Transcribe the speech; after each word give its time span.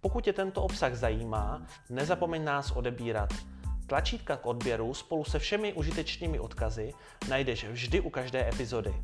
Pokud 0.00 0.24
tě 0.24 0.32
tento 0.32 0.62
obsah 0.62 0.94
zajímá, 0.94 1.66
nezapomeň 1.90 2.44
nás 2.44 2.70
odebírat. 2.70 3.34
Tlačítka 3.86 4.36
k 4.36 4.46
odběru 4.46 4.94
spolu 4.94 5.24
se 5.24 5.38
všemi 5.38 5.72
užitečnými 5.72 6.38
odkazy 6.38 6.92
najdeš 7.28 7.64
vždy 7.64 8.00
u 8.00 8.10
každé 8.10 8.48
epizody. 8.48 8.94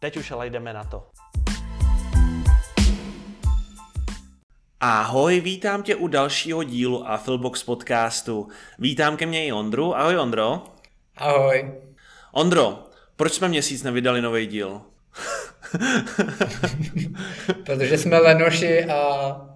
Teď 0.00 0.16
už 0.16 0.30
ale 0.30 0.50
jdeme 0.50 0.72
na 0.72 0.84
to. 0.84 1.10
Ahoj, 4.80 5.40
vítám 5.40 5.82
tě 5.82 5.96
u 5.96 6.06
dalšího 6.06 6.62
dílu 6.62 7.08
Affilbox 7.08 7.62
podcastu. 7.62 8.48
Vítám 8.78 9.16
ke 9.16 9.26
mně 9.26 9.46
i 9.46 9.52
Ondru. 9.52 9.96
Ahoj 9.96 10.18
Ondro. 10.18 10.64
Ahoj. 11.16 11.74
Ondro, 12.32 12.84
proč 13.16 13.32
jsme 13.32 13.48
měsíc 13.48 13.82
nevydali 13.82 14.22
nový 14.22 14.46
díl? 14.46 14.80
Protože 17.64 17.98
jsme 17.98 18.18
lenoši 18.18 18.84
a 18.84 19.51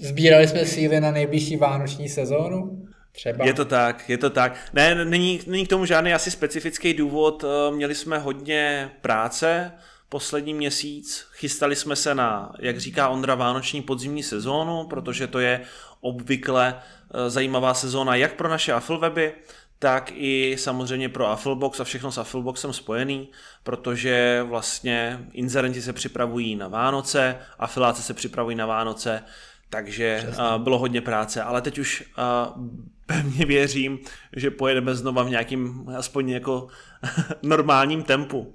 Sbírali 0.00 0.48
jsme 0.48 0.66
síly 0.66 1.00
na 1.00 1.10
nejbližší 1.10 1.56
vánoční 1.56 2.08
sezónu? 2.08 2.86
Třeba. 3.12 3.44
Je 3.44 3.54
to 3.54 3.64
tak, 3.64 4.08
je 4.08 4.18
to 4.18 4.30
tak. 4.30 4.56
Ne, 4.72 5.04
není, 5.04 5.40
není 5.46 5.66
k 5.66 5.68
tomu 5.68 5.86
žádný 5.86 6.14
asi 6.14 6.30
specifický 6.30 6.94
důvod. 6.94 7.44
Eh, 7.44 7.74
měli 7.74 7.94
jsme 7.94 8.18
hodně 8.18 8.90
práce 9.00 9.72
poslední 10.08 10.54
měsíc. 10.54 11.26
Chystali 11.32 11.76
jsme 11.76 11.96
se 11.96 12.14
na, 12.14 12.52
jak 12.58 12.78
říká 12.78 13.08
Ondra, 13.08 13.34
vánoční 13.34 13.82
podzimní 13.82 14.22
sezónu, 14.22 14.86
protože 14.86 15.26
to 15.26 15.38
je 15.40 15.60
obvykle 16.00 16.74
eh, 17.14 17.30
zajímavá 17.30 17.74
sezóna 17.74 18.14
jak 18.14 18.34
pro 18.34 18.48
naše 18.48 18.72
Affleweby, 18.72 19.32
tak 19.78 20.12
i 20.14 20.56
samozřejmě 20.58 21.08
pro 21.08 21.26
Afflebox 21.26 21.80
a 21.80 21.84
všechno 21.84 22.12
s 22.12 22.18
Affleboxem 22.18 22.72
spojený, 22.72 23.28
protože 23.62 24.44
vlastně 24.48 25.18
inzerenti 25.32 25.82
se 25.82 25.92
připravují 25.92 26.56
na 26.56 26.68
Vánoce, 26.68 27.36
afiláce 27.58 28.02
se 28.02 28.14
připravují 28.14 28.56
na 28.56 28.66
Vánoce, 28.66 29.22
takže 29.70 30.26
uh, 30.28 30.62
bylo 30.62 30.78
hodně 30.78 31.00
práce, 31.00 31.42
ale 31.42 31.62
teď 31.62 31.78
už 31.78 32.04
uh, 32.18 32.66
pevně 33.06 33.46
věřím, 33.46 33.98
že 34.36 34.50
pojedeme 34.50 34.94
znova 34.94 35.22
v 35.22 35.30
nějakým 35.30 35.88
aspoň 35.98 36.28
jako 36.28 36.66
normálním 37.42 38.02
tempu. 38.02 38.38
Uh, 38.38 38.54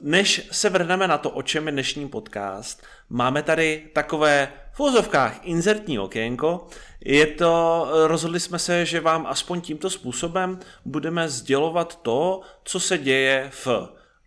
než 0.00 0.48
se 0.52 0.70
vrhneme 0.70 1.08
na 1.08 1.18
to, 1.18 1.30
o 1.30 1.42
čem 1.42 1.66
je 1.66 1.72
dnešní 1.72 2.08
podcast, 2.08 2.86
máme 3.10 3.42
tady 3.42 3.88
takové 3.92 4.48
v 4.72 4.80
úzovkách 4.80 5.40
inzertní 5.42 5.98
okénko. 5.98 6.66
Je 7.04 7.26
to, 7.26 7.86
rozhodli 8.06 8.40
jsme 8.40 8.58
se, 8.58 8.86
že 8.86 9.00
vám 9.00 9.26
aspoň 9.26 9.60
tímto 9.60 9.90
způsobem 9.90 10.58
budeme 10.84 11.28
sdělovat 11.28 12.02
to, 12.02 12.40
co 12.64 12.80
se 12.80 12.98
děje 12.98 13.50
v 13.52 13.68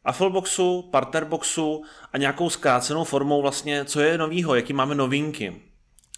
Affleboxu, 0.03 0.81
Partnerboxu 0.91 1.83
a 2.13 2.17
nějakou 2.17 2.49
zkrácenou 2.49 3.03
formou 3.03 3.41
vlastně, 3.41 3.85
co 3.85 4.01
je 4.01 4.17
novýho, 4.17 4.55
jaký 4.55 4.73
máme 4.73 4.95
novinky. 4.95 5.53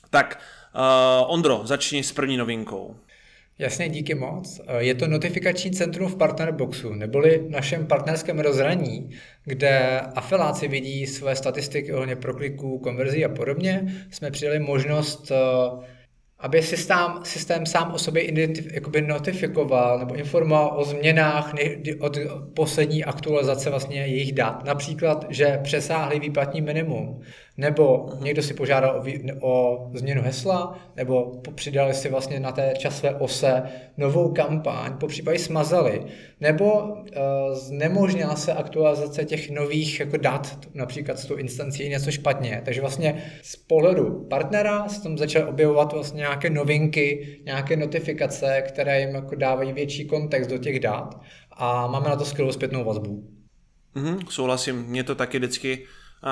Tak 0.10 0.40
uh, 0.76 1.34
Ondro, 1.34 1.62
začni 1.64 2.04
s 2.04 2.12
první 2.12 2.38
novinkou. 2.38 2.96
Jasně, 3.60 3.90
díky 3.90 4.16
moc. 4.16 4.62
Eh, 4.68 4.84
je 4.84 4.96
to 4.96 5.08
notifikační 5.08 5.72
centrum 5.72 6.10
v 6.10 6.16
Partnerboxu, 6.16 6.94
neboli 6.94 7.46
našem 7.50 7.88
partnerském 7.88 8.40
rozhraní, 8.40 9.10
kde 9.46 10.00
afiláci 10.00 10.68
vidí 10.68 11.08
své 11.08 11.36
statistiky 11.36 11.94
ohledně 11.94 12.16
prokliků, 12.16 12.80
konverzí 12.80 13.26
a 13.26 13.30
podobně. 13.30 13.96
Jsme 14.12 14.32
přidali 14.32 14.60
možnost 14.60 15.32
uh, 15.32 15.84
aby 16.44 16.62
systém, 16.62 17.12
systém 17.24 17.66
sám 17.66 17.92
o 17.94 17.98
sobě 17.98 18.22
identif, 18.22 18.74
jakoby 18.74 19.02
notifikoval 19.02 20.00
nebo 20.00 20.16
informoval 20.16 20.74
o 20.80 20.84
změnách 20.84 21.54
od 22.00 22.18
poslední 22.54 23.04
aktualizace 23.04 23.70
vlastně 23.70 24.00
jejich 24.00 24.32
dat. 24.32 24.64
Například, 24.66 25.26
že 25.30 25.60
přesáhli 25.64 26.20
výplatní 26.20 26.62
minimum, 26.62 27.22
nebo 27.58 28.10
někdo 28.20 28.44
si 28.44 28.54
požádal 28.54 29.04
o, 29.42 29.48
o 29.48 29.90
změnu 29.94 30.22
hesla, 30.22 30.80
nebo 30.96 31.42
přidali 31.56 31.94
si 31.94 32.10
vlastně 32.10 32.40
na 32.40 32.52
té 32.52 32.74
časové 32.78 33.16
ose 33.16 33.64
novou 33.98 34.32
kampaň, 34.32 34.98
po 34.98 35.08
případě 35.08 35.40
smazali, 35.40 36.06
nebo 36.42 36.74
uh, 36.74 37.00
znemožnila 37.54 38.36
se 38.36 38.54
aktualizace 38.54 39.26
těch 39.26 39.50
nových 39.50 40.00
jako 40.00 40.18
dat, 40.18 40.60
například 40.74 41.20
s 41.20 41.26
tou 41.26 41.36
instancí 41.36 41.90
něco 41.90 42.12
špatně. 42.12 42.62
Takže 42.66 42.82
vlastně 42.82 43.24
z 43.42 43.56
pohledu 43.56 44.28
partnera 44.30 44.90
se 44.90 45.04
tam 45.04 45.18
začaly 45.18 45.46
objevovat 45.46 45.94
vlastně 45.94 46.18
nějaké 46.18 46.50
novinky, 46.50 47.40
nějaké 47.46 47.78
notifikace, 47.78 48.64
které 48.68 49.00
jim 49.00 49.16
jako 49.16 49.36
dávají 49.36 49.74
větší 49.74 50.06
kontext 50.06 50.50
do 50.50 50.58
těch 50.58 50.80
dat 50.80 51.22
a 51.52 51.88
máme 51.88 52.10
na 52.10 52.16
to 52.16 52.26
skvělou 52.26 52.52
zpětnou 52.52 52.84
vazbu. 52.84 53.24
Mm, 53.96 54.20
souhlasím, 54.30 54.76
mě 54.76 55.04
to 55.04 55.16
taky 55.16 55.38
vždycky 55.38 55.86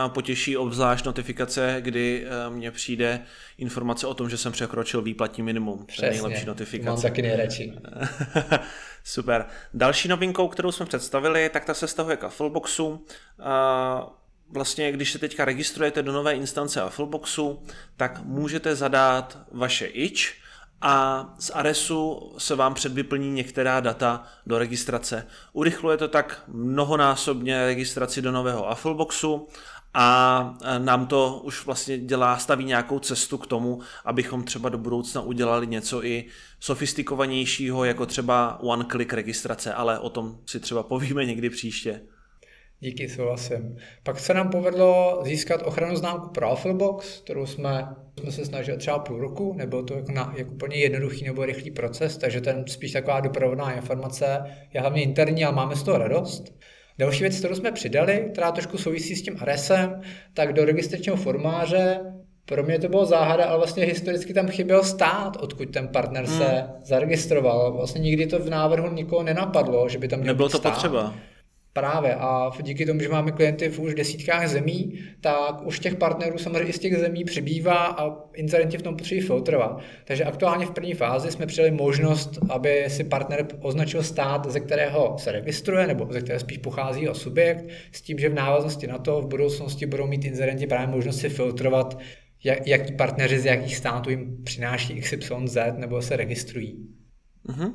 potěší 0.08 0.58
obzvlášť 0.58 1.06
notifikace, 1.06 1.78
kdy 1.80 2.26
eh, 2.26 2.50
mně 2.50 2.72
přijde 2.72 3.20
informace 3.58 4.08
o 4.08 4.14
tom, 4.14 4.30
že 4.30 4.38
jsem 4.38 4.52
překročil 4.52 5.02
výplatní 5.02 5.44
minimum. 5.44 5.86
Přesně, 5.86 6.08
to 6.08 6.14
je 6.16 6.22
nejlepší 6.22 6.46
notifikace. 6.46 6.90
mám 6.90 7.02
taky 7.02 7.22
nejradši. 7.22 7.74
Super. 9.04 9.46
Další 9.74 10.08
novinkou, 10.08 10.48
kterou 10.48 10.72
jsme 10.72 10.86
představili, 10.86 11.50
tak 11.50 11.66
ta 11.66 11.74
se 11.74 11.88
stahuje 11.88 12.18
k 12.18 12.24
Affleboxu. 12.24 13.06
Vlastně, 14.50 14.92
když 14.92 15.12
se 15.12 15.20
teďka 15.20 15.46
registrujete 15.46 16.04
do 16.04 16.12
nové 16.12 16.34
instance 16.34 16.82
Affleboxu, 16.82 17.64
tak 17.98 18.24
můžete 18.24 18.76
zadat 18.76 19.38
vaše 19.52 19.86
itch, 19.86 20.42
a 20.82 21.26
z 21.40 21.50
Aresu 21.50 22.32
se 22.38 22.56
vám 22.56 22.74
předvyplní 22.74 23.32
některá 23.32 23.80
data 23.80 24.24
do 24.46 24.58
registrace. 24.58 25.28
Urychluje 25.54 25.98
to 25.98 26.08
tak 26.08 26.44
mnohonásobně 26.48 27.66
registraci 27.66 28.22
do 28.22 28.32
nového 28.32 28.70
Affleboxu 28.70 29.48
a 29.94 30.58
nám 30.78 31.08
to 31.08 31.42
už 31.44 31.66
vlastně 31.66 31.98
dělá, 31.98 32.38
staví 32.38 32.66
nějakou 32.66 33.00
cestu 33.00 33.38
k 33.38 33.48
tomu, 33.48 33.80
abychom 34.06 34.44
třeba 34.44 34.70
do 34.70 34.78
budoucna 34.78 35.22
udělali 35.22 35.68
něco 35.68 36.06
i 36.06 36.26
sofistikovanějšího, 36.60 37.86
jako 37.86 38.06
třeba 38.06 38.60
one-click 38.62 39.14
registrace, 39.14 39.74
ale 39.74 40.00
o 40.00 40.10
tom 40.10 40.38
si 40.46 40.60
třeba 40.60 40.84
povíme 40.84 41.26
někdy 41.26 41.50
příště. 41.50 42.02
Díky, 42.84 43.10
souhlasím. 43.10 43.78
Pak 44.04 44.20
se 44.20 44.34
nám 44.34 44.50
povedlo 44.50 45.22
získat 45.26 45.62
ochranu 45.66 45.96
známku 45.96 46.30
pro 46.30 46.48
Alphalbox, 46.48 47.22
kterou 47.22 47.46
jsme, 47.46 47.96
jsme 48.20 48.32
se 48.32 48.46
snažili 48.46 48.78
třeba 48.78 49.00
půl 49.00 49.20
roku, 49.20 49.54
nebyl 49.54 49.84
to 49.84 49.94
jako, 49.94 50.12
na, 50.12 50.34
jako 50.38 50.52
úplně 50.52 50.76
jednoduchý 50.76 51.26
nebo 51.26 51.46
rychlý 51.46 51.72
proces, 51.72 52.18
takže 52.18 52.42
ten 52.42 52.64
spíš 52.68 52.92
taková 52.92 53.20
doprovodná 53.20 53.72
informace 53.72 54.44
je 54.74 54.82
hlavně 54.82 55.04
interní, 55.04 55.46
ale 55.46 55.56
máme 55.56 55.76
z 55.76 55.84
toho 55.84 55.98
radost. 55.98 56.44
Další 56.98 57.24
věc, 57.24 57.40
kterou 57.40 57.56
jsme 57.56 57.72
přidali, 57.72 58.30
která 58.32 58.52
trošku 58.52 58.78
souvisí 58.78 59.16
s 59.16 59.22
tím 59.22 59.38
RSem, 59.46 60.02
tak 60.34 60.54
do 60.54 60.66
registračního 60.66 61.18
formáře 61.18 62.00
pro 62.46 62.64
mě 62.64 62.80
to 62.80 62.90
bylo 62.90 63.06
záhada, 63.06 63.46
ale 63.46 63.58
vlastně 63.58 63.86
historicky 63.86 64.34
tam 64.34 64.48
chyběl 64.48 64.84
stát, 64.84 65.38
odkud 65.40 65.70
ten 65.70 65.88
partner 65.88 66.28
se 66.28 66.46
hmm. 66.46 66.68
zaregistroval. 66.84 67.74
Vlastně 67.74 68.02
nikdy 68.02 68.28
to 68.28 68.40
v 68.40 68.50
návrhu 68.50 68.94
nikoho 68.94 69.24
nenapadlo, 69.24 69.90
že 69.90 69.98
by 69.98 70.08
tam 70.08 70.20
měl 70.20 70.34
Nebylo 70.34 70.50
to 70.50 70.58
stát. 70.58 70.74
potřeba. 70.74 71.14
Právě 71.74 72.16
a 72.16 72.52
díky 72.62 72.86
tomu, 72.86 73.00
že 73.00 73.10
máme 73.10 73.32
klienty 73.32 73.70
v 73.70 73.80
už 73.80 73.96
desítkách 73.96 74.48
zemí, 74.48 75.00
tak 75.22 75.66
už 75.66 75.80
těch 75.80 75.96
partnerů 75.96 76.38
samozřejmě 76.38 76.70
i 76.70 76.74
z 76.74 76.80
těch 76.80 76.98
zemí 76.98 77.24
přibývá 77.24 77.86
a 77.86 78.16
incidenti 78.34 78.78
v 78.78 78.82
tom 78.82 78.98
potřebují 78.98 79.28
filtrovat. 79.28 79.80
Takže 80.06 80.24
aktuálně 80.24 80.66
v 80.66 80.72
první 80.72 80.94
fázi 80.94 81.32
jsme 81.32 81.46
přijali 81.46 81.72
možnost, 81.72 82.40
aby 82.50 82.86
si 82.88 83.04
partner 83.04 83.48
označil 83.60 84.04
stát, 84.04 84.52
ze 84.52 84.60
kterého 84.60 85.16
se 85.18 85.32
registruje, 85.32 85.88
nebo 85.88 86.08
ze 86.10 86.22
kterého 86.22 86.40
spíš 86.40 86.58
pochází 86.58 87.10
o 87.10 87.14
subjekt, 87.14 87.66
s 87.92 88.02
tím, 88.02 88.20
že 88.20 88.30
v 88.30 88.34
návaznosti 88.34 88.88
na 88.88 88.98
to 88.98 89.22
v 89.22 89.28
budoucnosti 89.28 89.86
budou 89.86 90.08
mít 90.08 90.26
incidenti 90.26 90.68
právě 90.68 90.88
možnost 90.88 91.20
si 91.20 91.30
filtrovat, 91.30 92.00
jak, 92.44 92.68
jaký 92.68 92.94
partneři 92.94 93.40
z 93.40 93.46
jakých 93.46 93.76
států 93.76 94.10
jim 94.10 94.44
přináší 94.44 95.02
XYZ 95.02 95.58
nebo 95.78 96.02
se 96.02 96.16
registrují. 96.16 96.88
Mm-hmm. 97.50 97.72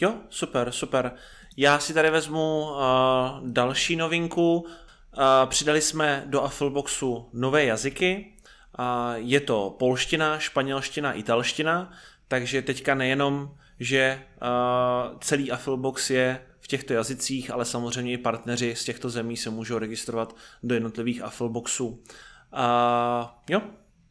Jo, 0.00 0.14
super, 0.28 0.72
super. 0.72 1.12
Já 1.56 1.78
si 1.78 1.94
tady 1.94 2.10
vezmu 2.10 2.70
uh, 2.70 2.78
další 3.44 3.96
novinku. 3.96 4.58
Uh, 4.58 4.66
přidali 5.46 5.80
jsme 5.80 6.24
do 6.26 6.42
Affleboxu 6.42 7.28
nové 7.32 7.64
jazyky. 7.64 8.32
Uh, 8.78 8.84
je 9.14 9.40
to 9.40 9.76
polština, 9.78 10.38
španělština, 10.38 11.12
italština, 11.12 11.92
takže 12.28 12.62
teďka 12.62 12.94
nejenom, 12.94 13.54
že 13.80 14.22
uh, 14.42 15.18
celý 15.18 15.52
Afflebox 15.52 16.10
je 16.10 16.46
v 16.60 16.66
těchto 16.68 16.92
jazycích, 16.92 17.50
ale 17.50 17.64
samozřejmě 17.64 18.12
i 18.12 18.18
partneři 18.18 18.74
z 18.74 18.84
těchto 18.84 19.10
zemí 19.10 19.36
se 19.36 19.50
můžou 19.50 19.78
registrovat 19.78 20.36
do 20.62 20.74
jednotlivých 20.74 21.22
Affleboxů. 21.22 21.86
Uh, 21.88 21.98
jo, 23.50 23.62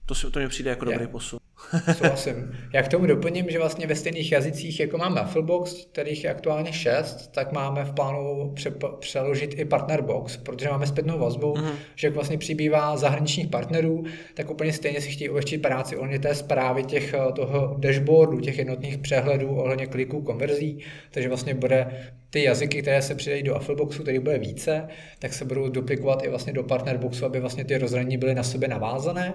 To, 0.06 0.16
si, 0.16 0.32
to 0.32 0.40
mi 0.40 0.48
přijde 0.48 0.70
jako 0.70 0.86
dobrý 0.86 1.08
posun. 1.08 1.40
Souhlasím. 1.98 2.58
Já 2.74 2.82
k 2.82 2.88
tomu 2.88 3.06
doplním, 3.06 3.50
že 3.50 3.60
vlastně 3.60 3.88
ve 3.88 3.96
stejných 3.96 4.32
jazycích, 4.32 4.80
jako 4.80 4.98
máme 4.98 5.22
Afflebox, 5.22 5.86
kterých 5.86 6.24
je 6.24 6.30
aktuálně 6.30 6.74
šest, 6.74 7.32
tak 7.32 7.52
máme 7.52 7.86
v 7.86 7.94
plánu 7.94 8.52
pře- 8.56 8.74
přeložit 9.00 9.60
i 9.60 9.66
Partnerbox, 9.66 10.38
protože 10.38 10.70
máme 10.70 10.88
zpětnou 10.88 11.20
vazbu, 11.20 11.54
mm-hmm. 11.54 11.74
že 11.96 12.08
jak 12.08 12.14
vlastně 12.14 12.38
přibývá 12.38 12.98
zahraničních 12.98 13.48
partnerů, 13.48 14.04
tak 14.34 14.50
úplně 14.50 14.74
stejně 14.74 15.02
si 15.02 15.10
chtějí 15.10 15.30
ulehčit 15.30 15.62
práci 15.62 15.98
ohledně 15.98 16.20
té 16.20 16.36
zprávy 16.36 16.84
těch, 16.84 17.14
eh, 17.14 17.32
toho 17.36 17.76
dashboardu, 17.80 18.40
těch 18.40 18.58
jednotných 18.58 18.98
přehledů 18.98 19.56
ohledně 19.56 19.88
kliků, 19.88 20.22
konverzí, 20.22 20.80
takže 21.12 21.30
vlastně 21.30 21.54
bude 21.54 22.12
ty 22.30 22.44
jazyky, 22.44 22.82
které 22.82 23.02
se 23.02 23.16
přidají 23.16 23.44
do 23.44 23.56
Affleboxu, 23.56 24.04
který 24.04 24.20
bude 24.20 24.38
více, 24.38 24.88
tak 25.20 25.34
se 25.34 25.46
budou 25.46 25.70
duplikovat 25.70 26.24
i 26.24 26.30
vlastně 26.30 26.54
do 26.54 26.64
Partnerboxu, 26.64 27.26
aby 27.26 27.40
vlastně 27.40 27.66
ty 27.66 27.78
rozhraní 27.78 28.18
byly 28.18 28.36
na 28.36 28.44
sebe 28.44 28.68
navázané. 28.68 29.34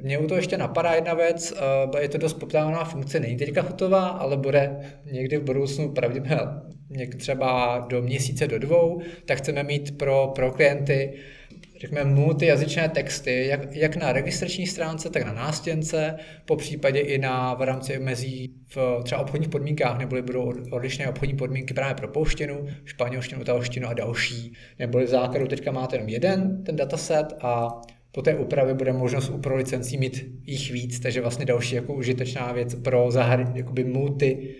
Mě 0.00 0.18
u 0.18 0.26
toho 0.26 0.38
ještě 0.38 0.58
napadá 0.58 0.94
jedna 0.94 1.14
věc, 1.14 1.54
eh, 1.96 2.02
je 2.02 2.08
to 2.08 2.18
dost 2.18 2.34
poptávaná 2.34 2.84
funkce, 2.84 3.20
není 3.20 3.36
teďka 3.36 3.62
hotová, 3.62 4.08
ale 4.08 4.36
bude 4.36 4.80
někdy 5.12 5.36
v 5.36 5.42
budoucnu 5.42 5.88
pravděpodobně 5.88 7.06
třeba 7.16 7.78
do 7.88 8.02
měsíce, 8.02 8.48
do 8.48 8.58
dvou, 8.58 9.00
tak 9.24 9.38
chceme 9.38 9.62
mít 9.62 9.98
pro, 9.98 10.32
pro 10.34 10.52
klienty 10.52 11.14
řekněme, 11.80 12.04
multijazyčné 12.04 12.88
texty, 12.88 13.46
jak, 13.46 13.76
jak 13.76 13.96
na 13.96 14.12
registrační 14.12 14.66
stránce, 14.66 15.10
tak 15.10 15.26
na 15.26 15.32
nástěnce, 15.32 16.16
po 16.44 16.56
případě 16.56 17.00
i 17.00 17.18
na, 17.18 17.54
v 17.54 17.62
rámci 17.62 17.98
mezí 17.98 18.54
v 18.74 19.00
třeba 19.02 19.20
obchodních 19.20 19.48
podmínkách, 19.48 19.98
neboli 19.98 20.22
budou 20.22 20.52
odlišné 20.70 21.08
obchodní 21.08 21.36
podmínky 21.36 21.74
právě 21.74 21.94
pro 21.94 22.08
polštinu, 22.08 22.66
španělštinu, 22.84 23.40
italštinu 23.40 23.88
a 23.88 23.94
další. 23.94 24.52
Neboli 24.78 25.04
v 25.04 25.08
základu 25.08 25.46
teďka 25.46 25.72
máte 25.72 25.96
jenom 25.96 26.08
jeden 26.08 26.64
ten 26.64 26.76
dataset 26.76 27.26
a 27.40 27.80
po 28.18 28.22
té 28.22 28.34
úpravě 28.34 28.74
bude 28.74 28.92
možnost 28.92 29.28
u 29.28 29.38
pro 29.38 29.56
licencí 29.56 29.98
mít 29.98 30.26
jich 30.42 30.70
víc, 30.70 31.00
takže 31.00 31.20
vlastně 31.20 31.44
další 31.44 31.74
jako 31.74 31.94
užitečná 31.94 32.52
věc 32.52 32.74
pro 32.74 33.10
zahraniční, 33.10 33.58
jakoby 33.58 33.84
multi, 33.84 34.56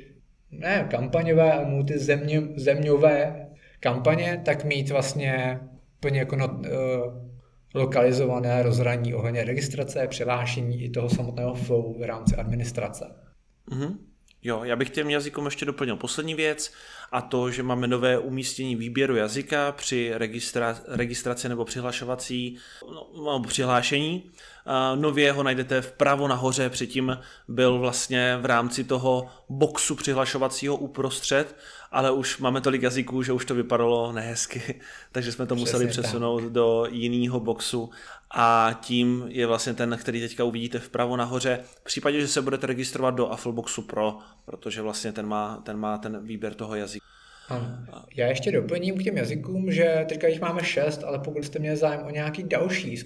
ne 0.50 0.86
kampaňové, 0.90 1.52
ale 1.52 1.64
multi 1.64 1.98
země, 1.98 2.42
zeměové 2.56 3.48
kampaně, 3.80 4.42
tak 4.44 4.64
mít 4.64 4.90
vlastně 4.90 5.60
plně 6.00 6.18
jako 6.18 6.36
not, 6.36 6.50
uh, 6.50 6.66
lokalizované 7.74 8.62
rozhraní 8.62 9.14
ohledně 9.14 9.44
registrace, 9.44 10.06
přihlášení 10.08 10.84
i 10.84 10.90
toho 10.90 11.08
samotného 11.08 11.54
flow 11.54 11.98
v 11.98 12.02
rámci 12.02 12.36
administrace. 12.36 13.04
Mm-hmm. 13.70 13.96
Jo, 14.42 14.64
já 14.64 14.76
bych 14.76 14.90
těm 14.90 15.10
jazykům 15.10 15.44
ještě 15.44 15.64
doplnil 15.64 15.96
poslední 15.96 16.34
věc 16.34 16.72
a 17.12 17.20
to, 17.20 17.50
že 17.50 17.62
máme 17.62 17.86
nové 17.86 18.18
umístění 18.18 18.76
výběru 18.76 19.16
jazyka 19.16 19.72
při 19.72 20.12
registra- 20.16 20.80
registraci 20.86 21.48
nebo 21.48 21.64
přihlašovací 21.64 22.56
no, 23.16 23.42
přihlášení. 23.46 24.30
Nově 24.94 25.32
ho 25.32 25.42
najdete 25.42 25.80
vpravo 25.80 26.28
nahoře, 26.28 26.70
předtím 26.70 27.18
byl 27.48 27.78
vlastně 27.78 28.38
v 28.40 28.44
rámci 28.44 28.84
toho 28.84 29.28
boxu 29.48 29.94
přihlašovacího 29.94 30.76
uprostřed, 30.76 31.56
ale 31.90 32.10
už 32.10 32.38
máme 32.38 32.60
tolik 32.60 32.82
jazyků, 32.82 33.22
že 33.22 33.32
už 33.32 33.44
to 33.44 33.54
vypadalo 33.54 34.12
nehezky, 34.12 34.80
takže 35.12 35.32
jsme 35.32 35.46
to 35.46 35.54
Přesně 35.54 35.72
museli 35.72 35.86
přesunout 35.86 36.40
tak. 36.40 36.52
do 36.52 36.86
jiného 36.90 37.40
boxu 37.40 37.90
a 38.30 38.78
tím 38.80 39.24
je 39.28 39.46
vlastně 39.46 39.74
ten, 39.74 39.96
který 40.00 40.20
teďka 40.20 40.44
uvidíte 40.44 40.78
vpravo 40.78 41.16
nahoře, 41.16 41.60
v 41.64 41.84
případě, 41.84 42.20
že 42.20 42.28
se 42.28 42.42
budete 42.42 42.66
registrovat 42.66 43.14
do 43.14 43.32
Affleboxu 43.32 43.82
Pro, 43.82 44.18
protože 44.44 44.82
vlastně 44.82 45.12
ten 45.12 45.26
má 45.26 45.56
ten, 45.56 45.76
má 45.76 45.98
ten 45.98 46.26
výběr 46.26 46.54
toho 46.54 46.74
jazyka. 46.74 47.06
Já 48.16 48.26
ještě 48.26 48.52
doplním 48.52 48.98
k 48.98 49.02
těm 49.02 49.16
jazykům, 49.16 49.72
že 49.72 50.04
teďka 50.08 50.26
jich 50.26 50.40
máme 50.40 50.64
šest, 50.64 51.04
ale 51.04 51.18
pokud 51.18 51.44
jste 51.44 51.58
měli 51.58 51.76
zájem 51.76 52.06
o 52.06 52.10
nějaký 52.10 52.42
další 52.42 52.96
z 52.96 53.04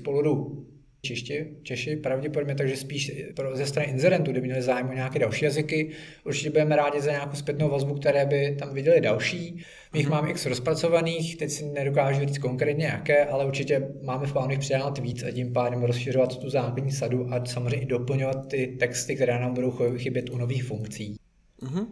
Češi, 1.06 1.56
Češi 1.62 1.96
pravděpodobně, 1.96 2.54
takže 2.54 2.76
spíš 2.76 3.12
ze 3.52 3.66
strany 3.66 3.90
inzerentů, 3.90 4.31
kdyby 4.31 4.46
měli 4.46 4.62
zájem 4.62 4.88
o 4.88 4.93
nějaké 4.93 5.19
další 5.19 5.44
jazyky. 5.44 5.90
Určitě 6.25 6.50
budeme 6.50 6.76
rádi 6.76 7.00
za 7.00 7.10
nějakou 7.10 7.37
zpětnou 7.37 7.70
vazbu, 7.70 7.94
které 7.94 8.26
by 8.26 8.56
tam 8.58 8.75
viděli 8.75 9.00
další. 9.00 9.64
My 9.93 9.99
jich 9.99 10.08
mm-hmm. 10.08 10.10
máme 10.10 10.31
x 10.31 10.46
rozpracovaných, 10.46 11.37
teď 11.37 11.50
si 11.50 11.64
nedokážu 11.64 12.20
říct 12.20 12.38
konkrétně 12.38 12.87
jaké, 12.87 13.25
ale 13.25 13.46
určitě 13.46 13.88
máme 14.02 14.26
v 14.26 14.32
plánu 14.32 14.50
jich 14.50 14.60
přidávat 14.60 14.99
víc 14.99 15.22
a 15.22 15.31
tím 15.31 15.52
pádem 15.52 15.82
rozšiřovat 15.82 16.38
tu 16.38 16.50
základní 16.50 16.93
sadu 16.93 17.28
a 17.32 17.44
samozřejmě 17.44 17.81
i 17.81 17.87
doplňovat 17.87 18.48
ty 18.48 18.76
texty, 18.78 19.16
které 19.16 19.40
nám 19.40 19.55
budou 19.55 19.70
chybět 19.96 20.31
u 20.31 20.38
nových 20.38 20.64
funkcí. 20.64 21.16
Mm-hmm. 21.62 21.87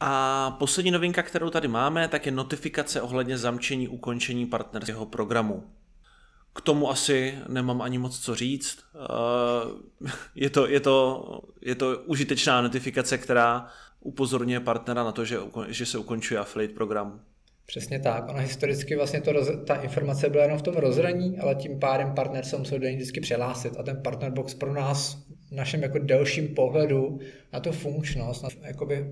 A 0.00 0.50
poslední 0.50 0.90
novinka, 0.90 1.22
kterou 1.22 1.50
tady 1.50 1.68
máme, 1.68 2.08
tak 2.08 2.26
je 2.26 2.32
notifikace 2.32 3.00
ohledně 3.02 3.38
zamčení 3.38 3.88
ukončení 3.88 4.46
partnerského 4.46 5.06
programu. 5.06 5.62
K 6.56 6.60
tomu 6.60 6.90
asi 6.90 7.34
nemám 7.48 7.82
ani 7.82 7.98
moc 7.98 8.18
co 8.18 8.34
říct. 8.34 8.78
Eh, 8.94 10.08
je 10.34 10.50
to, 10.50 10.68
je 10.68 10.80
to, 10.80 11.24
je 11.60 11.74
to 11.74 11.98
užitečná 11.98 12.60
notifikace, 12.60 13.18
která 13.18 13.66
upozorňuje 14.00 14.60
partnera 14.60 15.04
na 15.04 15.12
to, 15.12 15.24
že, 15.24 15.38
že 15.68 15.86
se 15.86 15.98
ukončuje 15.98 16.40
affiliate 16.40 16.74
program. 16.74 17.20
Přesně 17.66 18.00
tak. 18.00 18.28
Ono 18.28 18.38
historicky 18.38 18.96
vlastně 18.96 19.20
to 19.20 19.56
ta 19.64 19.74
informace 19.74 20.28
byla 20.28 20.42
jenom 20.42 20.58
v 20.58 20.62
tom 20.62 20.74
rozhraní, 20.74 21.38
ale 21.38 21.54
tím 21.54 21.78
pádem 21.78 22.14
partner 22.14 22.44
se 22.44 22.56
musel 22.56 22.78
do 22.78 22.86
ní 22.86 22.96
vždycky 22.96 23.20
přihlásit 23.20 23.76
a 23.78 23.82
ten 23.82 24.02
partner 24.02 24.32
box 24.32 24.54
pro 24.54 24.74
nás 24.74 25.26
v 25.50 25.52
našem 25.52 25.82
jako 25.82 25.98
delším 25.98 26.54
pohledu 26.54 27.18
na 27.52 27.60
tu 27.60 27.72
funkčnost, 27.72 28.42
na 28.42 28.48
jakoby 28.62 29.06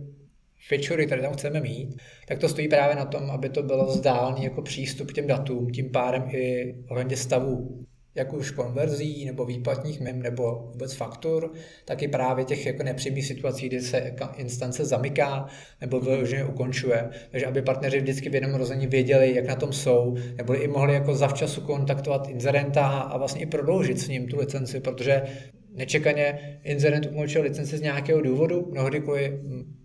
featurey, 0.69 1.07
které 1.07 1.23
tam 1.23 1.33
chceme 1.33 1.61
mít, 1.61 1.97
tak 2.29 2.39
to 2.39 2.49
stojí 2.49 2.69
právě 2.69 2.97
na 2.97 3.05
tom, 3.05 3.31
aby 3.31 3.49
to 3.49 3.63
bylo 3.63 3.87
vzdálený 3.87 4.45
jako 4.45 4.63
přístup 4.63 5.11
k 5.11 5.15
těm 5.15 5.27
datům, 5.27 5.71
tím 5.71 5.91
pádem 5.91 6.23
i 6.31 6.75
ohledně 6.89 7.17
stavu 7.17 7.85
jak 8.15 8.33
už 8.33 8.51
konverzí 8.51 9.25
nebo 9.25 9.45
výplatních 9.45 10.01
mem 10.01 10.23
nebo 10.23 10.69
vůbec 10.73 10.95
faktur, 10.95 11.53
tak 11.85 12.03
i 12.03 12.09
právě 12.09 12.45
těch 12.45 12.67
jako 12.67 12.83
nepřímých 12.83 13.27
situací, 13.27 13.69
kdy 13.69 13.81
se 13.81 14.15
instance 14.37 14.85
zamyká 14.85 15.47
nebo 15.81 16.01
vyloženě 16.01 16.45
ukončuje. 16.45 17.11
Takže 17.31 17.47
aby 17.47 17.63
partneři 17.63 18.01
vždycky 18.01 18.29
v 18.29 18.35
jednom 18.35 18.55
rození 18.55 18.87
věděli, 18.87 19.35
jak 19.35 19.47
na 19.47 19.57
tom 19.57 19.73
jsou, 19.73 20.17
nebo 20.37 20.63
i 20.63 20.69
mohli 20.69 20.95
jako 20.95 21.15
zavčasu 21.15 21.61
kontaktovat 21.61 22.29
inzerenta 22.29 22.87
a 22.87 23.19
vlastně 23.19 23.43
i 23.43 23.47
prodloužit 23.47 24.01
s 24.01 24.09
ním 24.09 24.27
tu 24.29 24.39
licenci, 24.39 24.81
protože 24.81 25.23
nečekaně 25.75 26.59
inzerent 26.63 27.07
ukončil 27.07 27.43
licenci 27.43 27.77
z 27.79 27.81
nějakého 27.81 28.21
důvodu, 28.21 28.69
mnohdy 28.73 29.01
kvůli 29.01 29.41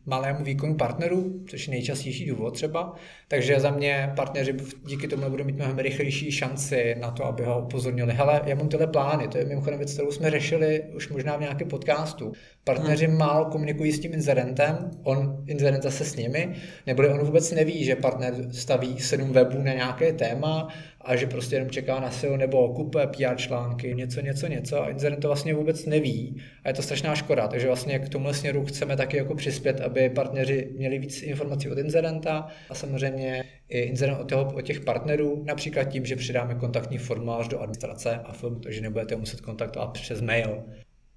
malému 0.10 0.44
výkonu 0.44 0.76
partnerů, 0.76 1.40
což 1.48 1.68
je 1.68 1.72
nejčastější 1.72 2.26
důvod 2.26 2.52
třeba. 2.54 2.96
Takže 3.28 3.60
za 3.60 3.72
mě 3.72 4.14
partneři 4.16 4.54
díky 4.88 5.08
tomu 5.08 5.30
budou 5.30 5.44
mít 5.44 5.56
mnohem 5.56 5.80
rychlejší 5.80 6.32
šanci 6.32 6.96
na 7.00 7.12
to, 7.12 7.26
aby 7.26 7.44
ho 7.44 7.62
upozornili. 7.62 8.14
Hele, 8.14 8.42
já 8.46 8.56
mám 8.56 8.70
tyhle 8.70 8.88
plány, 8.88 9.28
to 9.28 9.38
je 9.38 9.46
mimochodem 9.46 9.80
věc, 9.80 9.94
kterou 9.94 10.12
jsme 10.12 10.32
řešili 10.32 10.84
už 10.96 11.10
možná 11.10 11.38
v 11.38 11.42
nějakém 11.42 11.68
podcastu. 11.68 12.32
Partneři 12.64 13.06
hmm. 13.06 13.18
málo 13.18 13.46
komunikují 13.46 13.92
s 13.92 14.00
tím 14.00 14.14
inzerentem, 14.14 14.92
on 15.04 15.44
inzerent 15.48 15.84
zase 15.84 16.06
s 16.06 16.16
nimi, 16.16 16.56
nebo 16.88 17.04
on 17.08 17.20
vůbec 17.20 17.52
neví, 17.52 17.84
že 17.84 17.96
partner 17.96 18.34
staví 18.52 19.00
sedm 19.00 19.32
webů 19.32 19.58
na 19.62 19.74
nějaké 19.74 20.14
téma 20.14 20.68
a 21.10 21.16
že 21.16 21.28
prostě 21.28 21.56
jenom 21.56 21.70
čeká 21.70 22.00
na 22.00 22.12
SEO 22.12 22.38
nebo 22.38 22.74
kupe 22.74 23.08
PR 23.08 23.36
články, 23.36 23.96
něco, 23.96 24.22
něco, 24.22 24.48
něco 24.48 24.84
a 24.84 24.90
inzerent 24.90 25.22
to 25.22 25.28
vlastně 25.28 25.54
vůbec 25.54 25.86
neví 25.86 26.42
a 26.64 26.68
je 26.68 26.74
to 26.74 26.82
strašná 26.82 27.16
škoda, 27.16 27.48
takže 27.48 27.68
vlastně 27.68 28.00
k 28.00 28.10
tomu 28.10 28.34
směru 28.34 28.66
chceme 28.66 28.98
taky 28.98 29.18
jako 29.18 29.36
přispět, 29.36 29.82
aby 29.82 30.10
partneři 30.10 30.74
měli 30.78 31.00
víc 31.00 31.22
informací 31.22 31.70
od 31.70 31.78
inzerenta 31.78 32.48
a 32.70 32.76
samozřejmě 32.76 33.44
i 33.70 33.80
inzerent 33.80 34.20
od, 34.20 34.30
toho, 34.30 34.54
od 34.54 34.62
těch 34.62 34.80
partnerů, 34.80 35.44
například 35.48 35.84
tím, 35.84 36.06
že 36.06 36.16
přidáme 36.16 36.56
kontaktní 36.56 36.98
formulář 36.98 37.48
do 37.48 37.60
administrace 37.60 38.20
a 38.26 38.34
film, 38.34 38.62
takže 38.62 38.82
nebudete 38.82 39.16
muset 39.16 39.42
kontaktovat 39.42 39.94
přes 39.94 40.22
mail. 40.22 40.64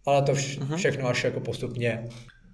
Ale 0.07 0.23
to 0.23 0.33
vš- 0.33 0.59
uh-huh. 0.59 0.77
všechno 0.77 1.09
až 1.09 1.25
jako 1.25 1.41
postupně. 1.41 2.09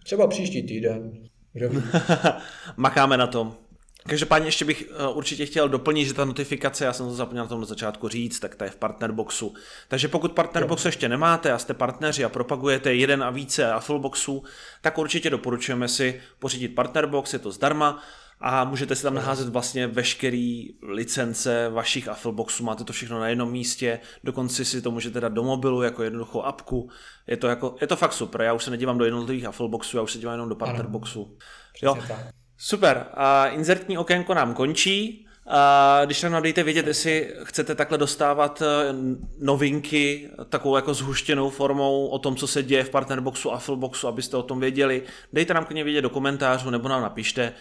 Třeba 0.05 0.27
příští 0.27 0.63
týden. 0.63 1.13
Makáme 2.77 3.17
na 3.17 3.27
tom. 3.27 3.68
Každopádně 4.07 4.49
ještě 4.49 4.65
bych 4.65 4.85
eh, 4.91 5.09
určitě 5.09 5.47
chtěl 5.47 5.69
doplnit, 5.69 6.05
že 6.05 6.15
ta 6.15 6.25
notifikace, 6.25 6.85
já 6.85 6.93
jsem 6.93 7.07
to 7.07 7.15
zapomněl 7.15 7.45
na 7.45 7.49
tom 7.49 7.61
na 7.61 7.67
začátku 7.67 8.09
říct, 8.09 8.41
tak 8.41 8.55
ta 8.55 8.65
je 8.65 8.71
v 8.71 8.77
partnerboxu. 8.77 9.55
Takže 9.89 10.09
pokud 10.09 10.33
partnerbox 10.33 10.85
ještě 10.85 11.09
nemáte 11.09 11.53
a 11.53 11.59
jste 11.59 11.75
partneři 11.75 12.25
a 12.25 12.29
propagujete 12.29 12.95
jeden 12.95 13.23
a 13.23 13.31
více 13.31 13.73
Affleboxů, 13.73 14.43
tak 14.81 14.99
určitě 14.99 15.31
doporučujeme 15.31 15.89
si 15.89 16.21
pořídit 16.39 16.69
partnerbox, 16.69 17.33
je 17.33 17.39
to 17.39 17.53
zdarma 17.53 18.03
a 18.41 18.65
můžete 18.65 18.97
si 18.97 19.03
tam 19.03 19.15
naházet 19.15 19.49
vlastně 19.49 19.87
veškerý 19.87 20.75
licence 20.83 21.69
vašich 21.69 22.09
Affleboxů, 22.09 22.65
máte 22.65 22.85
to 22.85 22.93
všechno 22.93 23.21
na 23.21 23.29
jednom 23.29 23.51
místě, 23.51 24.01
dokonce 24.25 24.65
si 24.65 24.83
to 24.83 24.91
můžete 24.91 25.21
dát 25.21 25.33
do 25.33 25.43
mobilu 25.43 25.83
jako 25.83 26.03
jednoduchou 26.03 26.43
apku. 26.43 26.91
Je 27.27 27.37
to, 27.37 27.47
jako, 27.47 27.77
je 27.81 27.87
to 27.87 27.97
fakt 27.97 28.13
super, 28.13 28.41
já 28.41 28.53
už 28.53 28.65
se 28.65 28.71
nedívám 28.71 28.99
do 28.99 29.05
jednotlivých 29.05 29.45
Affleboxů, 29.45 29.97
já 29.97 30.03
už 30.03 30.13
se 30.13 30.19
dívám 30.19 30.35
jenom 30.35 30.49
do 30.49 30.55
partnerboxů. 30.55 31.37
Jo. 31.83 31.99
Tak. 32.09 32.38
Super, 32.59 33.07
a 33.15 33.47
inzertní 33.47 33.99
okénko 33.99 34.35
nám 34.35 34.55
končí. 34.55 35.25
A 35.51 36.01
když 36.05 36.23
nám 36.23 36.43
dejte 36.43 36.63
vědět, 36.63 36.87
jestli 36.87 37.35
chcete 37.45 37.75
takhle 37.75 37.99
dostávat 37.99 38.63
eh, 38.63 38.95
novinky 39.41 40.31
takovou 40.49 40.77
jako 40.77 40.95
zhuštěnou 40.95 41.51
formou 41.51 42.07
o 42.07 42.19
tom, 42.19 42.37
co 42.37 42.47
se 42.47 42.63
děje 42.63 42.85
v 42.85 42.91
Partnerboxu 42.91 43.53
a 43.53 43.59
Fullboxu, 43.59 44.09
abyste 44.09 44.37
o 44.37 44.43
tom 44.43 44.61
věděli. 44.61 45.03
Dejte 45.33 45.55
nám 45.55 45.65
klidně 45.65 45.85
vědět 45.85 46.03
do 46.03 46.11
komentářů 46.11 46.71
nebo 46.71 46.89
nám 46.89 47.03
napište. 47.03 47.53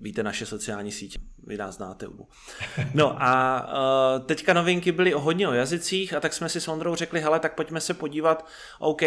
Víte 0.00 0.22
naše 0.22 0.46
sociální 0.46 0.92
sítě, 0.92 1.18
vy 1.46 1.56
nás 1.56 1.74
znáte. 1.74 2.06
No 2.94 3.22
a 3.22 3.62
uh, 4.18 4.26
teďka 4.26 4.52
novinky 4.52 4.92
byly 4.92 5.12
hodně 5.12 5.48
o 5.48 5.52
jazycích 5.52 6.14
a 6.14 6.20
tak 6.20 6.32
jsme 6.32 6.48
si 6.48 6.60
s 6.60 6.68
Ondrou 6.68 6.94
řekli, 6.94 7.20
hele, 7.20 7.40
tak 7.40 7.54
pojďme 7.54 7.80
se 7.80 7.94
podívat, 7.94 8.46
OK, 8.78 9.02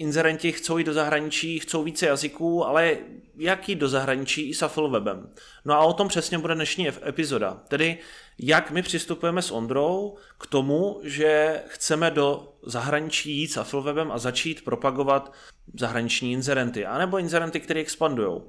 inzerenti 0.00 0.52
chcou 0.52 0.78
jít 0.78 0.84
do 0.84 0.92
zahraničí, 0.92 1.58
chcou 1.58 1.82
více 1.82 2.06
jazyků, 2.06 2.66
ale 2.66 2.96
jak 3.36 3.68
jít 3.68 3.78
do 3.78 3.88
zahraničí 3.88 4.48
i 4.48 4.54
s 4.54 4.76
webem. 4.90 5.30
No 5.64 5.74
a 5.74 5.84
o 5.84 5.92
tom 5.92 6.08
přesně 6.08 6.38
bude 6.38 6.54
dnešní 6.54 6.88
epizoda. 6.88 7.62
Tedy 7.68 7.98
jak 8.38 8.70
my 8.70 8.82
přistupujeme 8.82 9.42
s 9.42 9.50
Ondrou 9.50 10.16
k 10.38 10.46
tomu, 10.46 11.00
že 11.02 11.60
chceme 11.66 12.10
do 12.10 12.52
zahraničí 12.62 13.36
jít 13.36 13.48
s 13.48 13.72
webem 13.72 14.12
a 14.12 14.18
začít 14.18 14.64
propagovat 14.64 15.32
zahraniční 15.74 16.32
inzerenty, 16.32 16.86
anebo 16.86 17.18
inzerenty, 17.18 17.60
které 17.60 17.80
expandují. 17.80 18.40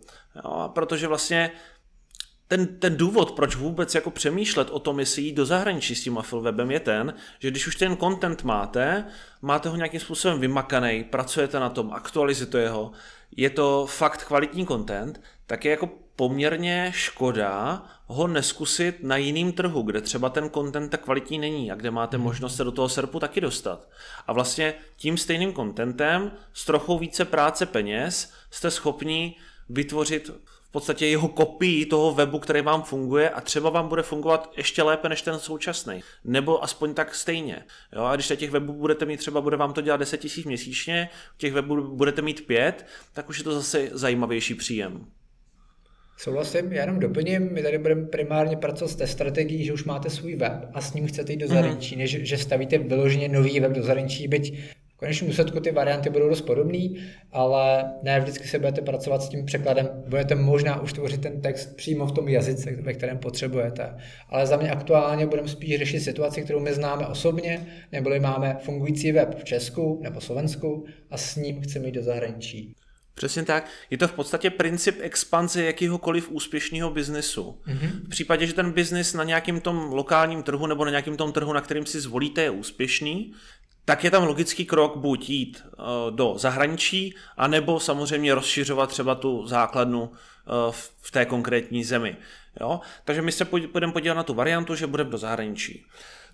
protože 0.73 1.07
vlastně 1.07 1.51
ten, 2.49 2.67
ten 2.67 2.97
důvod, 2.97 3.31
proč 3.31 3.55
vůbec 3.55 3.95
jako 3.95 4.11
přemýšlet 4.11 4.69
o 4.69 4.79
tom, 4.79 4.99
jestli 4.99 5.21
jít 5.21 5.33
do 5.33 5.45
zahraničí 5.45 5.95
s 5.95 6.03
tím 6.03 6.19
webem, 6.41 6.71
je 6.71 6.79
ten, 6.79 7.13
že 7.39 7.51
když 7.51 7.67
už 7.67 7.75
ten 7.75 7.97
content 7.97 8.43
máte, 8.43 9.05
máte 9.41 9.69
ho 9.69 9.75
nějakým 9.75 9.99
způsobem 9.99 10.39
vymakaný, 10.39 11.03
pracujete 11.03 11.59
na 11.59 11.69
tom, 11.69 11.93
aktualizujete 11.93 12.69
ho, 12.69 12.91
je 13.37 13.49
to 13.49 13.85
fakt 13.85 14.23
kvalitní 14.23 14.67
content, 14.67 15.21
tak 15.45 15.65
je 15.65 15.71
jako 15.71 15.89
poměrně 16.15 16.91
škoda 16.95 17.83
ho 18.05 18.27
neskusit 18.27 19.03
na 19.03 19.17
jiným 19.17 19.51
trhu, 19.51 19.81
kde 19.81 20.01
třeba 20.01 20.29
ten 20.29 20.49
content 20.49 20.91
tak 20.91 21.03
kvalitní 21.03 21.37
není 21.37 21.71
a 21.71 21.75
kde 21.75 21.91
máte 21.91 22.17
hmm. 22.17 22.23
možnost 22.23 22.55
se 22.55 22.63
do 22.63 22.71
toho 22.71 22.89
serpu 22.89 23.19
taky 23.19 23.41
dostat. 23.41 23.89
A 24.27 24.33
vlastně 24.33 24.73
tím 24.97 25.17
stejným 25.17 25.53
contentem 25.53 26.31
s 26.53 26.65
trochou 26.65 26.99
více 26.99 27.25
práce 27.25 27.65
peněz 27.65 28.33
jste 28.51 28.71
schopni 28.71 29.35
vytvořit 29.69 30.31
v 30.69 30.71
podstatě 30.71 31.07
jeho 31.07 31.27
kopii 31.27 31.85
toho 31.85 32.13
webu, 32.13 32.39
který 32.39 32.61
vám 32.61 32.83
funguje 32.83 33.29
a 33.29 33.41
třeba 33.41 33.69
vám 33.69 33.87
bude 33.87 34.03
fungovat 34.03 34.53
ještě 34.57 34.83
lépe 34.83 35.09
než 35.09 35.21
ten 35.21 35.39
současný. 35.39 36.01
Nebo 36.23 36.63
aspoň 36.63 36.93
tak 36.93 37.15
stejně. 37.15 37.63
Jo? 37.93 38.03
A 38.03 38.15
když 38.15 38.27
těch 38.35 38.51
webů 38.51 38.73
budete 38.73 39.05
mít 39.05 39.17
třeba, 39.17 39.41
bude 39.41 39.57
vám 39.57 39.73
to 39.73 39.81
dělat 39.81 39.97
10 39.97 40.23
000 40.23 40.33
měsíčně, 40.45 41.09
těch 41.37 41.53
webů 41.53 41.95
budete 41.95 42.21
mít 42.21 42.47
5, 42.47 42.85
tak 43.13 43.29
už 43.29 43.37
je 43.37 43.43
to 43.43 43.53
zase 43.53 43.89
zajímavější 43.91 44.55
příjem. 44.55 45.05
Souhlasím, 46.17 46.73
já 46.73 46.81
jenom 46.81 46.99
doplním, 46.99 47.53
my 47.53 47.63
tady 47.63 47.77
budeme 47.77 48.05
primárně 48.05 48.57
pracovat 48.57 48.91
s 48.91 48.95
té 48.95 49.07
strategií, 49.07 49.65
že 49.65 49.73
už 49.73 49.83
máte 49.83 50.09
svůj 50.09 50.35
web 50.35 50.53
a 50.73 50.81
s 50.81 50.93
ním 50.93 51.07
chcete 51.07 51.33
jít 51.33 51.37
do 51.37 51.45
mhm. 51.45 51.55
zahraničí, 51.55 51.95
mm. 51.95 51.99
než 51.99 52.17
že 52.21 52.37
stavíte 52.37 52.77
vyloženě 52.77 53.29
nový 53.29 53.59
web 53.59 53.71
do 53.71 53.83
zahraničí, 53.83 54.27
byť 54.27 54.59
v 54.99 55.05
konečném 55.07 55.29
důsledku 55.29 55.59
ty 55.59 55.71
varianty 55.71 56.09
budou 56.09 56.29
dost 56.29 56.41
podobné, 56.41 56.79
ale 57.31 57.91
ne 58.03 58.19
vždycky 58.19 58.47
se 58.47 58.59
budete 58.59 58.81
pracovat 58.81 59.21
s 59.21 59.29
tím 59.29 59.45
překladem. 59.45 59.89
Budete 60.07 60.35
možná 60.35 60.81
už 60.81 60.93
tvořit 60.93 61.21
ten 61.21 61.41
text 61.41 61.75
přímo 61.75 62.05
v 62.05 62.11
tom 62.11 62.27
jazyce, 62.27 62.71
ve 62.71 62.93
kterém 62.93 63.17
potřebujete. 63.17 63.95
Ale 64.29 64.47
za 64.47 64.57
mě 64.57 64.71
aktuálně 64.71 65.27
budeme 65.27 65.47
spíš 65.47 65.77
řešit 65.77 65.99
situaci, 65.99 66.41
kterou 66.41 66.59
my 66.59 66.73
známe 66.73 67.07
osobně, 67.07 67.67
neboli 67.91 68.19
máme 68.19 68.57
fungující 68.61 69.11
web 69.11 69.39
v 69.39 69.43
Česku 69.43 69.99
nebo 70.03 70.21
Slovensku 70.21 70.85
a 71.11 71.17
s 71.17 71.35
ním 71.35 71.61
chceme 71.61 71.85
jít 71.85 71.91
do 71.91 72.03
zahraničí. 72.03 72.75
Přesně 73.19 73.43
tak. 73.43 73.69
Je 73.89 73.97
to 73.97 74.07
v 74.07 74.13
podstatě 74.13 74.49
princip 74.49 74.97
expanze 75.01 75.63
jakýhokoliv 75.63 76.31
úspěšného 76.31 76.89
biznesu. 76.89 77.59
Mm-hmm. 77.67 78.05
V 78.05 78.09
případě, 78.09 78.47
že 78.47 78.53
ten 78.53 78.71
biznis 78.71 79.13
na 79.13 79.23
nějakém 79.23 79.61
tom 79.61 79.91
lokálním 79.91 80.43
trhu 80.43 80.67
nebo 80.67 80.85
na 80.85 80.91
nějakém 80.91 81.17
tom 81.17 81.31
trhu, 81.31 81.53
na 81.53 81.61
kterým 81.61 81.85
si 81.85 81.99
zvolíte, 81.99 82.41
je 82.41 82.49
úspěšný, 82.49 83.33
tak 83.85 84.03
je 84.03 84.11
tam 84.11 84.23
logický 84.23 84.65
krok 84.65 84.97
buď 84.97 85.29
jít 85.29 85.63
eh, 85.65 85.81
do 86.09 86.33
zahraničí, 86.37 87.15
anebo 87.37 87.79
samozřejmě 87.79 88.35
rozšiřovat 88.35 88.89
třeba 88.89 89.15
tu 89.15 89.47
základnu 89.47 90.11
eh, 90.13 90.51
v 91.01 91.11
té 91.11 91.25
konkrétní 91.25 91.83
zemi. 91.83 92.17
Jo? 92.61 92.79
Takže 93.05 93.21
my 93.21 93.31
se 93.31 93.47
budeme 93.71 93.93
podívat 93.93 94.13
na 94.13 94.23
tu 94.23 94.33
variantu, 94.33 94.75
že 94.75 94.87
budeme 94.87 95.09
do 95.09 95.17
zahraničí. 95.17 95.85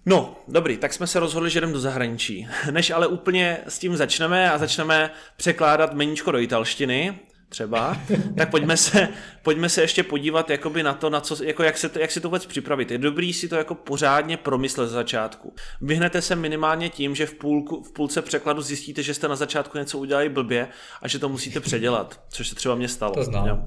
No, 0.06 0.36
dobrý, 0.48 0.78
tak 0.78 0.94
jsme 0.94 1.08
se 1.08 1.20
rozhodli, 1.20 1.50
že 1.50 1.62
jdeme 1.62 1.74
do 1.74 1.80
zahraničí. 1.80 2.48
Než 2.72 2.92
ale 2.92 3.08
úplně 3.08 3.58
s 3.68 3.80
tím 3.80 3.98
začneme 3.98 4.52
a 4.52 4.58
začneme 4.58 5.12
překládat 5.38 5.94
meníčko 5.94 6.32
do 6.32 6.40
italštiny, 6.40 7.20
třeba, 7.50 7.98
tak 8.38 8.52
pojďme 8.52 8.78
se, 8.78 9.08
pojďme 9.44 9.70
se 9.70 9.82
ještě 9.82 10.04
podívat 10.04 10.50
jakoby 10.50 10.84
na 10.84 10.94
to, 10.94 11.10
na 11.10 11.22
co, 11.22 11.44
jako 11.44 11.64
jak, 11.64 11.78
se 11.78 11.90
to, 11.90 12.00
jak 12.00 12.12
si 12.12 12.22
to 12.22 12.28
vůbec 12.28 12.46
připravit. 12.46 12.92
Je 12.92 12.98
dobrý 12.98 13.34
si 13.34 13.48
to 13.48 13.56
jako 13.56 13.76
pořádně 13.76 14.38
promyslet 14.38 14.90
z 14.90 14.92
začátku. 14.92 15.54
Vyhnete 15.82 16.22
se 16.22 16.36
minimálně 16.36 16.90
tím, 16.90 17.16
že 17.16 17.26
v, 17.26 17.34
půlku, 17.34 17.84
v 17.84 17.92
půlce 17.92 18.22
překladu 18.22 18.62
zjistíte, 18.62 19.04
že 19.04 19.14
jste 19.14 19.28
na 19.28 19.36
začátku 19.36 19.78
něco 19.78 19.98
udělali 19.98 20.30
blbě 20.30 20.68
a 21.02 21.08
že 21.08 21.20
to 21.20 21.30
musíte 21.30 21.60
předělat, 21.60 22.22
což 22.30 22.48
se 22.48 22.56
třeba 22.56 22.76
mně 22.76 22.88
stalo. 22.88 23.14
To 23.14 23.24
znám. 23.24 23.48
Jo. 23.48 23.64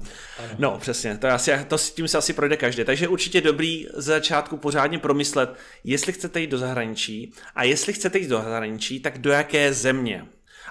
No, 0.57 0.77
přesně, 0.79 1.17
to, 1.17 1.27
asi, 1.27 1.51
to 1.67 1.77
s 1.77 1.91
tím 1.91 2.07
se 2.07 2.17
asi 2.17 2.33
projde 2.33 2.57
každý. 2.57 2.83
Takže 2.83 3.07
určitě 3.07 3.41
dobrý 3.41 3.87
z 3.93 4.05
začátku 4.05 4.57
pořádně 4.57 4.99
promyslet, 4.99 5.55
jestli 5.83 6.13
chcete 6.13 6.41
jít 6.41 6.49
do 6.49 6.57
zahraničí 6.57 7.33
a 7.55 7.63
jestli 7.63 7.93
chcete 7.93 8.19
jít 8.19 8.27
do 8.27 8.37
zahraničí, 8.37 8.99
tak 8.99 9.17
do 9.17 9.31
jaké 9.31 9.73
země. 9.73 10.25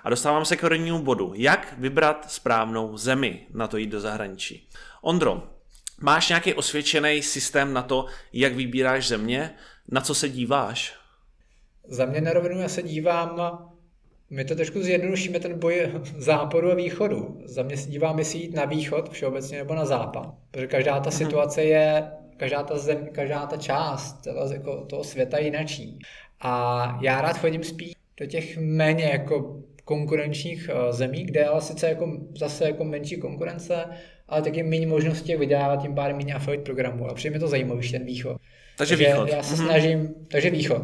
A 0.09 0.11
dostávám 0.11 0.45
se 0.45 0.57
k 0.57 0.61
prvnímu 0.61 1.03
bodu. 1.03 1.33
Jak 1.37 1.75
vybrat 1.79 2.31
správnou 2.31 2.97
zemi 2.97 3.47
na 3.55 3.67
to 3.67 3.77
jít 3.77 3.87
do 3.87 4.00
zahraničí? 4.00 4.69
Ondro, 5.03 5.43
máš 6.00 6.29
nějaký 6.29 6.55
osvědčený 6.55 7.23
systém 7.23 7.73
na 7.73 7.83
to, 7.83 8.07
jak 8.33 8.55
vybíráš 8.55 9.09
země? 9.09 9.55
Na 9.88 10.00
co 10.00 10.15
se 10.15 10.29
díváš? 10.29 10.97
Za 11.88 12.07
mě 12.07 12.21
na 12.21 12.33
rovinu 12.33 12.61
já 12.61 12.69
se 12.69 12.83
dívám 12.83 13.59
my 14.31 14.45
to 14.45 14.55
trošku 14.55 14.83
zjednodušíme 14.83 15.41
ten 15.41 15.59
boj 15.59 15.93
západu 16.19 16.71
a 16.71 16.75
východu. 16.75 17.43
Za 17.45 17.62
mě 17.62 17.77
se 17.77 17.91
dívám, 17.91 18.19
jestli 18.19 18.38
jít 18.38 18.55
na 18.55 18.65
východ 18.65 19.11
všeobecně 19.11 19.59
nebo 19.59 19.75
na 19.75 19.85
západ. 19.85 20.35
Protože 20.50 20.67
každá 20.67 21.00
ta 21.00 21.11
mhm. 21.11 21.19
situace 21.19 21.62
je, 21.65 22.11
každá 22.37 22.62
ta 22.62 22.79
zem, 22.79 23.09
každá 23.12 23.47
ta 23.47 23.57
část 23.57 24.23
toho, 24.23 24.53
jako 24.53 24.87
toho 24.87 25.05
světa 25.05 25.38
jinačí. 25.38 25.99
A 26.41 26.99
já 27.03 27.21
rád 27.21 27.38
chodím 27.38 27.65
spíš 27.65 27.93
do 28.17 28.27
těch 28.27 28.59
méně 28.59 29.05
jako 29.05 29.62
konkurenčních 29.88 30.71
eh, 30.73 30.92
zemí, 30.92 31.25
kde 31.25 31.40
je 31.40 31.47
ale 31.47 31.61
sice 31.61 31.88
jako, 31.88 32.18
zase 32.38 32.64
jako 32.64 32.85
menší 32.85 33.16
konkurence, 33.16 33.85
ale 34.28 34.42
taky 34.42 34.62
méně 34.62 34.87
možností 34.87 35.37
vydělávat 35.37 35.83
tím 35.83 35.95
pádem 35.95 36.16
méně 36.16 36.35
affiliate 36.35 36.64
programů. 36.64 37.07
A 37.07 37.14
přijde 37.14 37.35
mi 37.35 37.40
to 37.40 37.49
zajímavější 37.49 37.92
ten 37.92 38.04
východ. 38.04 38.37
Takže, 38.78 38.97
takže 38.97 39.12
východ. 39.12 39.28
Já 39.28 39.42
se 39.42 39.54
mm-hmm. 39.54 39.64
snažím, 39.64 40.14
takže 40.30 40.50
východ. 40.50 40.83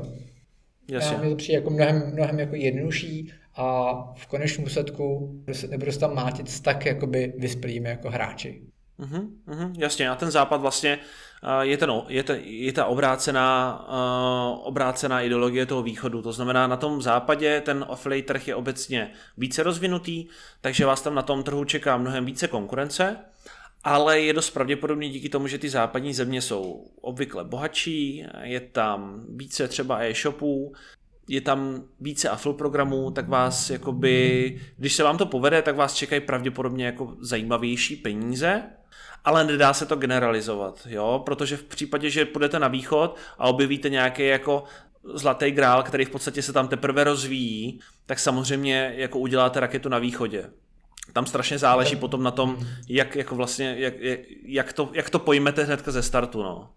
Jasně. 0.90 1.16
Já 1.16 1.22
mi 1.22 1.30
to 1.30 1.36
přijde 1.36 1.58
jako 1.58 1.70
mnohem, 1.70 2.12
mnohem 2.12 2.38
jako 2.38 2.54
jednodušší 2.56 3.32
a 3.54 3.92
v 4.16 4.26
konečném 4.26 4.66
úsledku 4.66 5.34
nebudu 5.70 5.92
se 5.92 6.00
tam 6.00 6.14
mátit 6.14 6.60
tak 6.60 6.86
jakoby 6.86 7.32
vyspělými 7.38 7.88
jako 7.88 8.10
hráči. 8.10 8.62
Uhum, 8.98 9.72
jasně, 9.78 10.10
a 10.10 10.14
ten 10.14 10.30
západ 10.30 10.60
vlastně 10.60 10.98
je, 11.60 11.76
ten, 11.76 11.92
je, 12.08 12.22
ten, 12.22 12.40
je 12.44 12.72
ta 12.72 12.84
obrácená, 12.84 13.80
obrácená 14.62 15.20
ideologie 15.20 15.66
toho 15.66 15.82
východu. 15.82 16.22
To 16.22 16.32
znamená, 16.32 16.66
na 16.66 16.76
tom 16.76 17.02
západě 17.02 17.60
ten 17.60 17.86
affiliate 17.88 18.26
trh 18.26 18.48
je 18.48 18.54
obecně 18.54 19.10
více 19.38 19.62
rozvinutý, 19.62 20.26
takže 20.60 20.86
vás 20.86 21.02
tam 21.02 21.14
na 21.14 21.22
tom 21.22 21.42
trhu 21.42 21.64
čeká 21.64 21.96
mnohem 21.96 22.24
více 22.24 22.48
konkurence, 22.48 23.16
ale 23.84 24.20
je 24.20 24.32
dost 24.32 24.50
pravděpodobný 24.50 25.10
díky 25.10 25.28
tomu, 25.28 25.46
že 25.46 25.58
ty 25.58 25.68
západní 25.68 26.14
země 26.14 26.42
jsou 26.42 26.84
obvykle 27.00 27.44
bohatší, 27.44 28.26
je 28.42 28.60
tam 28.60 29.24
více 29.28 29.68
třeba 29.68 30.04
e-shopů, 30.04 30.72
je 31.28 31.40
tam 31.40 31.82
více 32.00 32.28
affiliate 32.28 32.58
programů, 32.58 33.10
tak 33.10 33.28
vás 33.28 33.70
jakoby, 33.70 34.60
když 34.76 34.94
se 34.94 35.02
vám 35.02 35.18
to 35.18 35.26
povede, 35.26 35.62
tak 35.62 35.76
vás 35.76 35.94
čekají 35.94 36.20
pravděpodobně 36.20 36.86
jako 36.86 37.16
zajímavější 37.20 37.96
peníze, 37.96 38.62
ale 39.24 39.44
nedá 39.44 39.74
se 39.74 39.86
to 39.86 39.96
generalizovat, 39.96 40.86
jo, 40.90 41.22
protože 41.26 41.56
v 41.56 41.62
případě, 41.62 42.10
že 42.10 42.24
půjdete 42.24 42.58
na 42.58 42.68
východ 42.68 43.16
a 43.38 43.48
objevíte 43.48 43.90
nějaký 43.90 44.26
jako 44.26 44.64
zlatý 45.14 45.50
grál, 45.50 45.82
který 45.82 46.04
v 46.04 46.10
podstatě 46.10 46.42
se 46.42 46.52
tam 46.52 46.68
teprve 46.68 47.04
rozvíjí, 47.04 47.80
tak 48.06 48.18
samozřejmě 48.18 48.92
jako 48.96 49.18
uděláte 49.18 49.60
raketu 49.60 49.88
na 49.88 49.98
východě. 49.98 50.44
Tam 51.12 51.26
strašně 51.26 51.58
záleží 51.58 51.96
potom 51.96 52.22
na 52.22 52.30
tom, 52.30 52.58
jak, 52.88 53.16
jako 53.16 53.34
vlastně, 53.34 53.74
jak, 53.78 53.94
jak, 54.46 54.72
to, 54.72 54.90
jak 54.92 55.10
to 55.10 55.18
pojmete 55.18 55.64
hnedka 55.64 55.90
ze 55.90 56.02
startu. 56.02 56.42
No. 56.42 56.70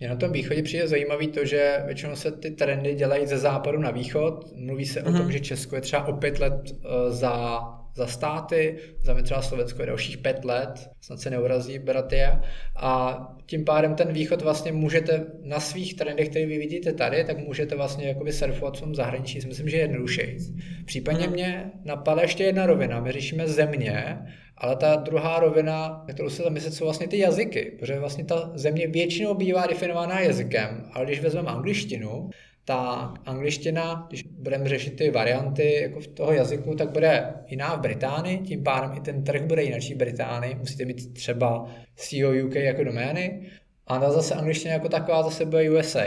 Mě 0.00 0.08
na 0.08 0.16
tom 0.16 0.32
východě 0.32 0.62
přijde 0.62 0.88
zajímavý 0.88 1.28
to, 1.28 1.44
že 1.44 1.82
většinou 1.86 2.16
se 2.16 2.32
ty 2.32 2.50
trendy 2.50 2.94
dělají 2.94 3.26
ze 3.26 3.38
západu 3.38 3.78
na 3.78 3.90
východ. 3.90 4.44
Mluví 4.56 4.86
se 4.86 5.00
mm-hmm. 5.00 5.08
o 5.08 5.12
tom, 5.12 5.22
mhm. 5.22 5.32
že 5.32 5.40
Česko 5.40 5.74
je 5.74 5.80
třeba 5.80 6.06
o 6.06 6.12
pět 6.12 6.38
let 6.38 6.54
uh, 6.70 7.14
za 7.14 7.60
za 7.98 8.06
státy, 8.06 8.76
za 9.02 9.14
mě 9.14 9.22
třeba 9.22 9.42
Slovensko 9.42 9.82
je 9.82 9.86
dalších 9.86 10.18
pět 10.18 10.44
let, 10.44 10.90
snad 11.00 11.20
se 11.20 11.30
neurazí 11.30 11.78
Bratia 11.78 12.40
a 12.76 13.18
tím 13.46 13.64
pádem 13.64 13.94
ten 13.94 14.12
východ 14.12 14.42
vlastně 14.42 14.72
můžete 14.72 15.26
na 15.42 15.60
svých 15.60 15.96
trendech, 15.96 16.28
které 16.28 16.46
vy 16.46 16.58
vidíte 16.58 16.92
tady, 16.92 17.24
tak 17.24 17.38
můžete 17.38 17.76
vlastně 17.76 18.08
jakoby 18.08 18.32
surfovat 18.32 18.76
v 18.76 18.80
tom 18.80 18.94
zahraničí, 18.94 19.40
myslím, 19.48 19.68
že 19.68 19.76
je 19.76 19.82
jednodušeji. 19.82 20.38
Případně 20.84 21.24
hmm. 21.24 21.32
mě 21.32 21.70
napadá 21.84 22.22
ještě 22.22 22.44
jedna 22.44 22.66
rovina, 22.66 23.00
my 23.00 23.12
řešíme 23.12 23.48
země, 23.48 24.18
ale 24.56 24.76
ta 24.76 24.96
druhá 24.96 25.40
rovina, 25.40 26.04
na 26.08 26.14
kterou 26.14 26.30
se 26.30 26.42
zamyslet, 26.42 26.74
jsou 26.74 26.84
vlastně 26.84 27.08
ty 27.08 27.18
jazyky, 27.18 27.76
protože 27.78 27.98
vlastně 27.98 28.24
ta 28.24 28.50
země 28.54 28.86
většinou 28.86 29.34
bývá 29.34 29.66
definovaná 29.66 30.20
jazykem, 30.20 30.84
ale 30.92 31.06
když 31.06 31.20
vezmeme 31.20 31.50
angličtinu, 31.50 32.30
ta 32.68 33.14
angličtina, 33.26 34.06
když 34.08 34.22
budeme 34.22 34.68
řešit 34.68 34.96
ty 34.96 35.10
varianty 35.10 35.80
jako 35.82 36.00
v 36.00 36.06
toho 36.06 36.32
jazyku, 36.32 36.74
tak 36.74 36.90
bude 36.90 37.34
jiná 37.46 37.76
v 37.76 37.80
Británii, 37.80 38.38
tím 38.38 38.62
pádem 38.62 38.92
i 38.96 39.00
ten 39.00 39.24
trh 39.24 39.42
bude 39.42 39.62
jiný 39.62 39.80
v 39.80 39.96
Británii, 39.96 40.54
musíte 40.54 40.84
mít 40.84 41.14
třeba 41.14 41.66
CEO 41.96 42.46
UK 42.46 42.54
jako 42.54 42.84
domény, 42.84 43.50
a 43.86 44.10
zase 44.10 44.34
angličtina 44.34 44.74
jako 44.74 44.88
taková 44.88 45.22
zase 45.22 45.44
bude 45.44 45.70
USA. 45.70 46.04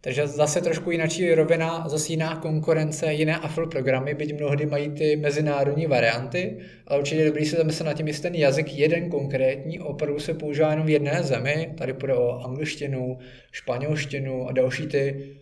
Takže 0.00 0.26
zase 0.26 0.60
trošku 0.60 0.90
jináčí 0.90 1.34
rovina, 1.34 1.88
zase 1.88 2.12
jiná 2.12 2.36
konkurence, 2.36 3.12
jiné 3.12 3.36
AFL 3.36 3.66
programy, 3.66 4.14
byť 4.14 4.34
mnohdy 4.34 4.66
mají 4.66 4.90
ty 4.90 5.16
mezinárodní 5.16 5.86
varianty, 5.86 6.58
ale 6.86 6.98
určitě 6.98 7.24
dobrý 7.24 7.46
se 7.46 7.56
zamyslet 7.56 7.86
na 7.86 7.92
tím, 7.92 8.08
jestli 8.08 8.22
ten 8.22 8.34
jazyk 8.34 8.72
jeden 8.72 9.10
konkrétní 9.10 9.80
opravdu 9.80 10.20
se 10.20 10.34
používá 10.34 10.70
jenom 10.70 10.86
v 10.86 10.90
jedné 10.90 11.22
zemi, 11.22 11.74
tady 11.78 11.92
půjde 11.92 12.14
o 12.14 12.40
angličtinu, 12.40 13.18
španělštinu 13.52 14.48
a 14.48 14.52
další 14.52 14.86
ty 14.86 15.34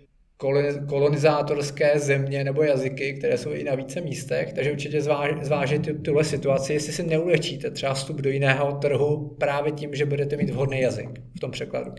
kolonizátorské 0.89 1.99
země 1.99 2.45
nebo 2.45 2.63
jazyky, 2.63 3.15
které 3.19 3.39
jsou 3.39 3.51
i 3.51 3.65
na 3.65 3.75
více 3.75 4.01
místech, 4.01 4.53
takže 4.53 4.73
určitě 4.73 5.03
zvážit 5.43 5.89
tuhle 6.05 6.25
situaci, 6.25 6.73
jestli 6.73 6.93
si 6.93 7.03
neulečíte 7.03 7.71
třeba 7.71 7.95
vstup 7.95 8.17
do 8.17 8.31
jiného 8.31 8.73
trhu 8.73 9.37
právě 9.41 9.73
tím, 9.73 9.95
že 9.95 10.07
budete 10.07 10.37
mít 10.37 10.51
vhodný 10.51 10.81
jazyk 10.81 11.09
v 11.37 11.41
tom 11.41 11.51
překladu. 11.51 11.93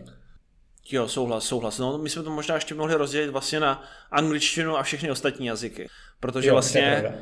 Jo, 0.90 1.08
souhlas, 1.08 1.44
souhlas. 1.44 1.78
No, 1.78 1.98
my 1.98 2.10
jsme 2.10 2.22
to 2.22 2.30
možná 2.30 2.54
ještě 2.54 2.74
mohli 2.74 2.94
rozdělit 2.94 3.30
vlastně 3.30 3.60
na 3.60 3.84
angličtinu 4.10 4.76
a 4.76 4.82
všechny 4.82 5.10
ostatní 5.10 5.46
jazyky, 5.46 5.88
protože 6.20 6.48
jo, 6.48 6.54
vlastně 6.54 7.14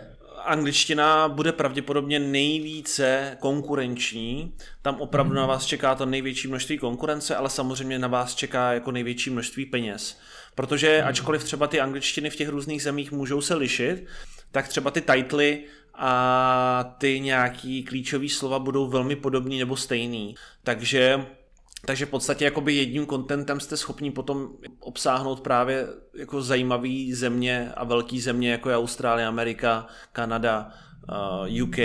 angličtina 0.47 1.29
bude 1.29 1.53
pravděpodobně 1.53 2.19
nejvíce 2.19 3.37
konkurenční. 3.41 4.55
Tam 4.83 5.01
opravdu 5.01 5.31
mm. 5.31 5.37
na 5.37 5.47
vás 5.47 5.67
čeká 5.67 5.95
to 5.95 6.07
největší 6.07 6.49
množství 6.49 6.79
konkurence, 6.79 7.37
ale 7.37 7.51
samozřejmě 7.51 7.99
na 7.99 8.09
vás 8.09 8.35
čeká 8.35 8.73
jako 8.73 8.93
největší 8.93 9.31
množství 9.31 9.67
peněz. 9.67 10.19
Protože 10.55 11.01
mm. 11.03 11.09
ačkoliv 11.09 11.45
třeba 11.45 11.67
ty 11.67 11.81
angličtiny 11.81 12.31
v 12.31 12.37
těch 12.37 12.49
různých 12.49 12.83
zemích 12.83 13.13
můžou 13.13 13.41
se 13.41 13.55
lišit, 13.55 14.07
tak 14.53 14.69
třeba 14.69 14.91
ty 14.91 15.01
titly 15.01 15.65
a 15.95 16.95
ty 16.99 17.21
nějaký 17.21 17.85
klíčové 17.85 18.29
slova 18.29 18.59
budou 18.59 18.89
velmi 18.89 19.17
podobný 19.17 19.59
nebo 19.59 19.77
stejný. 19.77 20.35
Takže 20.65 21.27
takže 21.85 22.07
v 22.07 22.11
podstatě 22.11 22.45
jakoby 22.45 22.75
jedním 22.75 23.07
kontentem 23.07 23.61
jste 23.61 23.77
schopni 23.77 24.11
potom 24.11 24.49
obsáhnout 24.81 25.41
právě 25.41 25.87
jako 26.15 26.43
zajímavý 26.43 27.15
země 27.15 27.73
a 27.77 27.85
velký 27.85 28.21
země 28.21 28.51
jako 28.51 28.71
je 28.71 28.77
Austrálie, 28.77 29.27
Amerika, 29.27 29.87
Kanada, 30.13 30.71
uh, 31.49 31.63
UK. 31.63 31.79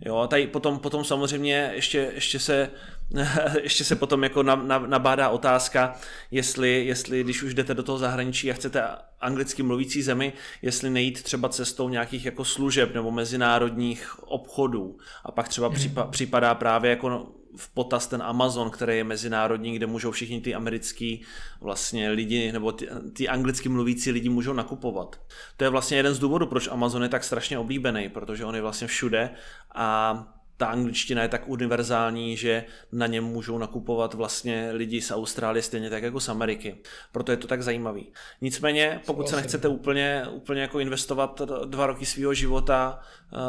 Jo, 0.00 0.16
a 0.16 0.26
tady 0.26 0.46
potom, 0.46 0.78
potom 0.78 1.04
samozřejmě 1.04 1.70
ještě, 1.74 2.10
ještě 2.14 2.38
se 2.38 2.70
ještě 3.62 3.84
se 3.84 3.96
potom 3.96 4.22
jako 4.22 4.42
nabádá 4.86 5.28
otázka, 5.28 5.94
jestli, 6.30 6.86
jestli 6.86 7.24
když 7.24 7.42
už 7.42 7.54
jdete 7.54 7.74
do 7.74 7.82
toho 7.82 7.98
zahraničí 7.98 8.50
a 8.50 8.54
chcete 8.54 8.82
anglicky 9.20 9.62
mluvící 9.62 10.02
zemi, 10.02 10.32
jestli 10.62 10.90
nejít 10.90 11.22
třeba 11.22 11.48
cestou 11.48 11.88
nějakých 11.88 12.24
jako 12.24 12.44
služeb 12.44 12.94
nebo 12.94 13.10
mezinárodních 13.10 14.18
obchodů. 14.22 14.98
A 15.24 15.32
pak 15.32 15.48
třeba 15.48 15.68
hmm. 15.68 16.10
připadá 16.10 16.54
právě 16.54 16.90
jako 16.90 17.26
v 17.56 17.68
potaz 17.68 18.06
ten 18.06 18.22
Amazon, 18.22 18.70
který 18.70 18.96
je 18.96 19.04
mezinárodní, 19.04 19.76
kde 19.76 19.86
můžou 19.86 20.10
všichni 20.10 20.40
ty 20.40 20.54
americký 20.54 21.22
vlastně 21.60 22.10
lidi 22.10 22.52
nebo 22.52 22.72
ty, 22.72 22.88
ty 23.12 23.28
anglicky 23.28 23.68
mluvící 23.68 24.10
lidi 24.10 24.28
můžou 24.28 24.52
nakupovat. 24.52 25.20
To 25.56 25.64
je 25.64 25.70
vlastně 25.70 25.96
jeden 25.96 26.14
z 26.14 26.18
důvodů, 26.18 26.46
proč 26.46 26.68
Amazon 26.68 27.02
je 27.02 27.08
tak 27.08 27.24
strašně 27.24 27.58
oblíbený, 27.58 28.08
protože 28.08 28.44
on 28.44 28.54
je 28.54 28.62
vlastně 28.62 28.86
všude 28.86 29.30
a 29.74 30.35
ta 30.56 30.66
angličtina 30.66 31.22
je 31.22 31.28
tak 31.28 31.48
univerzální, 31.48 32.36
že 32.36 32.64
na 32.92 33.06
něm 33.06 33.24
můžou 33.24 33.58
nakupovat 33.58 34.14
vlastně 34.14 34.70
lidi 34.72 35.00
z 35.00 35.10
Austrálie 35.10 35.62
stejně 35.62 35.90
tak 35.90 36.02
jako 36.02 36.20
z 36.20 36.28
Ameriky. 36.28 36.76
Proto 37.12 37.30
je 37.32 37.36
to 37.36 37.46
tak 37.46 37.62
zajímavý. 37.62 38.06
Nicméně, 38.40 39.00
pokud 39.06 39.28
se 39.28 39.36
nechcete 39.36 39.68
úplně, 39.68 40.26
úplně 40.30 40.60
jako 40.60 40.80
investovat 40.80 41.42
dva 41.64 41.86
roky 41.86 42.06
svého 42.06 42.34
života, 42.34 43.00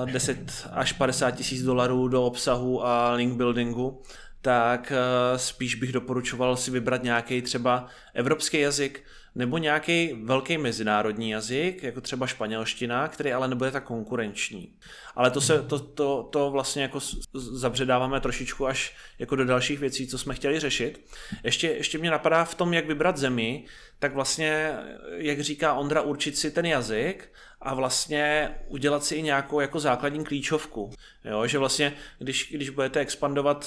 10 0.06 0.38
eh, 0.38 0.70
až 0.72 0.94
50 0.94 1.32
tisíc 1.32 1.64
dolarů 1.64 2.08
do 2.08 2.24
obsahu 2.24 2.86
a 2.86 3.12
link 3.12 3.38
buildingu, 3.38 4.02
tak 4.42 4.92
eh, 4.92 5.40
spíš 5.40 5.76
bych 5.76 5.92
doporučoval 5.92 6.58
si 6.58 6.72
vybrat 6.72 7.04
nějaký 7.04 7.42
třeba 7.42 7.88
evropský 8.14 8.60
jazyk, 8.60 9.04
nebo 9.38 9.58
nějaký 9.58 10.14
velký 10.24 10.58
mezinárodní 10.58 11.30
jazyk, 11.30 11.84
jako 11.84 12.02
třeba 12.02 12.28
španělština, 12.28 13.08
který 13.08 13.34
ale 13.34 13.48
nebude 13.48 13.72
tak 13.72 13.84
konkurenční. 13.84 14.74
Ale 15.16 15.32
to, 15.32 15.42
se, 15.42 15.62
to, 15.62 15.80
to, 15.80 16.30
to 16.32 16.52
vlastně 16.52 16.82
jako 16.82 17.00
zabředáváme 17.34 18.22
trošičku 18.22 18.68
až 18.68 18.96
jako 19.20 19.36
do 19.36 19.46
dalších 19.46 19.80
věcí, 19.80 20.08
co 20.08 20.18
jsme 20.18 20.34
chtěli 20.34 20.60
řešit. 20.60 21.06
Ještě, 21.44 21.68
ještě 21.68 21.98
mě 21.98 22.12
napadá 22.12 22.46
v 22.46 22.56
tom, 22.56 22.74
jak 22.74 22.88
vybrat 22.88 23.18
zemi, 23.18 23.66
tak 24.00 24.14
vlastně, 24.14 24.74
jak 25.16 25.40
říká 25.40 25.74
Ondra, 25.74 26.02
určit 26.02 26.38
si 26.38 26.52
ten 26.52 26.66
jazyk 26.66 27.30
a 27.62 27.74
vlastně 27.74 28.50
udělat 28.68 29.04
si 29.04 29.16
i 29.16 29.22
nějakou 29.22 29.60
jako 29.60 29.80
základní 29.80 30.26
klíčovku. 30.26 30.90
Jo, 31.26 31.48
že 31.48 31.58
vlastně, 31.58 31.94
když, 32.20 32.52
když 32.52 32.70
budete 32.70 33.00
expandovat 33.00 33.64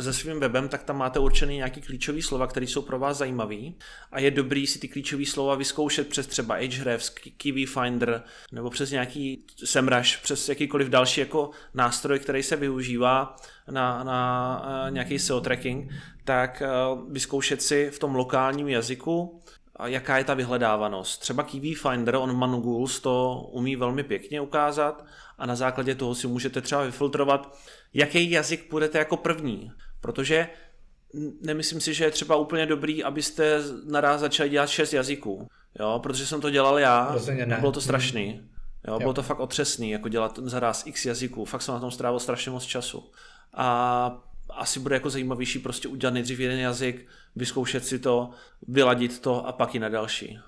se 0.00 0.12
svým 0.12 0.40
webem, 0.40 0.68
tak 0.68 0.82
tam 0.82 0.98
máte 0.98 1.18
určený 1.18 1.56
nějaký 1.56 1.80
klíčový 1.80 2.22
slova, 2.22 2.46
které 2.46 2.66
jsou 2.66 2.82
pro 2.82 2.98
vás 2.98 3.16
zajímavý 3.16 3.78
a 4.12 4.20
je 4.20 4.30
dobrý 4.30 4.66
si 4.66 4.78
ty 4.78 4.88
klíčové 4.88 5.26
slova 5.26 5.54
vyzkoušet 5.54 6.08
přes 6.08 6.26
třeba 6.26 6.54
Ahrefs, 6.54 7.08
Kiwi 7.08 7.66
Finder 7.66 8.22
nebo 8.52 8.70
přes 8.70 8.90
nějaký 8.90 9.46
SEMrush, 9.64 10.22
přes 10.22 10.48
jakýkoliv 10.48 10.88
další 10.88 11.20
jako 11.20 11.50
nástroj, 11.74 12.18
který 12.18 12.42
se 12.42 12.56
využívá 12.56 13.36
na, 13.70 14.04
na 14.04 14.62
uh, 14.86 14.94
nějaký 14.94 15.18
SEO 15.18 15.40
tracking, 15.40 15.92
tak 16.24 16.62
uh, 16.92 17.12
vyzkoušet 17.12 17.62
si 17.62 17.90
v 17.90 17.98
tom 17.98 18.14
lokálním 18.14 18.68
jazyku 18.68 19.42
a 19.76 19.88
jaká 19.88 20.18
je 20.18 20.24
ta 20.24 20.34
vyhledávanost. 20.34 21.20
Třeba 21.20 21.42
Kiwi 21.42 21.74
Finder, 21.74 22.16
on 22.16 22.36
Manugools 22.36 23.00
to 23.00 23.46
umí 23.52 23.76
velmi 23.76 24.02
pěkně 24.02 24.40
ukázat 24.40 25.04
a 25.38 25.46
na 25.46 25.56
základě 25.56 25.94
toho 25.94 26.14
si 26.14 26.26
můžete 26.26 26.60
třeba 26.60 26.82
vyfiltrovat, 26.82 27.58
jaký 27.94 28.30
jazyk 28.30 28.68
půjdete 28.68 28.98
jako 28.98 29.16
první. 29.16 29.72
Protože 30.00 30.48
nemyslím 31.40 31.80
si, 31.80 31.94
že 31.94 32.04
je 32.04 32.10
třeba 32.10 32.36
úplně 32.36 32.66
dobrý, 32.66 33.04
abyste 33.04 33.60
naraz 33.86 34.20
začali 34.20 34.48
dělat 34.48 34.68
šest 34.68 34.92
jazyků. 34.92 35.48
Jo, 35.80 36.00
protože 36.02 36.26
jsem 36.26 36.40
to 36.40 36.50
dělal 36.50 36.78
já, 36.78 37.16
ne. 37.46 37.56
bylo 37.60 37.72
to 37.72 37.80
strašný. 37.80 38.40
Jo, 38.88 38.92
jo. 38.92 38.98
Bylo 38.98 39.12
to 39.12 39.22
fakt 39.22 39.40
otřesný, 39.40 39.90
jako 39.90 40.08
dělat 40.08 40.38
zaraz 40.42 40.86
x 40.86 41.06
jazyků. 41.06 41.44
Fakt 41.44 41.62
jsem 41.62 41.74
na 41.74 41.80
tom 41.80 41.90
strávil 41.90 42.20
strašně 42.20 42.50
moc 42.50 42.64
času. 42.64 43.10
A 43.54 44.22
asi 44.56 44.80
bude 44.80 44.94
jako 44.94 45.10
zajímavější 45.10 45.58
prostě 45.58 45.88
udělat 45.88 46.14
nejdřív 46.14 46.40
jeden 46.40 46.58
jazyk, 46.58 47.06
vyzkoušet 47.36 47.84
si 47.84 47.98
to, 47.98 48.30
vyladit 48.68 49.20
to 49.20 49.46
a 49.46 49.52
pak 49.52 49.74
i 49.74 49.78
na 49.78 49.88
další. 49.88 50.38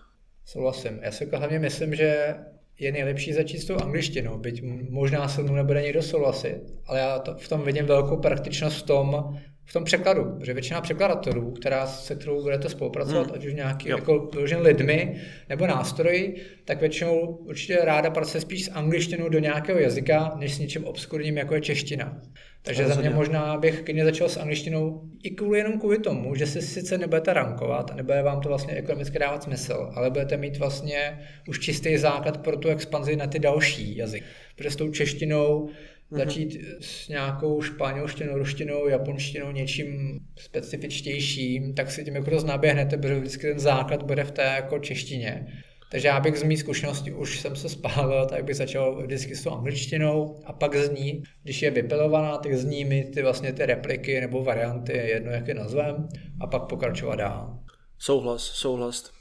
Souhlasím. 0.44 0.98
Já 1.02 1.12
si 1.12 1.30
hlavně 1.34 1.58
myslím, 1.58 1.94
že 1.94 2.34
je 2.78 2.92
nejlepší 2.92 3.32
začít 3.32 3.58
s 3.58 3.64
tou 3.64 3.76
angličtinou, 3.76 4.38
byť 4.38 4.62
možná 4.90 5.28
se 5.28 5.42
mnou 5.42 5.54
nebude 5.54 5.82
někdo 5.82 6.02
souhlasit, 6.02 6.60
ale 6.86 6.98
já 6.98 7.18
to, 7.18 7.34
v 7.34 7.48
tom 7.48 7.62
vidím 7.62 7.86
velkou 7.86 8.16
praktičnost 8.16 8.78
v 8.78 8.82
tom, 8.82 9.38
v 9.66 9.72
tom 9.72 9.84
překladu, 9.84 10.24
protože 10.38 10.52
většina 10.52 10.80
překladatelů, 10.80 11.50
která, 11.50 11.86
se 11.86 12.14
kterou 12.14 12.42
budete 12.42 12.68
spolupracovat, 12.68 13.26
hmm. 13.26 13.34
ať 13.34 13.46
už 13.46 13.54
nějaký 13.54 13.88
jako 13.88 14.30
lidmi 14.58 15.20
nebo 15.48 15.66
nástroji, 15.66 16.36
tak 16.64 16.80
většinou 16.80 17.20
určitě 17.26 17.78
ráda 17.82 18.10
pracuje 18.10 18.40
spíš 18.40 18.64
s 18.64 18.70
angličtinou 18.70 19.28
do 19.28 19.38
nějakého 19.38 19.78
jazyka, 19.78 20.32
než 20.36 20.54
s 20.54 20.58
něčím 20.58 20.84
obskurním, 20.84 21.36
jako 21.36 21.54
je 21.54 21.60
čeština. 21.60 22.20
Takže 22.62 22.82
Rozhodně. 22.82 23.02
za 23.02 23.08
mě 23.08 23.16
možná 23.16 23.56
bych 23.56 23.82
klidně 23.82 24.04
začal 24.04 24.28
s 24.28 24.36
angličtinou 24.36 25.02
i 25.22 25.30
kvůli 25.30 25.58
jenom 25.58 25.80
kvůli 25.80 25.98
tomu, 25.98 26.34
že 26.34 26.46
si 26.46 26.62
sice 26.62 26.98
nebudete 26.98 27.32
rankovat 27.32 27.90
a 27.90 27.94
nebude 27.94 28.22
vám 28.22 28.40
to 28.40 28.48
vlastně 28.48 28.74
ekonomicky 28.74 29.18
dávat 29.18 29.42
smysl, 29.42 29.90
ale 29.94 30.10
budete 30.10 30.36
mít 30.36 30.56
vlastně 30.56 31.18
už 31.48 31.60
čistý 31.60 31.96
základ 31.96 32.36
pro 32.36 32.56
tu 32.56 32.68
expanzi 32.68 33.16
na 33.16 33.26
ty 33.26 33.38
další 33.38 33.96
jazyky. 33.96 34.26
Protože 34.56 34.70
s 34.70 34.76
tou 34.76 34.90
češtinou. 34.90 35.68
Začít 36.10 36.64
s 36.80 37.08
nějakou 37.08 37.62
španělštinou, 37.62 38.38
ruštinou, 38.38 38.88
japonštinou, 38.88 39.50
něčím 39.50 40.20
specifičtějším, 40.38 41.74
tak 41.74 41.90
si 41.90 42.04
tím 42.04 42.14
jako 42.14 42.30
dost 42.30 42.44
naběhnete, 42.44 42.96
protože 42.96 43.20
vždycky 43.20 43.46
ten 43.46 43.58
základ 43.58 44.02
bude 44.02 44.24
v 44.24 44.30
té 44.30 44.42
jako 44.42 44.78
češtině. 44.78 45.46
Takže 45.90 46.08
já 46.08 46.20
bych 46.20 46.38
z 46.38 46.42
mý 46.42 46.56
zkušenosti 46.56 47.12
už 47.12 47.40
jsem 47.40 47.56
se 47.56 47.68
spálil, 47.68 48.26
tak 48.26 48.44
bych 48.44 48.56
začal 48.56 49.02
vždycky 49.02 49.36
s 49.36 49.42
tou 49.42 49.50
angličtinou 49.50 50.40
a 50.46 50.52
pak 50.52 50.76
z 50.76 50.90
ní, 50.90 51.22
když 51.42 51.62
je 51.62 51.70
vypilovaná, 51.70 52.36
tak 52.38 52.54
z 52.54 52.64
ní 52.64 52.84
mi 52.84 53.04
ty 53.04 53.22
vlastně 53.22 53.52
ty 53.52 53.66
repliky 53.66 54.20
nebo 54.20 54.44
varianty, 54.44 54.92
jedno 54.92 55.30
jak 55.30 55.48
je 55.48 55.54
nazvem, 55.54 56.08
a 56.40 56.46
pak 56.46 56.62
pokračovat 56.62 57.16
dál. 57.16 57.58
Souhlas, 57.98 58.42
souhlas. 58.42 59.12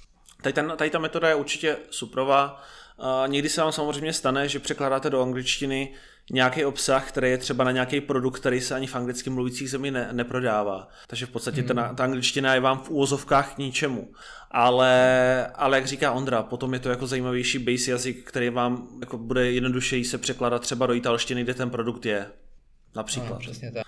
Tady, 0.41 0.53
ten, 0.53 0.73
tady 0.77 0.89
ta 0.89 0.99
metoda 0.99 1.29
je 1.29 1.35
určitě 1.35 1.77
suprová. 1.89 2.61
A 2.99 3.23
někdy 3.27 3.49
se 3.49 3.61
vám 3.61 3.71
samozřejmě 3.71 4.13
stane, 4.13 4.49
že 4.49 4.59
překládáte 4.59 5.09
do 5.09 5.21
angličtiny 5.21 5.93
nějaký 6.31 6.65
obsah, 6.65 7.09
který 7.09 7.29
je 7.29 7.38
třeba 7.38 7.63
na 7.63 7.71
nějaký 7.71 8.01
produkt, 8.01 8.39
který 8.39 8.61
se 8.61 8.75
ani 8.75 8.88
v 8.88 8.95
anglicky 8.95 9.29
mluvících 9.29 9.69
zemi 9.69 9.91
ne, 9.91 10.09
neprodává. 10.11 10.88
Takže 11.07 11.25
v 11.25 11.29
podstatě 11.29 11.61
hmm. 11.61 11.67
ta, 11.67 11.93
ta 11.93 12.03
angličtina 12.03 12.53
je 12.53 12.59
vám 12.59 12.79
v 12.79 12.89
úvozovkách 12.89 13.55
k 13.55 13.57
ničemu. 13.57 14.07
Ale, 14.51 15.47
ale 15.55 15.77
jak 15.77 15.88
říká 15.88 16.11
Ondra, 16.11 16.43
potom 16.43 16.73
je 16.73 16.79
to 16.79 16.89
jako 16.89 17.07
zajímavější 17.07 17.59
base 17.59 17.91
jazyk, 17.91 18.23
který 18.23 18.49
vám 18.49 18.88
jako 18.99 19.17
bude 19.17 19.51
jednodušeji 19.51 20.05
se 20.05 20.17
překládat 20.17 20.61
třeba 20.61 20.85
do 20.85 20.93
italštiny, 20.93 21.43
kde 21.43 21.53
ten 21.53 21.69
produkt 21.69 22.05
je. 22.05 22.25
Například. 22.95 23.29
No, 23.29 23.39
přesně 23.39 23.71
tak. 23.71 23.85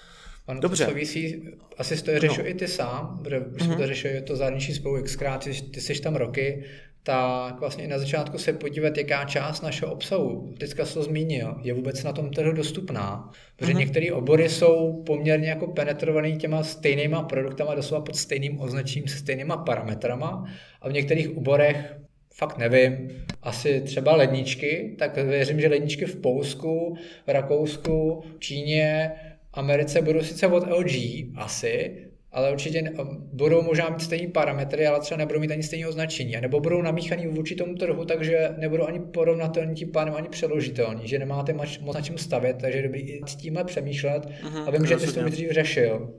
Ono 0.48 0.60
Dobře. 0.60 0.86
to 0.86 0.92
souvisí, 0.92 1.44
asi 1.78 2.04
to 2.04 2.20
řešil 2.20 2.44
no. 2.44 2.50
i 2.50 2.54
ty 2.54 2.68
sám, 2.68 3.20
protože 3.24 3.40
už 3.40 3.62
jsme 3.62 3.74
mm-hmm. 3.74 3.78
to 3.78 3.88
řešili, 3.88 4.22
to 4.22 4.36
zahraniční 4.36 4.74
spolu 4.74 5.04
xkrát, 5.04 5.44
ty, 5.44 5.62
ty 5.62 5.82
jsi 5.82 6.02
tam 6.02 6.16
roky, 6.16 6.66
tak 7.08 7.60
vlastně 7.60 7.84
i 7.84 7.88
na 7.88 8.00
začátku 8.00 8.38
se 8.38 8.54
podívat, 8.54 8.98
jaká 8.98 9.26
část 9.26 9.62
našeho 9.62 9.94
obsahu, 9.94 10.54
teďka 10.60 10.86
se 10.86 10.94
to 10.94 11.04
zmínil, 11.04 11.56
je 11.62 11.74
vůbec 11.74 12.04
na 12.04 12.14
tom 12.14 12.30
trhu 12.30 12.52
dostupná. 12.52 13.32
Protože 13.56 13.74
mm-hmm. 13.74 13.78
některé 13.78 14.12
obory 14.12 14.50
jsou 14.50 15.04
poměrně 15.06 15.50
jako 15.50 15.68
penetrovaný 15.68 16.38
těma 16.38 16.64
stejnýma 16.64 17.24
produktama, 17.24 17.76
doslova 17.76 18.06
pod 18.06 18.16
stejným 18.16 18.62
označením, 18.62 19.08
se 19.08 19.18
stejnýma 19.18 19.58
parametrama 19.58 20.46
a 20.82 20.90
v 20.90 20.94
některých 20.94 21.38
oborech 21.38 21.98
fakt 22.34 22.58
nevím, 22.58 23.10
asi 23.42 23.82
třeba 23.82 24.16
ledničky, 24.16 24.96
tak 25.00 25.18
věřím, 25.18 25.62
že 25.62 25.68
ledničky 25.68 26.06
v 26.06 26.22
Polsku, 26.22 26.98
v 27.28 27.30
Rakousku, 27.30 28.24
Číně, 28.40 29.12
Americe 29.54 30.02
budou 30.02 30.22
sice 30.22 30.48
od 30.48 30.68
LG 30.68 30.92
asi, 31.36 31.98
ale 32.38 32.52
určitě 32.52 32.92
budou 33.34 33.62
možná 33.62 33.90
mít 33.90 34.02
stejné 34.02 34.32
parametry, 34.32 34.88
ale 34.88 35.00
třeba 35.00 35.18
nebudou 35.18 35.40
mít 35.40 35.52
ani 35.52 35.64
stejné 35.64 35.88
označení, 35.88 36.36
nebo 36.42 36.60
budou 36.60 36.82
namíchaný 36.82 37.28
vůči 37.28 37.56
tomu 37.56 37.76
trhu, 37.76 38.06
takže 38.06 38.50
nebudou 38.58 38.84
ani 38.84 39.00
porovnatelní 39.00 39.76
tím 39.76 39.92
pádem 39.92 40.14
ani 40.14 40.30
přeložitelní, 40.30 41.08
že 41.08 41.20
nemáte 41.20 41.54
moc 41.54 41.96
na 41.96 42.02
čem 42.02 42.18
stavět, 42.18 42.58
takže 42.62 42.78
je 42.78 42.84
dobrý 42.84 43.02
i 43.02 43.22
s 43.28 43.36
tímhle 43.36 43.64
přemýšlet 43.64 44.26
uh-huh, 44.26 44.68
a 44.68 44.72
vím, 44.72 44.86
že 44.86 44.96
ty 44.96 45.08
jsi 45.08 45.14
to 45.14 45.30
dřív 45.30 45.52
řešil. 45.52 46.14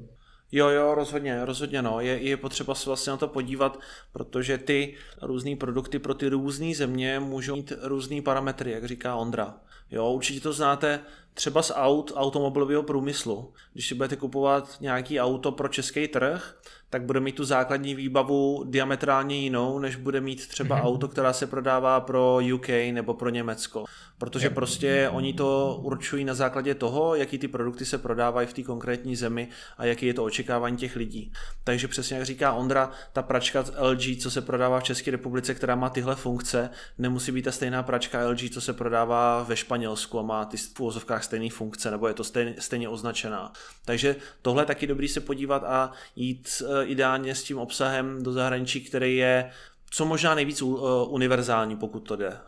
Jo, 0.52 0.68
jo, 0.68 0.94
rozhodně, 0.94 1.44
rozhodně 1.44 1.82
no. 1.82 2.00
Je, 2.00 2.22
je 2.22 2.36
potřeba 2.36 2.74
se 2.74 2.90
vlastně 2.90 3.10
na 3.10 3.16
to 3.16 3.28
podívat, 3.28 3.80
protože 4.12 4.58
ty 4.58 4.94
různé 5.22 5.56
produkty 5.56 5.98
pro 5.98 6.14
ty 6.14 6.28
různé 6.28 6.74
země 6.74 7.20
můžou 7.20 7.56
mít 7.56 7.72
různé 7.82 8.22
parametry, 8.22 8.70
jak 8.70 8.84
říká 8.84 9.16
Ondra. 9.16 9.54
Jo, 9.90 10.10
určitě 10.10 10.40
to 10.40 10.52
znáte 10.52 11.00
třeba 11.34 11.62
z 11.62 11.72
aut 11.74 12.12
automobilového 12.14 12.82
průmyslu. 12.82 13.52
Když 13.72 13.88
si 13.88 13.94
budete 13.94 14.16
kupovat 14.16 14.76
nějaký 14.80 15.20
auto 15.20 15.52
pro 15.52 15.68
český 15.68 16.08
trh, 16.08 16.60
tak 16.90 17.02
bude 17.02 17.20
mít 17.20 17.34
tu 17.34 17.44
základní 17.44 17.94
výbavu 17.94 18.64
diametrálně 18.66 19.36
jinou, 19.36 19.78
než 19.78 19.96
bude 19.96 20.20
mít 20.20 20.48
třeba 20.48 20.76
mm-hmm. 20.76 20.86
auto, 20.86 21.08
která 21.08 21.32
se 21.32 21.46
prodává 21.46 22.00
pro 22.00 22.38
UK 22.54 22.68
nebo 22.68 23.14
pro 23.14 23.28
Německo. 23.28 23.84
Protože 24.18 24.50
prostě 24.50 25.08
oni 25.12 25.32
to 25.32 25.80
určují 25.82 26.24
na 26.24 26.34
základě 26.34 26.74
toho, 26.74 27.14
jaký 27.14 27.38
ty 27.38 27.48
produkty 27.48 27.84
se 27.84 27.98
prodávají 27.98 28.46
v 28.46 28.52
té 28.52 28.62
konkrétní 28.62 29.16
zemi 29.16 29.48
a 29.78 29.84
jaký 29.84 30.06
je 30.06 30.14
to 30.14 30.24
očekávání 30.24 30.76
těch 30.76 30.96
lidí. 30.96 31.32
Takže 31.64 31.88
přesně 31.88 32.16
jak 32.16 32.26
říká 32.26 32.52
Ondra, 32.52 32.90
ta 33.12 33.22
pračka 33.22 33.64
LG, 33.78 34.22
co 34.22 34.30
se 34.30 34.40
prodává 34.40 34.80
v 34.80 34.82
České 34.82 35.10
republice, 35.10 35.54
která 35.54 35.74
má 35.74 35.90
tyhle 35.90 36.14
funkce, 36.14 36.70
nemusí 36.98 37.32
být 37.32 37.42
ta 37.42 37.52
stejná 37.52 37.82
pračka 37.82 38.28
LG, 38.28 38.50
co 38.52 38.60
se 38.60 38.72
prodává 38.72 39.42
ve 39.42 39.56
Španělsku 39.56 40.18
a 40.18 40.22
má 40.22 40.44
ty 40.44 40.56
v 40.56 40.80
úvozovkách 40.80 41.24
stejné 41.24 41.50
funkce, 41.50 41.90
nebo 41.90 42.08
je 42.08 42.14
to 42.14 42.24
stejně, 42.24 42.54
stejně 42.58 42.88
označená. 42.88 43.52
Takže 43.84 44.16
tohle 44.42 44.62
je 44.62 44.66
taky 44.66 44.86
dobrý 44.86 45.08
se 45.08 45.20
podívat 45.20 45.64
a 45.64 45.92
jít 46.16 46.62
eh, 46.62 46.77
ideálně 46.84 47.34
s 47.34 47.42
tím 47.42 47.58
obsahem 47.58 48.22
do 48.22 48.32
zahraničí, 48.32 48.80
který 48.80 49.16
je 49.16 49.50
co 49.90 50.04
možná 50.04 50.34
nejvíc 50.34 50.62
uh, 50.62 50.80
univerzální, 51.14 51.76
pokud 51.76 52.00
to 52.00 52.16
jde. 52.16 52.38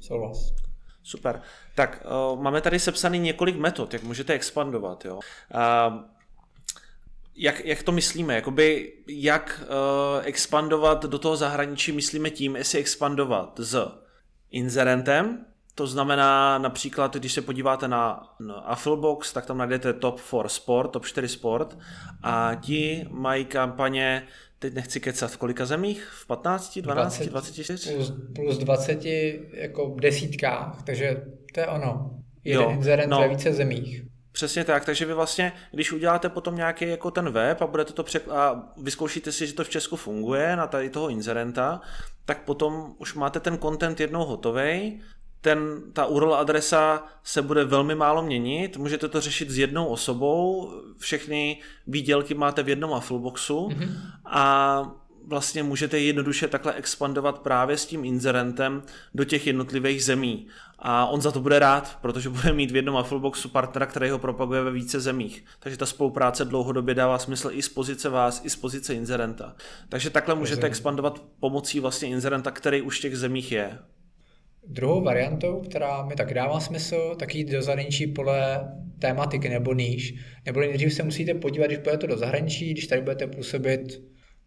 Souhlas. 0.00 0.54
Super. 1.02 1.42
Tak 1.74 2.06
uh, 2.34 2.42
máme 2.42 2.60
tady 2.60 2.78
sepsaný 2.78 3.18
několik 3.18 3.56
metod, 3.56 3.92
jak 3.92 4.02
můžete 4.02 4.32
expandovat. 4.32 5.04
Jo? 5.04 5.14
Uh, 5.16 5.20
jak, 7.36 7.64
jak 7.64 7.82
to 7.82 7.92
myslíme? 7.92 8.34
Jakoby, 8.34 8.92
jak 9.06 9.62
uh, 9.62 10.26
expandovat 10.26 11.04
do 11.04 11.18
toho 11.18 11.36
zahraničí 11.36 11.92
myslíme 11.92 12.30
tím, 12.30 12.56
jestli 12.56 12.78
expandovat 12.78 13.60
s 13.60 13.88
inzerentem, 14.50 15.46
to 15.74 15.86
znamená 15.86 16.58
například, 16.58 17.16
když 17.16 17.32
se 17.32 17.42
podíváte 17.42 17.88
na, 17.88 18.34
na 18.40 18.54
Afflebox, 18.54 19.32
tak 19.32 19.46
tam 19.46 19.58
najdete 19.58 19.92
Top 19.92 20.20
4 20.20 20.42
Sport, 20.46 20.90
Top 20.90 21.06
4 21.06 21.28
Sport 21.28 21.78
a 22.22 22.54
ti 22.60 23.06
mají 23.10 23.44
kampaně, 23.44 24.26
teď 24.58 24.74
nechci 24.74 25.00
kecat, 25.00 25.30
v 25.30 25.36
kolika 25.36 25.66
zemích? 25.66 26.04
V 26.04 26.26
15, 26.26 26.78
12, 26.78 27.18
20, 27.18 27.30
24? 27.30 27.94
Plus, 27.94 28.12
plus 28.34 28.58
20 28.58 29.04
jako 29.52 29.96
desítkách, 30.00 30.82
takže 30.82 31.24
to 31.54 31.60
je 31.60 31.66
ono. 31.66 32.10
Jeden 32.44 32.62
jo, 32.62 32.70
inzerent 32.70 33.10
no. 33.10 33.20
ve 33.20 33.28
více 33.28 33.52
zemích. 33.52 34.02
Přesně 34.32 34.64
tak, 34.64 34.84
takže 34.84 35.06
vy 35.06 35.14
vlastně, 35.14 35.52
když 35.72 35.92
uděláte 35.92 36.28
potom 36.28 36.56
nějaký 36.56 36.88
jako 36.88 37.10
ten 37.10 37.30
web 37.30 37.62
a 37.62 37.66
budete 37.66 37.92
to 37.92 38.02
přek- 38.02 38.32
a 38.32 38.72
vyzkoušíte 38.76 39.32
si, 39.32 39.46
že 39.46 39.52
to 39.52 39.64
v 39.64 39.68
Česku 39.68 39.96
funguje 39.96 40.56
na 40.56 40.66
tady 40.66 40.90
toho 40.90 41.08
inzerenta, 41.08 41.80
tak 42.24 42.44
potom 42.44 42.94
už 42.98 43.14
máte 43.14 43.40
ten 43.40 43.58
content 43.58 44.00
jednou 44.00 44.24
hotový, 44.24 45.00
ten, 45.42 45.82
ta 45.92 46.06
URL 46.06 46.34
adresa 46.34 47.06
se 47.24 47.42
bude 47.42 47.64
velmi 47.64 47.94
málo 47.94 48.22
měnit, 48.22 48.76
můžete 48.76 49.08
to 49.08 49.20
řešit 49.20 49.50
s 49.50 49.58
jednou 49.58 49.86
osobou, 49.86 50.72
všechny 50.98 51.60
výdělky 51.86 52.34
máte 52.34 52.62
v 52.62 52.68
jednom 52.68 52.94
Affleboxu 52.94 53.68
mm-hmm. 53.68 53.90
a 54.24 54.84
vlastně 55.26 55.62
můžete 55.62 55.98
jednoduše 55.98 56.48
takhle 56.48 56.74
expandovat 56.74 57.38
právě 57.38 57.76
s 57.76 57.86
tím 57.86 58.04
inzerentem 58.04 58.82
do 59.14 59.24
těch 59.24 59.46
jednotlivých 59.46 60.04
zemí. 60.04 60.46
A 60.78 61.06
on 61.06 61.20
za 61.20 61.30
to 61.30 61.40
bude 61.40 61.58
rád, 61.58 61.98
protože 62.00 62.28
bude 62.28 62.52
mít 62.52 62.70
v 62.70 62.76
jednom 62.76 62.96
Affleboxu 62.96 63.48
partnera, 63.48 63.86
který 63.86 64.10
ho 64.10 64.18
propaguje 64.18 64.62
ve 64.62 64.70
více 64.70 65.00
zemích. 65.00 65.44
Takže 65.58 65.78
ta 65.78 65.86
spolupráce 65.86 66.44
dlouhodobě 66.44 66.94
dává 66.94 67.18
smysl 67.18 67.50
i 67.52 67.62
z 67.62 67.68
pozice 67.68 68.08
vás, 68.08 68.40
i 68.44 68.50
z 68.50 68.56
pozice 68.56 68.94
inzerenta. 68.94 69.54
Takže 69.88 70.10
takhle 70.10 70.34
můžete 70.34 70.66
expandovat 70.66 71.22
pomocí 71.40 71.80
vlastně 71.80 72.08
inzerenta, 72.08 72.50
který 72.50 72.82
už 72.82 72.98
v 72.98 73.02
těch 73.02 73.18
zemích 73.18 73.52
je. 73.52 73.78
Druhou 74.68 75.02
variantou, 75.02 75.60
která 75.60 76.06
mi 76.06 76.14
tak 76.14 76.34
dává 76.34 76.60
smysl, 76.60 77.14
tak 77.18 77.34
jít 77.34 77.50
do 77.50 77.62
zahraničí 77.62 78.06
podle 78.06 78.60
tématiky 78.98 79.48
nebo 79.48 79.74
níž. 79.74 80.14
Nebo 80.46 80.60
nejdřív 80.60 80.94
se 80.94 81.02
musíte 81.02 81.34
podívat, 81.34 81.66
když 81.66 81.78
půjdete 81.78 82.06
do 82.06 82.16
zahraničí, 82.16 82.70
když 82.70 82.86
tady 82.86 83.02
budete 83.02 83.26
působit 83.26 84.02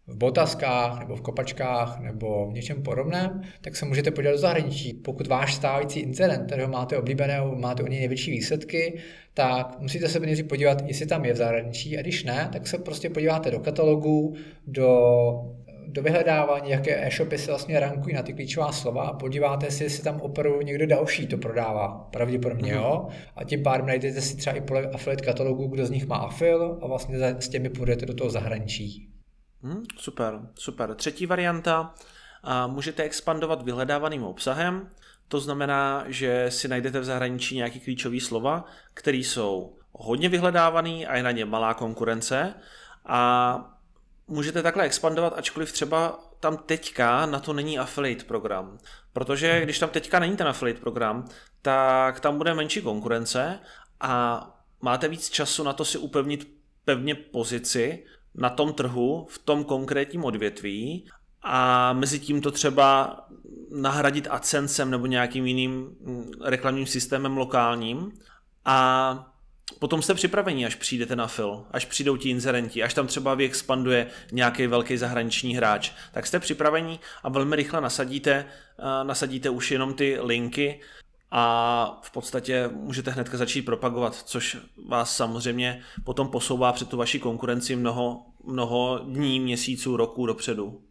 v 0.07 0.17
botaskách 0.17 0.99
nebo 0.99 1.15
v 1.15 1.21
kopačkách 1.21 1.99
nebo 1.99 2.49
v 2.49 2.53
něčem 2.53 2.83
podobném, 2.83 3.41
tak 3.61 3.75
se 3.75 3.85
můžete 3.85 4.11
podívat 4.11 4.31
do 4.31 4.37
zahraničí. 4.37 4.93
Pokud 4.93 5.27
váš 5.27 5.55
stávající 5.55 5.99
incident, 5.99 6.45
kterého 6.45 6.69
máte 6.69 6.97
oblíbeného, 6.97 7.55
máte 7.55 7.83
u 7.83 7.87
něj 7.87 7.99
největší 7.99 8.31
výsledky, 8.31 8.99
tak 9.33 9.79
musíte 9.79 10.09
se 10.09 10.19
nejdřív 10.19 10.47
podívat, 10.47 10.83
jestli 10.87 11.05
tam 11.05 11.25
je 11.25 11.33
v 11.33 11.37
zahraničí 11.37 11.97
a 11.97 12.01
když 12.01 12.23
ne, 12.23 12.49
tak 12.53 12.67
se 12.67 12.77
prostě 12.77 13.09
podíváte 13.09 13.51
do 13.51 13.59
katalogu, 13.59 14.35
do 14.67 15.11
do 15.87 16.01
vyhledávání, 16.01 16.69
jaké 16.69 17.07
e-shopy 17.07 17.37
se 17.37 17.51
vlastně 17.51 17.79
rankují 17.79 18.15
na 18.15 18.23
ty 18.23 18.33
klíčová 18.33 18.71
slova 18.71 19.07
a 19.07 19.13
podíváte 19.13 19.71
si, 19.71 19.83
jestli 19.83 20.03
tam 20.03 20.21
opravdu 20.21 20.61
někdo 20.61 20.87
další 20.87 21.27
to 21.27 21.37
prodává. 21.37 22.07
Pravděpodobně 22.11 22.73
mm-hmm. 22.73 22.83
jo. 22.83 23.07
A 23.35 23.43
tím 23.43 23.63
pádem 23.63 23.85
najdete 23.85 24.21
si 24.21 24.37
třeba 24.37 24.55
i 24.55 24.61
podle 24.61 24.89
affiliate 24.89 25.25
katalogu, 25.25 25.67
kdo 25.67 25.85
z 25.85 25.89
nich 25.89 26.07
má 26.07 26.15
afil 26.15 26.79
a 26.81 26.87
vlastně 26.87 27.17
s 27.19 27.49
těmi 27.49 27.69
půjdete 27.69 28.05
do 28.05 28.13
toho 28.13 28.29
zahraničí. 28.29 29.09
Hmm, 29.61 29.83
super, 29.97 30.39
super. 30.55 30.95
Třetí 30.95 31.25
varianta, 31.25 31.93
a 32.45 32.67
můžete 32.67 33.03
expandovat 33.03 33.61
vyhledávaným 33.61 34.23
obsahem, 34.23 34.89
to 35.27 35.39
znamená, 35.39 36.03
že 36.07 36.45
si 36.49 36.67
najdete 36.67 36.99
v 36.99 37.03
zahraničí 37.03 37.55
nějaký 37.55 37.79
klíčový 37.79 38.19
slova, 38.19 38.65
které 38.93 39.17
jsou 39.17 39.77
hodně 39.91 40.29
vyhledávaný 40.29 41.07
a 41.07 41.15
je 41.15 41.23
na 41.23 41.31
ně 41.31 41.45
malá 41.45 41.73
konkurence 41.73 42.53
a 43.05 43.74
můžete 44.27 44.63
takhle 44.63 44.83
expandovat, 44.83 45.33
ačkoliv 45.37 45.71
třeba 45.71 46.19
tam 46.39 46.57
teďka 46.57 47.25
na 47.25 47.39
to 47.39 47.53
není 47.53 47.79
affiliate 47.79 48.23
program. 48.23 48.77
Protože 49.13 49.61
když 49.63 49.79
tam 49.79 49.89
teďka 49.89 50.19
není 50.19 50.37
ten 50.37 50.47
affiliate 50.47 50.81
program, 50.81 51.25
tak 51.61 52.19
tam 52.19 52.37
bude 52.37 52.53
menší 52.53 52.81
konkurence 52.81 53.59
a 54.01 54.43
máte 54.81 55.07
víc 55.07 55.29
času 55.29 55.63
na 55.63 55.73
to 55.73 55.85
si 55.85 55.97
upevnit 55.97 56.47
pevně 56.85 57.15
pozici 57.15 58.05
na 58.35 58.49
tom 58.49 58.73
trhu, 58.73 59.27
v 59.29 59.39
tom 59.39 59.63
konkrétním 59.63 60.25
odvětví 60.25 61.09
a 61.43 61.93
mezi 61.93 62.19
tím 62.19 62.41
to 62.41 62.51
třeba 62.51 63.19
nahradit 63.71 64.27
AdSensem 64.29 64.91
nebo 64.91 65.05
nějakým 65.05 65.45
jiným 65.45 65.71
mm, 65.71 66.31
reklamním 66.43 66.85
systémem 66.85 67.37
lokálním 67.37 68.11
a 68.65 69.34
potom 69.79 70.01
jste 70.01 70.13
připraveni, 70.13 70.65
až 70.65 70.75
přijdete 70.75 71.15
na 71.15 71.27
fil, 71.27 71.65
až 71.71 71.85
přijdou 71.85 72.17
ti 72.17 72.29
inzerenti, 72.29 72.83
až 72.83 72.93
tam 72.93 73.07
třeba 73.07 73.35
vyexpanduje 73.35 74.07
nějaký 74.31 74.67
velký 74.67 74.97
zahraniční 74.97 75.55
hráč, 75.55 75.91
tak 76.11 76.27
jste 76.27 76.39
připraveni 76.39 76.99
a 77.23 77.29
velmi 77.29 77.55
rychle 77.55 77.81
nasadíte, 77.81 78.45
nasadíte 79.03 79.49
už 79.49 79.71
jenom 79.71 79.93
ty 79.93 80.17
linky 80.21 80.81
a 81.31 81.99
v 82.03 82.11
podstatě 82.11 82.69
můžete 82.73 83.11
hned 83.11 83.27
začít 83.27 83.61
propagovat, 83.61 84.15
což 84.15 84.57
vás 84.87 85.15
samozřejmě 85.15 85.81
potom 86.03 86.27
posouvá 86.27 86.73
před 86.73 86.89
tu 86.89 86.97
vaší 86.97 87.19
konkurenci 87.19 87.75
mnoho, 87.75 88.25
mnoho 88.43 88.99
dní, 89.03 89.39
měsíců, 89.39 89.97
roků 89.97 90.25
dopředu. 90.25 90.81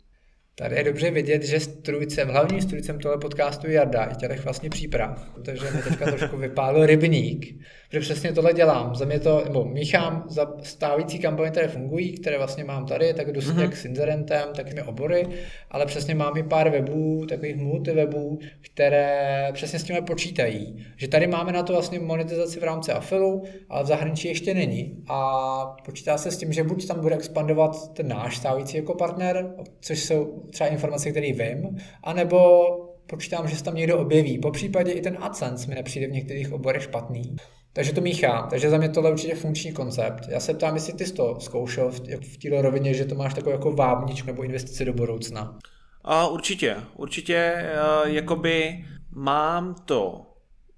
Tady 0.56 0.76
je 0.76 0.84
dobře 0.84 1.10
vidět, 1.10 1.42
že 1.42 1.60
strujcem, 1.60 2.28
hlavním 2.28 2.60
strujcem 2.60 2.98
tohle 2.98 3.18
podcastu 3.18 3.66
je 3.66 3.72
Jarda 3.72 4.04
i 4.04 4.14
těch 4.14 4.44
vlastně 4.44 4.70
příprav, 4.70 5.30
protože 5.34 5.70
mi 5.70 5.82
teďka 5.82 6.04
trošku 6.04 6.36
vypálil 6.36 6.86
rybník, 6.86 7.46
že 7.92 8.00
přesně 8.00 8.32
tohle 8.32 8.52
dělám. 8.52 8.94
Za 8.94 9.04
mě 9.04 9.20
to, 9.20 9.42
nebo 9.44 9.64
míchám 9.64 10.24
za 10.28 10.54
stávající 10.62 11.18
kampaně, 11.18 11.50
které 11.50 11.68
fungují, 11.68 12.12
které 12.12 12.38
vlastně 12.38 12.64
mám 12.64 12.86
tady, 12.86 13.14
tak 13.14 13.32
jdu 13.32 13.40
mm-hmm. 13.40 13.70
s 13.70 13.84
Inzerentem, 13.84 14.48
takými 14.56 14.82
obory, 14.82 15.26
ale 15.70 15.86
přesně 15.86 16.14
mám 16.14 16.36
i 16.36 16.42
pár 16.42 16.70
webů, 16.70 17.26
takových 17.28 17.56
multiwebů, 17.56 18.38
které 18.60 19.48
přesně 19.52 19.78
s 19.78 19.84
tím 19.84 19.96
počítají. 20.04 20.86
Že 20.96 21.08
tady 21.08 21.26
máme 21.26 21.52
na 21.52 21.62
to 21.62 21.72
vlastně 21.72 21.98
monetizaci 21.98 22.60
v 22.60 22.64
rámci 22.64 22.92
afilu, 22.92 23.42
ale 23.68 23.84
v 23.84 23.86
zahraničí 23.86 24.28
ještě 24.28 24.54
není. 24.54 25.04
A 25.08 25.76
počítá 25.84 26.18
se 26.18 26.30
s 26.30 26.36
tím, 26.36 26.52
že 26.52 26.64
buď 26.64 26.86
tam 26.86 27.00
bude 27.00 27.14
expandovat 27.14 27.94
ten 27.94 28.08
náš 28.08 28.36
stávající 28.36 28.76
jako 28.76 28.94
partner, 28.94 29.54
což 29.80 30.04
jsou 30.04 30.43
třeba 30.50 30.70
informace, 30.70 31.10
které 31.10 31.32
vím, 31.32 31.76
anebo 32.04 32.66
počítám, 33.06 33.48
že 33.48 33.56
se 33.56 33.64
tam 33.64 33.74
někdo 33.74 33.98
objeví. 33.98 34.38
Po 34.38 34.50
případě 34.50 34.92
i 34.92 35.00
ten 35.00 35.16
AdSense 35.20 35.68
mi 35.68 35.74
nepřijde 35.74 36.06
v 36.06 36.12
některých 36.12 36.52
oborech 36.52 36.82
špatný. 36.82 37.36
Takže 37.72 37.92
to 37.92 38.00
míchá. 38.00 38.46
Takže 38.50 38.70
za 38.70 38.78
mě 38.78 38.88
tohle 38.88 39.10
určitě 39.10 39.34
funkční 39.34 39.72
koncept. 39.72 40.28
Já 40.28 40.40
se 40.40 40.54
ptám, 40.54 40.74
jestli 40.74 40.92
ty 40.92 41.06
jsi 41.06 41.12
to 41.12 41.40
zkoušel 41.40 41.90
v, 41.90 42.00
v 42.16 42.38
této 42.38 42.62
rovině, 42.62 42.94
že 42.94 43.04
to 43.04 43.14
máš 43.14 43.34
takovou 43.34 43.52
jako 43.52 43.72
vábničku 43.72 44.26
nebo 44.26 44.42
investici 44.42 44.84
do 44.84 44.92
budoucna. 44.92 45.58
A 46.04 46.28
určitě, 46.28 46.76
určitě, 46.96 47.64
uh, 48.04 48.10
jakoby 48.10 48.84
mám 49.10 49.74
to 49.84 50.26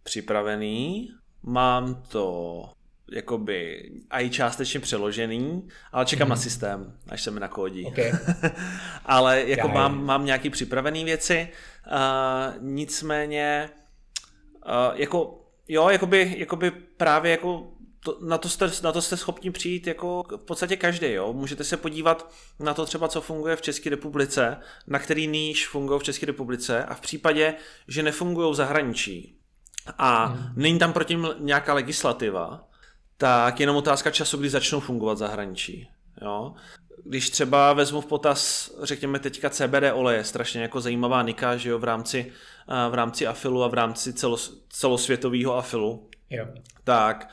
připravený, 0.03 1.09
mám 1.43 2.03
to 2.09 2.63
jakoby 3.13 3.91
i 4.11 4.31
částečně 4.31 4.81
přeložený, 4.81 5.69
ale 5.93 6.07
čekám 6.07 6.29
mm. 6.29 6.31
na 6.31 6.37
systém, 6.37 6.99
až 7.09 7.23
se 7.23 7.31
mi 7.31 7.41
nakodí. 7.41 7.87
Okay. 7.87 8.13
ale 9.05 9.43
jako 9.47 9.69
mám, 9.69 10.05
mám 10.05 10.25
nějaký 10.25 10.51
připravený 10.51 11.05
věci, 11.05 11.49
uh, 11.87 12.63
nicméně 12.63 13.71
uh, 14.67 15.01
jako 15.01 15.43
jo, 15.69 15.89
jakoby, 15.89 16.35
jakoby 16.39 16.71
právě 16.71 17.31
jako 17.31 17.73
to, 18.07 18.19
na, 18.21 18.39
to 18.39 18.49
jste, 18.49 18.71
na 18.83 18.93
to 18.93 19.03
jste 19.03 19.17
schopni 19.17 19.51
přijít 19.51 19.87
jako 19.87 20.25
v 20.37 20.45
podstatě 20.45 20.77
každý. 20.77 21.13
Jo? 21.13 21.33
Můžete 21.33 21.65
se 21.65 21.77
podívat 21.77 22.33
na 22.61 22.75
to 22.75 22.87
třeba, 22.87 23.09
co 23.09 23.21
funguje 23.21 23.57
v 23.57 23.63
České 23.63 23.91
republice, 23.91 24.57
na 24.87 24.99
který 24.99 25.27
níž 25.27 25.69
fungují 25.69 26.01
v 26.01 26.03
České 26.03 26.27
republice 26.27 26.85
a 26.85 26.95
v 26.95 27.01
případě, 27.01 27.55
že 27.89 28.03
nefungují 28.03 28.53
v 28.53 28.55
zahraničí 28.55 29.39
a 29.99 30.25
hmm. 30.25 30.53
není 30.57 30.79
tam 30.79 30.93
proti 30.93 31.19
nějaká 31.39 31.75
legislativa, 31.75 32.69
tak 33.17 33.61
jenom 33.61 33.77
otázka 33.77 34.11
času, 34.11 34.37
kdy 34.37 34.49
začnou 34.49 34.81
fungovat 34.81 35.19
zahraničí. 35.19 35.89
Jo? 36.23 36.55
Když 37.05 37.31
třeba 37.31 37.73
vezmu 37.73 38.01
v 38.01 38.07
potaz, 38.07 38.71
řekněme 38.83 39.19
teďka 39.19 39.51
CBD 39.51 39.93
oleje, 39.93 40.25
strašně 40.25 40.63
jako 40.63 40.81
zajímavá 40.81 41.23
nika, 41.23 41.57
že 41.57 41.71
jo, 41.71 41.79
v 41.79 41.85
rámci, 41.85 42.33
v 42.91 42.95
rámci 42.95 43.27
afilu 43.27 43.65
a 43.65 43.69
v 43.69 43.75
rámci 43.75 44.13
celos, 44.13 44.65
celosvětového 44.69 45.57
afilu, 45.57 46.09
jo. 46.31 46.47
tak 46.85 47.29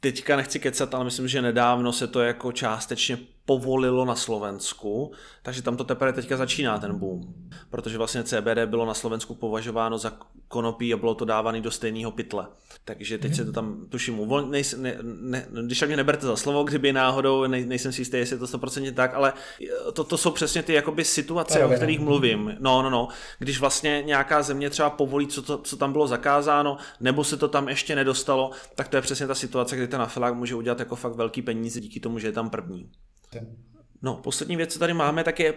teďka 0.00 0.36
nechci 0.36 0.60
kecat, 0.60 0.94
ale 0.94 1.04
myslím, 1.04 1.28
že 1.28 1.42
nedávno 1.42 1.92
se 1.92 2.06
to 2.06 2.20
jako 2.20 2.52
částečně 2.52 3.18
povolilo 3.46 4.04
na 4.04 4.14
Slovensku, 4.16 5.12
takže 5.42 5.62
tam 5.62 5.76
to 5.76 5.84
teprve 5.84 6.12
teďka 6.12 6.36
začíná 6.36 6.78
ten 6.78 6.98
boom. 6.98 7.34
Protože 7.70 7.98
vlastně 7.98 8.24
CBD 8.24 8.58
bylo 8.66 8.86
na 8.86 8.94
Slovensku 8.94 9.34
považováno 9.34 9.98
za 9.98 10.12
konopí 10.48 10.94
a 10.94 10.96
bylo 10.96 11.14
to 11.14 11.24
dávané 11.24 11.60
do 11.60 11.70
stejného 11.70 12.10
pytle. 12.10 12.46
Takže 12.84 13.18
teď 13.18 13.30
mm. 13.30 13.36
se 13.36 13.44
to 13.44 13.52
tam 13.52 13.86
tuším 13.88 14.20
uvolní, 14.20 14.50
ne, 14.50 14.62
ne, 14.76 14.96
ne, 15.02 15.46
když 15.66 15.80
tak 15.80 15.88
mě 15.88 15.96
neberte 15.96 16.26
za 16.26 16.36
slovo, 16.36 16.64
kdyby 16.64 16.92
náhodou, 16.92 17.46
ne, 17.46 17.60
nejsem 17.60 17.92
si 17.92 18.00
jistý, 18.00 18.16
jestli 18.16 18.34
je 18.36 18.38
to 18.38 18.58
100% 18.58 18.94
tak, 18.94 19.14
ale 19.14 19.32
to, 19.92 20.04
to 20.04 20.18
jsou 20.18 20.30
přesně 20.30 20.62
ty 20.62 20.72
jakoby 20.72 21.04
situace, 21.04 21.58
Pravě, 21.58 21.74
o 21.74 21.76
kterých 21.76 21.98
ne. 21.98 22.04
mluvím. 22.04 22.56
No, 22.60 22.82
no, 22.82 22.90
no. 22.90 23.08
Když 23.38 23.60
vlastně 23.60 24.02
nějaká 24.06 24.42
země 24.42 24.70
třeba 24.70 24.90
povolí, 24.90 25.26
co, 25.26 25.42
to, 25.42 25.58
co 25.58 25.76
tam 25.76 25.92
bylo 25.92 26.06
zakázáno, 26.06 26.76
nebo 27.00 27.24
se 27.24 27.36
to 27.36 27.48
tam 27.48 27.68
ještě 27.68 27.96
nedostalo, 27.96 28.50
tak 28.74 28.88
to 28.88 28.96
je 28.96 29.02
přesně 29.02 29.26
ta 29.26 29.34
situace, 29.34 29.76
kdy 29.76 29.88
ten 29.88 30.02
afilák 30.02 30.34
může 30.34 30.54
udělat 30.54 30.78
jako 30.78 30.96
fakt 30.96 31.14
velký 31.14 31.42
peníze 31.42 31.80
díky 31.80 32.00
tomu, 32.00 32.18
že 32.18 32.28
je 32.28 32.32
tam 32.32 32.50
první. 32.50 32.90
No, 34.02 34.16
poslední 34.16 34.56
věc, 34.56 34.72
co 34.72 34.78
tady 34.78 34.94
máme, 34.94 35.24
tak 35.24 35.40
je 35.40 35.54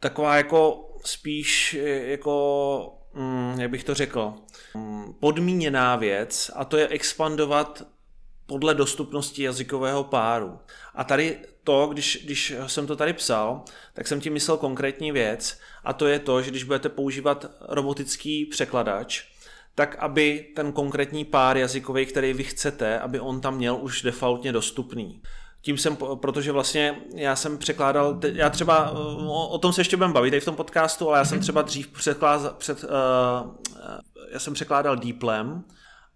taková 0.00 0.36
jako 0.36 0.90
spíš 1.04 1.76
jako, 2.04 2.98
mm, 3.14 3.60
jak 3.60 3.70
bych 3.70 3.84
to 3.84 3.94
řekl, 3.94 4.34
mm, 4.74 5.14
podmíněná 5.20 5.96
věc 5.96 6.50
a 6.54 6.64
to 6.64 6.76
je 6.76 6.88
expandovat 6.88 7.82
podle 8.46 8.74
dostupnosti 8.74 9.42
jazykového 9.42 10.04
páru. 10.04 10.58
A 10.94 11.04
tady 11.04 11.38
to, 11.64 11.86
když, 11.86 12.22
když 12.24 12.54
jsem 12.66 12.86
to 12.86 12.96
tady 12.96 13.12
psal, 13.12 13.64
tak 13.94 14.06
jsem 14.08 14.20
tím 14.20 14.32
myslel 14.32 14.56
konkrétní 14.56 15.12
věc 15.12 15.60
a 15.84 15.92
to 15.92 16.06
je 16.06 16.18
to, 16.18 16.42
že 16.42 16.50
když 16.50 16.64
budete 16.64 16.88
používat 16.88 17.46
robotický 17.60 18.46
překladač, 18.46 19.24
tak 19.74 19.96
aby 19.98 20.46
ten 20.56 20.72
konkrétní 20.72 21.24
pár 21.24 21.56
jazykový, 21.56 22.06
který 22.06 22.32
vy 22.32 22.44
chcete, 22.44 22.98
aby 22.98 23.20
on 23.20 23.40
tam 23.40 23.56
měl 23.56 23.78
už 23.80 24.02
defaultně 24.02 24.52
dostupný 24.52 25.22
tím 25.62 25.78
jsem, 25.78 25.96
protože 25.96 26.52
vlastně 26.52 27.02
já 27.14 27.36
jsem 27.36 27.58
překládal, 27.58 28.20
já 28.32 28.50
třeba, 28.50 28.90
o, 29.26 29.58
tom 29.58 29.72
se 29.72 29.80
ještě 29.80 29.96
budeme 29.96 30.14
bavit 30.14 30.30
tady 30.30 30.40
v 30.40 30.44
tom 30.44 30.56
podcastu, 30.56 31.08
ale 31.08 31.18
já 31.18 31.24
jsem 31.24 31.36
mhm. 31.36 31.42
třeba 31.42 31.62
dřív 31.62 31.88
překládal, 31.88 32.54
před, 32.58 32.84
uh, 32.84 32.90
já 34.32 34.38
jsem 34.38 34.54
překládal 34.54 34.96
Deeplem, 34.96 35.64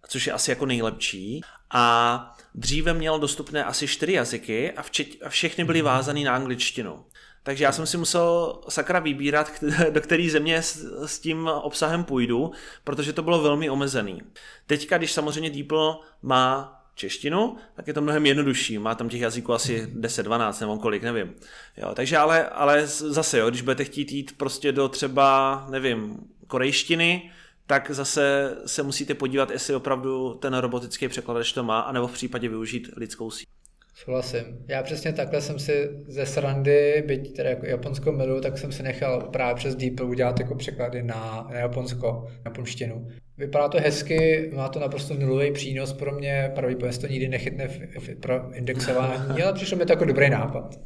což 0.09 0.26
je 0.26 0.33
asi 0.33 0.50
jako 0.50 0.66
nejlepší 0.66 1.40
a 1.70 2.37
dříve 2.54 2.94
měl 2.94 3.18
dostupné 3.18 3.64
asi 3.64 3.88
čtyři 3.88 4.12
jazyky 4.12 4.72
a, 4.72 4.83
včet, 4.83 5.09
a 5.24 5.28
všechny 5.28 5.64
byly 5.64 5.78
mhm. 5.78 5.87
vázané 5.87 6.20
na 6.20 6.35
angličtinu. 6.35 7.04
Takže 7.42 7.64
já 7.64 7.72
jsem 7.72 7.87
si 7.87 7.96
musel 7.96 8.61
sakra 8.68 8.98
vybírat, 8.98 9.50
do 9.90 10.00
které 10.00 10.28
země 10.30 10.62
s, 10.62 10.85
s 11.07 11.18
tím 11.18 11.46
obsahem 11.46 12.04
půjdu, 12.04 12.52
protože 12.85 13.12
to 13.12 13.22
bylo 13.22 13.42
velmi 13.42 13.70
omezený. 13.70 14.20
Teďka, 14.66 14.98
když 14.98 15.12
samozřejmě 15.12 15.50
DeepL 15.50 16.00
má 16.22 16.80
češtinu, 16.94 17.57
tak 17.74 17.87
je 17.87 17.94
to 17.94 18.00
mnohem 18.00 18.26
jednodušší. 18.26 18.78
Má 18.78 18.94
tam 18.94 19.09
těch 19.09 19.20
jazyků 19.20 19.52
asi 19.52 19.87
10-12 19.87 20.61
nebo 20.61 20.78
kolik, 20.78 21.02
nevím. 21.02 21.35
Jo, 21.76 21.94
takže 21.94 22.18
ale, 22.18 22.48
ale 22.48 22.87
zase, 22.87 23.38
jo, 23.38 23.50
když 23.50 23.62
budete 23.62 23.85
chtít 23.85 24.12
jít 24.12 24.37
prostě 24.37 24.72
do 24.72 24.88
třeba, 24.88 25.66
nevím, 25.70 26.18
korejštiny, 26.46 27.30
tak 27.66 27.90
zase 27.90 28.57
se 28.66 28.83
musíte 28.83 29.14
podívat, 29.14 29.50
jestli 29.50 29.74
opravdu 29.74 30.35
ten 30.35 30.54
robotický 30.54 31.09
překladač 31.09 31.52
to 31.52 31.64
má, 31.64 31.80
anebo 31.80 32.07
v 32.07 32.12
případě 32.12 32.48
využít 32.48 32.90
lidskou 32.96 33.30
síť. 33.30 33.48
Souhlasím. 33.94 34.44
Já 34.68 34.83
přesně 34.83 35.12
takhle 35.12 35.40
jsem 35.40 35.59
si 35.59 35.90
ze 36.09 36.26
srandy, 36.26 37.04
byť 37.07 37.37
teda 37.37 37.50
jako 37.50 37.66
Japonsko 37.66 38.12
miluju, 38.12 38.40
tak 38.40 38.59
jsem 38.59 38.72
si 38.72 38.83
nechal 38.83 39.20
právě 39.20 39.54
přes 39.54 39.74
DeepL 39.74 40.04
udělat 40.04 40.40
jako 40.40 40.54
překlady 40.54 41.02
na, 41.02 41.46
na 41.50 41.59
Japonsko, 41.59 42.24
na 42.28 42.40
japonštinu. 42.44 43.09
Vypadá 43.38 43.68
to 43.68 43.79
hezky, 43.79 44.51
má 44.55 44.68
to 44.68 44.81
naprosto 44.81 45.14
nulový 45.14 45.53
přínos 45.53 45.92
pro 45.92 46.12
mě, 46.12 46.53
pravděpodobně 46.55 46.99
to 46.99 47.07
nikdy 47.07 47.29
nechytne 47.29 47.68
v, 47.68 47.81
v, 47.99 48.20
pro 48.20 48.55
indexování, 48.55 49.42
ale 49.42 49.53
přišlo 49.53 49.79
mi 49.79 49.87
to 49.87 49.92
jako 49.92 50.05
dobrý 50.05 50.31
nápad. 50.31 50.81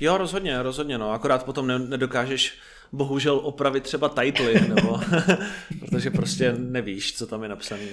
Jo, 0.00 0.18
rozhodně, 0.18 0.62
rozhodně, 0.62 0.98
no, 0.98 1.12
akorát 1.12 1.44
potom 1.44 1.66
ne, 1.66 1.78
nedokážeš 1.78 2.58
bohužel 2.92 3.36
opravit 3.36 3.82
třeba 3.82 4.08
titly, 4.08 4.54
nebo, 4.74 5.00
protože 5.80 6.10
prostě 6.10 6.52
nevíš, 6.52 7.16
co 7.16 7.26
tam 7.26 7.42
je 7.42 7.48
napsaný. 7.48 7.88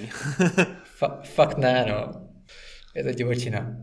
Fa- 1.00 1.20
fakt 1.22 1.58
ne, 1.58 1.86
no. 1.88 2.12
Je 2.94 3.04
to 3.04 3.12
divočina. 3.12 3.76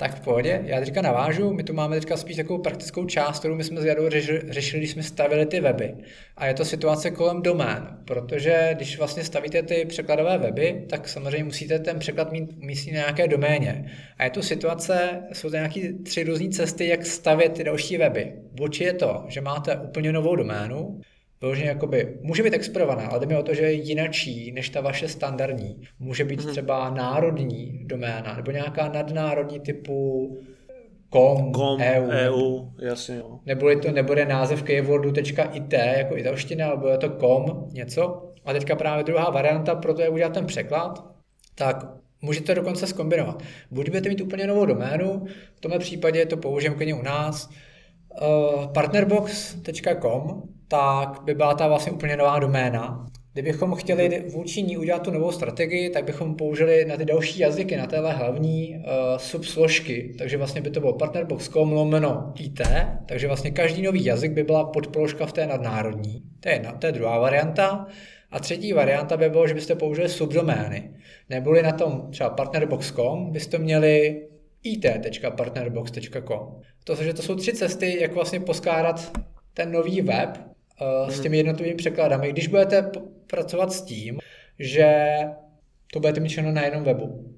Tak 0.00 0.14
v 0.14 0.20
pohodě, 0.20 0.60
já 0.64 0.80
teďka 0.80 1.02
navážu, 1.02 1.52
my 1.52 1.62
tu 1.62 1.72
máme 1.72 1.96
teďka 1.96 2.16
spíš 2.16 2.36
takovou 2.36 2.62
praktickou 2.62 3.04
část, 3.04 3.38
kterou 3.38 3.54
my 3.54 3.64
jsme 3.64 3.80
s 3.80 3.84
Jadou 3.84 4.08
řešili, 4.48 4.80
když 4.80 4.90
jsme 4.90 5.02
stavili 5.02 5.46
ty 5.46 5.60
weby. 5.60 5.94
A 6.36 6.46
je 6.46 6.54
to 6.54 6.64
situace 6.64 7.10
kolem 7.10 7.42
domén, 7.42 7.98
protože 8.04 8.70
když 8.76 8.98
vlastně 8.98 9.24
stavíte 9.24 9.62
ty 9.62 9.84
překladové 9.88 10.38
weby, 10.38 10.84
tak 10.90 11.08
samozřejmě 11.08 11.44
musíte 11.44 11.78
ten 11.78 11.98
překlad 11.98 12.32
mít 12.32 12.62
místní 12.62 12.92
na 12.92 12.98
nějaké 12.98 13.28
doméně. 13.28 13.90
A 14.18 14.24
je 14.24 14.30
to 14.30 14.42
situace, 14.42 15.22
jsou 15.32 15.50
to 15.50 15.56
nějaké 15.56 15.92
tři 15.92 16.24
různé 16.24 16.48
cesty, 16.48 16.88
jak 16.88 17.06
stavět 17.06 17.52
ty 17.52 17.64
další 17.64 17.96
weby. 17.96 18.32
Buď 18.52 18.80
je 18.80 18.92
to, 18.92 19.24
že 19.28 19.40
máte 19.40 19.76
úplně 19.76 20.12
novou 20.12 20.36
doménu, 20.36 21.00
vyloženě 21.40 21.68
jakoby, 21.68 22.18
může 22.20 22.42
být 22.42 22.54
expirovaná, 22.54 23.06
ale 23.06 23.20
jde 23.20 23.26
mi 23.26 23.36
o 23.36 23.42
to, 23.42 23.54
že 23.54 23.62
je 23.62 23.72
jinačí 23.72 24.52
než 24.52 24.68
ta 24.68 24.80
vaše 24.80 25.08
standardní. 25.08 25.82
Může 25.98 26.24
být 26.24 26.40
mm-hmm. 26.40 26.50
třeba 26.50 26.90
národní 26.90 27.80
doména, 27.86 28.36
nebo 28.36 28.50
nějaká 28.50 28.88
nadnárodní 28.88 29.60
typu 29.60 30.30
com, 31.12 31.52
com 31.52 31.80
EU, 31.80 32.08
EU 32.10 32.68
jasně 32.80 33.16
jo. 33.16 33.38
Nebo 33.46 33.76
to 33.76 33.92
nebude 33.92 34.24
název 34.24 34.62
keywordu.it 34.62 35.72
jako 35.72 36.16
italština, 36.16 36.66
ale 36.66 36.76
bude 36.76 36.98
to 36.98 37.10
com 37.20 37.68
něco. 37.72 38.32
A 38.44 38.52
teďka 38.52 38.76
právě 38.76 39.04
druhá 39.04 39.30
varianta 39.30 39.74
pro 39.74 39.94
to, 39.94 40.02
jak 40.02 40.12
udělat 40.12 40.32
ten 40.32 40.46
překlad, 40.46 41.04
tak 41.54 41.86
můžete 42.22 42.54
dokonce 42.54 42.86
zkombinovat. 42.86 43.42
Buď 43.70 43.88
budete 43.88 44.08
mít 44.08 44.20
úplně 44.20 44.46
novou 44.46 44.66
doménu, 44.66 45.24
v 45.54 45.60
tomhle 45.60 45.78
případě 45.78 46.26
to 46.26 46.36
použijeme 46.36 46.76
klidně 46.76 46.94
u 46.94 47.02
nás, 47.02 47.50
uh, 48.22 48.72
partnerbox.com 48.72 50.42
tak 50.68 51.22
by 51.24 51.34
byla 51.34 51.54
ta 51.54 51.68
vlastně 51.68 51.92
úplně 51.92 52.16
nová 52.16 52.38
doména, 52.38 53.06
Kdybychom 53.38 53.74
chtěli 53.74 54.24
vůči 54.28 54.62
ní 54.62 54.78
udělat 54.78 55.02
tu 55.02 55.10
novou 55.10 55.32
strategii, 55.32 55.90
tak 55.90 56.04
bychom 56.04 56.34
použili 56.34 56.84
na 56.84 56.96
ty 56.96 57.04
další 57.04 57.38
jazyky, 57.38 57.76
na 57.76 57.86
téhle 57.86 58.12
hlavní 58.12 58.76
uh, 58.76 58.82
subsložky. 59.16 60.14
Takže 60.18 60.36
vlastně 60.36 60.60
by 60.60 60.70
to 60.70 60.80
bylo 60.80 60.92
partnerbox.com 60.92 61.72
lomeno 61.72 62.32
IT, 62.38 62.60
takže 63.06 63.26
vlastně 63.26 63.50
každý 63.50 63.82
nový 63.82 64.04
jazyk 64.04 64.32
by 64.32 64.44
byla 64.44 64.64
podpoložka 64.64 65.26
v 65.26 65.32
té 65.32 65.46
nadnárodní. 65.46 66.22
To 66.40 66.48
je, 66.48 66.54
jedna, 66.54 66.72
to 66.72 66.86
je 66.86 66.92
druhá 66.92 67.18
varianta. 67.18 67.86
A 68.30 68.40
třetí 68.40 68.72
varianta 68.72 69.16
by 69.16 69.30
bylo, 69.30 69.46
že 69.46 69.54
byste 69.54 69.74
použili 69.74 70.08
subdomény. 70.08 70.90
Neboli 71.30 71.62
na 71.62 71.72
tom 71.72 72.08
třeba 72.10 72.30
partnerbox.com 72.30 73.32
byste 73.32 73.58
měli 73.58 74.26
it.partnerbox.com. 74.62 76.60
To, 76.84 76.94
že 76.94 77.14
to 77.14 77.22
jsou 77.22 77.34
tři 77.34 77.52
cesty, 77.52 78.00
jak 78.00 78.14
vlastně 78.14 78.40
poskládat 78.40 79.12
ten 79.54 79.72
nový 79.72 80.02
web 80.02 80.48
uh, 80.80 81.10
s 81.10 81.14
mhm. 81.14 81.22
těmi 81.22 81.36
jednotlivými 81.36 81.76
překladami. 81.76 82.32
Když 82.32 82.46
budete 82.46 82.90
pracovat 83.26 83.72
s 83.72 83.82
tím, 83.82 84.18
že 84.58 85.18
to 85.92 86.00
budete 86.00 86.20
mít 86.20 86.28
všechno 86.28 86.52
na 86.52 86.64
jednom 86.64 86.84
webu. 86.84 87.34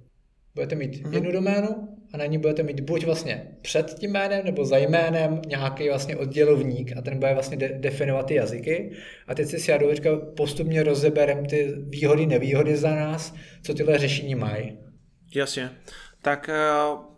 Budete 0.55 0.75
mít 0.75 0.95
mm-hmm. 0.95 1.15
jednu 1.15 1.33
doménu 1.33 1.89
a 2.13 2.17
na 2.17 2.27
ní 2.27 2.39
budete 2.39 2.63
mít 2.63 2.81
buď 2.81 3.05
vlastně 3.05 3.47
před 3.63 3.95
tím 3.95 4.11
jménem 4.11 4.45
nebo 4.45 4.65
za 4.65 4.77
jménem 4.77 5.43
nějaký 5.47 5.89
vlastně 5.89 6.17
oddělovník 6.17 6.97
a 6.97 7.03
ten 7.03 7.19
bude 7.19 7.35
vlastně 7.35 7.57
de- 7.57 7.79
definovat 7.79 8.27
ty 8.27 8.35
jazyky. 8.35 8.91
A 9.27 9.35
teď 9.35 9.49
si 9.49 9.61
s 9.61 9.69
Jadou 9.69 9.89
postupně 10.37 10.83
rozeberem 10.83 11.47
ty 11.47 11.75
výhody, 11.79 12.27
nevýhody 12.27 12.77
za 12.77 12.95
nás, 12.95 13.35
co 13.63 13.75
tyhle 13.75 13.99
řešení 13.99 14.35
mají. 14.35 14.79
Jasně 15.35 15.71
tak 16.23 16.49
eh, 16.49 16.55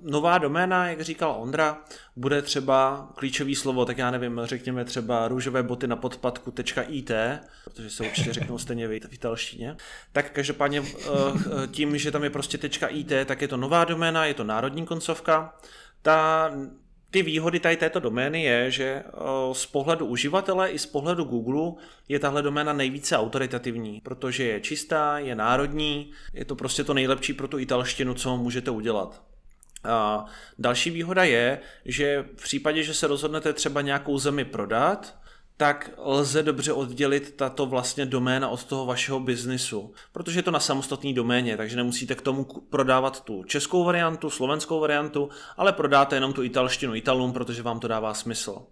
nová 0.01 0.39
doména, 0.39 0.89
jak 0.89 1.01
říkal 1.01 1.37
Ondra, 1.39 1.79
bude 2.17 2.43
třeba 2.43 3.09
klíčový 3.15 3.55
slovo, 3.55 3.85
tak 3.85 3.99
já 3.99 4.11
nevím, 4.11 4.41
řekněme 4.45 4.85
třeba 4.85 5.29
růžové 5.29 5.63
boty 5.63 5.87
na 5.87 5.97
podpadku.it, 5.97 7.11
protože 7.65 7.91
se 7.91 8.05
určitě 8.05 8.33
řeknou 8.33 8.59
stejně 8.59 8.89
v 8.89 8.93
italštině. 8.93 9.77
Tak 10.13 10.31
každopádně 10.31 10.83
eh, 10.83 11.67
tím, 11.67 11.99
že 11.99 12.11
tam 12.11 12.25
je 12.25 12.31
prostě 12.31 12.69
.it, 12.89 13.13
tak 13.27 13.43
je 13.43 13.49
to 13.49 13.57
nová 13.57 13.85
doména, 13.85 14.25
je 14.25 14.35
to 14.35 14.45
národní 14.45 14.87
koncovka. 14.87 15.55
Ta 16.03 16.51
ty 17.13 17.23
výhody 17.23 17.61
tady 17.61 17.77
této 17.77 18.01
domény 18.01 18.43
je, 18.43 18.71
že 18.71 19.03
z 19.53 19.67
pohledu 19.67 20.07
uživatele 20.07 20.71
i 20.71 20.79
z 20.79 20.87
pohledu 20.87 21.25
Google 21.25 21.73
je 22.09 22.19
tahle 22.19 22.43
doména 22.43 22.73
nejvíce 22.73 23.19
autoritativní, 23.19 24.01
protože 24.01 24.45
je 24.45 24.61
čistá, 24.61 25.19
je 25.19 25.35
národní, 25.35 26.13
je 26.35 26.45
to 26.45 26.57
prostě 26.57 26.85
to 26.85 26.95
nejlepší 26.95 27.33
pro 27.33 27.49
tu 27.49 27.59
italštinu, 27.59 28.15
co 28.15 28.37
můžete 28.37 28.71
udělat. 28.71 29.23
A 29.85 30.25
další 30.59 30.91
výhoda 30.91 31.25
je, 31.25 31.59
že 31.85 32.25
v 32.37 32.43
případě, 32.43 32.83
že 32.83 32.95
se 32.95 33.07
rozhodnete 33.07 33.53
třeba 33.53 33.81
nějakou 33.81 34.19
zemi 34.19 34.45
prodat, 34.45 35.22
tak 35.57 35.91
lze 35.99 36.43
dobře 36.43 36.73
oddělit 36.73 37.37
tato 37.37 37.67
vlastně 37.67 38.07
doména 38.07 38.49
od 38.49 38.65
toho 38.65 38.87
vašeho 38.87 39.21
biznisu, 39.21 39.95
protože 40.13 40.39
je 40.39 40.43
to 40.43 40.51
na 40.51 40.61
samostatný 40.61 41.15
doméně, 41.15 41.57
takže 41.57 41.77
nemusíte 41.77 42.15
k 42.15 42.23
tomu 42.23 42.45
prodávat 42.45 43.25
tu 43.25 43.45
českou 43.45 43.85
variantu, 43.85 44.31
slovenskou 44.31 44.81
variantu, 44.81 45.29
ale 45.57 45.73
prodáte 45.73 46.17
jenom 46.17 46.33
tu 46.33 46.43
italštinu 46.43 46.95
Italům, 46.95 47.33
protože 47.33 47.63
vám 47.63 47.81
to 47.81 47.89
dává 47.89 48.15
smysl. 48.15 48.63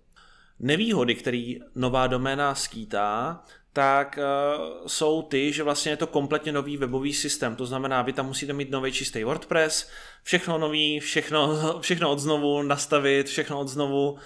Nevýhody, 0.59 1.14
který 1.14 1.61
nová 1.75 2.07
doména 2.07 2.55
skýtá, 2.55 3.43
tak 3.73 4.19
uh, 4.19 4.87
jsou 4.87 5.23
ty, 5.23 5.53
že 5.53 5.62
vlastně 5.62 5.93
je 5.93 5.97
to 5.97 6.07
kompletně 6.07 6.53
nový 6.53 6.77
webový 6.77 7.14
systém. 7.14 7.57
To 7.57 7.66
znamená, 7.66 8.03
vy 8.03 8.12
tam 8.12 8.27
musíte 8.27 8.53
mít 8.53 8.71
nový 8.71 8.93
čistý 8.93 9.25
WordPress, 9.25 9.90
všechno 10.23 10.59
nový, 10.59 11.01
všechno, 11.01 11.59
všechno 11.81 12.11
od 12.11 12.19
znovu 12.19 12.62
nastavit, 12.62 13.27
všechno 13.27 13.61
od 13.61 13.69
znovu 13.69 14.19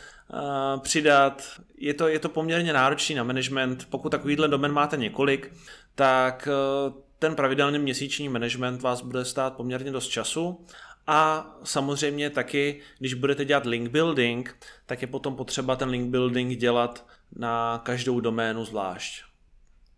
přidat. 0.79 1.43
Je 1.79 1.95
to, 1.95 2.09
je 2.09 2.19
to 2.19 2.29
poměrně 2.29 2.73
náročný 2.73 3.15
na 3.15 3.25
management. 3.25 3.87
Pokud 3.91 4.09
takovýhle 4.11 4.49
domen 4.49 4.73
máte 4.73 4.97
několik, 4.97 5.53
tak 5.95 6.49
uh, 6.87 6.95
ten 7.19 7.35
pravidelný 7.35 7.79
měsíční 7.79 8.29
management 8.29 8.83
vás 8.83 9.03
bude 9.03 9.25
stát 9.25 9.57
poměrně 9.57 9.91
dost 9.91 10.09
času 10.09 10.65
a 11.07 11.51
samozřejmě 11.65 12.31
taky, 12.31 12.81
když 12.99 13.15
budete 13.15 13.45
dělat 13.45 13.67
link 13.67 13.91
building, 13.91 14.57
tak 14.87 15.03
je 15.03 15.09
potom 15.09 15.37
potřeba 15.37 15.77
ten 15.77 15.89
link 15.89 16.11
building 16.11 16.59
dělat 16.59 17.07
na 17.37 17.83
každou 17.85 18.21
doménu 18.21 18.65
zvlášť. 18.65 19.25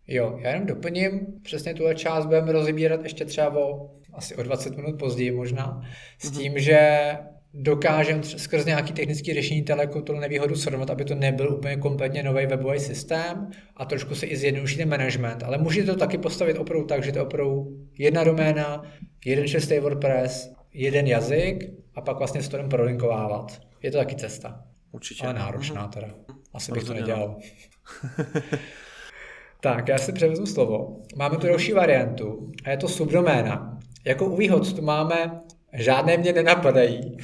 Jo, 0.08 0.38
já 0.42 0.50
jenom 0.50 0.66
doplním, 0.66 1.26
přesně 1.42 1.74
tuhle 1.74 1.94
část 1.94 2.26
budeme 2.26 2.52
rozebírat 2.52 3.02
ještě 3.02 3.24
třeba 3.24 3.58
o 3.58 3.90
asi 4.16 4.36
o 4.36 4.42
20 4.42 4.76
minut 4.76 4.98
později 4.98 5.30
možná, 5.30 5.82
s 6.18 6.30
mhm. 6.30 6.38
tím, 6.38 6.52
mm-hmm. 6.52 6.58
že 6.58 7.10
dokážeme 7.58 8.22
skrz 8.22 8.64
nějaký 8.64 8.92
technický 8.92 9.34
řešení 9.34 9.62
teleku 9.62 10.00
tu 10.00 10.12
nevýhodu 10.12 10.54
srovnat, 10.54 10.90
aby 10.90 11.04
to 11.04 11.14
nebyl 11.14 11.54
úplně 11.54 11.76
kompletně 11.76 12.22
nový 12.22 12.46
webový 12.46 12.80
systém 12.80 13.50
a 13.76 13.84
trošku 13.84 14.14
se 14.14 14.26
i 14.26 14.36
zjednoduší 14.36 14.76
ten 14.76 14.88
management, 14.88 15.42
ale 15.42 15.58
můžete 15.58 15.92
to 15.92 15.98
taky 15.98 16.18
postavit 16.18 16.58
opravdu 16.58 16.86
tak, 16.86 17.04
že 17.04 17.12
to 17.12 17.18
je 17.18 17.22
opravdu 17.22 17.66
jedna 17.98 18.24
doména, 18.24 18.82
jeden 19.24 19.48
čistý 19.48 19.78
WordPress, 19.78 20.52
jeden 20.72 21.06
jazyk 21.06 21.64
a 21.94 22.00
pak 22.00 22.18
vlastně 22.18 22.42
s 22.42 22.48
to 22.48 22.58
prolinkovávat. 22.68 23.60
Je 23.82 23.90
to 23.90 23.98
taky 23.98 24.16
cesta. 24.16 24.64
Určitě. 24.92 25.24
Ale 25.24 25.34
náročná 25.34 25.88
teda. 25.88 26.08
Asi 26.54 26.72
bych 26.72 26.84
to 26.84 26.94
nedělal. 26.94 27.36
Tak, 29.60 29.88
já 29.88 29.98
si 29.98 30.12
převezmu 30.12 30.46
slovo. 30.46 31.02
Máme 31.16 31.36
tu 31.36 31.46
další 31.46 31.72
variantu 31.72 32.52
a 32.64 32.70
je 32.70 32.76
to 32.76 32.88
subdoména. 32.88 33.78
Jako 34.04 34.26
u 34.26 34.36
výhod 34.36 34.72
tu 34.72 34.82
máme 34.82 35.40
žádné 35.76 36.16
mě 36.16 36.32
nenapadají. 36.32 37.18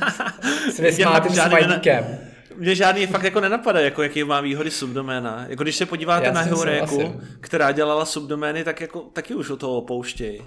S 0.72 0.78
vysmátým 0.78 1.32
smajlíkem. 1.32 2.18
Mě 2.56 2.74
žádný 2.74 3.06
fakt 3.06 3.22
jako 3.22 3.40
nenapadá, 3.40 3.80
jako 3.80 4.02
jaký 4.02 4.24
má 4.24 4.40
výhody 4.40 4.70
subdoména. 4.70 5.46
Jako 5.48 5.62
když 5.62 5.76
se 5.76 5.86
podíváte 5.86 6.26
Já 6.26 6.32
na 6.32 6.40
Heuréku, 6.40 7.20
která 7.40 7.72
dělala 7.72 8.04
subdomény, 8.04 8.64
tak 8.64 8.80
jako 8.80 9.00
taky 9.00 9.34
už 9.34 9.50
o 9.50 9.56
toho 9.56 9.76
opouštějí. 9.76 10.42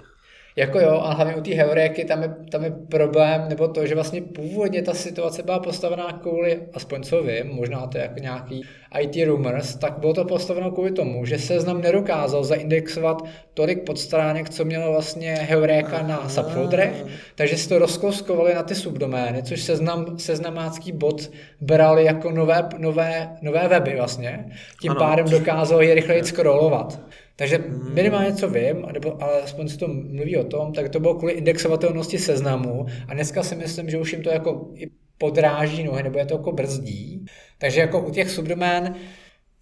Jako 0.58 0.80
jo, 0.80 1.00
a 1.02 1.14
hlavně 1.14 1.36
u 1.36 1.40
té 1.40 1.54
heuréky 1.54 2.04
tam 2.04 2.22
je, 2.22 2.34
tam 2.50 2.64
je 2.64 2.70
problém, 2.70 3.48
nebo 3.48 3.68
to, 3.68 3.86
že 3.86 3.94
vlastně 3.94 4.22
původně 4.22 4.82
ta 4.82 4.94
situace 4.94 5.42
byla 5.42 5.58
postavená 5.58 6.12
kvůli, 6.12 6.60
aspoň 6.74 7.02
co 7.02 7.22
vím, 7.22 7.46
možná 7.46 7.86
to 7.86 7.98
je 7.98 8.02
jako 8.02 8.18
nějaký 8.18 8.64
IT 9.00 9.26
rumors, 9.26 9.76
tak 9.76 9.98
bylo 9.98 10.14
to 10.14 10.24
postaveno 10.24 10.70
kvůli 10.70 10.90
tomu, 10.90 11.24
že 11.24 11.38
seznam 11.38 11.80
nedokázal 11.80 12.44
zaindexovat 12.44 13.22
tolik 13.54 13.84
podstránek, 13.84 14.50
co 14.50 14.64
mělo 14.64 14.92
vlastně 14.92 15.34
heuréka 15.34 16.02
na 16.02 16.28
subfolderech, 16.28 17.04
takže 17.34 17.56
si 17.56 17.68
to 17.68 17.78
rozkouskovali 17.78 18.54
na 18.54 18.62
ty 18.62 18.74
subdomény, 18.74 19.42
což 19.42 19.62
seznam, 19.62 20.18
seznamácký 20.18 20.92
bot 20.92 21.30
bral 21.60 21.98
jako 21.98 22.30
nové, 22.30 22.68
nové, 22.78 23.36
nové 23.42 23.68
weby 23.68 23.96
vlastně. 23.96 24.44
Tím 24.80 24.90
ano. 24.90 25.00
pádem 25.00 25.26
dokázal 25.28 25.82
je 25.82 25.94
rychleji 25.94 26.24
scrollovat. 26.24 27.00
Takže 27.38 27.56
hmm. 27.56 27.94
minimálně 27.94 28.34
co 28.34 28.48
vím, 28.48 28.86
nebo 28.92 29.22
alespoň 29.22 29.68
se 29.68 29.78
to 29.78 29.88
mluví 29.88 30.36
o 30.36 30.44
tom, 30.44 30.72
tak 30.72 30.88
to 30.88 31.00
bylo 31.00 31.14
kvůli 31.14 31.32
indexovatelnosti 31.32 32.18
seznamu 32.18 32.86
a 33.08 33.14
dneska 33.14 33.42
si 33.42 33.56
myslím, 33.56 33.90
že 33.90 33.98
už 33.98 34.12
jim 34.12 34.22
to 34.22 34.30
jako 34.30 34.70
podráží 35.18 35.84
nohy, 35.84 36.02
nebo 36.02 36.18
je 36.18 36.26
to 36.26 36.34
jako 36.34 36.52
brzdí. 36.52 37.24
Takže 37.58 37.80
jako 37.80 38.00
u 38.00 38.10
těch 38.10 38.30
subdomén 38.30 38.94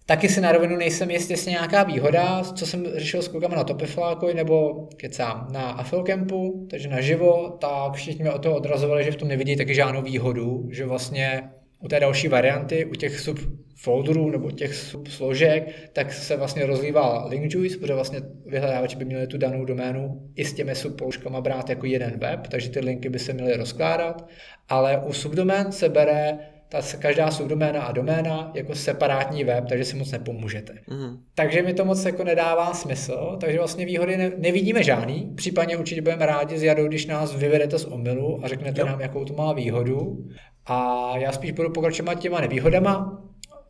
taky 0.05 0.29
si 0.29 0.41
na 0.41 0.51
rovinu 0.51 0.77
nejsem 0.77 1.11
jistý, 1.11 1.33
jestli 1.33 1.51
nějaká 1.51 1.83
výhoda, 1.83 2.43
co 2.43 2.65
jsem 2.65 2.85
řešil 2.95 3.21
s 3.21 3.27
klukama 3.27 3.55
na 3.55 3.63
Topiflákovi 3.63 4.33
nebo 4.33 4.87
kecám 4.97 5.47
na 5.51 5.69
Afilcampu, 5.69 6.67
takže 6.69 6.87
naživo, 6.87 7.57
tak 7.61 7.93
všichni 7.93 8.23
mě 8.23 8.31
o 8.31 8.39
to 8.39 8.55
odrazovali, 8.55 9.03
že 9.03 9.11
v 9.11 9.15
tom 9.15 9.27
nevidí 9.27 9.55
taky 9.55 9.75
žádnou 9.75 10.01
výhodu, 10.01 10.67
že 10.71 10.85
vlastně 10.85 11.49
u 11.79 11.87
té 11.87 11.99
další 11.99 12.27
varianty, 12.27 12.85
u 12.85 12.91
těch 12.91 13.19
subfolderů 13.19 14.31
nebo 14.31 14.51
těch 14.51 14.75
subsložek, 14.75 15.89
tak 15.93 16.13
se 16.13 16.35
vlastně 16.35 16.65
rozlívá 16.65 17.25
link 17.25 17.53
juice, 17.53 17.77
protože 17.77 17.93
vlastně 17.93 18.21
vyhledávači 18.45 18.97
by 18.97 19.05
měli 19.05 19.27
tu 19.27 19.37
danou 19.37 19.65
doménu 19.65 20.29
i 20.35 20.45
s 20.45 20.53
těmi 20.53 20.75
subpouškama 20.75 21.41
brát 21.41 21.69
jako 21.69 21.85
jeden 21.85 22.19
web, 22.19 22.47
takže 22.47 22.69
ty 22.69 22.79
linky 22.79 23.09
by 23.09 23.19
se 23.19 23.33
měly 23.33 23.57
rozkládat, 23.57 24.27
ale 24.69 25.01
u 25.05 25.13
subdomén 25.13 25.71
se 25.71 25.89
bere 25.89 26.39
ta 26.69 26.81
každá 26.99 27.31
subdoména 27.31 27.81
a 27.81 27.91
doména 27.91 28.51
jako 28.55 28.75
separátní 28.75 29.43
web, 29.43 29.65
takže 29.69 29.85
si 29.85 29.95
moc 29.95 30.11
nepomůžete. 30.11 30.73
Mm. 30.87 31.17
Takže 31.35 31.61
mi 31.61 31.73
to 31.73 31.85
moc 31.85 32.05
jako 32.05 32.23
nedává 32.23 32.73
smysl, 32.73 33.37
takže 33.41 33.57
vlastně 33.57 33.85
výhody 33.85 34.17
ne, 34.17 34.31
nevidíme 34.37 34.83
žádný, 34.83 35.33
případně 35.35 35.77
určitě 35.77 36.01
budeme 36.01 36.25
rádi 36.25 36.57
s 36.57 36.63
Jadou, 36.63 36.87
když 36.87 37.05
nás 37.05 37.35
vyvedete 37.35 37.79
z 37.79 37.85
omylu 37.85 38.39
a 38.43 38.47
řeknete 38.47 38.81
jo. 38.81 38.87
nám, 38.87 39.01
jakou 39.01 39.25
to 39.25 39.33
má 39.33 39.53
výhodu. 39.53 40.17
A 40.65 41.11
já 41.17 41.31
spíš 41.31 41.51
budu 41.51 41.69
pokračovat 41.69 42.15
těma 42.15 42.41
nevýhodama. 42.41 43.23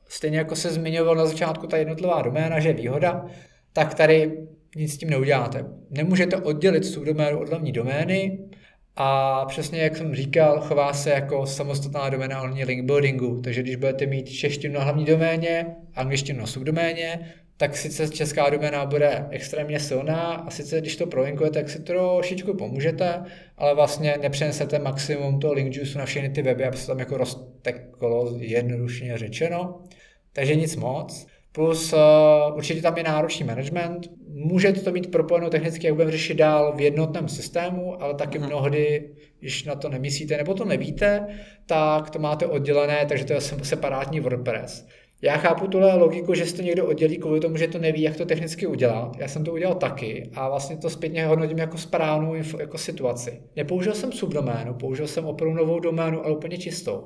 Stejně 0.10 0.38
jako 0.38 0.56
se 0.56 0.70
zmiňoval 0.70 1.16
na 1.16 1.26
začátku 1.26 1.68
ta 1.68 1.78
jednotlivá 1.78 2.22
doména, 2.22 2.60
že 2.60 2.70
je 2.70 2.74
výhoda, 2.74 3.26
tak 3.74 3.94
tady 3.94 4.48
nic 4.76 4.94
s 4.94 4.98
tím 4.98 5.10
neuděláte. 5.10 5.66
Nemůžete 5.90 6.38
oddělit 6.38 6.86
subdoménu 6.86 7.40
od 7.40 7.50
hlavní 7.50 7.72
domény 7.72 8.40
a 9.00 9.46
přesně 9.46 9.82
jak 9.82 9.98
jsem 9.98 10.16
říkal, 10.16 10.62
chová 10.62 10.94
se 10.94 11.10
jako 11.10 11.46
samostatná 11.46 12.10
doména 12.10 12.42
ohledně 12.42 12.66
link 12.66 12.86
buildingu. 12.86 13.42
Takže 13.42 13.62
když 13.62 13.76
budete 13.76 14.06
mít 14.06 14.30
češtinu 14.30 14.74
na 14.74 14.84
hlavní 14.84 15.06
doméně, 15.06 15.66
angličtinu 15.96 16.40
na 16.40 16.46
subdoméně, 16.46 17.34
tak 17.58 17.78
sice 17.78 18.10
česká 18.10 18.50
doména 18.50 18.86
bude 18.86 19.28
extrémně 19.30 19.80
silná 19.80 20.34
a 20.34 20.50
sice 20.50 20.82
když 20.82 20.96
to 20.96 21.08
prolinkujete, 21.08 21.60
tak 21.60 21.70
si 21.70 21.80
trošičku 21.80 22.54
pomůžete, 22.54 23.24
ale 23.58 23.76
vlastně 23.76 24.18
nepřenesete 24.22 24.80
maximum 24.80 25.40
toho 25.40 25.54
link 25.54 25.76
juice 25.76 26.00
na 26.00 26.06
všechny 26.06 26.30
ty 26.30 26.42
weby, 26.42 26.66
aby 26.66 26.78
se 26.78 26.88
tam 26.88 27.00
jako 27.00 27.18
rozteklo 27.18 28.36
jednodušně 28.38 29.18
řečeno. 29.18 29.82
Takže 30.34 30.56
nic 30.56 30.76
moc. 30.76 31.28
Plus 31.58 31.94
uh, 31.94 32.00
určitě 32.58 32.82
tam 32.82 32.98
je 32.98 33.04
náročný 33.04 33.46
management. 33.46 34.08
Můžete 34.28 34.80
to 34.80 34.92
mít 34.92 35.12
propojeno 35.12 35.50
technicky, 35.50 35.88
jak 35.88 35.96
budeme 35.96 36.12
řešit 36.12 36.34
dál 36.34 36.74
v 36.76 36.82
jednotném 36.82 37.28
systému, 37.28 38.04
ale 38.04 38.14
taky 38.14 38.40
mm-hmm. 38.40 38.48
mnohdy, 38.48 39.10
když 39.40 39.64
na 39.64 39.76
to 39.76 39.90
nemyslíte 39.90 40.38
nebo 40.38 40.54
to 40.54 40.66
nevíte, 40.66 41.28
tak 41.66 42.10
to 42.10 42.20
máte 42.20 42.48
oddělené, 42.48 43.06
takže 43.06 43.26
to 43.26 43.34
je 43.34 43.42
separátní 43.42 44.20
WordPress. 44.20 44.86
Já 45.22 45.38
chápu 45.38 45.68
tuhle 45.68 45.96
logiku, 45.96 46.34
že 46.34 46.46
si 46.46 46.56
to 46.56 46.62
někdo 46.62 46.86
oddělí 46.86 47.18
kvůli 47.18 47.40
tomu, 47.40 47.58
že 47.58 47.68
to 47.68 47.80
neví, 47.80 48.02
jak 48.02 48.16
to 48.16 48.26
technicky 48.26 48.68
udělat. 48.68 49.18
Já 49.18 49.28
jsem 49.28 49.44
to 49.44 49.54
udělal 49.54 49.76
taky 49.76 50.30
a 50.34 50.50
vlastně 50.50 50.78
to 50.78 50.90
zpětně 50.90 51.26
hodnotím 51.26 51.58
jako 51.58 51.78
správnou 51.78 52.36
jako 52.60 52.78
situaci. 52.78 53.42
Nepoužil 53.56 53.94
jsem 53.94 54.12
subdoménu, 54.12 54.74
použil 54.74 55.08
jsem 55.08 55.26
opravdu 55.26 55.56
novou 55.56 55.80
doménu, 55.80 56.26
ale 56.26 56.36
úplně 56.36 56.58
čistou. 56.58 57.04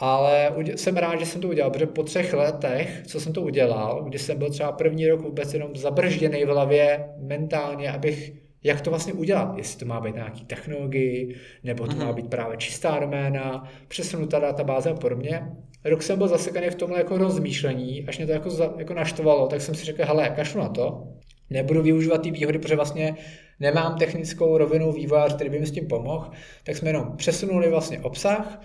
Ale 0.00 0.54
jsem 0.76 0.96
rád, 0.96 1.16
že 1.16 1.26
jsem 1.26 1.40
to 1.40 1.48
udělal, 1.48 1.70
protože 1.70 1.86
po 1.86 2.02
třech 2.02 2.32
letech, 2.32 3.02
co 3.06 3.20
jsem 3.20 3.32
to 3.32 3.42
udělal, 3.42 4.04
kdy 4.04 4.18
jsem 4.18 4.38
byl 4.38 4.50
třeba 4.50 4.72
první 4.72 5.08
rok 5.08 5.20
vůbec 5.20 5.54
jenom 5.54 5.76
zabržděný 5.76 6.44
v 6.44 6.48
hlavě 6.48 7.08
mentálně, 7.18 7.92
abych 7.92 8.32
jak 8.62 8.80
to 8.80 8.90
vlastně 8.90 9.12
udělat, 9.12 9.58
jestli 9.58 9.78
to 9.78 9.84
má 9.86 10.00
být 10.00 10.14
nějaký 10.14 10.44
technologii, 10.44 11.36
nebo 11.64 11.86
to 11.86 11.92
mm-hmm. 11.92 11.98
má 11.98 12.04
mhm. 12.04 12.14
být 12.14 12.30
právě 12.30 12.56
čistá 12.56 12.98
doména, 12.98 13.68
přesunutá 13.88 14.38
databáze 14.38 14.90
a 14.90 14.94
podobně. 14.94 15.42
Rok 15.84 16.02
jsem 16.02 16.18
byl 16.18 16.28
zasekaný 16.28 16.70
v 16.70 16.74
tomhle 16.74 16.98
jako 16.98 17.18
rozmýšlení, 17.18 18.04
až 18.08 18.18
mě 18.18 18.26
to 18.26 18.32
jako, 18.32 18.50
za, 18.50 18.74
jako 18.78 18.94
naštvalo, 18.94 19.46
tak 19.46 19.60
jsem 19.60 19.74
si 19.74 19.84
řekl, 19.84 20.04
hele, 20.04 20.32
kašlu 20.36 20.60
na 20.60 20.68
to, 20.68 21.08
nebudu 21.50 21.82
využívat 21.82 22.22
ty 22.22 22.30
výhody, 22.30 22.58
protože 22.58 22.76
vlastně 22.76 23.16
nemám 23.60 23.98
technickou 23.98 24.58
rovinu 24.58 24.92
vývojář, 24.92 25.34
který 25.34 25.50
by 25.50 25.60
mi 25.60 25.66
s 25.66 25.72
tím 25.72 25.86
pomohl, 25.86 26.30
tak 26.64 26.76
jsme 26.76 26.88
jenom 26.88 27.16
přesunuli 27.16 27.70
vlastně 27.70 28.00
obsah, 28.00 28.60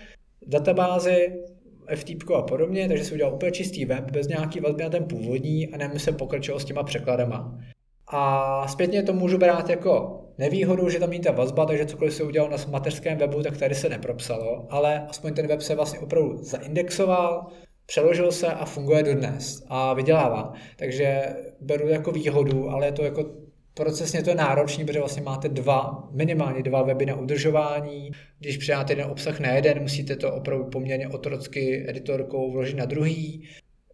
databázi, 0.47 1.33
FTP 1.95 2.31
a 2.35 2.41
podobně, 2.41 2.87
takže 2.87 3.05
si 3.05 3.13
udělal 3.13 3.33
úplně 3.33 3.51
čistý 3.51 3.85
web 3.85 4.11
bez 4.11 4.27
nějaký 4.27 4.59
vazby 4.59 4.83
na 4.83 4.89
ten 4.89 5.03
původní 5.03 5.67
a 5.67 5.77
nevím, 5.77 5.99
se 5.99 6.11
pokračoval 6.11 6.59
s 6.59 6.65
těma 6.65 6.83
překladama. 6.83 7.59
A 8.07 8.67
zpětně 8.67 9.03
to 9.03 9.13
můžu 9.13 9.37
brát 9.37 9.69
jako 9.69 10.19
nevýhodu, 10.37 10.89
že 10.89 10.99
tam 10.99 11.09
není 11.09 11.21
ta 11.21 11.31
vazba, 11.31 11.65
takže 11.65 11.85
cokoliv 11.85 12.13
se 12.13 12.23
udělal 12.23 12.49
na 12.49 12.57
mateřském 12.69 13.17
webu, 13.17 13.43
tak 13.43 13.57
tady 13.57 13.75
se 13.75 13.89
nepropsalo, 13.89 14.67
ale 14.69 15.07
aspoň 15.09 15.33
ten 15.33 15.47
web 15.47 15.61
se 15.61 15.75
vlastně 15.75 15.99
opravdu 15.99 16.37
zaindexoval, 16.37 17.47
přeložil 17.85 18.31
se 18.31 18.47
a 18.47 18.65
funguje 18.65 19.03
dodnes 19.03 19.63
a 19.67 19.93
vydělává. 19.93 20.53
Takže 20.75 21.21
beru 21.61 21.87
jako 21.87 22.11
výhodu, 22.11 22.69
ale 22.69 22.85
je 22.85 22.91
to 22.91 23.03
jako 23.03 23.42
procesně 23.73 24.23
to 24.23 24.29
je 24.29 24.35
náročný, 24.35 24.85
protože 24.85 24.99
vlastně 24.99 25.21
máte 25.21 25.49
dva, 25.49 26.09
minimálně 26.11 26.63
dva 26.63 26.83
weby 26.83 27.05
na 27.05 27.15
udržování. 27.15 28.11
Když 28.39 28.57
přidáte 28.57 28.93
jeden 28.93 29.05
obsah 29.05 29.39
na 29.39 29.49
jeden, 29.49 29.81
musíte 29.81 30.15
to 30.15 30.33
opravdu 30.33 30.65
poměrně 30.65 31.07
otrocky 31.07 31.89
editorkou 31.89 32.51
vložit 32.51 32.77
na 32.77 32.85
druhý. 32.85 33.47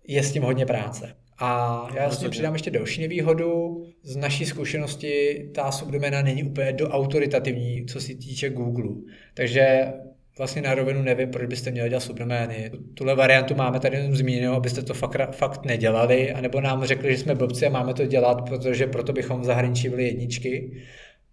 Je 0.07 0.23
s 0.23 0.31
tím 0.31 0.43
hodně 0.43 0.65
práce. 0.65 1.15
A 1.41 1.87
já 1.95 2.03
vlastně 2.03 2.29
přidám 2.29 2.53
ještě 2.53 2.71
další 2.71 3.01
nevýhodu. 3.01 3.83
Z 4.03 4.15
naší 4.15 4.45
zkušenosti 4.45 5.43
ta 5.55 5.71
subdomena 5.71 6.21
není 6.21 6.43
úplně 6.43 6.73
do 6.73 6.89
autoritativní, 6.89 7.85
co 7.85 8.01
se 8.01 8.07
týče 8.07 8.49
Google. 8.49 8.95
Takže 9.33 9.93
vlastně 10.39 10.61
na 10.61 10.75
rovinu 10.75 11.01
nevím, 11.01 11.31
proč 11.31 11.47
byste 11.47 11.71
měli 11.71 11.89
dělat 11.89 11.99
subdomény. 11.99 12.71
Tuhle 12.93 13.15
variantu 13.15 13.55
máme 13.55 13.79
tady 13.79 13.97
jenom 13.97 14.15
zmíněno, 14.15 14.53
abyste 14.53 14.81
to 14.81 14.93
fakt, 14.93 15.35
fakt 15.35 15.65
nedělali, 15.65 16.33
anebo 16.33 16.61
nám 16.61 16.85
řekli, 16.85 17.11
že 17.11 17.17
jsme 17.17 17.35
blbci 17.35 17.67
a 17.67 17.69
máme 17.69 17.93
to 17.93 18.05
dělat, 18.05 18.49
protože 18.49 18.87
proto 18.87 19.13
bychom 19.13 19.41
v 19.41 19.45
zahraničí 19.45 19.89
byli 19.89 20.03
jedničky. 20.03 20.81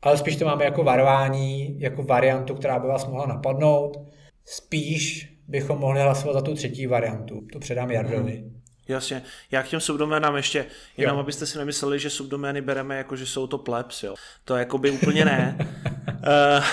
Ale 0.03 0.17
spíš 0.17 0.37
to 0.37 0.45
máme 0.45 0.65
jako 0.65 0.85
varování, 0.85 1.81
jako 1.81 2.03
variantu, 2.03 2.55
která 2.55 2.79
by 2.79 2.89
vás 2.89 3.07
mohla 3.07 3.27
napadnout. 3.27 3.99
Spíš 4.45 5.33
bychom 5.49 5.79
mohli 5.79 6.01
hlasovat 6.01 6.33
za 6.33 6.41
tu 6.41 6.55
třetí 6.55 6.87
variantu. 6.87 7.43
To 7.53 7.59
předám 7.59 7.91
Jardovi. 7.91 8.37
Hmm. 8.37 8.61
Jasně. 8.89 9.23
Já 9.51 9.63
k 9.63 9.69
těm 9.69 9.81
subdoménám 9.81 10.37
ještě, 10.37 10.67
jenom 10.97 11.17
jo. 11.17 11.21
abyste 11.21 11.47
si 11.47 11.59
nemysleli, 11.59 11.99
že 11.99 12.11
subdomény 12.11 12.61
bereme 12.61 12.97
jako, 12.97 13.17
že 13.17 13.27
jsou 13.27 13.47
to 13.47 13.59
plebs, 13.59 14.03
jo. 14.03 14.15
To 14.45 14.57
jako 14.57 14.79
by 14.79 14.91
úplně 14.91 15.25
ne. 15.25 15.59
uh, 16.27 16.65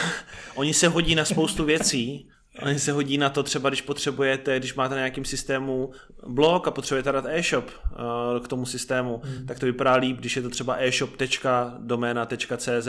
oni 0.56 0.74
se 0.74 0.88
hodí 0.88 1.16
na 1.16 1.26
spoustu 1.26 1.66
věcí, 1.66 2.26
Oni 2.62 2.80
se 2.80 2.92
hodí 2.92 3.18
na 3.18 3.30
to 3.30 3.44
třeba, 3.44 3.70
když 3.70 3.82
potřebujete, 3.82 4.60
když 4.60 4.74
máte 4.74 4.96
na 4.96 5.00
nějakém 5.00 5.26
systému 5.26 5.92
blog 6.28 6.68
a 6.68 6.72
potřebujete 6.72 7.12
dát 7.12 7.26
e-shop 7.28 7.66
uh, 7.66 7.70
k 8.44 8.48
tomu 8.48 8.66
systému, 8.66 9.22
hmm. 9.24 9.46
tak 9.46 9.60
to 9.60 9.66
vypadá 9.66 9.96
líp, 9.96 10.18
když 10.18 10.36
je 10.36 10.42
to 10.42 10.50
třeba 10.50 10.76
e-shop.domena.cz 10.80 12.88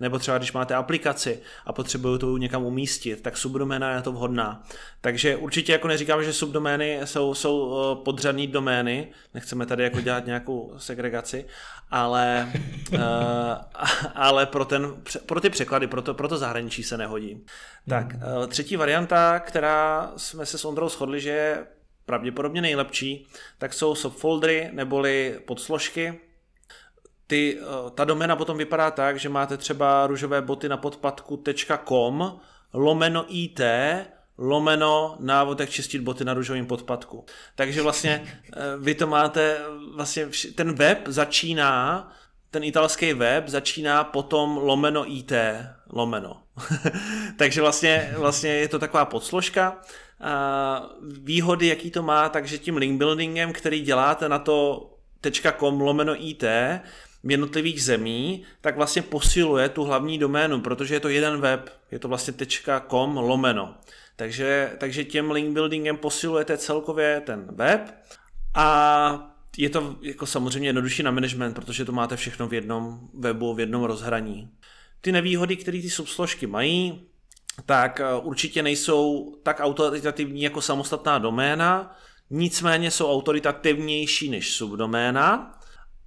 nebo 0.00 0.18
třeba 0.18 0.38
když 0.38 0.52
máte 0.52 0.74
aplikaci 0.74 1.40
a 1.66 1.72
potřebují 1.72 2.18
to 2.18 2.36
někam 2.36 2.64
umístit, 2.64 3.22
tak 3.22 3.36
subdoména 3.36 3.94
je 3.94 4.02
to 4.02 4.12
vhodná. 4.12 4.62
Takže 5.00 5.36
určitě 5.36 5.72
jako 5.72 5.88
neříkám, 5.88 6.24
že 6.24 6.32
subdomény 6.32 7.00
jsou, 7.04 7.34
jsou 7.34 7.58
uh, 7.58 8.04
podřadní 8.04 8.46
domény, 8.46 9.08
nechceme 9.34 9.66
tady 9.66 9.82
jako 9.82 10.00
dělat 10.00 10.26
nějakou 10.26 10.72
segregaci, 10.76 11.44
ale, 11.90 12.52
uh, 12.92 12.98
ale 14.14 14.46
pro, 14.46 14.64
ten, 14.64 14.94
pro 15.26 15.40
ty 15.40 15.50
překlady, 15.50 15.86
pro 15.86 16.02
to, 16.02 16.14
pro 16.14 16.28
to 16.28 16.38
zahraničí 16.38 16.82
se 16.82 16.96
nehodí. 16.96 17.44
Tak, 17.88 18.06
třetí 18.48 18.76
varianta, 18.76 19.01
která 19.40 20.12
jsme 20.16 20.46
se 20.46 20.58
s 20.58 20.64
Ondrou 20.64 20.88
shodli, 20.88 21.20
že 21.20 21.30
je 21.30 21.66
pravděpodobně 22.06 22.62
nejlepší, 22.62 23.26
tak 23.58 23.74
jsou 23.74 23.94
subfoldery 23.94 24.70
neboli 24.72 25.40
podsložky. 25.46 26.20
Ty, 27.26 27.58
eh, 27.60 27.90
ta 27.94 28.04
doména 28.04 28.36
potom 28.36 28.58
vypadá 28.58 28.90
tak, 28.90 29.18
že 29.18 29.28
máte 29.28 29.56
třeba 29.56 30.06
růžové 30.06 30.42
boty 30.42 30.68
na 30.68 30.76
podpadku.com 30.76 32.40
lomeno 32.72 33.24
IT 33.28 33.60
lomeno 34.38 35.16
návod, 35.20 35.60
jak 35.60 35.70
čistit 35.70 35.98
boty 35.98 36.24
na 36.24 36.34
růžovém 36.34 36.66
podpadku. 36.66 37.24
Takže 37.54 37.82
vlastně 37.82 38.22
eh, 38.26 38.60
vy 38.78 38.94
to 38.94 39.06
máte, 39.06 39.58
vlastně 39.94 40.26
ten 40.54 40.74
web 40.74 40.98
začíná, 41.06 42.08
ten 42.50 42.64
italský 42.64 43.12
web 43.12 43.48
začíná 43.48 44.04
potom 44.04 44.56
lomeno 44.56 45.12
IT, 45.12 45.32
lomeno. 45.92 46.42
Takže 47.36 47.60
vlastně, 47.60 48.14
vlastně 48.16 48.50
je 48.50 48.68
to 48.68 48.78
taková 48.78 49.04
podsložka. 49.04 49.80
Výhody, 51.22 51.66
jaký 51.66 51.90
to 51.90 52.02
má, 52.02 52.28
takže 52.28 52.58
tím 52.58 52.76
link 52.76 52.98
buildingem, 52.98 53.52
který 53.52 53.80
děláte 53.80 54.28
na 54.28 54.38
to 54.38 54.88
.com 55.58 55.80
lomeno 55.80 56.26
IT, 56.26 56.44
v 57.24 57.30
jednotlivých 57.30 57.82
zemí, 57.82 58.42
tak 58.60 58.76
vlastně 58.76 59.02
posiluje 59.02 59.68
tu 59.68 59.84
hlavní 59.84 60.18
doménu, 60.18 60.60
protože 60.60 60.94
je 60.94 61.00
to 61.00 61.08
jeden 61.08 61.40
web, 61.40 61.70
je 61.90 61.98
to 61.98 62.08
vlastně 62.08 62.34
.com 62.90 63.16
lomeno. 63.16 63.74
Takže, 64.16 64.72
takže 64.78 65.04
těm 65.04 65.30
link 65.30 65.54
buildingem 65.54 65.96
posilujete 65.96 66.58
celkově 66.58 67.20
ten 67.20 67.46
web 67.50 67.94
a 68.54 69.28
je 69.56 69.70
to 69.70 69.96
jako 70.02 70.26
samozřejmě 70.26 70.68
jednodušší 70.68 71.02
na 71.02 71.10
management, 71.10 71.54
protože 71.54 71.84
to 71.84 71.92
máte 71.92 72.16
všechno 72.16 72.48
v 72.48 72.54
jednom 72.54 73.00
webu, 73.14 73.54
v 73.54 73.60
jednom 73.60 73.84
rozhraní. 73.84 74.50
Ty 75.04 75.12
nevýhody, 75.12 75.56
které 75.56 75.82
ty 75.82 75.90
subsložky 75.90 76.46
mají, 76.46 77.06
tak 77.66 78.00
eh, 78.00 78.04
určitě 78.22 78.62
nejsou 78.62 79.34
tak 79.42 79.60
autoritativní 79.60 80.42
jako 80.42 80.60
samostatná 80.60 81.18
doména, 81.18 81.96
nicméně 82.30 82.90
jsou 82.90 83.12
autoritativnější 83.12 84.30
než 84.30 84.54
subdoména. 84.54 85.58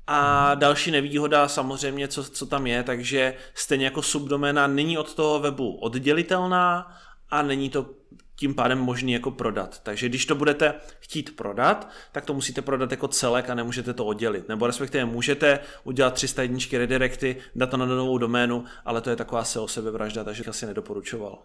A 0.08 0.56
další 0.56 0.92
nevýhoda 0.92 1.48
samozřejmě, 1.48 2.08
co, 2.08 2.24
co 2.24 2.46
tam 2.46 2.68
je, 2.68 2.84
takže 2.84 3.34
stejně 3.54 3.86
jako 3.86 4.02
subdoména 4.02 4.68
není 4.68 4.98
od 4.98 5.14
toho 5.14 5.40
webu 5.40 5.76
oddělitelná 5.76 6.92
a 7.30 7.42
není 7.42 7.70
to 7.70 7.90
tím 8.36 8.54
pádem 8.56 8.80
možný 8.80 9.14
jako 9.14 9.32
prodat. 9.32 9.80
Takže 9.84 10.10
když 10.10 10.26
to 10.26 10.36
budete 10.36 10.74
chtít 11.00 11.36
prodat, 11.36 11.90
tak 12.12 12.26
to 12.26 12.34
musíte 12.34 12.62
prodat 12.62 12.92
jako 12.92 13.08
celek 13.08 13.50
a 13.50 13.56
nemůžete 13.56 13.94
to 13.94 14.06
oddělit. 14.06 14.50
Nebo 14.50 14.68
respektive 14.68 15.06
můžete 15.06 15.60
udělat 15.84 16.14
300 16.14 16.42
jedničky 16.42 16.78
redirecty, 16.78 17.36
dát 17.56 17.70
to 17.70 17.78
na 17.78 17.86
novou 17.86 18.18
doménu, 18.18 18.64
ale 18.86 19.02
to 19.02 19.10
je 19.10 19.16
taková 19.16 19.44
SEO 19.44 19.68
sebevražda, 19.68 20.24
takže 20.24 20.44
asi 20.44 20.66
nedoporučoval. 20.66 21.40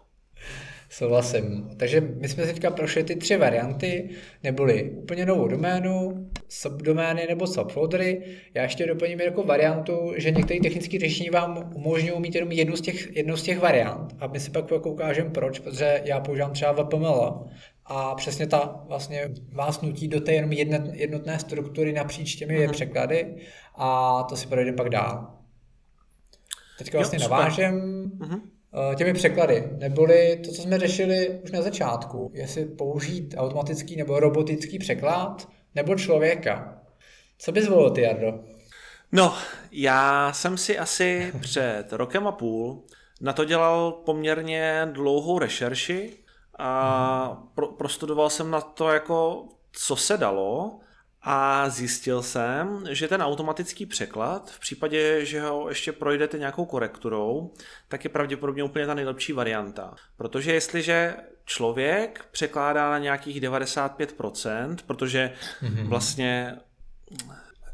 Souhlasím. 0.89 1.69
Takže 1.77 2.01
my 2.01 2.29
jsme 2.29 2.45
teďka 2.45 2.71
prošli 2.71 3.03
ty 3.03 3.15
tři 3.15 3.37
varianty, 3.37 4.09
neboli 4.43 4.91
úplně 4.97 5.25
novou 5.25 5.47
doménu, 5.47 6.29
subdomény 6.51 7.25
nebo 7.29 7.47
subfoldery. 7.47 8.21
Já 8.53 8.63
ještě 8.63 8.85
doplním 8.85 9.21
jako 9.21 9.43
variantu, 9.43 10.13
že 10.17 10.31
některé 10.31 10.59
technické 10.59 10.99
řešení 10.99 11.29
vám 11.29 11.71
umožňují 11.75 12.19
mít 12.19 12.35
jenom 12.35 12.51
jednu 12.51 12.75
z 12.75 12.81
těch, 12.81 13.15
jednu 13.15 13.37
z 13.37 13.43
těch 13.43 13.59
variant. 13.59 14.15
A 14.19 14.27
my 14.27 14.39
si 14.39 14.51
pak 14.51 14.71
jako 14.71 14.91
ukážeme 14.91 15.29
proč, 15.29 15.59
protože 15.59 16.01
já 16.05 16.19
používám 16.19 16.53
třeba 16.53 16.71
VPML 16.71 17.45
a 17.85 18.15
přesně 18.15 18.47
ta 18.47 18.83
vlastně 18.87 19.29
vás 19.53 19.81
nutí 19.81 20.07
do 20.07 20.21
té 20.21 20.33
jenom 20.33 20.51
jedné, 20.51 20.91
jednotné 20.93 21.39
struktury 21.39 21.93
napříč 21.93 22.35
těmi 22.35 22.67
uh-huh. 22.67 22.71
překlady 22.71 23.35
a 23.75 24.23
to 24.23 24.35
si 24.35 24.47
projdeme 24.47 24.77
pak 24.77 24.89
dál. 24.89 25.37
Teďka 26.77 26.97
vlastně 26.97 27.19
jo, 27.21 27.29
navážem. 27.29 28.11
Uh-huh 28.19 28.41
Eh, 28.73 28.95
těmi 28.95 29.13
překlady, 29.13 29.63
neboli 29.77 30.39
to, 30.45 30.51
co 30.51 30.61
jsme 30.61 30.79
řešili 30.79 31.39
už 31.43 31.51
na 31.51 31.61
začátku, 31.61 32.31
jestli 32.33 32.65
použít 32.65 33.35
automatický 33.37 33.95
nebo 33.95 34.19
robotický 34.19 34.79
překlad, 34.79 35.47
nebo 35.75 35.95
člověka. 35.95 36.77
Co 37.37 37.51
bys 37.51 37.65
zvolil 37.65 37.89
ty, 37.89 38.01
Jardo? 38.01 38.39
No, 39.11 39.37
já 39.71 40.33
jsem 40.33 40.57
si 40.57 40.79
asi 40.79 41.33
před 41.41 41.93
rokem 41.93 42.27
a 42.27 42.31
půl 42.31 42.83
na 43.21 43.33
to 43.33 43.45
dělal 43.45 43.91
poměrně 43.91 44.89
dlouhou 44.91 45.39
rešerši 45.39 46.17
a 46.59 47.43
pro, 47.55 47.67
prostudoval 47.67 48.29
jsem 48.29 48.51
na 48.51 48.61
to 48.61 48.89
jako, 48.89 49.45
co 49.71 49.95
se 49.95 50.17
dalo 50.17 50.79
A 51.23 51.69
zjistil 51.69 52.23
jsem, 52.23 52.83
že 52.89 53.07
ten 53.07 53.21
automatický 53.21 53.85
překlad, 53.85 54.51
v 54.51 54.59
případě, 54.59 55.25
že 55.25 55.41
ho 55.41 55.69
ještě 55.69 55.91
projdete 55.91 56.37
nějakou 56.37 56.65
korekturou, 56.65 57.53
tak 57.87 58.03
je 58.03 58.09
pravděpodobně 58.09 58.63
úplně 58.63 58.85
ta 58.85 58.93
nejlepší 58.93 59.33
varianta. 59.33 59.95
Protože 60.17 60.53
jestliže 60.53 61.15
člověk 61.45 62.25
překládá 62.31 62.89
na 62.89 62.97
nějakých 62.97 63.41
95%, 63.41 64.77
protože 64.87 65.33
mm-hmm. 65.63 65.87
vlastně 65.87 66.57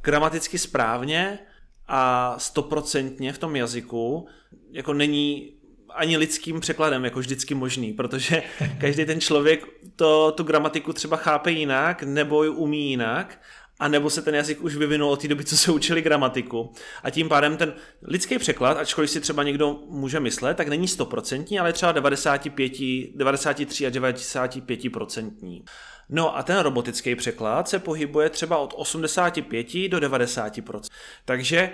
gramaticky 0.01 0.57
správně 0.57 1.39
a 1.87 2.35
stoprocentně 2.39 3.33
v 3.33 3.37
tom 3.37 3.55
jazyku 3.55 4.27
jako 4.71 4.93
není 4.93 5.56
ani 5.97 6.17
lidským 6.17 6.59
překladem 6.59 7.05
jako 7.05 7.19
vždycky 7.19 7.55
možný, 7.55 7.93
protože 7.93 8.43
každý 8.79 9.05
ten 9.05 9.21
člověk 9.21 9.65
to, 9.95 10.31
tu 10.31 10.43
gramatiku 10.43 10.93
třeba 10.93 11.17
chápe 11.17 11.51
jinak 11.51 12.03
nebo 12.03 12.43
ji 12.43 12.49
umí 12.49 12.89
jinak 12.89 13.39
a 13.79 13.87
nebo 13.87 14.09
se 14.09 14.21
ten 14.21 14.35
jazyk 14.35 14.61
už 14.61 14.75
vyvinul 14.75 15.09
od 15.09 15.21
té 15.21 15.27
doby, 15.27 15.45
co 15.45 15.57
se 15.57 15.71
učili 15.71 16.01
gramatiku. 16.01 16.73
A 17.03 17.09
tím 17.09 17.29
pádem 17.29 17.57
ten 17.57 17.73
lidský 18.01 18.37
překlad, 18.37 18.77
ačkoliv 18.77 19.09
si 19.09 19.21
třeba 19.21 19.43
někdo 19.43 19.79
může 19.89 20.19
myslet, 20.19 20.57
tak 20.57 20.67
není 20.67 20.87
stoprocentní, 20.87 21.59
ale 21.59 21.73
třeba 21.73 21.91
95, 21.91 22.71
93 23.15 23.87
a 23.87 23.89
95%. 23.89 25.63
No 26.09 26.37
a 26.37 26.43
ten 26.43 26.59
robotický 26.59 27.15
překlad 27.15 27.69
se 27.69 27.79
pohybuje 27.79 28.29
třeba 28.29 28.57
od 28.57 28.73
85 28.77 29.67
do 29.89 29.97
90%. 29.97 30.81
Takže 31.25 31.71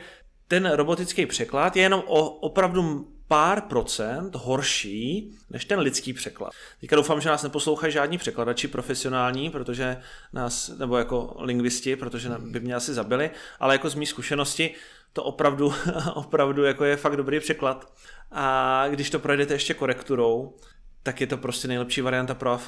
ten 0.47 0.71
robotický 0.71 1.25
překlad 1.25 1.75
je 1.75 1.83
jenom 1.83 2.03
o 2.05 2.29
opravdu 2.29 3.12
pár 3.27 3.61
procent 3.61 4.35
horší 4.35 5.31
než 5.49 5.65
ten 5.65 5.79
lidský 5.79 6.13
překlad. 6.13 6.51
Teďka 6.79 6.95
doufám, 6.95 7.21
že 7.21 7.29
nás 7.29 7.43
neposlouchají 7.43 7.93
žádní 7.93 8.17
překladači 8.17 8.67
profesionální, 8.67 9.49
protože 9.49 10.01
nás, 10.33 10.69
nebo 10.69 10.97
jako 10.97 11.35
lingvisti, 11.39 11.95
protože 11.95 12.29
by 12.39 12.59
mě 12.59 12.75
asi 12.75 12.93
zabili, 12.93 13.31
ale 13.59 13.75
jako 13.75 13.89
z 13.89 13.95
mý 13.95 14.05
zkušenosti 14.05 14.75
to 15.13 15.23
opravdu, 15.23 15.73
opravdu 16.13 16.63
jako 16.63 16.85
je 16.85 16.97
fakt 16.97 17.17
dobrý 17.17 17.39
překlad. 17.39 17.93
A 18.31 18.85
když 18.89 19.09
to 19.09 19.19
projdete 19.19 19.53
ještě 19.53 19.73
korekturou, 19.73 20.55
tak 21.03 21.21
je 21.21 21.27
to 21.27 21.37
prostě 21.37 21.67
nejlepší 21.67 22.01
varianta 22.01 22.33
pro. 22.33 22.59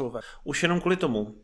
Už 0.43 0.63
jenom 0.63 0.81
kvůli 0.81 0.95
tomu, 0.95 1.35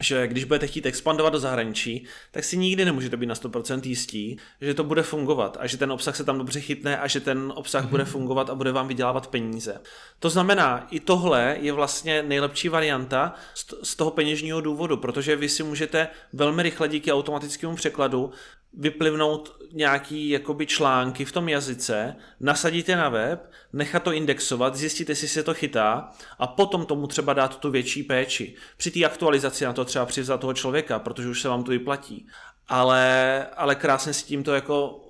že 0.00 0.26
když 0.26 0.44
budete 0.44 0.66
chtít 0.66 0.86
expandovat 0.86 1.32
do 1.32 1.38
zahraničí, 1.38 2.04
tak 2.30 2.44
si 2.44 2.56
nikdy 2.56 2.84
nemůžete 2.84 3.16
být 3.16 3.26
na 3.26 3.34
100% 3.34 3.80
jistí, 3.84 4.38
že 4.60 4.74
to 4.74 4.84
bude 4.84 5.02
fungovat 5.02 5.56
a 5.60 5.66
že 5.66 5.76
ten 5.76 5.92
obsah 5.92 6.16
se 6.16 6.24
tam 6.24 6.38
dobře 6.38 6.60
chytne 6.60 6.98
a 6.98 7.06
že 7.06 7.20
ten 7.20 7.52
obsah 7.56 7.84
mm-hmm. 7.84 7.88
bude 7.88 8.04
fungovat 8.04 8.50
a 8.50 8.54
bude 8.54 8.72
vám 8.72 8.88
vydělávat 8.88 9.26
peníze. 9.26 9.80
To 10.18 10.30
znamená, 10.30 10.86
i 10.90 11.00
tohle 11.00 11.56
je 11.60 11.72
vlastně 11.72 12.22
nejlepší 12.22 12.68
varianta 12.68 13.34
z 13.82 13.96
toho 13.96 14.10
peněžního 14.10 14.60
důvodu, 14.60 14.96
protože 14.96 15.36
vy 15.36 15.48
si 15.48 15.62
můžete 15.62 16.08
velmi 16.32 16.62
rychle 16.62 16.88
díky 16.88 17.12
automatickému 17.12 17.76
překladu 17.76 18.32
vyplivnout 18.72 19.58
nějaký 19.72 20.28
jakoby 20.28 20.66
články 20.66 21.24
v 21.24 21.32
tom 21.32 21.48
jazyce, 21.48 22.16
nasadíte 22.40 22.96
na 22.96 23.08
web, 23.08 23.50
nechat 23.72 24.02
to 24.02 24.12
indexovat, 24.12 24.74
zjistíte, 24.74 25.12
jestli 25.12 25.28
se 25.28 25.42
to 25.42 25.54
chytá 25.54 26.10
a 26.38 26.46
potom 26.46 26.86
tomu 26.86 27.06
třeba 27.06 27.32
dát 27.32 27.60
tu 27.60 27.70
větší 27.70 28.02
péči. 28.02 28.54
Při 28.76 28.90
té 28.90 29.04
aktualizaci 29.04 29.64
na 29.64 29.72
to 29.72 29.84
třeba 29.84 30.06
přivzat 30.06 30.40
toho 30.40 30.54
člověka, 30.54 30.98
protože 30.98 31.28
už 31.28 31.42
se 31.42 31.48
vám 31.48 31.64
to 31.64 31.70
vyplatí. 31.70 32.26
Ale, 32.68 33.46
ale 33.56 33.74
krásně 33.74 34.12
si 34.12 34.24
tím 34.24 34.42
to 34.42 34.54
jako 34.54 35.04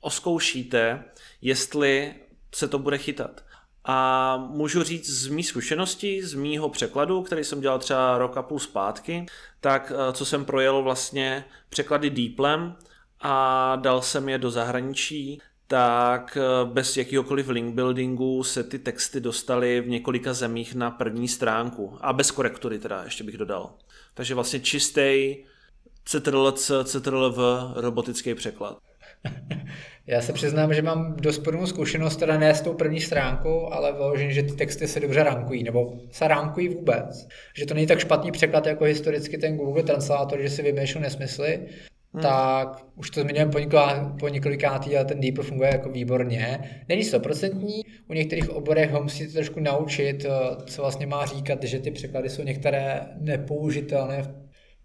oskoušíte, 0.00 1.04
jestli 1.42 2.14
se 2.54 2.68
to 2.68 2.78
bude 2.78 2.98
chytat. 2.98 3.44
A 3.84 4.36
můžu 4.36 4.82
říct 4.82 5.10
z 5.10 5.26
mý 5.26 5.42
zkušenosti, 5.42 6.26
z 6.26 6.34
mýho 6.34 6.68
překladu, 6.68 7.22
který 7.22 7.44
jsem 7.44 7.60
dělal 7.60 7.78
třeba 7.78 8.18
rok 8.18 8.36
a 8.36 8.42
půl 8.42 8.58
zpátky, 8.58 9.26
tak 9.60 9.92
eh, 9.94 10.12
co 10.12 10.24
jsem 10.24 10.44
projel 10.44 10.82
vlastně 10.82 11.44
překlady 11.68 12.10
Deeplem, 12.10 12.76
a 13.26 13.76
dal 13.76 14.02
jsem 14.02 14.28
je 14.28 14.38
do 14.38 14.50
zahraničí, 14.50 15.40
tak 15.66 16.38
eh, 16.40 16.64
bez 16.72 16.96
jakýhokoliv 16.96 17.48
link 17.48 17.74
buildingu 17.74 18.42
se 18.42 18.64
ty 18.64 18.78
texty 18.78 19.20
dostaly 19.20 19.80
v 19.80 19.88
několika 19.88 20.32
zemích 20.32 20.74
na 20.74 20.90
první 20.90 21.28
stránku. 21.28 21.98
A 22.00 22.12
bez 22.12 22.30
korektury 22.30 22.78
teda, 22.78 23.04
ještě 23.04 23.24
bych 23.24 23.36
dodal. 23.36 23.70
Takže 24.14 24.34
vlastně 24.34 24.60
čistý 24.60 25.36
CTRL-C, 26.06 26.84
CTRL-V 26.84 27.72
robotický 27.76 28.34
překlad. 28.34 28.78
Já 30.06 30.22
se 30.22 30.32
přiznám, 30.32 30.74
že 30.74 30.82
mám 30.82 31.16
dost 31.16 31.38
podobnou 31.38 31.66
zkušenost, 31.66 32.16
teda 32.16 32.38
ne 32.38 32.54
s 32.54 32.60
tou 32.60 32.74
první 32.74 33.00
stránkou, 33.00 33.72
ale 33.72 33.92
vyloženě, 33.92 34.32
že 34.32 34.42
ty 34.42 34.52
texty 34.52 34.88
se 34.88 35.00
dobře 35.00 35.22
rankují, 35.22 35.62
nebo 35.62 35.92
se 36.10 36.28
rankují 36.28 36.68
vůbec. 36.68 37.28
Že 37.54 37.66
to 37.66 37.74
není 37.74 37.86
tak 37.86 37.98
špatný 37.98 38.32
překlad 38.32 38.66
jako 38.66 38.84
historicky 38.84 39.38
ten 39.38 39.56
Google 39.56 39.82
Translator, 39.82 40.40
že 40.40 40.50
si 40.50 40.62
vymýšlel 40.62 41.02
nesmysly, 41.02 41.68
hmm. 42.14 42.22
tak 42.22 42.86
už 42.96 43.10
to 43.10 43.20
zmiňujeme 43.20 43.52
po, 43.52 43.58
několika, 43.58 44.16
po 44.20 44.28
několikátý, 44.28 44.96
ale 44.96 45.04
ten 45.04 45.20
DeepL 45.20 45.42
funguje 45.42 45.70
jako 45.72 45.88
výborně. 45.88 46.70
Není 46.88 47.04
stoprocentní, 47.04 47.82
u 48.08 48.14
některých 48.14 48.50
oborech 48.50 48.90
ho 48.90 49.02
musíte 49.02 49.32
trošku 49.32 49.60
naučit, 49.60 50.24
eh, 50.24 50.30
co 50.66 50.82
vlastně 50.82 51.06
má 51.06 51.26
říkat, 51.26 51.62
že 51.62 51.78
ty 51.78 51.90
překlady 51.90 52.28
jsou 52.28 52.42
některé 52.42 53.00
nepoužitelné, 53.20 54.34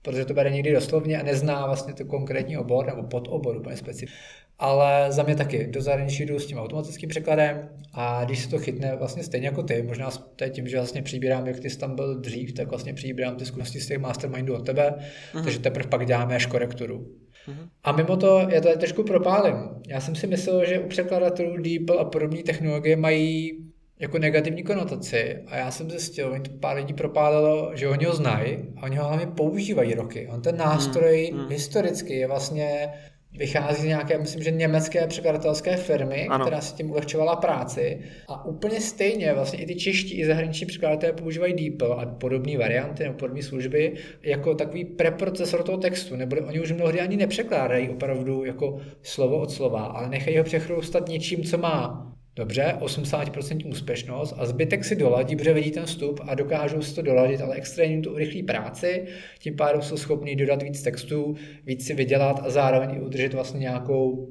protože 0.02 0.26
to 0.26 0.34
bere 0.34 0.50
někdy 0.50 0.74
doslovně 0.74 1.20
a 1.20 1.24
nezná 1.24 1.66
vlastně 1.66 1.94
to 1.94 2.06
konkrétní 2.06 2.58
obor 2.58 2.86
nebo 2.86 3.04
podobor 3.04 3.58
úplně 3.58 3.78
specificky. 3.78 4.18
Ale 4.60 5.06
za 5.10 5.24
mě 5.24 5.36
taky 5.36 5.68
do 5.68 5.82
zahraničí 5.82 6.26
jdu 6.26 6.40
s 6.40 6.46
tím 6.46 6.58
automatickým 6.58 7.10
překladem 7.10 7.70
a 7.94 8.26
když 8.26 8.40
se 8.40 8.50
to 8.50 8.60
chytne 8.60 8.96
vlastně 8.96 9.24
stejně 9.24 9.48
jako 9.48 9.64
ty, 9.64 9.82
možná 9.82 10.10
to 10.36 10.44
je 10.44 10.50
tím, 10.50 10.68
že 10.68 10.78
vlastně 10.78 11.02
přibírám, 11.02 11.48
jak 11.48 11.60
ty 11.60 11.70
jsi 11.70 11.80
tam 11.80 11.96
byl 11.96 12.20
dřív, 12.20 12.54
tak 12.54 12.70
vlastně 12.70 12.94
přibírám 12.94 13.36
ty 13.36 13.46
zkušenosti 13.46 13.80
z 13.80 13.88
těch 13.88 13.98
mastermindů 13.98 14.56
od 14.56 14.66
tebe, 14.66 14.96
uh-huh. 15.34 15.44
takže 15.44 15.60
teprve 15.60 15.90
pak 15.90 16.06
děláme 16.06 16.36
až 16.36 16.46
korekturu. 16.46 16.98
Uh-huh. 16.98 17.70
A 17.84 17.92
mimo 17.92 18.18
to, 18.18 18.48
já 18.50 18.62
to 18.62 18.78
trošku 18.78 19.04
propálím. 19.04 19.56
Já 19.88 20.02
jsem 20.02 20.16
si 20.16 20.28
myslel, 20.28 20.66
že 20.66 20.80
u 20.80 20.88
překladatelů 20.88 21.58
DeepL 21.58 22.00
a 22.00 22.06
podobné 22.06 22.44
technologie 22.44 22.96
mají 22.96 23.52
jako 24.00 24.18
negativní 24.18 24.64
konotaci 24.64 25.38
a 25.48 25.58
já 25.58 25.72
jsem 25.72 25.90
zjistil, 25.90 26.32
oni 26.32 26.42
to 26.42 26.52
pár 26.60 26.78
lidí 26.78 26.94
propálilo, 26.94 27.72
že 27.74 27.88
oni 27.88 28.06
ho 28.06 28.16
znají 28.16 28.58
a 28.78 28.84
oni 28.84 28.96
ho 28.96 29.08
hlavně 29.08 29.28
používají 29.28 29.94
roky. 29.94 30.28
On 30.32 30.42
ten 30.42 30.58
nástroj 30.58 31.32
hmm. 31.34 31.50
historicky 31.50 32.14
je 32.14 32.28
vlastně 32.28 32.90
vychází 33.38 33.82
z 33.82 33.86
nějaké, 33.86 34.18
myslím, 34.18 34.44
že 34.44 34.52
německé 34.52 35.08
překladatelské 35.08 35.78
firmy, 35.78 36.28
ano. 36.30 36.46
která 36.46 36.62
si 36.62 36.76
tím 36.76 36.92
ulehčovala 36.92 37.36
práci. 37.36 38.00
A 38.28 38.46
úplně 38.46 38.82
stejně 38.82 39.34
vlastně 39.34 39.60
i 39.60 39.66
ty 39.66 39.76
čeští 39.76 40.20
i 40.20 40.26
zahraniční 40.26 40.66
překladatelé 40.66 41.14
používají 41.14 41.54
DeepL 41.54 41.94
a 41.94 42.06
podobné 42.06 42.58
varianty 42.58 43.04
nebo 43.04 43.16
podobné 43.16 43.44
služby 43.44 43.94
jako 44.24 44.56
takový 44.56 44.86
preprocesor 44.86 45.64
toho 45.64 45.78
textu. 45.78 46.16
Nebo 46.16 46.36
oni 46.36 46.60
už 46.60 46.72
mnohdy 46.72 47.00
ani 47.02 47.18
nepřekládají 47.18 47.90
opravdu 47.90 48.44
jako 48.46 48.80
slovo 49.02 49.40
od 49.40 49.52
slova, 49.52 49.82
ale 49.82 50.10
nechají 50.10 50.38
ho 50.38 50.44
přechroustat 50.44 51.08
něčím, 51.08 51.44
co 51.44 51.58
má 51.58 52.06
Dobře, 52.40 52.76
80% 52.80 53.70
úspěšnost 53.70 54.34
a 54.38 54.46
zbytek 54.46 54.86
si 54.86 54.96
doladí, 54.96 55.36
protože 55.36 55.54
vidí 55.54 55.72
ten 55.72 55.86
vstup 55.86 56.20
a 56.24 56.36
dokážou 56.36 56.82
si 56.82 56.96
to 56.96 57.02
doladit, 57.02 57.42
ale 57.42 57.56
extrémně 57.56 58.02
to 58.02 58.12
urychlí 58.12 58.44
práci, 58.44 59.06
tím 59.40 59.56
pádem 59.56 59.82
jsou 59.82 59.98
schopni 59.98 60.36
dodat 60.36 60.64
víc 60.64 60.82
textů, 60.82 61.36
víc 61.66 61.86
si 61.86 61.94
vydělat 61.94 62.42
a 62.44 62.50
zároveň 62.50 63.00
udržet 63.02 63.34
vlastně 63.34 63.60
nějakou 63.60 64.30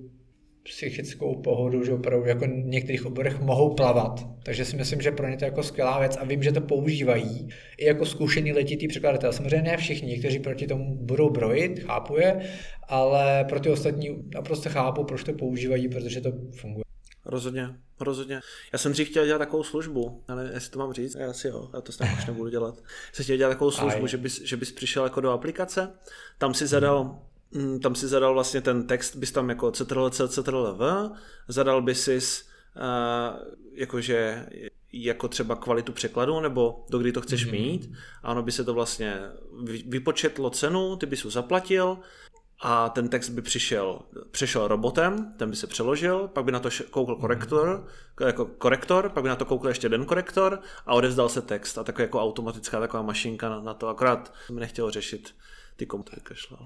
psychickou 0.63 1.35
pohodu, 1.43 1.85
že 1.85 1.93
opravdu 1.93 2.27
jako 2.27 2.45
v 2.45 2.49
některých 2.49 3.07
oborech 3.07 3.41
mohou 3.41 3.75
plavat. 3.75 4.27
Takže 4.43 4.65
si 4.65 4.77
myslím, 4.77 5.01
že 5.01 5.11
pro 5.11 5.29
ně 5.29 5.37
to 5.37 5.45
je 5.45 5.49
jako 5.49 5.63
skvělá 5.63 5.99
věc 5.99 6.17
a 6.21 6.25
vím, 6.25 6.43
že 6.43 6.53
to 6.53 6.61
používají 6.61 7.49
i 7.79 7.87
jako 7.87 8.07
zkušený 8.07 8.53
letitý 8.53 8.89
překladatel. 8.89 9.33
Samozřejmě 9.33 9.63
ne 9.71 9.77
všichni, 9.77 10.09
někteří 10.09 10.39
proti 10.39 10.67
tomu 10.67 10.97
budou 10.97 11.31
brojit, 11.31 11.81
chápu 11.81 12.17
je, 12.17 12.41
ale 12.89 13.45
pro 13.49 13.61
ty 13.61 13.71
ostatní 13.71 14.17
naprosto 14.35 14.69
chápu, 14.69 15.05
proč 15.05 15.25
to 15.25 15.33
používají, 15.33 15.89
protože 15.89 16.21
to 16.21 16.33
funguje. 16.53 16.88
Rozhodně, 17.29 17.77
rozhodně. 18.01 18.41
Já 18.73 18.79
jsem 18.79 18.93
dřív 18.93 19.09
chtěl 19.09 19.27
dělat 19.27 19.39
takovou 19.39 19.63
službu, 19.63 20.25
ale 20.29 20.51
jestli 20.55 20.71
to 20.71 20.79
mám 20.79 20.93
říct, 20.93 21.15
já 21.15 21.31
asi 21.31 21.49
jo, 21.49 21.71
já 21.75 21.81
to 21.81 21.93
snad 21.93 22.09
už 22.19 22.27
nebudu 22.27 22.51
dělat. 22.51 22.75
Jsem 23.13 23.25
chtěl 23.25 23.37
dělat 23.37 23.51
takovou 23.51 23.71
službu, 23.71 24.07
že 24.07 24.17
bys, 24.17 24.43
že 24.43 24.57
bys 24.57 24.73
přišel 24.73 25.05
jako 25.05 25.21
do 25.21 25.31
aplikace, 25.31 25.93
tam 26.39 26.55
si 26.55 26.67
zadal 26.67 27.19
mm, 27.51 27.81
tam 27.81 27.95
si 27.95 28.09
zadal 28.09 28.35
vlastně 28.35 28.61
ten 28.61 28.87
text, 28.87 29.17
bys 29.17 29.33
tam 29.33 29.49
jako 29.49 29.71
ctrl 29.71 30.11
c, 30.11 30.29
ctrl 30.29 30.75
v, 30.79 31.11
zadal 31.49 31.83
bys 31.83 32.03
si 32.03 32.19
uh, 32.19 32.23
jakože 33.73 34.47
jako 34.93 35.29
třeba 35.29 35.57
kvalitu 35.57 35.93
překladu, 35.93 36.41
nebo 36.41 36.87
do 36.91 36.99
kdy 36.99 37.13
to 37.13 37.21
chceš 37.21 37.47
mm-hmm. 37.47 37.53
mít, 37.53 37.93
a 38.23 38.31
ono 38.31 38.43
by 38.43 38.53
se 38.53 38.65
to 38.65 38.75
vlastně 38.75 39.21
vypočetlo 39.87 40.51
cenu, 40.51 40.97
ty 40.97 41.07
bys 41.07 41.25
ho 41.25 41.31
zaplatil, 41.31 41.99
a 42.61 42.89
ten 42.89 43.09
text 43.09 43.29
by 43.29 43.43
přišel, 43.43 44.01
přišel 44.31 44.69
robotem, 44.69 45.35
ten 45.37 45.51
by 45.51 45.57
se 45.57 45.67
přeložil, 45.67 46.29
pak 46.29 46.45
by 46.45 46.53
na 46.53 46.61
to 46.61 46.69
koukl 46.91 47.13
mhm. 47.13 47.21
korektor, 47.21 47.87
jako 48.27 48.47
korektor, 48.47 49.09
pak 49.09 49.23
by 49.23 49.29
na 49.29 49.37
to 49.37 49.45
koukl 49.45 49.69
ještě 49.69 49.85
jeden 49.85 50.05
korektor 50.05 50.61
a 50.87 50.95
odevzdal 50.95 51.29
se 51.29 51.43
text 51.43 51.79
a 51.79 51.85
taková 51.85 52.03
jako 52.03 52.23
automatická 52.23 52.81
taková 52.81 53.03
mašinka 53.03 53.49
na, 53.49 53.61
na 53.61 53.75
to, 53.75 53.89
akorát 53.89 54.33
mi 54.53 54.61
nechtěl 54.61 54.91
řešit 54.91 55.35
ty 55.77 55.87
komputery 55.87 56.23
kašlal. 56.23 56.61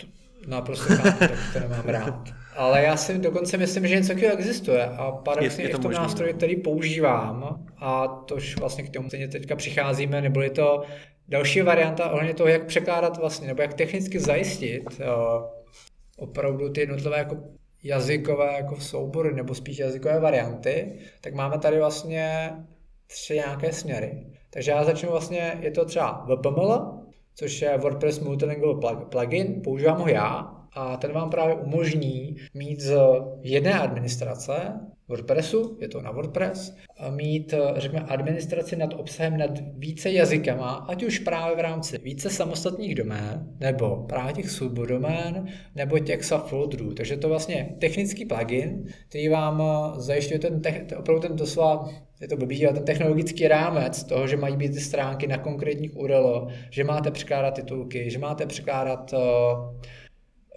Naprosto 0.46 0.94
chápu, 0.94 1.18
tak 1.18 1.30
to 1.52 1.60
nemám 1.60 1.84
rád. 1.84 2.28
Ale 2.56 2.82
já 2.82 2.96
si 2.96 3.18
dokonce 3.18 3.56
myslím, 3.56 3.86
že 3.86 3.94
něco 3.94 4.08
takového 4.08 4.38
existuje 4.38 4.84
a 4.84 5.12
paradoxně 5.12 5.64
je, 5.64 5.70
je 5.70 5.76
v 5.76 5.78
tom 5.78 5.92
nástroji, 5.92 6.34
který 6.34 6.56
používám 6.56 7.66
a 7.78 8.08
tož 8.08 8.56
vlastně 8.56 8.84
k 8.84 8.90
tomu 8.90 9.08
teďka 9.08 9.56
přicházíme, 9.56 10.20
nebo 10.20 10.40
je 10.40 10.50
to 10.50 10.82
další 11.28 11.62
varianta 11.62 12.10
ohledně 12.10 12.34
toho, 12.34 12.48
jak 12.48 12.66
překládat 12.66 13.18
vlastně, 13.18 13.46
nebo 13.46 13.62
jak 13.62 13.74
technicky 13.74 14.18
zajistit 14.18 14.84
uh, 15.00 15.61
opravdu 16.18 16.72
ty 16.72 16.80
jednotlivé 16.80 17.18
jako 17.18 17.36
jazykové 17.82 18.52
jako 18.52 18.76
soubory, 18.76 19.34
nebo 19.34 19.54
spíš 19.54 19.78
jazykové 19.78 20.20
varianty, 20.20 20.98
tak 21.20 21.34
máme 21.34 21.58
tady 21.58 21.78
vlastně 21.78 22.52
tři 23.06 23.34
nějaké 23.34 23.72
směry. 23.72 24.26
Takže 24.50 24.70
já 24.70 24.84
začnu 24.84 25.10
vlastně, 25.10 25.58
je 25.60 25.70
to 25.70 25.84
třeba 25.84 26.26
WPML, 26.28 27.02
což 27.34 27.62
je 27.62 27.78
WordPress 27.78 28.20
Multilingual 28.20 28.80
plugin, 29.10 29.62
používám 29.64 30.00
ho 30.00 30.08
já 30.08 30.61
a 30.74 30.96
ten 30.96 31.12
vám 31.12 31.30
právě 31.30 31.54
umožní 31.54 32.36
mít 32.54 32.80
z 32.80 32.96
jedné 33.42 33.80
administrace 33.80 34.52
WordPressu, 35.08 35.78
je 35.80 35.88
to 35.88 36.02
na 36.02 36.10
WordPress, 36.10 36.76
mít, 37.10 37.54
řekněme, 37.76 38.06
administraci 38.08 38.76
nad 38.76 38.94
obsahem 38.94 39.36
nad 39.36 39.50
více 39.74 40.10
jazykama, 40.10 40.70
ať 40.72 41.02
už 41.02 41.18
právě 41.18 41.56
v 41.56 41.60
rámci 41.60 41.98
více 41.98 42.30
samostatných 42.30 42.94
domén, 42.94 43.46
nebo 43.60 43.96
právě 43.96 44.32
těch 44.32 44.50
subdomén, 44.50 45.46
nebo 45.74 45.98
těch 45.98 46.24
subfolderů. 46.24 46.94
Takže 46.94 47.16
to 47.16 47.28
vlastně 47.28 47.76
technický 47.78 48.24
plugin, 48.24 48.84
který 49.08 49.28
vám 49.28 49.62
zajišťuje 49.96 50.38
ten, 50.38 50.62
opravdu 50.98 51.20
ten 51.20 51.36
doslova 51.36 51.88
je 52.20 52.28
to 52.28 52.36
blbý, 52.36 52.60
ten 52.60 52.84
technologický 52.84 53.48
rámec 53.48 54.04
toho, 54.04 54.26
že 54.26 54.36
mají 54.36 54.56
být 54.56 54.72
ty 54.72 54.80
stránky 54.80 55.26
na 55.26 55.38
konkrétních 55.38 55.96
URL, 55.96 56.48
že 56.70 56.84
máte 56.84 57.10
překládat 57.10 57.54
titulky, 57.54 58.10
že 58.10 58.18
máte 58.18 58.46
překládat 58.46 59.12
uh, 59.12 59.20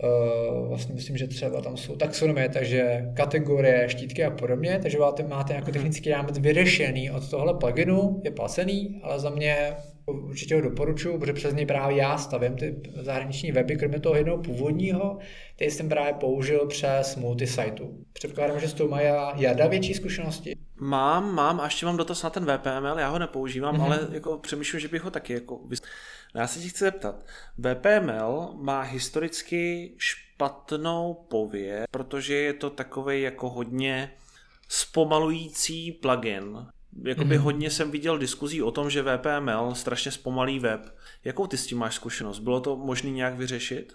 Uh, 0.04 0.68
vlastně 0.68 0.96
myslím, 0.96 1.18
že 1.18 1.28
třeba 1.28 1.62
tam 1.62 1.78
jsou 1.78 1.96
taxonomie, 1.96 2.50
takže 2.50 3.12
kategorie, 3.14 3.90
štítky 3.90 4.26
a 4.26 4.32
podobně, 4.32 4.80
takže 4.82 4.98
máte, 4.98 5.24
máte 5.24 5.54
jako 5.54 5.72
technický 5.72 6.10
rámec 6.10 6.40
vyřešený 6.40 7.12
od 7.12 7.30
tohle 7.30 7.54
pluginu, 7.54 8.22
je 8.24 8.32
placený, 8.32 9.00
ale 9.04 9.20
za 9.20 9.30
mě 9.30 9.76
určitě 10.06 10.56
ho 10.56 10.62
doporučuji, 10.62 11.18
protože 11.20 11.34
přes 11.34 11.54
něj 11.54 11.66
právě 11.66 11.98
já 11.98 12.18
stavím 12.18 12.56
ty 12.56 12.82
zahraniční 12.96 13.52
weby, 13.52 13.76
kromě 13.76 14.00
toho 14.00 14.16
jednoho 14.16 14.44
původního, 14.44 15.18
který 15.56 15.72
jsem 15.72 15.90
právě 15.90 16.14
použil 16.14 16.68
přes 16.68 17.16
multisiteu. 17.16 18.06
Předpokládám, 18.14 18.60
že 18.60 18.68
s 18.68 18.74
tou 18.74 18.88
mají 18.88 19.08
Jada 19.36 19.68
větší 19.68 19.94
zkušenosti. 19.94 20.56
Mám, 20.80 21.36
mám, 21.36 21.60
a 21.60 21.66
ještě 21.66 21.86
mám 21.86 21.98
dotaz 21.98 22.24
na 22.24 22.30
ten 22.30 22.46
VPML, 22.46 23.00
já 23.00 23.10
ho 23.10 23.20
nepoužívám, 23.20 23.78
mm-hmm. 23.78 23.84
ale 23.84 24.00
jako 24.12 24.38
přemýšlím, 24.38 24.80
že 24.80 24.88
bych 24.88 25.02
ho 25.02 25.12
taky 25.12 25.34
jako... 25.34 25.60
No 26.36 26.42
já 26.42 26.48
se 26.48 26.60
ti 26.60 26.70
chci 26.70 26.80
zeptat, 26.80 27.26
VPML 27.58 28.54
má 28.54 28.82
historicky 28.82 29.94
špatnou 29.98 31.26
pověst, 31.30 31.88
protože 31.92 32.36
je 32.36 32.54
to 32.54 32.70
takový 32.70 33.22
jako 33.22 33.50
hodně 33.50 34.12
zpomalující 34.70 35.92
plugin. 35.92 36.68
Jakoby 37.04 37.38
mm-hmm. 37.38 37.42
hodně 37.42 37.70
jsem 37.70 37.92
viděl 37.92 38.18
diskuzí 38.18 38.62
o 38.62 38.72
tom, 38.72 38.90
že 38.90 39.04
VPML 39.04 39.76
strašně 39.76 40.12
zpomalí 40.12 40.60
web. 40.60 40.96
Jakou 41.24 41.48
ty 41.48 41.58
s 41.58 41.68
tím 41.68 41.78
máš 41.78 41.96
zkušenost? 41.96 42.40
Bylo 42.40 42.62
to 42.62 42.76
možné 42.76 43.10
nějak 43.10 43.36
vyřešit? 43.36 43.94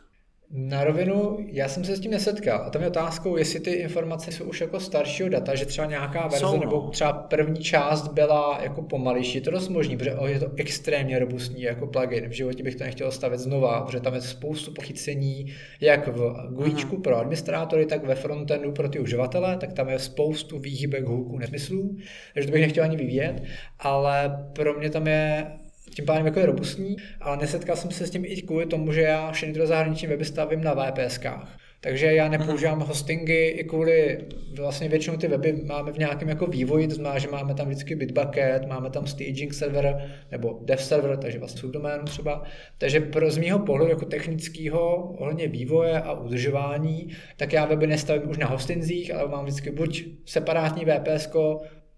Na 0.53 0.85
rovinu, 0.85 1.39
já 1.53 1.69
jsem 1.69 1.85
se 1.85 1.97
s 1.97 2.01
tím 2.01 2.11
nesetkal. 2.11 2.63
A 2.67 2.71
tam 2.71 2.83
je 2.83 2.89
otázkou, 2.89 3.37
jestli 3.37 3.61
ty 3.61 3.71
informace 3.71 4.33
jsou 4.33 4.45
už 4.45 4.61
jako 4.61 4.81
staršího 4.81 5.29
data, 5.29 5.55
že 5.55 5.67
třeba 5.67 5.87
nějaká 5.87 6.23
verze 6.23 6.39
jsou, 6.39 6.57
no. 6.57 6.61
nebo 6.61 6.89
třeba 6.89 7.13
první 7.13 7.61
část 7.61 8.09
byla 8.09 8.59
jako 8.63 8.83
pomalejší. 8.83 9.39
Je 9.39 9.43
to 9.43 9.51
dost 9.51 9.69
možný, 9.69 9.97
protože 9.97 10.17
je 10.27 10.41
to 10.41 10.51
extrémně 10.57 11.19
robustní 11.19 11.63
jako 11.63 11.87
plugin. 11.87 12.29
V 12.29 12.33
životě 12.33 12.63
bych 12.63 12.75
to 12.75 12.85
nechtěl 12.85 13.11
stavit 13.11 13.41
znova, 13.41 13.81
protože 13.81 14.01
tam 14.01 14.15
je 14.15 14.21
spoustu 14.21 14.73
pochycení, 14.73 15.47
jak 15.81 16.09
v 16.09 16.49
GUIčku 16.51 16.97
mm. 16.97 17.03
pro 17.03 17.17
administrátory, 17.17 17.87
tak 17.87 18.07
ve 18.07 18.15
frontendu 18.15 18.73
pro 18.73 18.89
ty 18.89 18.99
uživatele, 18.99 19.57
tak 19.57 19.73
tam 19.73 19.89
je 19.89 19.99
spoustu 19.99 20.59
výhybek, 20.59 21.05
hůků, 21.05 21.39
nesmyslů, 21.39 21.97
takže 22.35 22.47
to 22.47 22.53
bych 22.53 22.63
nechtěl 22.63 22.85
ani 22.85 22.97
vyvíjet, 22.97 23.43
ale 23.79 24.47
pro 24.53 24.79
mě 24.79 24.91
tam 24.91 25.07
je 25.07 25.47
tím 25.95 26.07
pádem 26.07 26.27
jako 26.27 26.41
je 26.41 26.47
robustní, 26.47 26.97
ale 27.21 27.37
nesetkal 27.37 27.77
jsem 27.77 27.91
se 27.91 28.07
s 28.07 28.11
tím 28.11 28.25
i 28.25 28.43
kvůli 28.43 28.67
tomu, 28.67 28.93
že 28.93 29.01
já 29.01 29.33
všechny 29.33 29.53
tyhle 29.53 29.67
zahraniční 29.67 30.09
weby 30.09 30.25
stavím 30.25 30.65
na 30.65 30.75
VPSkách. 30.75 31.61
Takže 31.83 32.07
já 32.07 32.29
nepoužívám 32.29 32.79
mhm. 32.79 32.87
hostingy 32.87 33.49
i 33.49 33.65
kvůli, 33.65 34.19
vlastně 34.57 34.89
většinou 34.89 35.17
ty 35.17 35.29
weby 35.29 35.53
máme 35.53 35.93
v 35.93 35.99
nějakém 35.99 36.29
jako 36.29 36.47
vývoji, 36.47 36.89
to 36.89 36.95
znamená, 36.95 37.19
že 37.19 37.29
máme 37.29 37.55
tam 37.55 37.67
vždycky 37.67 37.97
Bitbucket, 37.97 38.67
máme 38.69 38.91
tam 38.91 39.07
staging 39.07 39.55
server 39.55 40.11
nebo 40.31 40.61
dev 40.65 40.83
server, 40.83 41.17
takže 41.17 41.39
vlastně 41.39 41.61
subdoménu 41.61 42.05
třeba. 42.05 42.43
Takže 42.79 43.01
pro 43.01 43.31
z 43.31 43.39
mýho 43.39 43.59
pohledu 43.59 43.91
jako 43.91 44.05
technického 44.05 45.13
ohledně 45.19 45.49
vývoje 45.49 46.01
a 46.01 46.13
udržování, 46.13 47.09
tak 47.37 47.53
já 47.53 47.65
weby 47.65 47.87
nestavím 47.87 48.31
už 48.31 48.39
na 48.39 48.47
hostinzích, 48.47 49.15
ale 49.15 49.29
mám 49.29 49.45
vždycky 49.45 49.71
buď 49.71 50.05
separátní 50.25 50.85
VPS, 50.85 51.29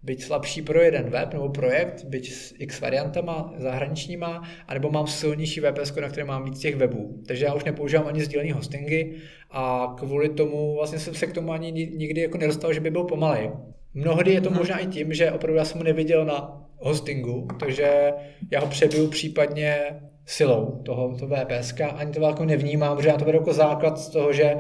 byť 0.03 0.23
slabší 0.23 0.63
pro 0.63 0.81
jeden 0.81 1.11
web 1.11 1.33
nebo 1.33 1.49
projekt, 1.49 2.05
byť 2.05 2.33
s 2.33 2.55
x 2.59 2.81
variantama 2.81 3.55
zahraničníma, 3.57 4.43
anebo 4.69 4.91
mám 4.91 5.07
silnější 5.07 5.61
VPS, 5.61 5.95
na 5.97 6.09
které 6.09 6.25
mám 6.25 6.45
víc 6.45 6.59
těch 6.59 6.77
webů. 6.77 7.23
Takže 7.27 7.45
já 7.45 7.55
už 7.55 7.65
nepoužívám 7.65 8.07
ani 8.07 8.25
sdílený 8.25 8.53
hostingy 8.53 9.15
a 9.51 9.95
kvůli 9.99 10.29
tomu 10.29 10.75
vlastně 10.75 10.99
jsem 10.99 11.15
se 11.15 11.27
k 11.27 11.33
tomu 11.33 11.53
ani 11.53 11.73
nikdy 11.73 12.21
jako 12.21 12.39
nedostal, 12.39 12.73
že 12.73 12.81
by 12.81 12.91
byl 12.91 13.05
pomalej. 13.05 13.51
Mnohdy 13.95 14.33
je 14.33 14.41
to 14.41 14.51
mhm. 14.51 14.59
možná 14.59 14.79
i 14.79 14.87
tím, 14.87 15.15
že 15.15 15.33
opravdu 15.33 15.59
já 15.59 15.65
jsem 15.65 15.79
ho 15.79 15.85
neviděl 15.85 16.25
na 16.25 16.69
hostingu, 16.77 17.49
takže 17.61 18.13
já 18.51 18.61
ho 18.61 18.67
přebiju 18.67 19.09
případně 19.09 19.79
silou 20.27 20.83
toho, 20.85 21.17
toho 21.19 21.37
VPS, 21.37 21.75
ani 21.81 22.13
to 22.13 22.21
jako 22.21 22.45
nevnímám, 22.45 22.97
protože 22.97 23.09
já 23.09 23.17
to 23.17 23.25
beru 23.25 23.39
jako 23.39 23.53
základ 23.53 23.99
z 23.99 24.09
toho, 24.09 24.33
že 24.33 24.55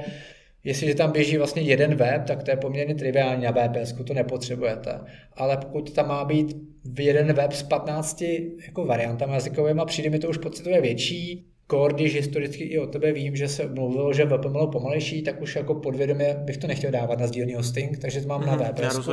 Jestliže 0.64 0.94
tam 0.94 1.12
běží 1.12 1.36
vlastně 1.36 1.62
jeden 1.62 1.94
web, 1.94 2.24
tak 2.24 2.42
to 2.42 2.50
je 2.50 2.56
poměrně 2.56 2.94
triviální 2.94 3.44
na 3.44 3.50
VPS, 3.50 3.94
to 4.06 4.14
nepotřebujete. 4.14 5.00
Ale 5.36 5.56
pokud 5.56 5.92
tam 5.92 6.08
má 6.08 6.24
být 6.24 6.56
jeden 6.98 7.32
web 7.32 7.52
s 7.52 7.62
15 7.62 8.22
jako 8.66 8.84
variantami 8.84 9.32
jazykovými, 9.32 9.80
přijde 9.86 10.10
mi 10.10 10.18
to 10.18 10.28
už 10.28 10.38
pocitově 10.38 10.80
větší. 10.80 11.46
Kor, 11.66 11.94
když 11.94 12.14
historicky 12.14 12.64
i 12.64 12.78
o 12.78 12.86
tebe 12.86 13.12
vím, 13.12 13.36
že 13.36 13.48
se 13.48 13.68
mluvilo, 13.68 14.12
že 14.12 14.24
web 14.24 14.46
bylo 14.46 14.66
pomalejší, 14.66 15.22
tak 15.22 15.42
už 15.42 15.56
jako 15.56 15.74
podvědomě 15.74 16.36
bych 16.38 16.56
to 16.56 16.66
nechtěl 16.66 16.90
dávat 16.90 17.18
na 17.18 17.26
sdílný 17.26 17.54
hosting, 17.54 17.98
takže 17.98 18.20
to 18.20 18.28
mám 18.28 18.40
mm, 18.40 18.46
na 18.46 18.52
mhm, 18.52 18.64
VPS. 18.64 19.08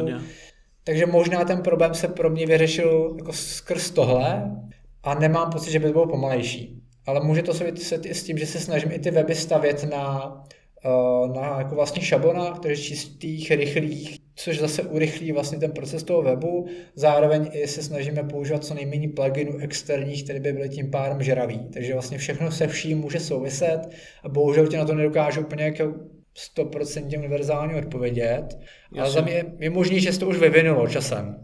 Takže 0.84 1.06
možná 1.06 1.46
ten 1.46 1.62
problém 1.62 1.94
se 1.94 2.08
pro 2.08 2.30
mě 2.30 2.46
vyřešil 2.46 3.16
jako 3.18 3.34
skrz 3.34 3.92
tohle 3.92 4.52
a 5.04 5.20
nemám 5.20 5.52
pocit, 5.52 5.72
že 5.72 5.80
by 5.80 5.86
to 5.86 5.92
bylo 5.92 6.08
pomalejší. 6.08 6.84
Ale 7.06 7.20
může 7.24 7.44
to 7.44 7.54
souviset 7.54 8.06
i 8.06 8.14
s 8.14 8.24
tím, 8.24 8.38
že 8.38 8.46
se 8.46 8.60
snažím 8.60 8.92
i 8.92 9.00
ty 9.00 9.12
weby 9.12 9.36
stavět 9.36 9.84
na 9.92 10.34
na 11.36 11.58
jako 11.58 11.76
vlastně 11.76 12.02
šablonách, 12.02 12.60
takže 12.60 12.84
čistých, 12.84 13.52
rychlých, 13.52 14.18
což 14.36 14.60
zase 14.60 14.84
urychlí 14.84 15.32
vlastně 15.32 15.60
ten 15.60 15.72
proces 15.72 16.04
toho 16.04 16.22
webu. 16.22 16.68
Zároveň 16.96 17.50
i 17.54 17.68
se 17.68 17.84
snažíme 17.84 18.24
používat 18.24 18.64
co 18.64 18.74
nejméně 18.74 19.10
pluginů 19.10 19.58
externích, 19.58 20.24
které 20.24 20.40
by 20.40 20.54
byly 20.54 20.70
tím 20.70 20.92
pádem 20.92 21.24
žravý. 21.24 21.60
Takže 21.74 21.94
vlastně 21.94 22.18
všechno 22.18 22.52
se 22.52 22.68
vším 22.68 22.98
může 22.98 23.20
souviset 23.20 23.80
a 24.24 24.30
bohužel 24.30 24.68
tě 24.68 24.78
na 24.78 24.86
to 24.86 24.96
nedokážu 24.96 25.42
úplně 25.42 25.64
jako 25.64 25.94
100% 26.58 27.18
univerzálně 27.18 27.76
odpovědět. 27.76 28.46
Jasně. 28.50 29.02
Ale 29.02 29.12
za 29.12 29.22
mě 29.22 29.46
je 29.60 29.70
možný, 29.70 30.00
že 30.00 30.14
se 30.14 30.20
to 30.20 30.28
už 30.28 30.38
vyvinulo 30.38 30.88
časem. 30.88 31.44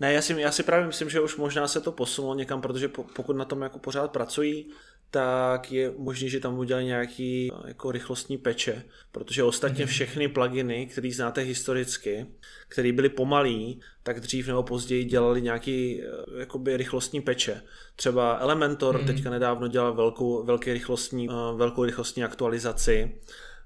Ne, 0.00 0.12
já 0.12 0.22
si, 0.22 0.40
já 0.40 0.52
si 0.52 0.62
právě 0.62 0.86
myslím, 0.86 1.10
že 1.10 1.20
už 1.20 1.36
možná 1.36 1.68
se 1.68 1.80
to 1.80 1.92
posunulo 1.92 2.34
někam, 2.34 2.60
protože 2.60 2.88
pokud 2.88 3.36
na 3.36 3.44
tom 3.44 3.62
jako 3.62 3.78
pořád 3.78 4.10
pracují, 4.10 4.70
tak 5.10 5.72
je 5.72 5.92
možné, 5.98 6.28
že 6.28 6.40
tam 6.40 6.58
udělali 6.58 6.84
nějaký 6.84 7.52
jako 7.66 7.92
rychlostní 7.92 8.38
peče, 8.38 8.82
protože 9.12 9.42
ostatně 9.42 9.84
mhm. 9.84 9.92
všechny 9.92 10.28
pluginy, 10.28 10.86
které 10.86 11.10
znáte 11.12 11.40
historicky, 11.40 12.26
které 12.68 12.92
byly 12.92 13.08
pomalý, 13.08 13.80
tak 14.02 14.20
dřív 14.20 14.46
nebo 14.46 14.62
později 14.62 15.04
dělali 15.04 15.42
nějaký 15.42 16.02
eh, 16.02 16.06
jakoby 16.38 16.76
rychlostní 16.76 17.20
peče. 17.20 17.62
Třeba 17.96 18.38
Elementor 18.40 19.00
mm. 19.00 19.06
teďka 19.06 19.30
nedávno 19.30 19.68
dělal 19.68 19.94
velkou, 19.94 20.44
velký 20.44 20.72
rychlostní, 20.72 21.28
uh, 21.28 21.34
velkou 21.56 21.84
rychlostní 21.84 22.24
aktualizaci. 22.24 23.20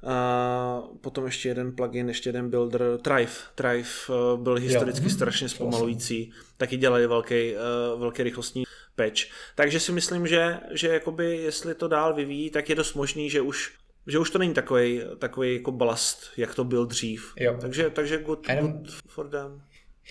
A 0.04 0.82
potom 1.00 1.24
ještě 1.24 1.48
jeden 1.48 1.72
plugin, 1.72 2.08
ještě 2.08 2.28
jeden 2.28 2.50
builder, 2.50 2.82
Thrive. 3.02 3.32
Thrive 3.54 3.88
uh, 4.08 4.40
byl 4.40 4.54
historicky 4.54 5.04
jo. 5.04 5.10
strašně 5.10 5.48
zpomalující. 5.48 6.32
Taky 6.56 6.76
dělali 6.76 7.06
velký, 7.06 7.54
uh, 7.54 8.00
velký 8.00 8.22
rychlostní 8.22 8.64
patch. 8.96 9.20
Takže 9.54 9.80
si 9.80 9.92
myslím, 9.92 10.26
že, 10.26 10.56
že 10.70 10.88
jakoby 10.88 11.36
jestli 11.36 11.74
to 11.74 11.88
dál 11.88 12.14
vyvíjí, 12.14 12.50
tak 12.50 12.68
je 12.68 12.74
dost 12.74 12.94
možný, 12.94 13.30
že 13.30 13.40
už 13.40 13.72
že 14.06 14.18
už 14.18 14.30
to 14.30 14.38
není 14.38 14.54
takový, 14.54 15.02
takový 15.18 15.54
jako 15.54 15.72
balast, 15.72 16.26
jak 16.36 16.54
to 16.54 16.64
byl 16.64 16.86
dřív. 16.86 17.32
Jo. 17.36 17.56
Takže, 17.60 17.90
takže 17.90 18.18
good, 18.18 18.48
jenom... 18.48 18.72
good 18.72 18.90
for 19.08 19.28
them. 19.28 19.62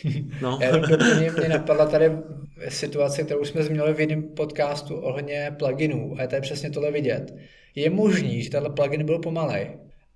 No. 0.41 0.59
mě, 1.17 1.31
mě 1.31 1.49
napadla 1.49 1.85
tady 1.85 2.11
situace, 2.69 3.23
kterou 3.23 3.45
jsme 3.45 3.63
zmínili 3.63 3.93
v 3.93 3.99
jednom 3.99 4.23
podcastu 4.23 4.95
ohledně 4.95 5.55
pluginů 5.59 6.15
a 6.17 6.21
je 6.21 6.27
tady 6.27 6.41
přesně 6.41 6.71
tohle 6.71 6.91
vidět. 6.91 7.33
Je 7.75 7.89
možný, 7.89 8.43
že 8.43 8.49
tenhle 8.49 8.69
plugin 8.69 9.05
byl 9.05 9.19
pomalej, 9.19 9.67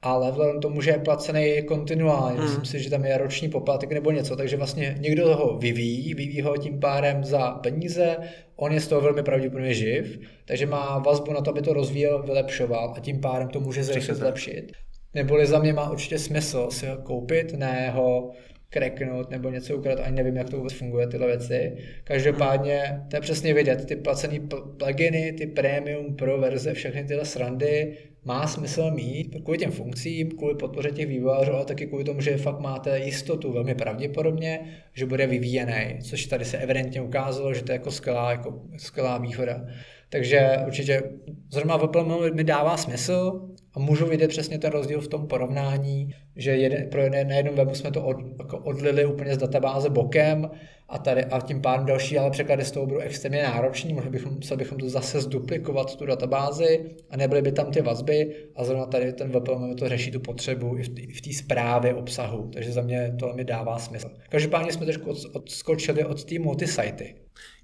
ale 0.02 0.32
vzhledem 0.32 0.62
tomu, 0.62 0.82
že 0.82 0.92
je 0.92 1.00
placený 1.00 1.64
kontinuálně, 1.68 2.38
mm. 2.38 2.44
myslím 2.44 2.66
si, 2.66 2.80
že 2.80 2.90
tam 2.90 3.06
je 3.06 3.18
roční 3.18 3.50
poplatek 3.50 3.92
nebo 3.92 4.12
něco, 4.12 4.36
takže 4.36 4.58
vlastně 4.58 4.96
někdo 5.00 5.36
ho 5.36 5.58
vyvíjí, 5.58 6.14
vyvíjí 6.14 6.42
ho 6.42 6.58
tím 6.58 6.80
pádem 6.80 7.24
za 7.24 7.52
peníze, 7.52 8.18
on 8.56 8.72
je 8.72 8.82
z 8.82 8.88
toho 8.88 9.02
velmi 9.02 9.24
pravděpodobně 9.24 9.74
živ, 9.74 10.20
takže 10.46 10.66
má 10.66 11.00
vazbu 11.00 11.34
na 11.34 11.42
to, 11.42 11.52
aby 11.52 11.62
to 11.62 11.74
rozvíjel, 11.74 12.24
vylepšoval 12.24 12.94
a 12.98 13.00
tím 13.00 13.22
pádem 13.22 13.50
to 13.50 13.60
může 13.60 13.84
zrychlit 13.84 14.16
zlepšit. 14.16 14.72
Neboli 15.14 15.46
za 15.46 15.60
mě 15.60 15.74
má 15.74 15.92
určitě 15.92 16.20
smysl 16.20 16.68
si 16.72 16.88
ho 16.88 16.98
koupit, 16.98 17.54
ne 17.54 17.92
ho 17.92 18.32
kreknout 18.70 19.30
nebo 19.30 19.50
něco 19.50 19.78
ukrat, 19.78 20.00
ani 20.00 20.16
nevím, 20.16 20.36
jak 20.36 20.50
to 20.50 20.58
vůbec 20.58 20.74
funguje, 20.74 21.08
tyhle 21.08 21.28
věci. 21.28 21.78
Každopádně 22.04 23.02
to 23.10 23.16
je 23.16 23.22
přesně 23.22 23.54
vidět, 23.54 23.86
ty 23.86 23.96
placené 23.96 24.40
pluginy, 24.78 25.34
ty 25.34 25.48
premium 25.48 26.16
pro 26.16 26.38
verze, 26.40 26.74
všechny 26.74 27.04
tyhle 27.04 27.26
srandy 27.26 27.98
má 28.24 28.48
smysl 28.48 28.92
mít 28.92 29.36
kvůli 29.44 29.58
těm 29.58 29.72
funkcím, 29.72 30.32
kvůli 30.32 30.56
podpoře 30.56 30.92
těch 30.92 31.08
vývojářů, 31.08 31.54
ale 31.54 31.66
taky 31.66 31.86
kvůli 31.88 32.04
tomu, 32.04 32.22
že 32.22 32.38
fakt 32.38 32.60
máte 32.60 33.00
jistotu 33.00 33.52
velmi 33.52 33.76
pravděpodobně, 33.76 34.60
že 34.94 35.06
bude 35.06 35.28
vyvíjený, 35.28 36.00
což 36.02 36.26
tady 36.26 36.46
se 36.46 36.58
evidentně 36.58 37.02
ukázalo, 37.02 37.54
že 37.54 37.64
to 37.64 37.72
je 37.72 37.74
jako 37.74 37.92
skvělá, 37.92 38.32
jako 38.32 38.62
skvělá 38.78 39.18
výhoda. 39.18 39.66
Takže 40.10 40.58
určitě 40.66 41.04
zrovna 41.52 41.78
VPL 41.78 42.34
mi 42.34 42.44
dává 42.44 42.78
smysl 42.78 43.50
a 43.78 43.80
můžu 43.80 44.06
vidět 44.06 44.28
přesně 44.28 44.60
ten 44.60 44.72
rozdíl 44.72 45.02
v 45.02 45.08
tom 45.08 45.28
porovnání, 45.28 46.16
že 46.36 46.52
jeden, 46.52 46.90
pro 46.90 47.02
jeden, 47.02 47.28
na 47.28 47.36
jednom 47.36 47.56
webu 47.56 47.76
jsme 47.76 47.92
to 47.92 48.04
od, 48.04 48.18
jako 48.40 48.58
odlili 48.58 49.06
úplně 49.06 49.36
z 49.36 49.38
databáze 49.38 49.90
bokem 49.90 50.50
a, 50.90 50.98
tady, 50.98 51.26
a 51.26 51.40
tím 51.42 51.62
pádem 51.62 51.86
další, 51.86 52.18
ale 52.18 52.32
překlady 52.32 52.66
z 52.66 52.72
toho 52.72 52.86
budou 52.86 53.00
extrémně 53.00 53.44
nároční, 53.44 53.94
mohli 53.94 54.10
bychom, 54.10 54.34
museli 54.34 54.58
bychom 54.58 54.78
to 54.78 54.90
zase 54.90 55.22
zduplikovat 55.22 55.96
tu 55.96 56.06
databázi 56.06 56.96
a 57.10 57.18
nebyly 57.18 57.42
by 57.42 57.52
tam 57.52 57.72
ty 57.72 57.82
vazby 57.82 58.36
a 58.56 58.64
zrovna 58.64 58.86
tady 58.86 59.14
ten 59.14 59.32
VPL 59.32 59.76
to 59.76 59.90
řeší 59.90 60.12
tu 60.12 60.20
potřebu 60.20 60.78
i 60.78 60.84
v 61.14 61.22
té 61.22 61.34
zprávě 61.34 61.94
obsahu, 61.94 62.50
takže 62.54 62.72
za 62.72 62.82
mě 62.82 63.16
to 63.20 63.34
mi 63.34 63.44
dává 63.44 63.80
smysl. 63.80 64.10
Každopádně 64.30 64.74
jsme 64.74 64.86
trošku 64.86 65.14
odskočili 65.34 66.06
od 66.06 66.24
té 66.24 66.40
multisity. 66.40 67.16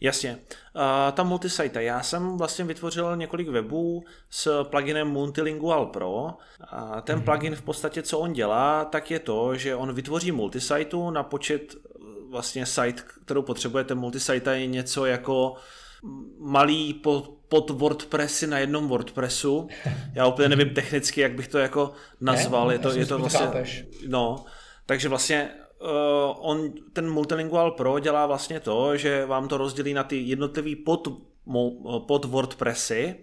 Jasně. 0.01 0.37
Uh, 0.75 0.81
ta 1.13 1.23
multisite, 1.23 1.83
já 1.83 2.03
jsem 2.03 2.37
vlastně 2.37 2.65
vytvořil 2.65 3.15
několik 3.15 3.47
webů 3.47 4.03
s 4.29 4.63
pluginem 4.63 5.07
Multilingual 5.07 5.85
Pro. 5.85 6.27
A 6.71 7.01
ten 7.01 7.19
mm-hmm. 7.19 7.23
plugin 7.23 7.55
v 7.55 7.61
podstatě, 7.61 8.01
co 8.01 8.19
on 8.19 8.33
dělá, 8.33 8.85
tak 8.85 9.11
je 9.11 9.19
to, 9.19 9.55
že 9.55 9.75
on 9.75 9.93
vytvoří 9.93 10.31
multisite 10.31 10.97
na 11.11 11.23
počet 11.23 11.75
vlastně 12.33 12.65
site, 12.65 13.03
kterou 13.25 13.41
potřebujete. 13.41 13.95
Multisite 13.95 14.59
je 14.59 14.67
něco 14.67 15.05
jako 15.05 15.55
malý 16.39 16.93
pod, 16.93 17.33
pod 17.47 17.69
WordPressy 17.69 18.47
na 18.47 18.59
jednom 18.59 18.87
WordPressu. 18.87 19.67
Já 20.13 20.27
úplně 20.27 20.49
nevím 20.49 20.69
technicky, 20.69 21.21
jak 21.21 21.33
bych 21.33 21.47
to 21.47 21.57
jako 21.57 21.91
nazval. 22.21 22.67
Ne, 22.67 22.73
je 22.73 22.79
to, 22.79 22.91
je 22.91 23.05
to 23.05 23.17
vlastně, 23.17 23.47
no, 24.07 24.45
takže 24.85 25.09
vlastně 25.09 25.49
uh, 25.81 25.89
on, 26.39 26.73
ten 26.93 27.11
Multilingual 27.11 27.71
Pro 27.71 27.99
dělá 27.99 28.25
vlastně 28.25 28.59
to, 28.59 28.97
že 28.97 29.25
vám 29.25 29.47
to 29.47 29.57
rozdělí 29.57 29.93
na 29.93 30.03
ty 30.03 30.21
jednotlivý 30.21 30.75
pod, 30.75 31.07
pod 32.07 32.25
WordPressy 32.25 33.15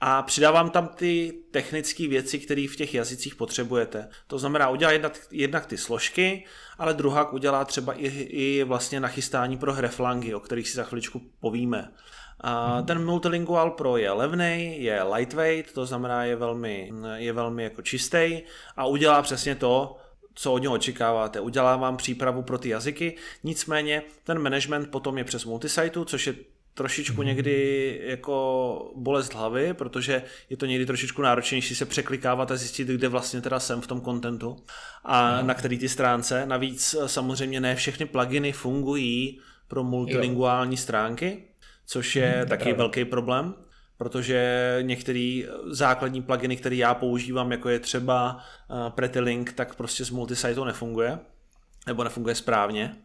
a 0.00 0.22
přidávám 0.22 0.70
tam 0.70 0.88
ty 0.88 1.32
technické 1.50 2.08
věci, 2.08 2.38
které 2.38 2.66
v 2.70 2.76
těch 2.76 2.94
jazycích 2.94 3.34
potřebujete. 3.34 4.08
To 4.26 4.38
znamená, 4.38 4.68
udělá 4.68 4.92
jednak, 4.92 5.18
jednak 5.30 5.66
ty 5.66 5.78
složky, 5.78 6.44
ale 6.78 6.94
druhá 6.94 7.32
udělá 7.32 7.64
třeba 7.64 7.92
i, 7.92 8.06
i 8.20 8.64
vlastně 8.64 9.00
nachystání 9.00 9.56
pro 9.58 9.72
hreflangy, 9.72 10.34
o 10.34 10.40
kterých 10.40 10.68
si 10.68 10.76
za 10.76 10.84
chviličku 10.84 11.22
povíme. 11.40 11.92
A 12.40 12.82
ten 12.82 13.04
Multilingual 13.04 13.70
Pro 13.70 13.96
je 13.96 14.10
levný, 14.10 14.82
je 14.82 15.02
lightweight, 15.02 15.72
to 15.72 15.86
znamená 15.86 16.24
je 16.24 16.36
velmi, 16.36 16.92
je 17.14 17.32
velmi 17.32 17.62
jako 17.64 17.82
čistý 17.82 18.42
a 18.76 18.86
udělá 18.86 19.22
přesně 19.22 19.54
to, 19.54 19.96
co 20.34 20.52
od 20.52 20.58
něho 20.58 20.74
očekáváte. 20.74 21.40
Udělá 21.40 21.76
vám 21.76 21.96
přípravu 21.96 22.42
pro 22.42 22.58
ty 22.58 22.68
jazyky, 22.68 23.16
nicméně 23.44 24.02
ten 24.24 24.38
management 24.38 24.90
potom 24.90 25.18
je 25.18 25.24
přes 25.24 25.44
multisiteu, 25.44 26.04
což 26.04 26.26
je 26.26 26.34
trošičku 26.76 27.16
mhm. 27.16 27.26
někdy 27.26 28.00
jako 28.04 28.92
bolest 28.96 29.34
hlavy, 29.34 29.74
protože 29.74 30.22
je 30.50 30.56
to 30.56 30.66
někdy 30.66 30.86
trošičku 30.86 31.22
náročnější 31.22 31.74
se 31.74 31.86
překlikávat 31.86 32.50
a 32.50 32.56
zjistit, 32.56 32.88
kde 32.88 33.08
vlastně 33.08 33.40
teda 33.40 33.60
jsem 33.60 33.80
v 33.80 33.86
tom 33.86 34.00
kontentu 34.00 34.56
a 35.04 35.42
na 35.42 35.54
který 35.54 35.78
ty 35.78 35.88
stránce. 35.88 36.46
Navíc 36.46 36.94
eh, 36.94 37.08
samozřejmě 37.08 37.60
ne 37.60 37.76
všechny 37.76 38.06
pluginy 38.06 38.52
fungují 38.52 39.40
pro 39.68 39.84
multilinguální 39.84 40.74
jo. 40.74 40.82
stránky, 40.82 41.42
což 41.86 42.16
je 42.16 42.32
hmm, 42.38 42.48
taky 42.48 42.64
pravda. 42.64 42.78
velký 42.78 43.04
problém, 43.04 43.54
protože 43.98 44.78
některé 44.82 45.42
základní 45.70 46.22
pluginy, 46.22 46.56
které 46.56 46.76
já 46.76 46.94
používám, 46.94 47.52
jako 47.52 47.68
je 47.68 47.80
třeba 47.80 48.44
uh, 48.70 48.90
Pretty 48.90 49.44
tak 49.54 49.74
prostě 49.74 50.04
z 50.04 50.10
multisiteu 50.10 50.64
nefunguje, 50.64 51.18
nebo 51.86 52.04
nefunguje 52.04 52.34
správně. 52.34 52.96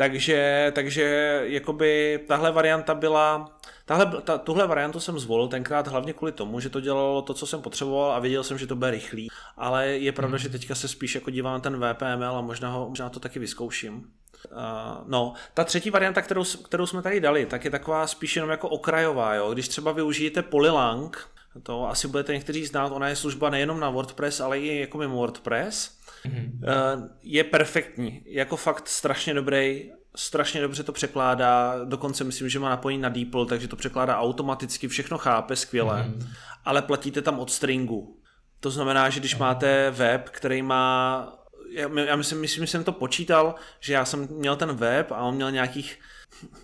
Takže, 0.00 0.72
takže 0.74 1.40
jakoby 1.44 2.20
tahle 2.28 2.52
varianta 2.52 2.94
byla, 2.94 3.58
tahle, 3.84 4.22
ta, 4.22 4.38
tuhle 4.38 4.66
variantu 4.66 5.00
jsem 5.00 5.18
zvolil 5.18 5.48
tenkrát 5.48 5.88
hlavně 5.88 6.12
kvůli 6.12 6.32
tomu, 6.32 6.60
že 6.60 6.68
to 6.68 6.80
dělalo 6.80 7.22
to, 7.22 7.34
co 7.34 7.46
jsem 7.46 7.62
potřeboval 7.62 8.12
a 8.12 8.18
věděl 8.18 8.44
jsem, 8.44 8.58
že 8.58 8.66
to 8.66 8.76
bude 8.76 8.90
rychlý, 8.90 9.28
ale 9.56 9.88
je 9.88 10.12
pravda, 10.12 10.36
hmm. 10.36 10.42
že 10.42 10.48
teďka 10.48 10.74
se 10.74 10.88
spíš 10.88 11.14
jako 11.14 11.30
dívám 11.30 11.52
na 11.52 11.60
ten 11.60 11.76
VPML 11.76 12.36
a 12.36 12.40
možná, 12.40 12.70
ho, 12.70 12.88
možná 12.88 13.08
to 13.08 13.20
taky 13.20 13.38
vyzkouším. 13.38 13.94
Uh, 13.94 14.58
no, 15.06 15.34
ta 15.54 15.64
třetí 15.64 15.90
varianta, 15.90 16.22
kterou, 16.22 16.44
kterou 16.44 16.86
jsme 16.86 17.02
tady 17.02 17.20
dali, 17.20 17.46
tak 17.46 17.64
je 17.64 17.70
taková 17.70 18.06
spíš 18.06 18.36
jenom 18.36 18.50
jako 18.50 18.68
okrajová, 18.68 19.34
jo. 19.34 19.52
Když 19.52 19.68
třeba 19.68 19.92
využijete 19.92 20.42
Polylang, 20.42 21.28
to 21.62 21.88
asi 21.88 22.08
budete 22.08 22.32
někteří 22.32 22.66
znát, 22.66 22.92
ona 22.92 23.08
je 23.08 23.16
služba 23.16 23.50
nejenom 23.50 23.80
na 23.80 23.90
WordPress, 23.90 24.40
ale 24.40 24.58
i 24.58 24.80
jako 24.80 24.98
mimo 24.98 25.16
WordPress, 25.16 25.99
mm-hmm. 26.24 27.08
je 27.22 27.44
perfektní, 27.44 28.22
jako 28.26 28.56
fakt 28.56 28.88
strašně 28.88 29.34
dobrý, 29.34 29.90
strašně 30.16 30.60
dobře 30.60 30.82
to 30.82 30.92
překládá, 30.92 31.84
dokonce 31.84 32.24
myslím, 32.24 32.48
že 32.48 32.58
má 32.58 32.68
napojení 32.68 33.02
na 33.02 33.08
DeepL, 33.08 33.46
takže 33.46 33.68
to 33.68 33.76
překládá 33.76 34.18
automaticky, 34.18 34.88
všechno 34.88 35.18
chápe 35.18 35.56
skvěle, 35.56 36.02
mm-hmm. 36.02 36.26
ale 36.64 36.82
platíte 36.82 37.22
tam 37.22 37.38
od 37.38 37.50
stringu. 37.50 38.16
To 38.60 38.70
znamená, 38.70 39.10
že 39.10 39.20
když 39.20 39.36
máte 39.36 39.90
web, 39.90 40.28
který 40.28 40.62
má 40.62 41.40
já, 41.70 41.88
já 42.00 42.16
myslím, 42.16 42.40
myslím, 42.40 42.66
že 42.66 42.70
jsem 42.70 42.84
to 42.84 42.92
počítal, 42.92 43.54
že 43.80 43.92
já 43.92 44.04
jsem 44.04 44.28
měl 44.30 44.56
ten 44.56 44.76
web 44.76 45.12
a 45.12 45.16
on 45.16 45.34
měl 45.34 45.50
nějakých 45.50 45.98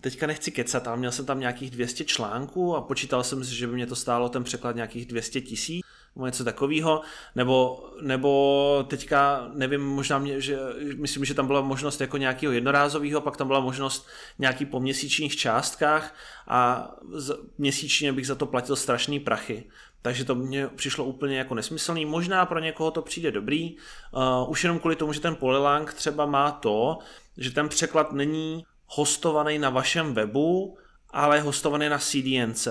teďka 0.00 0.26
nechci 0.26 0.50
kecat, 0.50 0.88
ale 0.88 0.96
měl 0.96 1.12
jsem 1.12 1.26
tam 1.26 1.40
nějakých 1.40 1.70
200 1.70 2.04
článků 2.04 2.76
a 2.76 2.80
počítal 2.80 3.24
jsem 3.24 3.44
si, 3.44 3.54
že 3.54 3.66
by 3.66 3.74
mě 3.74 3.86
to 3.86 3.96
stálo 3.96 4.28
ten 4.28 4.44
překlad 4.44 4.76
nějakých 4.76 5.07
200 5.07 5.40
tisíc 5.40 5.86
nebo 6.16 6.26
něco 6.26 6.44
takového, 6.44 7.00
nebo, 7.34 7.84
nebo 8.00 8.84
teďka 8.88 9.48
nevím, 9.54 9.80
možná 9.80 10.18
mě, 10.18 10.40
že 10.40 10.58
myslím, 10.96 11.24
že 11.24 11.34
tam 11.34 11.46
byla 11.46 11.60
možnost 11.60 12.00
jako 12.00 12.16
nějakého 12.16 12.52
jednorázového, 12.52 13.20
pak 13.20 13.36
tam 13.36 13.46
byla 13.46 13.60
možnost 13.60 14.08
nějaký 14.38 14.66
po 14.66 14.80
měsíčních 14.80 15.36
částkách 15.36 16.14
a 16.48 16.90
z, 17.12 17.36
měsíčně 17.58 18.12
bych 18.12 18.26
za 18.26 18.34
to 18.34 18.46
platil 18.46 18.76
strašný 18.76 19.20
prachy. 19.20 19.64
Takže 20.02 20.24
to 20.24 20.34
mně 20.34 20.68
přišlo 20.68 21.04
úplně 21.04 21.38
jako 21.38 21.54
nesmyslný. 21.54 22.04
Možná 22.04 22.46
pro 22.46 22.58
někoho 22.58 22.90
to 22.90 23.02
přijde 23.02 23.30
dobrý, 23.30 23.76
uh, 23.76 24.50
už 24.50 24.64
jenom 24.64 24.78
kvůli 24.78 24.96
tomu, 24.96 25.12
že 25.12 25.20
ten 25.20 25.36
Polylang 25.36 25.92
třeba 25.92 26.26
má 26.26 26.50
to, 26.50 26.98
že 27.36 27.50
ten 27.50 27.68
překlad 27.68 28.12
není 28.12 28.64
hostovaný 28.86 29.58
na 29.58 29.70
vašem 29.70 30.14
webu, 30.14 30.78
ale 31.10 31.36
je 31.36 31.42
hostovaný 31.42 31.88
na 31.88 31.98
CDNC. 31.98 32.68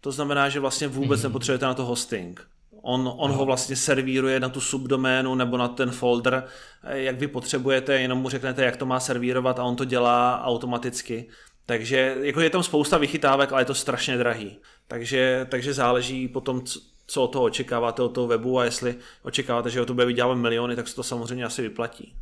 To 0.00 0.12
znamená, 0.12 0.48
že 0.48 0.60
vlastně 0.60 0.88
vůbec 0.88 1.20
mm-hmm. 1.20 1.24
nepotřebujete 1.24 1.66
na 1.66 1.74
to 1.74 1.84
hosting. 1.84 2.55
On, 2.88 3.12
on 3.16 3.30
ho 3.30 3.44
vlastně 3.44 3.76
servíruje 3.76 4.40
na 4.40 4.48
tu 4.48 4.60
subdoménu 4.60 5.34
nebo 5.34 5.56
na 5.56 5.68
ten 5.68 5.90
folder, 5.90 6.44
jak 6.84 7.18
vy 7.18 7.26
potřebujete, 7.28 8.00
jenom 8.00 8.18
mu 8.18 8.28
řeknete, 8.28 8.64
jak 8.64 8.76
to 8.76 8.86
má 8.86 9.00
servírovat 9.00 9.58
a 9.58 9.64
on 9.64 9.76
to 9.76 9.84
dělá 9.84 10.44
automaticky. 10.44 11.28
Takže 11.66 12.16
jako 12.20 12.40
je 12.40 12.50
tam 12.50 12.62
spousta 12.62 12.98
vychytávek, 12.98 13.52
ale 13.52 13.60
je 13.60 13.64
to 13.64 13.74
strašně 13.74 14.16
drahý. 14.16 14.58
Takže, 14.88 15.46
takže 15.50 15.74
záleží 15.74 16.28
potom, 16.28 16.62
co 17.06 17.22
od 17.22 17.32
toho 17.32 17.44
očekáváte 17.44 18.02
od 18.02 18.08
toho 18.08 18.26
webu 18.26 18.58
a 18.58 18.64
jestli 18.64 18.96
očekáváte, 19.22 19.70
že 19.70 19.80
o 19.80 19.86
to 19.86 19.94
bude 19.94 20.06
vydělávat 20.06 20.34
miliony, 20.34 20.76
tak 20.76 20.88
se 20.88 20.94
to 20.96 21.02
samozřejmě 21.02 21.44
asi 21.44 21.62
vyplatí. 21.62 22.14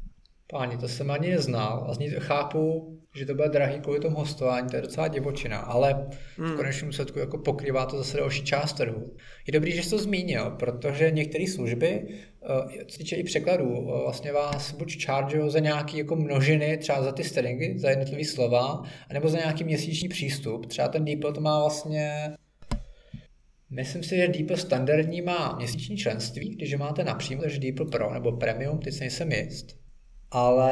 Páni, 0.55 0.77
to 0.77 0.89
jsem 0.89 1.11
ani 1.11 1.31
neznal 1.31 1.87
a 1.89 1.95
z 1.95 1.99
ní 1.99 2.11
chápu, 2.19 2.95
že 3.15 3.27
to 3.27 3.35
bude 3.35 3.49
drahý 3.49 3.81
kvůli 3.81 4.01
tomu 4.01 4.17
hostování, 4.17 4.69
to 4.69 4.77
je 4.77 4.83
docela 4.83 5.09
divočina, 5.09 5.59
ale 5.59 6.09
hmm. 6.37 6.53
v 6.53 6.57
konečném 6.57 6.89
úsledku 6.89 7.19
jako 7.19 7.39
pokrývá 7.39 7.87
to 7.87 7.99
zase 7.99 8.17
další 8.17 8.45
část 8.45 8.73
trhu. 8.73 9.17
Je 9.47 9.53
dobrý, 9.53 9.73
že 9.73 9.83
jsi 9.83 9.91
to 9.91 9.99
zmínil, 9.99 10.51
protože 10.51 11.11
některé 11.11 11.45
služby, 11.47 12.07
eh, 12.09 12.85
co 12.85 12.99
týče 12.99 13.17
i 13.17 13.23
překladů, 13.23 13.75
eh, 13.77 14.03
vlastně 14.03 14.33
vás 14.33 14.73
buď 14.73 15.05
charge 15.05 15.51
za 15.51 15.59
nějaké 15.59 15.99
jako 15.99 16.17
množiny, 16.17 16.79
třeba 16.79 17.03
za 17.03 17.13
ty 17.13 17.25
stringy, 17.25 17.79
za 17.79 17.91
jednotlivé 17.91 18.25
slova, 18.25 18.83
anebo 19.11 19.29
za 19.29 19.39
nějaký 19.39 19.65
měsíční 19.65 20.09
přístup. 20.09 20.67
Třeba 20.67 20.89
ten 20.89 21.05
DeepL 21.05 21.33
to 21.33 21.41
má 21.41 21.61
vlastně 21.61 22.13
Myslím 23.71 24.03
si, 24.03 24.17
že 24.17 24.29
DeepL 24.29 24.57
standardní 24.57 25.23
má 25.23 25.57
měsíční 25.57 25.97
členství, 25.97 26.49
když 26.49 26.75
máte 26.75 27.05
napřímo, 27.05 27.43
takže 27.43 27.61
DeepL 27.61 27.85
Pro 27.85 28.15
nebo 28.15 28.33
Premium, 28.33 28.79
teď 28.79 28.95
se 28.95 29.01
nejsem 29.01 29.33
jist 29.33 29.84
ale 30.31 30.71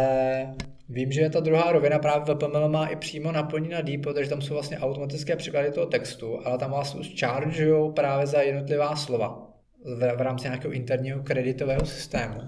vím, 0.89 1.13
že 1.13 1.31
ta 1.31 1.41
druhá 1.41 1.73
rovina 1.73 1.99
právě 1.99 2.35
VPML 2.35 2.69
má 2.69 2.87
i 2.87 2.97
přímo 2.97 3.33
napojení 3.33 3.69
na 3.69 3.81
Deep, 3.81 4.05
takže 4.15 4.31
tam 4.31 4.43
jsou 4.43 4.55
vlastně 4.55 4.79
automatické 4.79 5.37
překlady 5.37 5.71
toho 5.71 5.87
textu, 5.87 6.39
ale 6.45 6.59
tam 6.59 6.71
vás 6.71 6.95
už 6.95 7.21
chargeujou 7.21 7.93
právě 7.93 8.27
za 8.27 8.41
jednotlivá 8.41 8.97
slova 8.97 9.53
v, 9.85 10.17
v 10.17 10.21
rámci 10.21 10.45
nějakého 10.45 10.73
interního 10.73 11.23
kreditového 11.23 11.87
systému. 11.87 12.41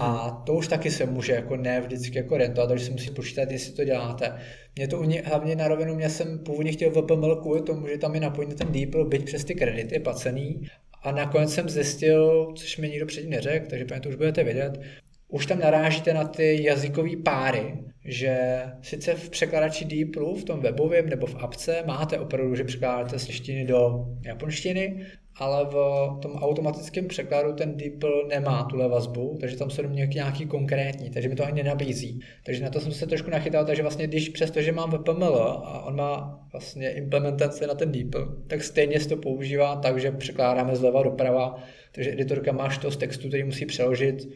A 0.00 0.30
to 0.46 0.54
už 0.54 0.68
taky 0.68 0.90
se 0.90 1.06
může 1.06 1.32
jako 1.32 1.56
ne 1.56 1.80
vždycky 1.80 2.18
jako 2.18 2.36
rentovat, 2.36 2.68
takže 2.68 2.84
si 2.84 2.90
musí 2.90 3.10
počítat, 3.10 3.50
jestli 3.50 3.72
to 3.72 3.84
děláte. 3.84 4.38
Mě 4.76 4.88
to 4.88 5.04
ně, 5.04 5.22
hlavně 5.24 5.56
na 5.56 5.68
rovinu, 5.68 5.94
mě 5.94 6.10
jsem 6.10 6.38
původně 6.38 6.72
chtěl 6.72 6.90
VPML 6.90 7.36
kvůli 7.36 7.62
tomu, 7.62 7.88
že 7.88 7.98
tam 7.98 8.14
je 8.14 8.20
napojený 8.20 8.54
ten 8.54 8.72
DeepL, 8.72 9.04
byť 9.04 9.24
přes 9.24 9.44
ty 9.44 9.54
kredity 9.54 9.98
placený. 9.98 10.68
A 11.02 11.12
nakonec 11.12 11.54
jsem 11.54 11.68
zjistil, 11.68 12.52
což 12.56 12.78
mi 12.78 12.88
nikdo 12.88 13.06
předtím 13.06 13.30
neřekl, 13.30 13.66
takže 13.70 13.84
to 14.02 14.08
už 14.08 14.14
budete 14.14 14.44
vědět, 14.44 14.80
už 15.28 15.46
tam 15.46 15.58
narážíte 15.58 16.14
na 16.14 16.24
ty 16.24 16.62
jazykové 16.62 17.16
páry, 17.24 17.74
že 18.04 18.62
sice 18.82 19.14
v 19.14 19.30
překladači 19.30 19.84
DeepL, 19.84 20.34
v 20.34 20.44
tom 20.44 20.60
webovém 20.60 21.08
nebo 21.08 21.26
v 21.26 21.36
apce, 21.36 21.82
máte 21.86 22.18
opravdu, 22.18 22.54
že 22.54 22.64
překládáte 22.64 23.18
z 23.18 23.26
češtiny 23.26 23.64
do 23.64 24.06
japonštiny, 24.24 25.06
ale 25.36 25.64
v 25.64 25.74
tom 26.22 26.32
automatickém 26.32 27.08
překladu 27.08 27.52
ten 27.52 27.76
DeepL 27.76 28.26
nemá 28.28 28.64
tuhle 28.64 28.88
vazbu, 28.88 29.36
takže 29.40 29.56
tam 29.56 29.70
jsou 29.70 29.82
nějaký, 29.82 30.14
nějaký 30.14 30.46
konkrétní, 30.46 31.10
takže 31.10 31.28
mi 31.28 31.34
to 31.34 31.44
ani 31.44 31.62
nenabízí. 31.62 32.20
Takže 32.46 32.64
na 32.64 32.70
to 32.70 32.80
jsem 32.80 32.92
se 32.92 33.06
trošku 33.06 33.30
nachytal, 33.30 33.64
takže 33.64 33.82
vlastně 33.82 34.06
když 34.06 34.28
přestože 34.28 34.72
mám 34.72 34.90
VPML 34.90 35.62
a 35.64 35.84
on 35.86 35.96
má 35.96 36.46
vlastně 36.52 36.90
implementace 36.90 37.66
na 37.66 37.74
ten 37.74 37.92
DeepL, 37.92 38.42
tak 38.46 38.62
stejně 38.62 39.00
se 39.00 39.08
to 39.08 39.16
používá 39.16 39.76
tak, 39.76 40.00
že 40.00 40.10
překládáme 40.10 40.76
zleva 40.76 41.02
doprava, 41.02 41.62
takže 41.92 42.12
editorka 42.12 42.52
máš 42.52 42.78
to 42.78 42.90
z 42.90 42.96
textu, 42.96 43.28
který 43.28 43.44
musí 43.44 43.66
přeložit 43.66 44.28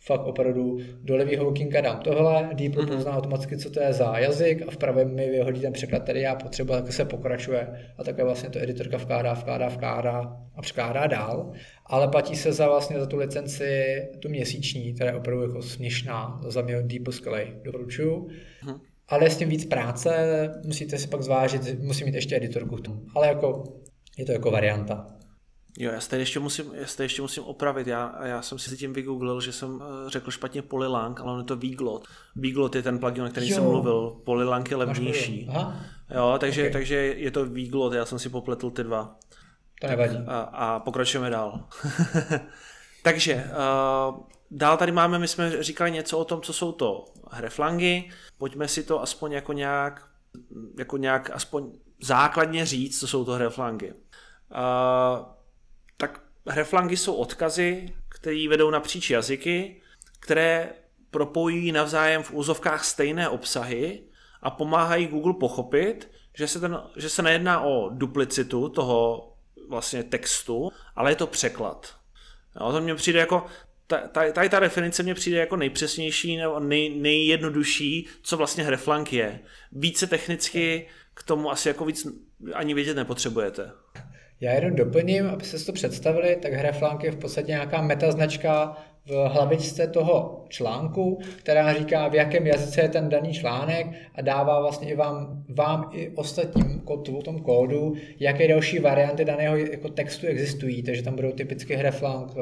fakt 0.00 0.26
opravdu 0.26 0.78
do 1.02 1.16
levého 1.16 1.48
okénka 1.48 1.80
dám 1.80 2.00
tohle, 2.00 2.50
deep 2.54 2.72
mm-hmm. 2.72 2.96
pozná 2.96 3.12
automaticky, 3.12 3.58
co 3.58 3.70
to 3.70 3.80
je 3.80 3.92
za 3.92 4.18
jazyk 4.18 4.62
a 4.68 4.70
vpravo 4.70 5.04
mi 5.04 5.30
vyhodí 5.30 5.60
ten 5.60 5.72
překlad, 5.72 6.02
který 6.02 6.20
já 6.20 6.34
potřebuji, 6.34 6.72
tak 6.72 6.92
se 6.92 7.04
pokračuje 7.04 7.68
a 7.98 8.04
takhle 8.04 8.24
vlastně 8.24 8.50
to 8.50 8.58
editorka 8.58 8.96
vkládá, 8.96 9.32
vkládá, 9.32 9.68
vkládá 9.68 10.36
a 10.54 10.62
překládá 10.62 11.06
dál. 11.06 11.52
Ale 11.86 12.08
platí 12.08 12.36
se 12.36 12.52
za 12.52 12.68
vlastně 12.68 13.00
za 13.00 13.06
tu 13.06 13.16
licenci, 13.16 13.84
tu 14.18 14.28
měsíční, 14.28 14.94
která 14.94 15.10
je 15.10 15.16
opravdu 15.16 15.42
jako 15.42 15.62
směšná, 15.62 16.40
za 16.46 16.62
mě 16.62 16.82
Deep 16.82 17.08
skvělej, 17.10 17.52
doporučuju. 17.64 18.28
Mm-hmm. 18.64 18.80
Ale 19.08 19.30
s 19.30 19.36
tím 19.36 19.48
víc 19.48 19.64
práce, 19.64 20.10
musíte 20.64 20.98
si 20.98 21.08
pak 21.08 21.22
zvážit, 21.22 21.80
musí 21.80 22.04
mít 22.04 22.14
ještě 22.14 22.36
editorku 22.36 22.76
k 22.76 22.80
tomu. 22.80 23.02
Ale 23.14 23.26
jako 23.26 23.64
je 24.18 24.24
to 24.24 24.32
jako 24.32 24.50
varianta. 24.50 25.19
Jo, 25.78 25.92
já 25.92 26.00
se 26.00 26.18
ještě 26.18 26.40
musím, 26.40 26.70
já 26.74 26.86
se 26.86 27.02
ještě 27.02 27.22
musím 27.22 27.42
opravit. 27.42 27.86
Já, 27.86 28.26
já 28.26 28.42
jsem 28.42 28.58
si 28.58 28.76
tím 28.76 28.92
vygooglil, 28.92 29.40
že 29.40 29.52
jsem 29.52 29.82
eh, 29.82 30.10
řekl 30.10 30.30
špatně 30.30 30.62
Polylang, 30.62 31.20
ale 31.20 31.32
on 31.32 31.38
je 31.38 31.44
to 31.44 31.56
Viglot. 31.56 32.08
Viglot 32.36 32.74
je 32.74 32.82
ten 32.82 32.98
plugin, 32.98 33.24
o 33.24 33.28
který 33.28 33.48
jo. 33.48 33.54
jsem 33.54 33.64
mluvil. 33.64 34.20
Polylang 34.24 34.70
je 34.70 34.76
levnější. 34.76 35.50
Jo, 36.14 36.36
takže, 36.40 36.62
okay. 36.62 36.72
takže 36.72 36.94
je 36.96 37.30
to 37.30 37.46
Viglot, 37.46 37.92
já 37.92 38.04
jsem 38.04 38.18
si 38.18 38.28
popletl 38.28 38.70
ty 38.70 38.84
dva. 38.84 39.16
To 39.80 39.86
nevadí. 39.86 40.16
A, 40.26 40.40
a 40.40 40.78
pokračujeme 40.80 41.30
dál. 41.30 41.64
takže 43.02 43.34
uh, 43.34 44.20
dál 44.50 44.76
tady 44.76 44.92
máme, 44.92 45.18
my 45.18 45.28
jsme 45.28 45.62
říkali 45.62 45.90
něco 45.90 46.18
o 46.18 46.24
tom, 46.24 46.40
co 46.40 46.52
jsou 46.52 46.72
to 46.72 47.04
hreflangy. 47.30 48.10
Pojďme 48.38 48.68
si 48.68 48.82
to 48.82 49.02
aspoň 49.02 49.32
jako 49.32 49.52
nějak, 49.52 50.08
jako 50.78 50.96
nějak 50.96 51.30
aspoň 51.30 51.72
základně 52.02 52.66
říct, 52.66 53.00
co 53.00 53.06
jsou 53.06 53.24
to 53.24 53.32
hreflangy. 53.32 53.92
Uh, 53.92 54.00
hreflangy 56.46 56.96
jsou 56.96 57.14
odkazy, 57.14 57.94
které 58.08 58.48
vedou 58.48 58.70
napříč 58.70 59.10
jazyky, 59.10 59.80
které 60.20 60.72
propojí 61.10 61.72
navzájem 61.72 62.22
v 62.22 62.32
úzovkách 62.32 62.84
stejné 62.84 63.28
obsahy 63.28 64.02
a 64.42 64.50
pomáhají 64.50 65.06
Google 65.06 65.34
pochopit, 65.34 66.10
že 66.34 66.48
se, 66.48 66.60
ten, 66.60 66.82
že 66.96 67.08
se 67.08 67.22
nejedná 67.22 67.60
o 67.60 67.88
duplicitu 67.88 68.68
toho 68.68 69.32
vlastně 69.68 70.02
textu, 70.02 70.70
ale 70.96 71.10
je 71.10 71.16
to 71.16 71.26
překlad. 71.26 71.96
Jo, 72.60 72.72
to 72.72 72.80
mně 72.80 72.94
přijde 72.94 73.18
jako, 73.18 73.46
tady 73.86 74.32
ta, 74.32 74.48
ta 74.48 74.60
definice 74.60 75.02
mě 75.02 75.14
přijde 75.14 75.38
jako 75.38 75.56
nejpřesnější 75.56 76.36
nebo 76.36 76.60
nej, 76.60 76.98
nejjednodušší, 77.00 78.08
co 78.22 78.36
vlastně 78.36 78.64
hreflang 78.64 79.12
je. 79.12 79.40
Více 79.72 80.06
technicky 80.06 80.88
k 81.14 81.22
tomu 81.22 81.50
asi 81.50 81.68
jako 81.68 81.84
víc 81.84 82.06
ani 82.54 82.74
vědět 82.74 82.96
nepotřebujete. 82.96 83.72
Já 84.40 84.52
jenom 84.52 84.76
doplním, 84.76 85.26
aby 85.26 85.44
se 85.44 85.66
to 85.66 85.72
představili, 85.72 86.36
tak 86.36 86.52
Hreflank 86.52 87.04
je 87.04 87.10
v 87.10 87.16
podstatě 87.16 87.52
nějaká 87.52 87.82
metaznačka 87.82 88.76
v 89.06 89.28
hlavičce 89.28 89.86
toho 89.86 90.44
článku, 90.48 91.18
která 91.36 91.74
říká, 91.74 92.08
v 92.08 92.14
jakém 92.14 92.46
jazyce 92.46 92.80
je 92.80 92.88
ten 92.88 93.08
daný 93.08 93.32
článek 93.32 93.86
a 94.14 94.22
dává 94.22 94.60
vlastně 94.60 94.90
i 94.90 94.96
vám, 94.96 95.44
vám 95.48 95.90
i 95.92 96.08
ostatním 96.08 96.80
v 96.80 97.22
tom 97.22 97.40
kódu, 97.40 97.94
jaké 98.20 98.48
další 98.48 98.78
varianty 98.78 99.24
daného 99.24 99.56
jako 99.56 99.88
textu 99.88 100.26
existují. 100.26 100.82
Takže 100.82 101.02
tam 101.02 101.16
budou 101.16 101.32
typicky 101.32 101.74
hreflang, 101.74 102.32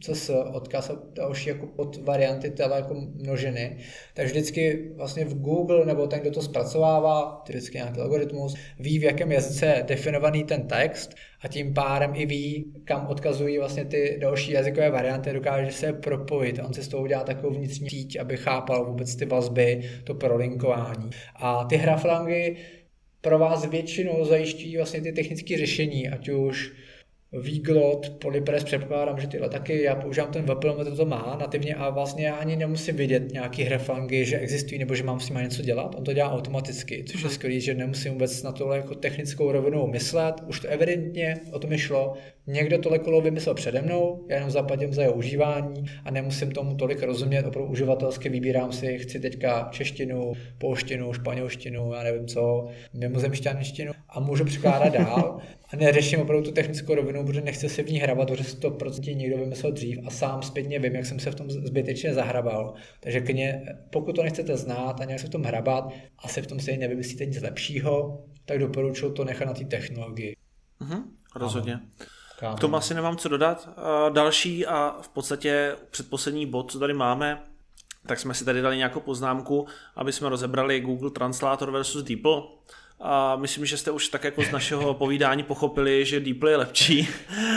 CS, 0.00 0.30
odkaz 0.52 0.90
a 0.90 0.96
další 1.14 1.48
jako 1.48 1.66
pod 1.66 1.96
varianty 2.04 2.50
tele 2.50 2.76
jako 2.76 2.94
množiny. 2.94 3.76
Takže 4.14 4.32
vždycky 4.32 4.90
vlastně 4.96 5.24
v 5.24 5.40
Google 5.40 5.86
nebo 5.86 6.06
ten, 6.06 6.20
kdo 6.20 6.30
to 6.30 6.42
zpracovává, 6.42 7.42
typicky 7.46 7.78
nějaký 7.78 8.00
algoritmus, 8.00 8.54
ví, 8.78 8.98
v 8.98 9.02
jakém 9.02 9.32
jazyce 9.32 9.66
je 9.66 9.84
definovaný 9.86 10.44
ten 10.44 10.68
text 10.68 11.14
a 11.44 11.48
tím 11.48 11.74
pádem 11.74 12.12
i 12.14 12.26
ví, 12.26 12.64
kam 12.84 13.06
odkazují 13.06 13.58
vlastně 13.58 13.84
ty 13.84 14.18
další 14.20 14.52
jazykové 14.52 14.90
varianty, 14.90 15.32
dokáže 15.32 15.72
se 15.72 15.92
propojit. 15.92 16.60
On 16.66 16.74
se 16.74 16.82
z 16.82 16.88
toho 16.88 17.02
udělá 17.02 17.24
takovou 17.24 17.54
vnitřní 17.54 17.90
síť, 17.90 18.20
aby 18.20 18.36
chápal 18.36 18.84
vůbec 18.84 19.16
ty 19.16 19.24
vazby, 19.24 19.90
to 20.04 20.14
prolinkování. 20.14 21.10
A 21.34 21.64
ty 21.64 21.76
hraflangy 21.76 22.56
pro 23.20 23.38
vás 23.38 23.66
většinou 23.66 24.24
zajišťují 24.24 24.76
vlastně 24.76 25.00
ty 25.00 25.12
technické 25.12 25.58
řešení, 25.58 26.08
ať 26.08 26.28
už 26.28 26.72
Výglot, 27.40 28.08
Polypress 28.18 28.64
předpokládám, 28.64 29.20
že 29.20 29.26
tyhle 29.26 29.48
taky, 29.48 29.82
já 29.82 29.94
používám 29.94 30.30
ten 30.32 30.44
VPL, 30.44 30.96
to 30.96 31.04
má 31.04 31.36
nativně 31.40 31.74
a 31.74 31.90
vlastně 31.90 32.26
já 32.26 32.34
ani 32.34 32.56
nemusím 32.56 32.96
vidět 32.96 33.32
nějaký 33.32 33.62
hrefangy, 33.62 34.24
že 34.24 34.38
existují 34.38 34.78
nebo 34.78 34.94
že 34.94 35.02
mám 35.02 35.20
s 35.20 35.28
nimi 35.28 35.42
něco 35.42 35.62
dělat, 35.62 35.94
on 35.98 36.04
to 36.04 36.12
dělá 36.12 36.32
automaticky, 36.32 37.04
což 37.04 37.20
je 37.20 37.26
mhm. 37.26 37.34
skvělé, 37.34 37.60
že 37.60 37.74
nemusím 37.74 38.12
vůbec 38.12 38.42
na 38.42 38.52
tohle 38.52 38.76
jako 38.76 38.94
technickou 38.94 39.52
rovinu 39.52 39.86
myslet, 39.86 40.34
už 40.46 40.60
to 40.60 40.68
evidentně 40.68 41.36
o 41.52 41.58
tom 41.58 41.76
šlo, 41.76 42.14
někdo 42.46 42.78
tohle 42.78 42.98
kolo 42.98 43.20
vymyslel 43.20 43.54
přede 43.54 43.82
mnou, 43.82 44.26
já 44.28 44.34
jenom 44.34 44.50
zaplatím 44.50 44.92
za 44.92 45.02
jeho 45.02 45.14
užívání 45.14 45.84
a 46.04 46.10
nemusím 46.10 46.52
tomu 46.52 46.74
tolik 46.74 47.02
rozumět, 47.02 47.46
opravdu 47.46 47.72
uživatelsky 47.72 48.28
vybírám 48.28 48.72
si, 48.72 48.98
chci 48.98 49.20
teďka 49.20 49.68
češtinu, 49.72 50.32
polštinu, 50.58 51.12
španělštinu, 51.12 51.92
já 51.92 52.02
nevím 52.02 52.26
co, 52.26 52.66
mimozemšťanštinu 52.94 53.92
a 54.08 54.20
můžu 54.20 54.44
překládat 54.44 54.92
dál 54.92 55.40
a 55.72 55.76
neřeším 55.76 56.20
opravdu 56.20 56.44
tu 56.44 56.52
technickou 56.52 56.94
rovinu, 56.94 57.26
protože 57.26 57.40
nechci 57.40 57.68
se 57.68 57.82
v 57.82 57.90
ní 57.90 57.98
hrabat, 57.98 58.28
protože 58.28 58.56
to 58.56 58.70
prostě 58.70 59.14
někdo 59.14 59.38
vymyslel 59.38 59.72
dřív 59.72 59.98
a 60.06 60.10
sám 60.10 60.42
zpětně 60.42 60.78
vím, 60.78 60.94
jak 60.94 61.06
jsem 61.06 61.18
se 61.18 61.30
v 61.30 61.34
tom 61.34 61.50
zbytečně 61.50 62.14
zahrabal. 62.14 62.74
Takže 63.00 63.20
kně, 63.20 63.62
pokud 63.90 64.16
to 64.16 64.22
nechcete 64.22 64.56
znát 64.56 65.00
a 65.00 65.04
nějak 65.04 65.20
se 65.20 65.26
v 65.26 65.30
tom 65.30 65.42
hrabat, 65.42 65.92
asi 66.18 66.42
v 66.42 66.46
tom 66.46 66.60
se 66.60 66.76
nevymyslíte 66.76 67.26
nic 67.26 67.42
lepšího, 67.42 68.24
tak 68.44 68.58
doporučuji 68.58 69.12
to 69.12 69.24
nechat 69.24 69.44
na 69.44 69.54
té 69.54 69.64
technologii. 69.64 70.36
Mhm, 70.80 71.02
rozhodně. 71.36 71.80
K 72.56 72.60
tomu 72.60 72.76
asi 72.76 72.94
nemám 72.94 73.16
co 73.16 73.28
dodat. 73.28 73.68
Další 74.12 74.66
a 74.66 74.96
v 75.00 75.08
podstatě 75.08 75.76
předposlední 75.90 76.46
bod, 76.46 76.72
co 76.72 76.78
tady 76.78 76.94
máme, 76.94 77.42
tak 78.06 78.20
jsme 78.20 78.34
si 78.34 78.44
tady 78.44 78.62
dali 78.62 78.76
nějakou 78.76 79.00
poznámku, 79.00 79.66
aby 79.96 80.12
jsme 80.12 80.28
rozebrali 80.28 80.80
Google 80.80 81.10
Translator 81.10 81.70
versus 81.70 82.02
DeepL 82.02 82.48
a 83.00 83.36
myslím, 83.36 83.66
že 83.66 83.76
jste 83.76 83.90
už 83.90 84.08
tak 84.08 84.24
jako 84.24 84.42
z 84.42 84.50
našeho 84.50 84.94
povídání 84.94 85.42
pochopili, 85.42 86.04
že 86.04 86.20
DeepL 86.20 86.48
je 86.48 86.56
lepší. 86.56 87.08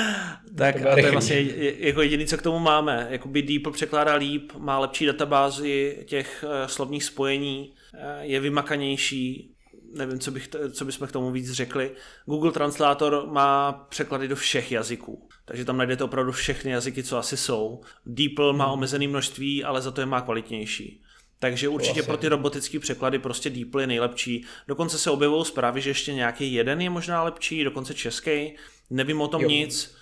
tak 0.58 0.86
a 0.86 0.94
to 0.94 1.00
je 1.00 1.12
vlastně 1.12 1.42
jako 1.78 2.02
jediné, 2.02 2.26
co 2.26 2.38
k 2.38 2.42
tomu 2.42 2.60
máme. 2.60 3.08
Jakoby 3.10 3.42
DeepL 3.42 3.72
překládá 3.72 4.16
líp, 4.16 4.52
má 4.58 4.80
lepší 4.80 5.06
databázi 5.06 6.04
těch 6.08 6.46
eh, 6.48 6.68
slovních 6.68 7.04
spojení, 7.04 7.74
eh, 7.94 8.20
je 8.22 8.40
vymakanější, 8.40 9.54
nevím, 9.94 10.20
co, 10.20 10.32
bych, 10.32 10.50
co 10.72 10.86
bychom 10.86 11.08
k 11.08 11.12
tomu 11.12 11.32
víc 11.32 11.52
řekli. 11.52 11.92
Google 12.26 12.52
Translator 12.52 13.28
má 13.28 13.72
překlady 13.72 14.28
do 14.28 14.36
všech 14.36 14.72
jazyků, 14.72 15.30
takže 15.46 15.66
tam 15.66 15.78
najdete 15.78 16.04
opravdu 16.04 16.32
všechny 16.32 16.72
jazyky, 16.72 17.04
co 17.04 17.18
asi 17.18 17.38
jsou. 17.38 17.82
DeepL 18.06 18.54
má 18.54 18.66
hmm. 18.66 18.74
omezené 18.74 19.08
množství, 19.08 19.64
ale 19.64 19.82
za 19.82 19.92
to 19.92 20.02
je 20.02 20.06
má 20.06 20.22
kvalitnější. 20.22 21.04
Takže 21.40 21.70
určitě 21.70 22.04
pro 22.04 22.18
ty 22.18 22.28
robotické 22.28 22.80
překlady 22.80 23.20
prostě 23.20 23.50
DeepL 23.50 23.82
je 23.82 23.88
nejlepší. 23.88 24.46
Dokonce 24.68 24.98
se 24.98 25.12
objevují 25.12 25.46
zprávy, 25.46 25.82
že 25.82 25.90
ještě 25.90 26.14
nějaký 26.14 26.54
jeden 26.54 26.82
je 26.82 26.90
možná 26.90 27.24
lepší, 27.24 27.64
dokonce 27.64 27.94
český. 27.94 28.56
Nevím 28.90 29.22
o 29.22 29.28
tom 29.28 29.42
jo. 29.42 29.50
nic. 29.50 29.96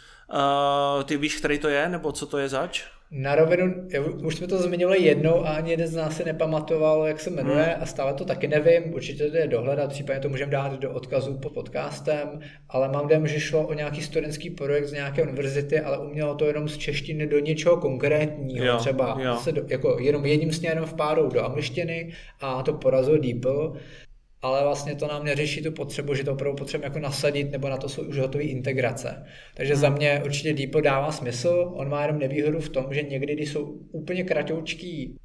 Uh, 0.98 1.04
ty 1.04 1.18
víš, 1.18 1.36
který 1.36 1.60
to 1.60 1.68
je, 1.68 1.90
nebo 1.90 2.12
co 2.12 2.26
to 2.26 2.38
je 2.38 2.50
zač? 2.50 2.84
Na 3.12 3.36
rovinu, 3.36 3.74
už 4.24 4.36
jsme 4.36 4.48
to 4.48 4.58
zmiňovali 4.58 5.04
jednou 5.04 5.46
a 5.46 5.50
ani 5.50 5.72
jeden 5.72 5.88
z 5.88 5.96
nás 5.96 6.18
si 6.18 6.24
nepamatoval, 6.24 7.08
jak 7.08 7.20
se 7.20 7.30
jmenuje 7.30 7.64
hmm. 7.64 7.84
a 7.84 7.86
stále 7.86 8.14
to 8.14 8.26
taky 8.26 8.48
nevím, 8.48 8.94
určitě 8.94 9.32
to 9.32 9.38
je 9.38 9.48
dohledat, 9.48 9.90
případně 9.90 10.22
to 10.22 10.30
můžeme 10.30 10.52
dát 10.52 10.80
do 10.80 10.92
odkazu 10.92 11.38
pod 11.38 11.54
podcastem, 11.54 12.40
ale 12.70 12.90
mám 12.90 13.08
dojem, 13.08 13.28
že 13.28 13.40
šlo 13.40 13.68
o 13.68 13.74
nějaký 13.74 14.02
studentský 14.02 14.50
projekt 14.50 14.86
z 14.86 14.94
nějaké 14.94 15.24
univerzity, 15.24 15.80
ale 15.80 15.98
umělo 15.98 16.36
to 16.36 16.46
jenom 16.46 16.68
z 16.68 16.78
češtiny 16.78 17.28
do 17.28 17.40
něčeho 17.40 17.78
konkrétního, 17.78 18.66
jo, 18.66 18.78
třeba 18.78 19.18
jo. 19.24 19.36
Se 19.36 19.52
do, 19.52 19.62
jako 19.68 19.98
jenom 20.00 20.26
jedním 20.26 20.52
směrem 20.52 20.84
vpádou 20.84 21.30
do 21.30 21.46
angličtiny 21.46 22.14
a 22.42 22.64
to 22.64 22.74
porazil 22.74 23.20
DeepL 23.20 23.74
ale 24.42 24.64
vlastně 24.64 24.96
to 24.96 25.08
nám 25.08 25.26
neřeší 25.26 25.64
tu 25.64 25.72
potřebu, 25.72 26.14
že 26.16 26.24
to 26.24 26.34
opravdu 26.34 26.56
potřebujeme 26.56 26.86
jako 26.86 27.00
nasadit, 27.00 27.52
nebo 27.52 27.70
na 27.70 27.78
to 27.78 27.90
jsou 27.90 28.04
už 28.04 28.18
hotové 28.18 28.44
integrace. 28.44 29.26
Takže 29.56 29.74
hmm. 29.74 29.82
za 29.82 29.90
mě 29.90 30.22
určitě 30.26 30.54
DeepL 30.54 30.82
dává 30.82 31.12
smysl, 31.12 31.72
on 31.76 31.90
má 31.90 32.02
jenom 32.02 32.20
nevýhodu 32.20 32.60
v 32.60 32.70
tom, 32.70 32.94
že 32.94 33.02
někdy, 33.02 33.36
když 33.36 33.52
jsou 33.52 33.64
úplně 33.92 34.24
kratoučký 34.24 35.16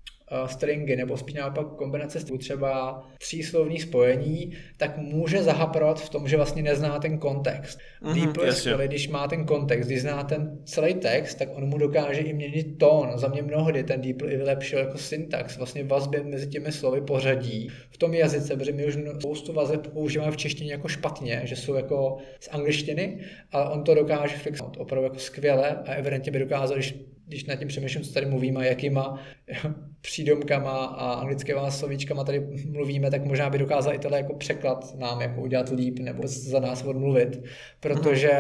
stringy 0.46 0.96
nebo 0.96 1.16
spíš 1.16 1.34
naopak 1.34 1.66
kombinace 1.66 2.18
třeba 2.38 3.02
tříslovní 3.18 3.80
spojení, 3.80 4.52
tak 4.76 4.98
může 4.98 5.42
zahaprovat 5.42 6.00
v 6.00 6.08
tom, 6.08 6.28
že 6.28 6.36
vlastně 6.36 6.62
nezná 6.62 6.98
ten 6.98 7.18
kontext. 7.18 7.78
Mm-hmm, 8.02 8.14
DeepL 8.14 8.44
je 8.44 8.52
skvělý, 8.52 8.88
když 8.88 9.08
má 9.08 9.28
ten 9.28 9.44
kontext, 9.44 9.88
když 9.88 10.02
zná 10.02 10.24
ten 10.24 10.58
celý 10.64 10.94
text, 10.94 11.34
tak 11.34 11.48
on 11.54 11.66
mu 11.66 11.78
dokáže 11.78 12.20
i 12.20 12.32
měnit 12.32 12.78
tón. 12.78 13.10
Za 13.14 13.28
mě 13.28 13.42
mnohdy 13.42 13.84
ten 13.84 14.00
DeepL 14.00 14.30
i 14.30 14.36
vylepšil 14.36 14.78
jako 14.78 14.98
syntax, 14.98 15.56
vlastně 15.56 15.84
vazby 15.84 16.22
mezi 16.24 16.46
těmi 16.48 16.72
slovy 16.72 17.00
pořadí 17.00 17.68
v 17.90 17.98
tom 17.98 18.14
jazyce, 18.14 18.56
protože 18.56 18.72
my 18.72 18.86
už 18.86 18.98
spoustu 19.18 19.52
vazeb 19.52 19.86
používáme 19.86 20.32
v 20.32 20.36
češtině 20.36 20.72
jako 20.72 20.88
špatně, 20.88 21.40
že 21.44 21.56
jsou 21.56 21.74
jako 21.74 22.16
z 22.40 22.48
angličtiny, 22.52 23.20
ale 23.52 23.70
on 23.70 23.84
to 23.84 23.94
dokáže 23.94 24.36
fixovat 24.36 24.76
opravdu 24.76 25.04
jako 25.04 25.18
skvěle 25.18 25.68
a 25.86 25.92
evidentně 25.92 26.32
by 26.32 26.38
dokázal, 26.38 26.76
když 26.76 26.94
když 27.30 27.44
nad 27.44 27.56
tím 27.56 27.68
přemýšlím, 27.68 28.04
co 28.04 28.12
tady 28.12 28.26
mluvíme, 28.26 28.68
jakýma 28.68 29.20
přídomkama 30.00 30.84
a 30.84 31.12
anglickýma 31.12 31.70
slovíčkama 31.70 32.24
tady 32.24 32.46
mluvíme, 32.70 33.10
tak 33.10 33.24
možná 33.24 33.50
by 33.50 33.58
dokázal 33.58 33.94
i 33.94 33.98
tohle 33.98 34.18
jako 34.18 34.34
překlad 34.34 34.98
nám 34.98 35.20
jako 35.20 35.40
udělat 35.40 35.68
líp 35.70 35.98
nebo 35.98 36.22
za 36.26 36.60
nás 36.60 36.82
odmluvit, 36.84 37.42
protože 37.80 38.30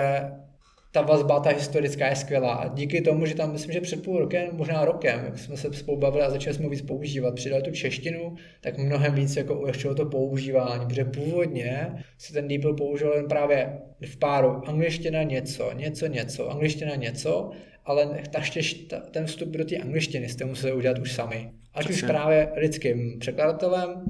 ta 0.92 1.02
vazba, 1.02 1.40
ta 1.40 1.50
historická 1.50 2.06
je 2.06 2.16
skvělá. 2.16 2.70
Díky 2.74 3.00
tomu, 3.00 3.26
že 3.26 3.34
tam, 3.34 3.52
myslím, 3.52 3.72
že 3.72 3.80
před 3.80 4.02
půl 4.02 4.18
rokem, 4.18 4.48
možná 4.52 4.84
rokem, 4.84 5.24
jak 5.24 5.38
jsme 5.38 5.56
se 5.56 5.72
spolu 5.72 5.98
bavili 5.98 6.24
a 6.24 6.30
začali 6.30 6.56
jsme 6.56 6.68
víc 6.68 6.82
používat, 6.82 7.34
přidali 7.34 7.62
tu 7.62 7.70
češtinu, 7.70 8.34
tak 8.60 8.78
mnohem 8.78 9.14
víc 9.14 9.36
jako 9.36 9.60
ulehčilo 9.60 9.94
to 9.94 10.06
používání, 10.06 10.86
protože 10.86 11.04
původně 11.04 12.04
se 12.18 12.32
ten 12.32 12.48
DeepL 12.48 12.74
používal 12.74 13.16
jen 13.16 13.28
právě 13.28 13.78
v 14.00 14.16
páru. 14.16 14.68
Angličtina 14.68 15.22
něco, 15.22 15.72
něco, 15.72 16.06
něco, 16.06 16.50
angličtina 16.50 16.94
něco 16.94 17.50
ale 17.90 18.22
taštěž 18.30 18.86
ten 19.10 19.26
vstup 19.26 19.48
do 19.48 19.64
té 19.64 19.76
angličtiny 19.76 20.28
jste 20.28 20.44
museli 20.44 20.72
udělat 20.72 20.98
už 20.98 21.12
sami. 21.12 21.50
Ať 21.74 21.84
Přesně. 21.84 22.02
už 22.02 22.10
právě 22.10 22.48
lidským 22.56 23.18
překladatelem 23.18 24.04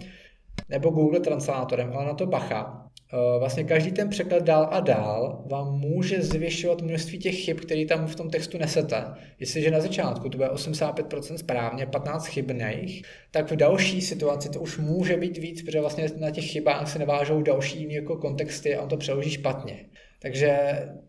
nebo 0.68 0.90
Google 0.90 1.20
translátorem, 1.20 1.92
ale 1.92 2.06
na 2.06 2.14
to 2.14 2.26
bacha. 2.26 2.86
Eh, 3.12 3.38
vlastně 3.38 3.64
každý 3.64 3.92
ten 3.92 4.08
překlad 4.08 4.42
dál 4.42 4.68
a 4.70 4.80
dál 4.80 5.44
vám 5.50 5.78
může 5.78 6.22
zvyšovat 6.22 6.82
množství 6.82 7.18
těch 7.18 7.36
chyb, 7.36 7.56
které 7.60 7.86
tam 7.86 8.06
v 8.06 8.16
tom 8.16 8.30
textu 8.30 8.58
nesete. 8.58 9.04
Jestliže 9.38 9.70
na 9.70 9.80
začátku 9.80 10.28
to 10.28 10.38
bude 10.38 10.48
85% 10.48 11.38
správně, 11.38 11.86
15 11.86 12.26
chybných, 12.26 13.02
tak 13.30 13.50
v 13.50 13.56
další 13.56 14.00
situaci 14.00 14.48
to 14.48 14.60
už 14.60 14.78
může 14.78 15.16
být 15.16 15.38
víc, 15.38 15.62
protože 15.62 15.80
vlastně 15.80 16.08
na 16.16 16.30
těch 16.30 16.44
chybách 16.44 16.92
se 16.92 16.98
nevážou 16.98 17.42
další 17.42 17.92
jako 17.92 18.16
kontexty 18.16 18.76
a 18.76 18.82
on 18.82 18.88
to 18.88 18.96
přeloží 18.96 19.30
špatně. 19.30 19.84
Takže 20.22 20.58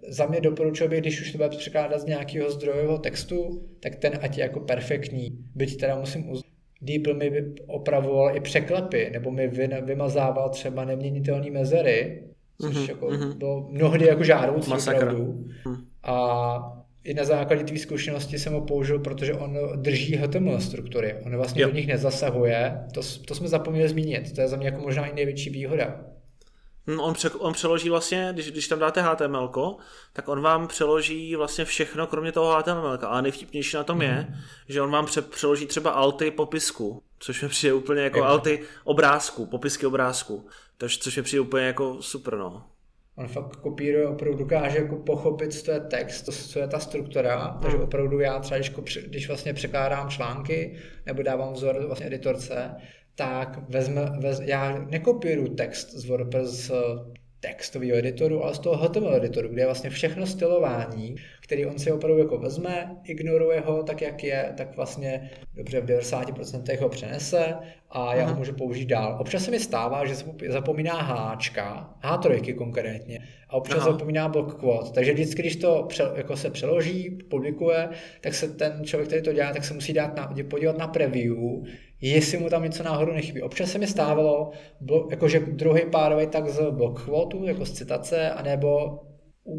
za 0.08 0.26
mě 0.26 0.42
doporučuji 0.42 0.90
bych, 0.90 1.00
když 1.00 1.22
už 1.22 1.32
to 1.32 1.38
bude 1.38 1.50
překládat 1.50 2.02
z 2.02 2.06
nějakého 2.06 2.52
zdrojového 2.52 2.98
textu, 2.98 3.68
tak 3.80 3.96
ten 3.96 4.14
ať 4.22 4.38
je 4.38 4.42
jako 4.42 4.60
perfektní. 4.60 5.38
Byť 5.56 5.80
teda 5.80 6.00
musím 6.00 6.30
uznat, 6.30 6.52
DeepL 6.82 7.14
mi 7.14 7.46
opravoval 7.68 8.38
i 8.38 8.40
překlepy, 8.40 9.10
nebo 9.14 9.32
mi 9.32 9.48
vymazával 9.82 10.50
třeba 10.50 10.86
neměnitelné 10.86 11.52
mezery, 11.52 12.24
což 12.62 12.76
mm-hmm, 12.76 12.90
jako 12.90 13.08
mm-hmm. 13.08 13.38
bylo 13.38 13.68
mnohdy 13.70 14.06
jako 14.06 14.24
žádoucí 14.24 14.72
opravdu. 14.72 15.46
Mm. 15.68 15.76
A 16.04 16.78
i 17.04 17.14
na 17.14 17.24
základě 17.24 17.64
té 17.64 17.78
zkušenosti 17.78 18.40
jsem 18.40 18.54
ho 18.54 18.62
použil, 18.62 19.00
protože 19.00 19.34
on 19.34 19.58
drží 19.76 20.16
HTML 20.16 20.60
struktury. 20.60 21.16
On 21.26 21.36
vlastně 21.36 21.62
yep. 21.62 21.70
do 21.70 21.76
nich 21.76 21.88
nezasahuje. 21.88 22.78
To, 22.94 23.02
to 23.28 23.36
jsme 23.36 23.48
zapomněli 23.48 23.90
zmínit. 23.90 24.36
To 24.36 24.42
je 24.42 24.48
za 24.48 24.58
mě 24.58 24.66
jako 24.66 24.82
možná 24.82 25.06
i 25.06 25.16
největší 25.16 25.50
výhoda. 25.50 26.06
Hm, 26.88 27.00
on, 27.00 27.14
pře- 27.14 27.30
on 27.30 27.54
přeloží 27.54 27.90
vlastně, 27.90 28.30
když, 28.34 28.52
když 28.52 28.68
tam 28.68 28.80
dáte 28.80 29.02
HTML, 29.02 29.78
tak 30.14 30.28
on 30.28 30.42
vám 30.42 30.68
přeloží 30.68 31.36
vlastně 31.36 31.66
všechno, 31.66 32.08
kromě 32.08 32.32
toho 32.32 32.58
HTML. 32.58 33.00
A 33.08 33.22
nejvtipnější 33.22 33.78
na 33.78 33.84
tom 33.84 33.96
mm. 33.96 34.02
je, 34.02 34.28
mhm. 34.30 34.40
že 34.68 34.82
on 34.82 34.92
vám 34.92 35.06
pře- 35.06 35.22
přeloží 35.22 35.66
třeba 35.66 35.92
alty 35.92 36.32
popisku, 36.32 37.04
což 37.20 37.42
mi 37.42 37.50
přijde 37.50 37.74
úplně 37.74 38.02
jako 38.02 38.24
alty 38.24 38.62
obrázku, 38.84 39.46
popisky 39.46 39.86
obrázku. 39.86 40.48
Takže 40.78 40.98
což 41.00 41.18
mi 41.18 41.24
přijde 41.24 41.42
úplně 41.42 41.66
jako 41.66 42.02
super, 42.02 42.38
no. 42.38 42.64
On 43.16 43.28
fakt 43.28 43.56
kopíruje, 43.56 44.08
opravdu 44.08 44.38
dokáže 44.38 44.78
jako 44.78 44.96
pochopit, 44.96 45.54
co 45.54 45.72
je 45.72 45.80
text, 45.80 46.24
co 46.24 46.60
je 46.60 46.68
ta 46.68 46.80
struktura, 46.80 47.58
takže 47.62 47.78
mhm. 47.78 47.86
opravdu 47.86 48.20
já 48.20 48.40
třeba, 48.40 48.58
když, 48.58 48.98
když 48.98 49.28
vlastně 49.28 49.54
překládám 49.54 50.10
články 50.10 50.80
nebo 51.06 51.24
dávám 51.24 51.54
vzor 51.54 51.86
vlastně 51.88 52.06
editorce, 52.06 52.72
tak 53.16 53.70
vezme, 53.70 54.02
vez, 54.20 54.42
já 54.46 54.86
nekopíruju 54.90 55.56
text 55.56 55.92
z 55.94 56.06
WordPress 56.06 56.72
textového 57.42 57.98
editoru, 57.98 58.44
ale 58.44 58.54
z 58.54 58.60
toho 58.60 58.78
HTML 58.78 59.16
editoru, 59.16 59.50
kde 59.50 59.62
je 59.62 59.66
vlastně 59.66 59.90
všechno 59.90 60.26
stylování, 60.26 61.16
který 61.42 61.66
on 61.66 61.80
si 61.80 61.92
opravdu 61.92 62.20
jako 62.20 62.38
vezme, 62.38 62.96
ignoruje 63.04 63.60
ho 63.60 63.84
tak, 63.84 64.02
jak 64.02 64.24
je, 64.24 64.54
tak 64.58 64.76
vlastně 64.76 65.30
dobře 65.56 65.82
v 65.82 65.86
90% 65.86 66.80
ho 66.80 66.90
přenese 66.90 67.56
a 67.90 68.16
já 68.16 68.24
Aha. 68.24 68.32
ho 68.32 68.38
můžu 68.38 68.54
použít 68.54 68.86
dál. 68.86 69.18
Občas 69.22 69.44
se 69.44 69.52
mi 69.52 69.60
stává, 69.60 70.06
že 70.06 70.16
se 70.16 70.26
zapomíná 70.50 71.02
háčka, 71.02 71.94
H3 72.04 72.56
konkrétně, 72.56 73.20
a 73.50 73.54
občas 73.54 73.78
Aha. 73.78 73.92
zapomíná 73.92 74.30
block 74.30 74.60
quote. 74.60 74.92
Takže 74.92 75.14
vždycky, 75.14 75.42
když 75.42 75.56
to 75.56 75.86
pře, 75.90 76.04
jako 76.16 76.38
se 76.38 76.50
přeloží, 76.50 77.10
publikuje, 77.30 77.90
tak 78.22 78.34
se 78.34 78.48
ten 78.48 78.82
člověk, 78.84 79.08
který 79.08 79.22
to 79.22 79.34
dělá, 79.34 79.54
tak 79.54 79.64
se 79.64 79.74
musí 79.74 79.94
dát 79.94 80.16
na, 80.16 80.34
podívat 80.50 80.78
na 80.78 80.88
preview, 80.88 81.38
jestli 82.02 82.38
mu 82.38 82.50
tam 82.50 82.64
něco 82.64 82.84
náhodou 82.84 83.14
nechybí. 83.14 83.42
Občas 83.42 83.72
se 83.72 83.78
mi 83.78 83.88
stávalo, 83.88 84.52
jakože 85.12 85.40
druhý 85.40 85.82
párový 85.92 86.28
tak 86.28 86.50
z 86.50 86.72
block 86.72 87.04
quote, 87.04 87.38
jako 87.44 87.66
z 87.66 87.72
citace, 87.72 88.30
anebo 88.30 89.00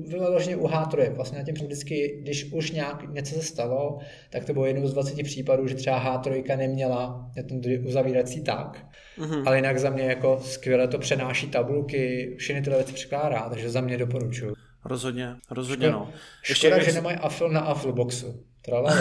vyloženě 0.07 0.57
u 0.57 0.67
H3. 0.67 1.15
Vlastně 1.15 1.39
na 1.39 1.45
tím 1.45 1.55
vždycky, 1.55 2.19
když 2.23 2.53
už 2.53 2.71
nějak 2.71 3.13
něco 3.13 3.35
se 3.35 3.43
stalo, 3.43 3.99
tak 4.31 4.45
to 4.45 4.53
bylo 4.53 4.67
jednou 4.67 4.87
z 4.87 4.93
20 4.93 5.23
případů, 5.23 5.67
že 5.67 5.75
třeba 5.75 6.23
H3 6.23 6.57
neměla 6.57 7.31
ten 7.49 7.61
uzavírací 7.87 8.45
tak. 8.45 8.87
Mm-hmm. 9.19 9.43
Ale 9.47 9.57
jinak 9.57 9.79
za 9.79 9.91
mě 9.91 10.05
jako 10.05 10.39
skvěle 10.43 10.89
to 10.89 10.99
přenáší 10.99 11.47
tabulky, 11.47 12.35
všechny 12.39 12.63
tyhle 12.63 12.79
věci 12.79 12.93
překládá, 12.93 13.49
takže 13.49 13.71
za 13.71 13.81
mě 13.81 13.99
doporučuju. 13.99 14.55
Rozhodně, 14.85 15.37
rozhodně 15.51 15.91
no. 15.91 16.11
Ještě, 16.49 16.67
Škoda, 16.69 16.83
že 16.83 16.93
nemají 16.93 17.17
Afl 17.17 17.49
na 17.49 17.61
Aflboxu. 17.61 18.45
Tralala. 18.65 18.95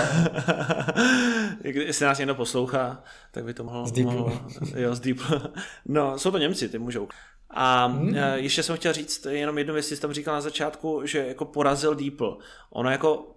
Jestli 1.63 2.05
nás 2.05 2.17
někdo 2.17 2.35
poslouchá, 2.35 3.03
tak 3.31 3.45
by 3.45 3.53
to 3.53 3.63
mohlo... 3.63 3.85
Z 3.85 3.91
Mohlo, 3.91 4.41
jo, 4.75 4.95
z 4.95 4.99
Deep. 4.99 5.17
No, 5.85 6.19
jsou 6.19 6.31
to 6.31 6.37
Němci, 6.37 6.69
ty 6.69 6.79
můžou. 6.79 7.07
A 7.49 7.85
hmm. 7.85 8.15
ještě 8.35 8.63
jsem 8.63 8.75
chtěl 8.75 8.93
říct 8.93 9.25
jenom 9.29 9.57
jednu 9.57 9.73
věc, 9.73 9.85
jsi 9.85 10.01
tam 10.01 10.13
říkal 10.13 10.33
na 10.33 10.41
začátku, 10.41 11.01
že 11.05 11.27
jako 11.27 11.45
porazil 11.45 11.95
DeepL. 11.95 12.37
Ono 12.69 12.91
jako 12.91 13.35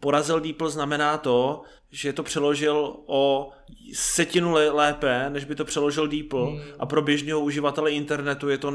porazil 0.00 0.40
DeepL 0.40 0.70
znamená 0.70 1.18
to, 1.18 1.62
že 1.90 2.12
to 2.12 2.22
přeložil 2.22 2.96
o 3.06 3.50
setinu 3.94 4.52
lépe, 4.52 5.30
než 5.30 5.44
by 5.44 5.54
to 5.54 5.64
přeložil 5.64 6.08
DeepL 6.08 6.46
hmm. 6.46 6.60
a 6.78 6.86
pro 6.86 7.02
běžného 7.02 7.40
uživatele 7.40 7.90
internetu 7.90 8.48
je 8.48 8.58
to 8.58 8.72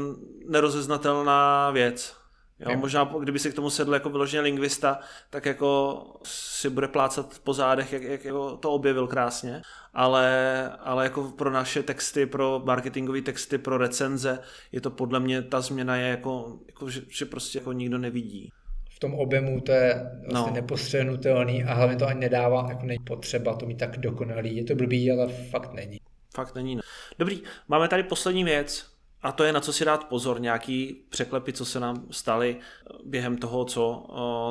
nerozeznatelná 0.48 1.70
věc. 1.70 2.17
Jo, 2.60 2.76
možná 2.76 3.04
kdyby 3.20 3.38
si 3.38 3.50
k 3.50 3.54
tomu 3.54 3.70
sedl 3.70 3.94
jako 3.94 4.10
vyloženě 4.10 4.40
lingvista, 4.40 5.00
tak 5.30 5.46
jako 5.46 6.02
si 6.24 6.70
bude 6.70 6.88
plácat 6.88 7.38
po 7.44 7.52
zádech, 7.52 7.92
jak, 7.92 8.02
jak 8.02 8.24
jako 8.24 8.56
to 8.56 8.72
objevil 8.72 9.06
krásně, 9.06 9.62
ale, 9.94 10.70
ale 10.80 11.04
jako 11.04 11.22
pro 11.22 11.50
naše 11.50 11.82
texty, 11.82 12.26
pro 12.26 12.62
marketingové 12.64 13.22
texty, 13.22 13.58
pro 13.58 13.78
recenze, 13.78 14.38
je 14.72 14.80
to 14.80 14.90
podle 14.90 15.20
mě, 15.20 15.42
ta 15.42 15.60
změna 15.60 15.96
je 15.96 16.08
jako, 16.08 16.58
jako 16.66 16.90
že, 16.90 17.00
že 17.08 17.24
prostě 17.24 17.58
jako 17.58 17.72
nikdo 17.72 17.98
nevidí. 17.98 18.52
V 18.90 18.98
tom 18.98 19.14
objemu 19.14 19.60
to 19.60 19.72
je 19.72 20.10
vlastně 20.30 20.50
no. 20.50 20.54
nepostřehnutelný 20.54 21.64
a 21.64 21.74
hlavně 21.74 21.96
to 21.96 22.06
ani 22.06 22.20
nedává, 22.20 22.66
jako 22.68 22.86
není 22.86 23.04
potřeba 23.04 23.54
to 23.54 23.66
mít 23.66 23.78
tak 23.78 23.98
dokonalý. 23.98 24.56
Je 24.56 24.64
to 24.64 24.74
blbý, 24.74 25.10
ale 25.10 25.28
fakt 25.28 25.72
není. 25.72 26.00
Fakt 26.34 26.54
není. 26.54 26.76
No. 26.76 26.82
Dobrý, 27.18 27.42
máme 27.68 27.88
tady 27.88 28.02
poslední 28.02 28.44
věc, 28.44 28.97
a 29.22 29.32
to 29.32 29.44
je 29.44 29.52
na 29.52 29.60
co 29.60 29.72
si 29.72 29.84
dát 29.84 30.04
pozor, 30.04 30.40
nějaký 30.40 30.96
překlepy, 31.08 31.52
co 31.52 31.64
se 31.64 31.80
nám 31.80 32.06
staly 32.10 32.56
během 33.04 33.36
toho, 33.36 33.64
co, 33.64 34.06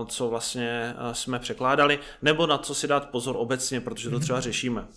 co 0.08 0.30
vlastně 0.30 0.96
jsme 1.12 1.40
překládali, 1.40 2.00
nebo 2.22 2.48
na 2.48 2.58
co 2.58 2.76
si 2.76 2.88
dát 2.88 3.10
pozor 3.10 3.36
obecně, 3.40 3.82
protože 3.82 4.10
to 4.10 4.20
třeba 4.20 4.42
řešíme. 4.42 4.88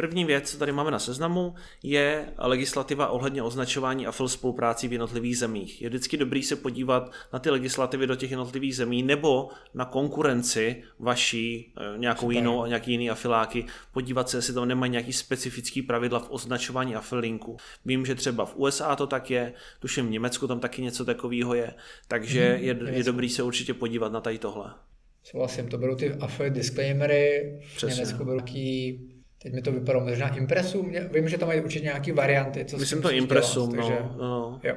První 0.00 0.24
věc, 0.24 0.50
co 0.50 0.58
tady 0.58 0.72
máme 0.72 0.90
na 0.90 0.98
seznamu, 0.98 1.54
je 1.82 2.32
legislativa 2.38 3.08
ohledně 3.08 3.42
označování 3.42 4.06
a 4.06 4.12
spoluprácí 4.12 4.88
v 4.88 4.92
jednotlivých 4.92 5.38
zemích. 5.38 5.82
Je 5.82 5.88
vždycky 5.88 6.16
dobrý 6.16 6.42
se 6.42 6.56
podívat 6.56 7.12
na 7.32 7.38
ty 7.38 7.50
legislativy 7.50 8.06
do 8.06 8.16
těch 8.16 8.30
jednotlivých 8.30 8.76
zemí 8.76 9.02
nebo 9.02 9.48
na 9.74 9.84
konkurenci 9.84 10.82
vaší, 10.98 11.72
e, 11.94 11.98
nějakou 11.98 12.20
Super. 12.20 12.36
jinou, 12.36 12.66
nějaký 12.66 12.90
jiný 12.90 13.10
afiláky, 13.10 13.64
podívat 13.92 14.28
se, 14.28 14.38
jestli 14.38 14.54
tam 14.54 14.68
nemají 14.68 14.92
nějaký 14.92 15.12
specifický 15.12 15.82
pravidla 15.82 16.18
v 16.18 16.30
označování 16.30 16.96
afilinku. 16.96 17.56
Vím, 17.84 18.06
že 18.06 18.14
třeba 18.14 18.44
v 18.44 18.56
USA 18.56 18.96
to 18.96 19.06
tak 19.06 19.30
je, 19.30 19.52
tuším 19.80 20.06
v 20.06 20.10
Německu 20.10 20.46
tam 20.46 20.60
taky 20.60 20.82
něco 20.82 21.04
takového 21.04 21.54
je, 21.54 21.74
takže 22.08 22.48
hmm, 22.48 22.64
je, 22.64 22.96
je 22.96 23.04
dobrý 23.04 23.28
se 23.28 23.42
určitě 23.42 23.74
podívat 23.74 24.12
na 24.12 24.20
tady 24.20 24.38
tohle. 24.38 24.74
Souhlasím, 25.22 25.68
to 25.68 25.78
budou 25.78 25.94
ty 25.94 26.12
affiliate 26.12 26.54
disclaimery, 26.54 27.58
v 27.78 27.82
Německu 27.82 28.24
budou 28.24 28.40
Teď 29.42 29.52
mi 29.52 29.62
to 29.62 29.72
vypadalo 29.72 30.04
možná 30.04 30.36
Impresum, 30.36 30.92
vím, 31.12 31.28
že 31.28 31.38
tam 31.38 31.48
mají 31.48 31.60
určitě 31.60 31.84
nějaké 31.84 32.12
varianty. 32.12 32.64
Co 32.64 32.78
Myslím 32.78 33.02
to 33.02 33.10
Impresum, 33.10 33.72
dělat, 33.72 33.88
no, 33.88 33.88
takže, 33.88 34.08
no. 34.18 34.60
Jo. 34.62 34.74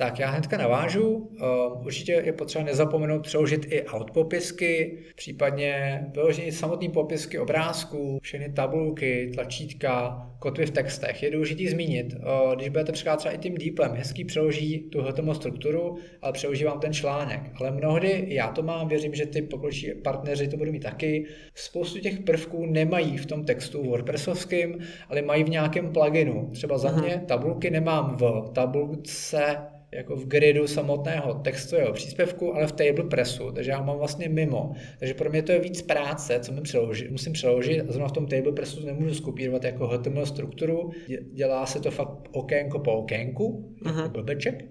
Tak 0.00 0.18
já 0.18 0.30
hnedka 0.30 0.56
navážu. 0.56 1.08
Uh, 1.08 1.86
určitě 1.86 2.12
je 2.12 2.32
potřeba 2.32 2.64
nezapomenout 2.64 3.22
přeložit 3.22 3.66
i 3.72 3.84
outpopisky, 3.94 4.98
případně 5.14 6.04
vyložit 6.14 6.52
samotné 6.52 6.88
popisky 6.88 7.38
obrázků, 7.38 8.18
všechny 8.22 8.52
tabulky, 8.52 9.30
tlačítka, 9.34 10.26
kotvy 10.38 10.66
v 10.66 10.70
textech. 10.70 11.22
Je 11.22 11.30
důležité 11.30 11.70
zmínit, 11.70 12.14
uh, 12.14 12.54
když 12.54 12.68
budete 12.68 12.92
překládat 12.92 13.18
třeba 13.18 13.34
i 13.34 13.38
tím 13.38 13.54
deeplem, 13.54 13.92
hezký 13.94 14.24
přeloží 14.24 14.78
tu 14.78 15.02
HTML 15.02 15.34
strukturu, 15.34 15.96
ale 16.22 16.32
přeloží 16.32 16.64
vám 16.64 16.80
ten 16.80 16.92
článek. 16.92 17.40
Ale 17.54 17.70
mnohdy, 17.70 18.24
já 18.28 18.48
to 18.48 18.62
mám, 18.62 18.88
věřím, 18.88 19.14
že 19.14 19.26
ty 19.26 19.42
pokročí 19.42 19.92
partneři 20.04 20.48
to 20.48 20.56
budou 20.56 20.72
mít 20.72 20.82
taky, 20.82 21.26
spoustu 21.54 21.98
těch 21.98 22.18
prvků 22.18 22.66
nemají 22.66 23.16
v 23.16 23.26
tom 23.26 23.44
textu 23.44 23.82
WordPressovském, 23.82 24.78
ale 25.08 25.22
mají 25.22 25.44
v 25.44 25.48
nějakém 25.48 25.92
pluginu. 25.92 26.50
Třeba 26.52 26.78
za 26.78 26.92
mě 26.92 27.22
tabulky 27.26 27.70
nemám 27.70 28.16
v 28.16 28.50
tabulce 28.54 29.56
jako 29.92 30.16
v 30.16 30.26
gridu 30.26 30.66
samotného 30.66 31.34
textového 31.34 31.92
příspěvku, 31.92 32.54
ale 32.54 32.66
v 32.66 32.72
table 32.72 33.04
pressu, 33.04 33.52
takže 33.52 33.70
já 33.70 33.82
mám 33.82 33.98
vlastně 33.98 34.28
mimo. 34.28 34.72
Takže 34.98 35.14
pro 35.14 35.30
mě 35.30 35.42
to 35.42 35.52
je 35.52 35.60
víc 35.60 35.82
práce, 35.82 36.40
co 36.40 36.52
mi 36.52 36.60
přeložit, 36.60 37.10
musím 37.10 37.32
přeložit 37.32 37.80
a 37.80 37.92
zrovna 37.92 38.08
v 38.08 38.12
tom 38.12 38.26
table 38.26 38.52
pressu 38.52 38.86
nemůžu 38.86 39.14
skopírovat 39.14 39.64
jako 39.64 39.86
HTML 39.86 40.26
strukturu, 40.26 40.90
dělá 41.32 41.66
se 41.66 41.80
to 41.80 41.90
fakt 41.90 42.28
okénko 42.32 42.78
po 42.78 42.92
okénku, 42.92 43.74
uh-huh. 43.82 43.96
jako 43.96 44.08
blbeček, 44.08 44.64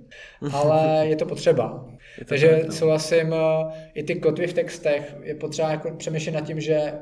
ale 0.52 1.08
je 1.08 1.16
to 1.16 1.26
potřeba. 1.26 1.88
Je 2.18 2.26
to 2.26 2.30
takže 2.30 2.64
no. 2.66 2.72
souhlasím, 2.72 3.34
eh, 3.34 3.92
i 3.94 4.04
ty 4.04 4.16
kotvy 4.16 4.48
v 4.48 4.54
textech 4.54 5.16
je 5.24 5.36
potřeba 5.36 5.72
jako 5.72 5.92
přemýšlet 5.92 6.32
nad 6.32 6.48
tím, 6.48 6.60
že 6.60 6.94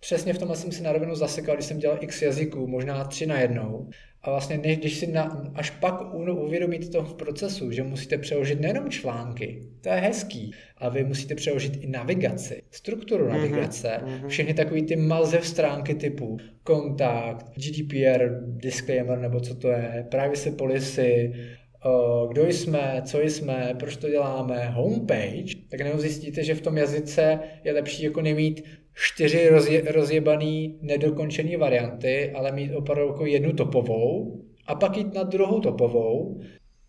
Přesně 0.00 0.34
v 0.34 0.38
tomhle 0.38 0.56
jsem 0.56 0.72
si 0.72 0.82
na 0.82 0.92
rovinu 0.92 1.14
zasekal, 1.14 1.54
když 1.54 1.66
jsem 1.66 1.78
dělal 1.78 1.98
x 2.00 2.22
jazyků, 2.22 2.66
možná 2.66 3.04
tři 3.04 3.26
na 3.26 3.40
jednou. 3.40 3.88
A 4.26 4.30
vlastně 4.30 4.58
než, 4.58 4.78
když 4.78 4.94
si 4.94 5.06
na, 5.06 5.50
až 5.54 5.70
pak 5.70 6.14
uvědomíte 6.14 6.86
to 6.86 7.02
v 7.02 7.14
procesu, 7.14 7.70
že 7.70 7.82
musíte 7.82 8.18
přeložit 8.18 8.60
nejenom 8.60 8.90
články, 8.90 9.62
to 9.80 9.88
je 9.88 9.94
hezký, 9.94 10.50
a 10.76 10.88
vy 10.88 11.04
musíte 11.04 11.34
přeložit 11.34 11.76
i 11.80 11.86
navigaci, 11.86 12.62
strukturu 12.70 13.24
mhm, 13.24 13.34
navigace, 13.36 14.00
mm-hmm. 14.04 14.28
všechny 14.28 14.54
takové 14.54 14.82
ty 14.82 14.96
malzev 14.96 15.46
stránky 15.46 15.94
typu 15.94 16.38
kontakt, 16.62 17.46
GDPR, 17.56 18.28
disclaimer 18.42 19.18
nebo 19.18 19.40
co 19.40 19.54
to 19.54 19.68
je, 19.68 20.06
privacy 20.10 20.50
policy, 20.50 21.32
kdo 22.28 22.46
jsme, 22.46 23.02
co 23.04 23.20
jsme, 23.20 23.74
proč 23.78 23.96
to 23.96 24.10
děláme, 24.10 24.68
homepage, 24.68 25.54
tak 25.70 25.80
nebo 25.80 25.98
zjistíte, 25.98 26.44
že 26.44 26.54
v 26.54 26.60
tom 26.60 26.76
jazyce 26.76 27.38
je 27.64 27.72
lepší 27.72 28.02
jako 28.02 28.20
nemít 28.22 28.64
čtyři 28.96 29.48
rozje, 29.48 29.82
rozjebaný 29.92 30.78
nedokončený 30.80 31.56
varianty, 31.56 32.32
ale 32.34 32.52
mít 32.52 32.74
opravdu 32.74 33.06
jako 33.06 33.26
jednu 33.26 33.52
topovou 33.52 34.40
a 34.66 34.74
pak 34.74 34.96
jít 34.96 35.14
na 35.14 35.22
druhou 35.22 35.60
topovou 35.60 36.40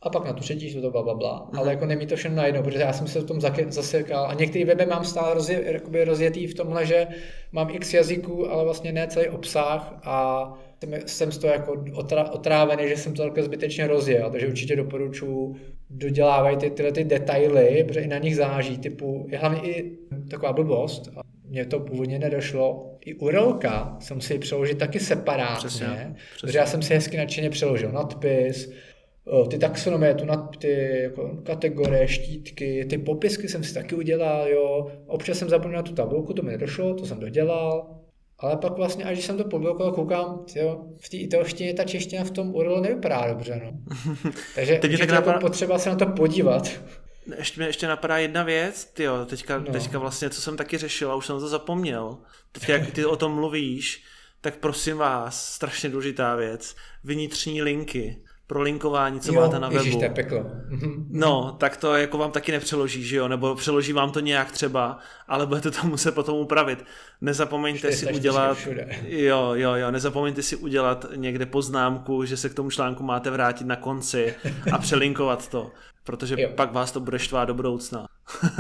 a 0.02 0.10
pak 0.10 0.26
na 0.26 0.34
tu 0.34 0.40
třetí, 0.40 0.82
to 0.82 0.92
bla, 0.92 1.04
bla, 1.04 1.14
bla. 1.14 1.50
Ale 1.54 1.70
jako 1.70 1.86
nemít 1.86 2.10
to 2.10 2.16
všechno 2.16 2.38
najednou, 2.38 2.64
protože 2.64 2.80
já 2.80 2.94
jsem 2.94 3.08
se 3.08 3.20
v 3.20 3.26
tom 3.26 3.42
zasekal. 3.68 4.26
A 4.26 4.34
některé 4.34 4.66
weby 4.66 4.86
mám 4.86 5.06
stále 5.06 5.34
rozje, 5.34 5.82
rozjetý 6.06 6.48
v 6.48 6.54
tomhle, 6.54 6.86
že 6.86 7.08
mám 7.52 7.70
x 7.70 7.94
jazyků, 7.94 8.52
ale 8.52 8.64
vlastně 8.64 8.92
ne 8.92 9.08
celý 9.08 9.30
obsah 9.30 10.00
a 10.04 10.54
jsem 11.06 11.32
z 11.32 11.38
toho 11.38 11.54
jako 11.54 11.86
otrávený, 12.32 12.88
že 12.88 12.98
jsem 12.98 13.14
to 13.14 13.24
takhle 13.24 13.44
zbytečně 13.44 13.88
rozjel, 13.88 14.32
takže 14.32 14.48
určitě 14.48 14.76
doporučuji 14.76 15.56
dodělávají 15.90 16.58
ty, 16.58 16.70
tyhle 16.70 16.92
ty 16.92 17.04
detaily, 17.04 17.84
protože 17.88 18.00
i 18.00 18.08
na 18.08 18.18
nich 18.18 18.36
záží, 18.36 18.78
typu, 18.78 19.28
je 19.30 19.38
hlavně 19.38 19.62
i 19.62 19.98
taková 20.30 20.54
blbost, 20.54 21.10
mně 21.50 21.66
to 21.66 21.80
původně 21.80 22.20
nedošlo. 22.20 22.96
I 23.06 23.16
URLka 23.16 23.98
jsem 24.00 24.22
si 24.22 24.40
přeložit 24.40 24.78
taky 24.78 25.00
separátně, 25.00 25.68
přesně, 25.68 25.88
přesně. 25.88 26.16
protože 26.42 26.58
já 26.58 26.66
jsem 26.66 26.82
si 26.82 26.94
hezky 26.94 27.18
nadšeně 27.18 27.50
přeložil 27.50 27.92
nadpis, 27.92 28.72
ty 29.50 29.58
taxonomie, 29.58 30.14
tu 30.14 30.26
nad, 30.26 30.58
ty 30.58 31.00
jako 31.02 31.38
kategorie, 31.44 32.08
štítky, 32.08 32.86
ty 32.90 32.98
popisky 32.98 33.50
jsem 33.50 33.64
si 33.64 33.74
taky 33.74 33.96
udělal, 33.96 34.48
jo. 34.48 34.92
Občas 35.08 35.38
jsem 35.38 35.50
zapomněl 35.50 35.78
na 35.78 35.84
tu 35.84 35.94
tabulku, 35.94 36.34
to 36.34 36.42
mi 36.42 36.52
nedošlo, 36.52 36.94
to 36.94 37.06
jsem 37.06 37.20
dodělal. 37.20 37.94
Ale 38.40 38.58
pak 38.58 38.78
vlastně, 38.78 39.04
až 39.04 39.14
když 39.14 39.26
jsem 39.26 39.38
to 39.38 39.44
publikoval, 39.44 39.92
koukám, 39.92 40.46
jo, 40.56 40.86
v 40.98 41.10
té 41.10 41.18
italštině 41.18 41.74
ta 41.74 41.84
čeština 41.84 42.24
v 42.24 42.32
tom 42.32 42.56
URL 42.56 42.82
nevypadá 42.82 43.28
dobře, 43.28 43.62
no. 43.64 43.80
Takže 44.56 44.76
Teď 44.76 44.92
je 44.92 44.98
tak 44.98 45.10
napadá... 45.10 45.32
jako 45.32 45.48
potřeba 45.48 45.80
se 45.80 45.90
na 45.90 45.96
to 45.96 46.06
podívat. 46.06 46.72
Ještě 47.36 47.62
mě 47.62 47.70
ještě 47.70 47.88
napadá 47.88 48.18
jedna 48.18 48.44
věc, 48.44 48.86
tyjo, 48.86 49.26
teďka, 49.26 49.58
no. 49.58 49.72
teďka 49.72 50.00
vlastně, 50.00 50.30
co 50.30 50.42
jsem 50.42 50.58
taky 50.58 50.78
řešil 50.78 51.12
a 51.12 51.16
už 51.16 51.26
jsem 51.26 51.40
to 51.40 51.48
zapomněl. 51.48 52.18
Teď 52.52 52.70
jak 52.70 52.92
ty 52.92 53.06
o 53.06 53.16
tom 53.16 53.32
mluvíš, 53.32 54.04
tak 54.42 54.58
prosím 54.58 54.98
vás, 54.98 55.54
strašně 55.54 55.90
důležitá 55.90 56.36
věc, 56.36 56.76
vnitřní 57.04 57.62
linky 57.62 58.22
pro 58.48 58.62
linkování, 58.62 59.20
co 59.20 59.34
jo, 59.34 59.42
máte 59.42 59.60
na 59.60 59.68
webu. 59.68 59.80
Ježiš, 59.80 59.96
to 59.96 60.04
je 60.04 60.10
peklo. 60.10 60.46
No, 61.10 61.56
tak 61.60 61.78
to 61.78 61.96
jako 61.96 62.18
vám 62.18 62.32
taky 62.32 62.52
nepřeloží, 62.52 63.04
že 63.04 63.16
jo? 63.16 63.28
Nebo 63.28 63.56
přeloží 63.56 63.94
vám 63.94 64.12
to 64.12 64.20
nějak 64.20 64.52
třeba, 64.52 65.00
ale 65.28 65.46
budete 65.46 65.72
to 65.72 65.88
muset 65.88 66.16
potom 66.16 66.38
upravit. 66.38 66.86
Nezapomeňte 67.22 67.92
si 67.92 68.14
udělat... 68.14 68.58
Jo, 69.08 69.52
jo, 69.54 69.76
jo, 69.76 69.92
nezapomeňte 69.92 70.42
si 70.42 70.56
udělat 70.56 71.06
někde 71.16 71.46
poznámku, 71.46 72.26
že 72.26 72.38
se 72.38 72.50
k 72.50 72.54
tomu 72.54 72.70
článku 72.70 73.04
máte 73.04 73.30
vrátit 73.30 73.68
na 73.68 73.76
konci 73.76 74.36
a 74.72 74.78
přelinkovat 74.78 75.48
to 75.48 75.72
protože 76.08 76.36
jo. 76.38 76.50
pak 76.56 76.72
vás 76.72 76.92
to 76.92 77.00
bude 77.00 77.20
štvát 77.20 77.48
do 77.48 77.54
budoucna. 77.54 78.08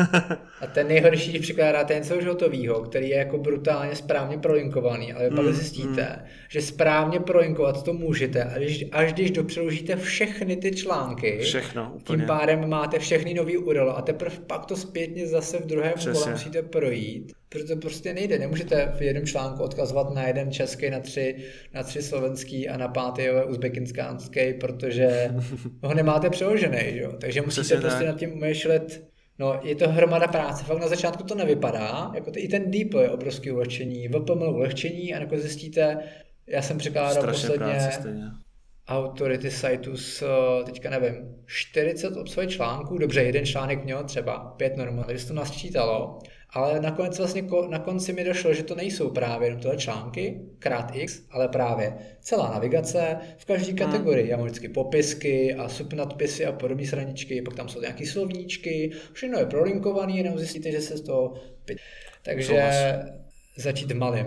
a 0.61 0.67
ten 0.73 0.87
nejhorší, 0.87 1.29
když 1.29 1.41
překládáte 1.41 1.95
něco 1.95 2.17
už 2.17 2.25
hotovýho, 2.25 2.81
který 2.81 3.09
je 3.09 3.17
jako 3.17 3.37
brutálně 3.37 3.95
správně 3.95 4.37
prolinkovaný, 4.37 5.13
ale 5.13 5.29
mm, 5.29 5.35
pak 5.35 5.53
zjistíte, 5.53 6.19
mm. 6.21 6.27
že 6.49 6.61
správně 6.61 7.19
prolinkovat 7.19 7.83
to 7.83 7.93
můžete, 7.93 8.43
a 8.43 8.57
když, 8.57 8.85
až 8.91 9.13
když 9.13 9.31
dopřeložíte 9.31 9.95
všechny 9.95 10.55
ty 10.55 10.71
články, 10.71 11.39
Všechno, 11.41 11.91
úplně. 11.95 12.17
tím 12.17 12.27
pádem 12.27 12.69
máte 12.69 12.99
všechny 12.99 13.33
nový 13.33 13.57
URL 13.57 13.91
a 13.91 14.01
teprve 14.01 14.35
pak 14.47 14.65
to 14.65 14.75
zpětně 14.75 15.27
zase 15.27 15.57
v 15.57 15.65
druhém 15.65 15.93
kole 16.13 16.31
musíte 16.31 16.61
projít, 16.61 17.33
protože 17.49 17.63
to 17.63 17.75
prostě 17.75 18.13
nejde. 18.13 18.39
Nemůžete 18.39 18.93
v 18.97 19.01
jednom 19.01 19.25
článku 19.25 19.63
odkazovat 19.63 20.13
na 20.13 20.27
jeden 20.27 20.51
český, 20.51 20.89
na 20.89 20.99
tři, 20.99 21.35
na 21.73 21.83
tři 21.83 22.01
slovenský 22.01 22.69
a 22.69 22.77
na 22.77 22.87
pátý 22.87 23.23
uzbekinskánský, 23.47 24.53
protože 24.53 25.29
ho 25.83 25.93
nemáte 25.93 26.29
přeložený. 26.29 26.97
Jo? 26.97 27.13
Takže 27.21 27.41
musíte 27.41 27.61
Přesně 27.61 27.81
prostě 27.81 28.03
tak. 28.03 28.07
nad 28.07 28.19
tím 28.19 28.33
umýšlet 28.33 29.07
No, 29.39 29.59
je 29.63 29.75
to 29.75 29.89
hromada 29.89 30.27
práce. 30.27 30.63
Fakt 30.63 30.79
na 30.79 30.87
začátku 30.87 31.23
to 31.23 31.35
nevypadá. 31.35 32.11
Jako 32.15 32.31
to, 32.31 32.39
I 32.39 32.47
ten 32.47 32.71
deep 32.71 32.93
je 32.93 33.09
obrovský 33.09 33.51
ulehčení, 33.51 34.07
VPML 34.07 34.49
ulehčení 34.49 35.13
a 35.13 35.19
jako 35.19 35.37
zjistíte, 35.37 35.97
já 36.47 36.61
jsem 36.61 36.77
překládal 36.77 37.27
posledně 37.27 37.89
autority 38.87 39.51
siteu 39.51 39.97
s, 39.97 40.21
eh, 40.21 40.63
teďka 40.63 40.89
nevím, 40.89 41.15
40 41.45 42.17
obsahuje 42.17 42.47
článků, 42.47 42.97
dobře, 42.97 43.23
jeden 43.23 43.45
článek 43.45 43.83
měl 43.83 44.03
třeba 44.03 44.53
pět 44.57 44.77
normálně, 44.77 45.13
když 45.13 45.25
to 45.25 45.33
nasčítalo, 45.33 46.19
ale 46.57 46.79
nakonec 46.79 47.17
vlastně 47.17 47.43
na 47.69 47.79
konci 47.79 48.13
mi 48.13 48.23
došlo, 48.23 48.53
že 48.53 48.63
to 48.63 48.75
nejsou 48.75 49.09
právě 49.09 49.47
jenom 49.47 49.61
tyhle 49.61 49.77
články, 49.77 50.41
krát 50.59 50.91
x, 50.93 51.21
ale 51.31 51.47
právě 51.47 51.97
celá 52.19 52.51
navigace 52.51 53.17
v 53.37 53.45
každé 53.45 53.67
hmm. 53.67 53.77
kategorii. 53.77 54.29
Já 54.29 54.37
mám 54.37 54.45
vždycky 54.45 54.69
popisky 54.69 55.55
a 55.55 55.69
subnadpisy 55.69 56.45
a 56.45 56.51
podobné 56.51 56.85
sraničky, 56.85 57.41
pak 57.41 57.55
tam 57.55 57.69
jsou 57.69 57.81
nějaké 57.81 58.05
slovníčky, 58.05 58.91
všechno 59.13 59.39
je 59.39 59.45
prolinkované, 59.45 60.17
jenom 60.17 60.37
zjistíte, 60.37 60.71
že 60.71 60.81
se 60.81 60.97
z 60.97 61.01
toho... 61.01 61.33
Takže 62.21 62.47
Souhlas. 62.47 62.75
začít 63.57 63.91
malým. 63.91 64.25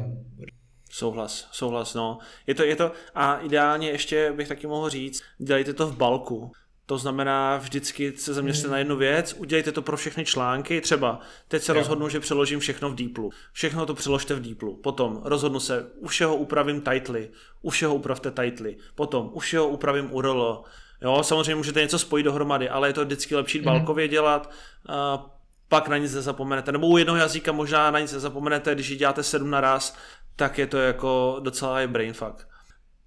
Souhlas, 0.91 1.49
souhlas, 1.53 1.95
no. 1.95 2.19
Je 2.47 2.55
to, 2.55 2.65
je 2.65 2.77
to, 2.77 2.93
a 3.15 3.41
ideálně 3.41 3.91
ještě 3.91 4.33
bych 4.33 4.49
taky 4.49 4.67
mohl 4.67 4.89
říct, 4.89 5.23
dělejte 5.39 5.75
to 5.75 5.87
v 5.87 5.97
balku. 5.97 6.53
To 6.91 6.99
znamená, 6.99 7.57
vždycky 7.57 8.13
se 8.17 8.35
zaměřte 8.35 8.63
hmm. 8.63 8.73
na 8.73 8.79
jednu 8.79 8.97
věc, 8.97 9.35
udělejte 9.39 9.73
to 9.73 9.83
pro 9.83 9.97
všechny 9.97 10.25
články, 10.25 10.81
třeba 10.81 11.21
teď 11.49 11.63
se 11.63 11.73
jo. 11.73 11.79
rozhodnu, 11.79 12.09
že 12.09 12.21
přeložím 12.21 12.61
všechno 12.61 12.91
v 12.91 12.95
Deeplu. 12.95 13.31
Všechno 13.53 13.87
to 13.87 13.95
přeložte 13.95 14.35
v 14.35 14.41
Deeplu. 14.41 14.77
Potom 14.77 15.21
rozhodnu 15.25 15.61
se, 15.61 15.87
u 15.97 16.09
všeho 16.09 16.37
upravím 16.37 16.81
titly, 16.81 17.31
u 17.63 17.71
všeho 17.71 17.95
upravte 17.95 18.31
titly. 18.31 18.77
Potom 18.95 19.31
u 19.33 19.39
všeho 19.39 19.69
upravím 19.69 20.13
URL. 20.13 20.63
Jo, 21.03 21.23
samozřejmě 21.23 21.55
můžete 21.55 21.81
něco 21.81 21.99
spojit 21.99 22.23
dohromady, 22.23 22.69
ale 22.69 22.89
je 22.89 22.93
to 22.93 23.05
vždycky 23.05 23.37
lepší 23.37 23.59
hmm. 23.59 23.65
balkově 23.65 24.09
dělat. 24.09 24.51
Uh, 24.89 25.23
pak 25.69 25.89
na 25.89 25.99
nic 25.99 26.15
nezapomenete. 26.15 26.73
Nebo 26.73 26.89
u 26.89 26.97
jednoho 26.97 27.19
jazyka 27.19 27.53
možná 27.53 27.91
na 27.91 28.01
nic 28.01 28.13
nezapomenete, 28.13 28.75
když 28.75 28.89
ji 28.89 28.97
děláte 28.97 29.23
sedm 29.23 29.51
naraz, 29.51 29.97
tak 30.37 30.59
je 30.59 30.67
to 30.67 30.79
jako 30.79 31.37
docela 31.41 31.81
je 31.81 31.87
brain 31.87 32.13
fuck. 32.13 32.49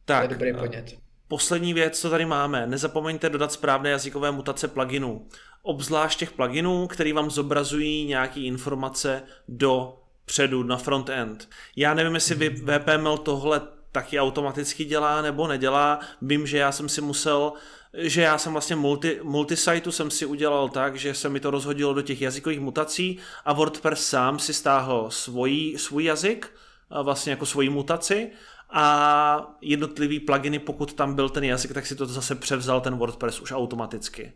Tak, 0.06 0.18
to 0.18 0.24
je 0.24 0.28
dobrý 0.28 0.54
podnět. 0.54 1.03
Poslední 1.34 1.74
věc, 1.74 2.00
co 2.00 2.10
tady 2.10 2.26
máme, 2.26 2.68
nezapomeňte 2.68 3.30
dodat 3.30 3.52
správné 3.52 3.90
jazykové 3.90 4.32
mutace 4.32 4.68
pluginů. 4.68 5.28
Obzvlášť 5.62 6.20
těch 6.20 6.32
pluginů, 6.32 6.88
který 6.88 7.14
vám 7.14 7.32
zobrazují 7.32 8.06
nějaké 8.06 8.40
informace 8.40 9.24
do 9.48 10.00
předu, 10.26 10.64
na 10.64 10.78
front-end. 10.78 11.50
Já 11.76 11.94
nevím, 11.94 12.16
jestli 12.16 12.50
VPML 12.50 13.18
tohle 13.18 13.62
taky 13.92 14.20
automaticky 14.20 14.86
dělá 14.86 15.22
nebo 15.22 15.48
nedělá. 15.48 16.00
Vím, 16.22 16.48
že 16.48 16.58
já 16.58 16.72
jsem 16.72 16.90
si 16.90 17.02
musel, 17.02 17.54
že 17.94 18.22
já 18.22 18.38
jsem 18.38 18.52
vlastně 18.52 18.76
multi, 18.76 19.20
multisiteu 19.24 19.92
jsem 19.92 20.12
si 20.12 20.26
udělal 20.26 20.70
tak, 20.70 20.96
že 20.96 21.14
se 21.14 21.30
mi 21.30 21.40
to 21.40 21.52
rozhodilo 21.52 21.94
do 21.94 22.02
těch 22.02 22.22
jazykových 22.22 22.60
mutací 22.60 23.18
a 23.46 23.54
WordPress 23.54 24.08
sám 24.08 24.40
si 24.40 24.54
stáhl 24.54 25.06
svůj, 25.10 25.76
svůj 25.78 26.04
jazyk, 26.04 26.52
vlastně 27.04 27.32
jako 27.32 27.46
svoji 27.46 27.70
mutaci 27.70 28.32
a 28.76 29.58
jednotlivý 29.62 30.20
pluginy, 30.20 30.60
pokud 30.60 30.94
tam 30.94 31.16
byl 31.16 31.30
ten 31.30 31.44
jazyk, 31.44 31.74
tak 31.74 31.86
si 31.86 31.96
to 31.96 32.06
zase 32.06 32.36
převzal 32.36 32.82
ten 32.82 32.98
WordPress 32.98 33.42
už 33.42 33.52
automaticky. 33.52 34.32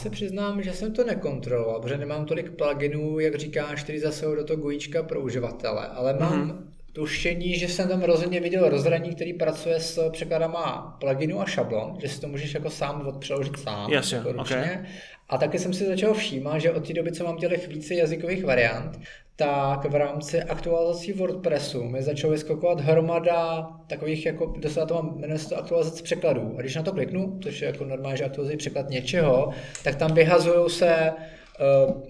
se 0.00 0.10
přiznám, 0.10 0.62
že 0.62 0.72
jsem 0.72 0.92
to 0.92 1.04
nekontroloval, 1.04 1.80
protože 1.80 1.98
nemám 1.98 2.24
tolik 2.24 2.50
pluginů, 2.50 3.18
jak 3.18 3.34
říkáš, 3.34 3.82
který 3.82 3.98
zasahují 3.98 4.38
do 4.38 4.44
toho 4.44 4.62
gojíčka 4.62 5.02
pro 5.02 5.20
uživatele, 5.20 5.86
ale 5.86 6.18
mám 6.20 6.50
mm-hmm. 6.50 6.58
tušení, 6.92 7.58
že 7.58 7.68
jsem 7.68 7.88
tam 7.88 8.02
rozhodně 8.02 8.40
viděl 8.40 8.68
rozhraní, 8.68 9.14
který 9.14 9.32
pracuje 9.32 9.80
s 9.80 10.10
překladama 10.10 10.96
pluginu 11.00 11.40
a 11.40 11.46
šablon, 11.46 11.96
že 12.00 12.08
si 12.08 12.20
to 12.20 12.28
můžeš 12.28 12.54
jako 12.54 12.70
sám 12.70 13.06
odpřeložit 13.06 13.58
sám. 13.58 13.90
Jasně, 13.90 14.20
okay. 14.20 14.86
A 15.28 15.38
taky 15.38 15.58
jsem 15.58 15.74
si 15.74 15.86
začal 15.86 16.14
všímat, 16.14 16.60
že 16.60 16.72
od 16.72 16.86
té 16.86 16.92
doby, 16.92 17.12
co 17.12 17.24
mám 17.24 17.36
těch 17.36 17.68
více 17.68 17.94
jazykových 17.94 18.44
variant, 18.44 19.00
tak 19.38 19.84
v 19.84 19.94
rámci 19.94 20.42
aktualizací 20.42 21.12
WordPressu 21.12 21.84
mi 21.84 22.02
začalo 22.02 22.32
vyskakovat 22.32 22.80
hromada 22.80 23.68
takových, 23.86 24.26
jako 24.26 24.54
dostala 24.58 24.86
to 24.86 24.94
mám, 24.94 25.18
jmenuje 25.18 25.38
se 25.38 25.48
to 25.48 25.58
aktualizace 25.58 26.02
překladů. 26.02 26.54
A 26.56 26.60
když 26.60 26.74
na 26.74 26.82
to 26.82 26.92
kliknu, 26.92 27.38
což 27.42 27.62
je 27.62 27.66
jako 27.66 27.84
normálně, 27.84 28.16
že 28.16 28.24
aktualizují 28.24 28.58
překlad 28.58 28.90
něčeho, 28.90 29.50
tak 29.84 29.94
tam 29.94 30.14
vyhazují 30.14 30.70
se 30.70 31.12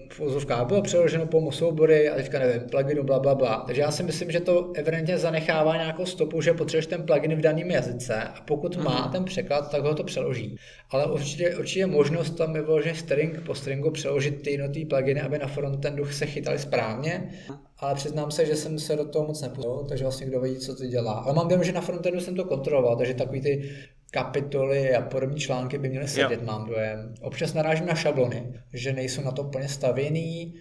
v 0.09 0.19
úzovkách 0.19 0.67
bylo 0.67 0.81
přeloženo 0.81 1.25
pomoc 1.25 1.55
soubory 1.55 2.09
a 2.09 2.15
teďka 2.15 2.39
nevím, 2.39 2.61
pluginu, 2.69 3.03
bla, 3.03 3.19
bla, 3.19 3.35
bla. 3.35 3.63
Takže 3.67 3.81
já 3.81 3.91
si 3.91 4.03
myslím, 4.03 4.31
že 4.31 4.39
to 4.39 4.71
evidentně 4.75 5.17
zanechává 5.17 5.77
nějakou 5.77 6.05
stopu, 6.05 6.41
že 6.41 6.53
potřebuješ 6.53 6.85
ten 6.85 7.03
plugin 7.03 7.35
v 7.35 7.41
daném 7.41 7.71
jazyce 7.71 8.15
a 8.15 8.41
pokud 8.41 8.77
mm-hmm. 8.77 8.83
má 8.83 9.01
mhm. 9.01 9.11
ten 9.11 9.25
překlad, 9.25 9.71
tak 9.71 9.83
ho 9.83 9.95
to 9.95 10.03
přeloží. 10.03 10.55
Ale 10.89 11.11
určitě, 11.11 11.57
určitě 11.57 11.85
možnost 11.85 12.29
tam 12.29 12.55
je 12.55 12.61
vyloženě 12.61 12.95
string 12.95 13.41
po 13.45 13.55
stringu 13.55 13.91
přeložit 13.91 14.41
ty 14.41 14.51
jednotlivé 14.51 14.89
pluginy, 14.89 15.21
aby 15.21 15.37
na 15.37 15.47
frontendu 15.47 16.05
se 16.05 16.25
chytali 16.25 16.59
správně. 16.59 17.29
Ale 17.77 17.95
přiznám 17.95 18.31
se, 18.31 18.45
že 18.45 18.55
jsem 18.55 18.79
se 18.79 18.95
do 18.95 19.05
toho 19.05 19.27
moc 19.27 19.41
nepustil, 19.41 19.85
takže 19.89 20.03
vlastně 20.03 20.27
kdo 20.27 20.41
ví, 20.41 20.57
co 20.57 20.75
to 20.75 20.85
dělá. 20.85 21.13
Ale 21.13 21.33
mám 21.33 21.47
vědět, 21.47 21.63
že 21.63 21.71
na 21.71 21.81
frontendu 21.81 22.19
jsem 22.19 22.35
to 22.35 22.45
kontroloval, 22.45 22.95
takže 22.95 23.13
takový 23.13 23.41
ty 23.41 23.69
kapitoly 24.11 24.95
a 24.95 25.01
podobné 25.01 25.39
články 25.39 25.77
by 25.77 25.89
měly 25.89 26.07
sedět, 26.07 26.39
jo. 26.39 26.45
mám 26.45 26.67
dojem. 26.67 27.13
Občas 27.21 27.53
narážím 27.53 27.85
na 27.85 27.95
šablony, 27.95 28.53
že 28.73 28.93
nejsou 28.93 29.21
na 29.21 29.31
to 29.31 29.43
úplně 29.43 29.67
stavěný, 29.67 30.55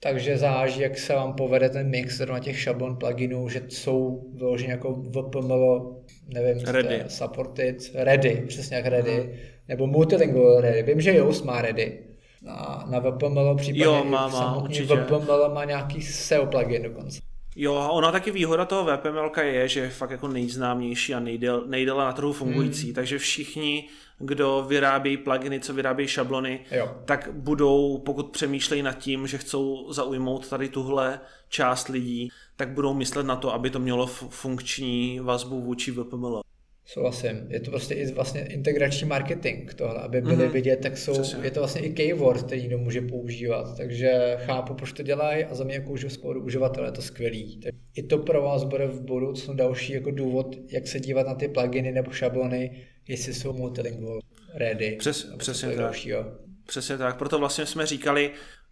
takže 0.00 0.38
záží, 0.38 0.80
jak 0.80 0.98
se 0.98 1.14
vám 1.14 1.34
povede 1.34 1.68
ten 1.68 1.90
mix 1.90 2.18
na 2.18 2.38
těch 2.38 2.60
šablon 2.60 2.96
pluginů, 2.96 3.48
že 3.48 3.62
jsou 3.68 4.24
vyloženě 4.34 4.72
jako 4.72 4.92
VPML, 4.92 5.96
nevím, 6.34 6.64
ready. 6.64 7.04
supported, 7.06 7.76
ready, 7.94 8.44
přesně 8.48 8.76
jak 8.76 8.86
ready, 8.86 9.10
uh-huh. 9.10 9.36
nebo 9.68 9.86
multilingual 9.86 10.60
ready. 10.60 10.82
Vím, 10.82 11.00
že 11.00 11.14
Yoast 11.14 11.44
má 11.44 11.62
ready, 11.62 11.98
na, 12.42 12.86
na 12.90 12.98
VPML, 13.00 13.54
případně 13.54 13.84
jo, 13.84 14.04
má, 14.04 14.28
má, 14.28 14.30
samotný 14.30 14.78
VPML 14.78 15.50
má 15.54 15.64
nějaký 15.64 16.02
SEO 16.02 16.46
plugin 16.46 16.82
dokonce. 16.82 17.20
Jo, 17.58 17.74
a 17.74 17.88
ona 17.90 18.12
taky 18.12 18.30
výhoda 18.30 18.64
toho 18.64 18.84
VPML 18.84 19.30
je, 19.40 19.68
že 19.68 19.80
je 19.80 19.90
fakt 19.90 20.10
jako 20.10 20.28
nejznámější 20.28 21.14
a 21.14 21.20
nejdéle, 21.20 21.62
nejdéle 21.66 22.04
na 22.04 22.12
trhu 22.12 22.32
fungující, 22.32 22.84
hmm. 22.84 22.94
takže 22.94 23.18
všichni, 23.18 23.88
kdo 24.18 24.64
vyrábí 24.68 25.16
pluginy, 25.16 25.60
co 25.60 25.74
vyrábí 25.74 26.06
šablony, 26.06 26.60
jo. 26.70 26.94
tak 27.04 27.28
budou, 27.32 27.98
pokud 27.98 28.30
přemýšlejí 28.30 28.82
nad 28.82 28.98
tím, 28.98 29.26
že 29.26 29.38
chcou 29.38 29.92
zaujmout 29.92 30.48
tady 30.48 30.68
tuhle 30.68 31.20
část 31.48 31.88
lidí, 31.88 32.30
tak 32.56 32.68
budou 32.68 32.94
myslet 32.94 33.26
na 33.26 33.36
to, 33.36 33.54
aby 33.54 33.70
to 33.70 33.78
mělo 33.78 34.06
funkční 34.06 35.20
vazbu 35.20 35.60
vůči 35.60 35.90
VPML. 35.90 36.45
Souhlasím. 36.86 37.46
Je 37.48 37.60
to 37.60 37.70
prostě 37.70 37.94
i 37.94 38.12
vlastně 38.12 38.46
integrační 38.46 39.08
marketing 39.08 39.74
tohle, 39.74 40.00
aby 40.00 40.20
byli 40.20 40.36
mm-hmm. 40.36 40.50
vidět, 40.50 40.76
tak 40.76 40.98
jsou, 40.98 41.42
je 41.42 41.50
to 41.50 41.60
vlastně 41.60 41.80
i 41.80 41.92
keyword, 41.92 42.42
který 42.42 42.62
někdo 42.62 42.78
může 42.78 43.00
používat. 43.00 43.76
Takže 43.76 44.36
chápu, 44.38 44.74
proč 44.74 44.92
to 44.92 45.02
dělají 45.02 45.44
a 45.44 45.54
za 45.54 45.64
mě 45.64 45.74
jako 45.74 45.94
uživatel 46.42 46.84
je 46.84 46.92
to 46.92 47.02
skvělý. 47.02 47.60
Tak 47.60 47.74
I 47.94 48.02
to 48.02 48.18
pro 48.18 48.42
vás 48.42 48.64
bude 48.64 48.86
v 48.86 49.00
budoucnu 49.00 49.54
další 49.54 49.92
jako 49.92 50.10
důvod, 50.10 50.56
jak 50.68 50.86
se 50.86 51.00
dívat 51.00 51.26
na 51.26 51.34
ty 51.34 51.48
pluginy 51.48 51.92
nebo 51.92 52.10
šablony, 52.10 52.86
jestli 53.08 53.34
jsou 53.34 53.52
multilingual 53.52 54.20
ready. 54.54 54.96
Přes, 54.98 55.34
přesně 55.38 55.68
tak. 55.68 55.78
Dalšího. 55.78 56.24
Přesně 56.66 56.98
tak. 56.98 57.18
Proto 57.18 57.38
vlastně 57.38 57.66
jsme 57.66 57.86
říkali, 57.86 58.30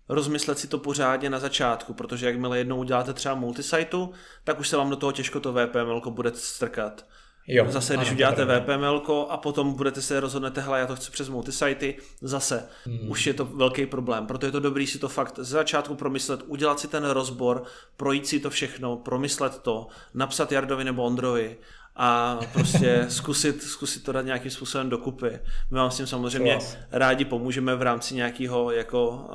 rozmyslet 0.09 0.59
si 0.59 0.69
to 0.69 0.78
pořádně 0.78 1.31
na 1.31 1.39
začátku, 1.39 1.95
protože 1.95 2.27
jakmile 2.27 2.59
jednou 2.59 2.78
uděláte 2.78 3.12
třeba 3.12 3.35
multisajtu, 3.35 4.11
tak 4.45 4.61
už 4.61 4.69
se 4.69 4.77
vám 4.77 4.91
do 4.91 4.97
toho 4.97 5.12
těžko 5.12 5.41
to 5.41 5.53
VPML 5.53 6.01
bude 6.11 6.31
strkat. 6.35 7.07
Jo, 7.46 7.66
zase, 7.68 7.96
když 7.96 8.08
ano, 8.08 8.14
uděláte 8.14 8.44
VPML 8.44 9.02
a 9.28 9.36
potom 9.36 9.72
budete 9.72 10.02
se 10.02 10.20
rozhodnete, 10.20 10.60
hele, 10.60 10.78
já 10.78 10.86
to 10.86 10.96
chci 10.96 11.10
přes 11.10 11.28
multisajty, 11.28 11.96
zase 12.20 12.68
hmm. 12.84 13.10
už 13.10 13.26
je 13.26 13.34
to 13.34 13.44
velký 13.44 13.86
problém. 13.86 14.26
Proto 14.26 14.46
je 14.46 14.52
to 14.52 14.60
dobrý 14.60 14.86
si 14.86 14.98
to 14.98 15.08
fakt 15.08 15.38
z 15.38 15.48
začátku 15.48 15.94
promyslet, 15.94 16.40
udělat 16.46 16.80
si 16.80 16.88
ten 16.88 17.04
rozbor, 17.04 17.62
projít 17.96 18.26
si 18.26 18.40
to 18.40 18.50
všechno, 18.50 18.96
promyslet 18.96 19.58
to, 19.58 19.86
napsat 20.14 20.52
Jardovi 20.52 20.84
nebo 20.84 21.02
Ondrovi 21.02 21.56
a 21.96 22.38
prostě 22.52 23.06
zkusit, 23.08 23.62
zkusit 23.62 24.04
to 24.04 24.12
dát 24.12 24.22
nějakým 24.22 24.50
způsobem 24.50 24.90
dokupy. 24.90 25.30
My 25.70 25.78
vám 25.78 25.90
s 25.90 25.96
tím 25.96 26.06
samozřejmě 26.06 26.52
Klas. 26.52 26.78
rádi 26.90 27.24
pomůžeme 27.24 27.76
v 27.76 27.82
rámci 27.82 28.14
nějakého 28.14 28.70
jako, 28.70 29.28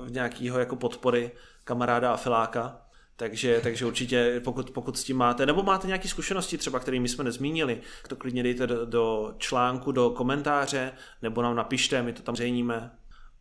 uh, 0.00 0.10
nějakého 0.10 0.58
jako 0.58 0.76
podpory 0.76 1.30
kamaráda 1.64 2.12
a 2.12 2.16
filáka. 2.16 2.83
Takže, 3.16 3.60
takže 3.62 3.86
určitě, 3.86 4.40
pokud, 4.44 4.70
pokud 4.70 4.98
s 4.98 5.04
tím 5.04 5.16
máte, 5.16 5.46
nebo 5.46 5.62
máte 5.62 5.86
nějaké 5.86 6.08
zkušenosti 6.08 6.58
třeba, 6.58 6.78
které 6.78 7.00
my 7.00 7.08
jsme 7.08 7.24
nezmínili, 7.24 7.80
to 8.08 8.16
klidně 8.16 8.42
dejte 8.42 8.66
do, 8.66 8.86
do 8.86 9.34
článku, 9.38 9.92
do 9.92 10.10
komentáře, 10.10 10.92
nebo 11.22 11.42
nám 11.42 11.56
napište, 11.56 12.02
my 12.02 12.12
to 12.12 12.22
tam 12.22 12.36
zřejmě. 12.36 12.90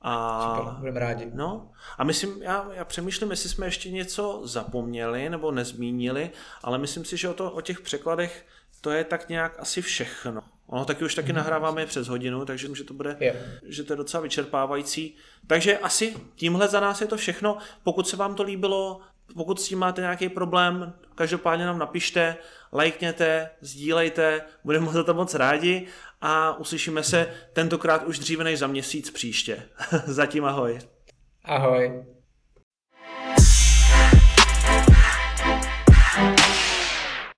A, 0.02 0.56
Super, 0.58 0.74
budeme 0.80 1.00
rádi. 1.00 1.32
No, 1.34 1.72
a 1.98 2.04
myslím, 2.04 2.42
já, 2.42 2.70
já 2.74 2.86
přemýšlím, 2.86 3.32
jestli 3.32 3.50
jsme 3.50 3.68
ještě 3.68 3.92
něco 3.92 4.42
zapomněli 4.44 5.30
nebo 5.30 5.52
nezmínili, 5.52 6.30
ale 6.64 6.78
myslím 6.78 7.06
si, 7.06 7.18
že 7.18 7.30
o, 7.30 7.34
to, 7.34 7.52
o 7.52 7.62
těch 7.62 7.82
překladech 7.82 8.46
to 8.82 8.92
je 8.92 9.04
tak 9.04 9.30
nějak 9.30 9.60
asi 9.60 9.82
všechno. 9.82 10.42
Ono 10.68 10.86
taky 10.86 11.06
už 11.06 11.16
taky 11.16 11.32
mm. 11.32 11.36
nahráváme 11.36 11.86
přes 11.86 12.08
hodinu, 12.08 12.46
takže 12.46 12.68
že 12.76 12.84
to 12.84 12.94
bude, 12.94 13.18
yeah. 13.20 13.36
že 13.64 13.84
to 13.84 13.94
je 13.94 13.98
docela 13.98 14.24
vyčerpávající. 14.24 15.16
Takže 15.48 15.78
asi 15.78 16.16
tímhle 16.36 16.68
za 16.68 16.80
nás 16.80 17.02
je 17.02 17.08
to 17.08 17.18
všechno. 17.18 17.58
Pokud 17.84 18.08
se 18.08 18.18
vám 18.18 18.36
to 18.36 18.44
líbilo, 18.44 19.02
pokud 19.36 19.62
s 19.62 19.68
tím 19.68 19.80
máte 19.80 20.02
nějaký 20.02 20.30
problém, 20.30 20.94
každopádně 21.16 21.66
nám 21.66 21.80
napište, 21.80 22.36
lajkněte, 22.74 23.50
sdílejte, 23.62 24.42
budeme 24.64 24.88
za 24.88 25.04
to 25.04 25.14
moc 25.14 25.34
rádi 25.34 25.88
a 26.22 26.58
uslyšíme 26.58 27.04
se 27.04 27.34
tentokrát 27.54 28.04
už 28.04 28.20
dříve 28.20 28.44
než 28.44 28.60
za 28.60 28.68
měsíc 28.68 29.12
příště. 29.12 29.64
Zatím 30.06 30.46
ahoj. 30.46 30.80
Ahoj. 31.44 32.06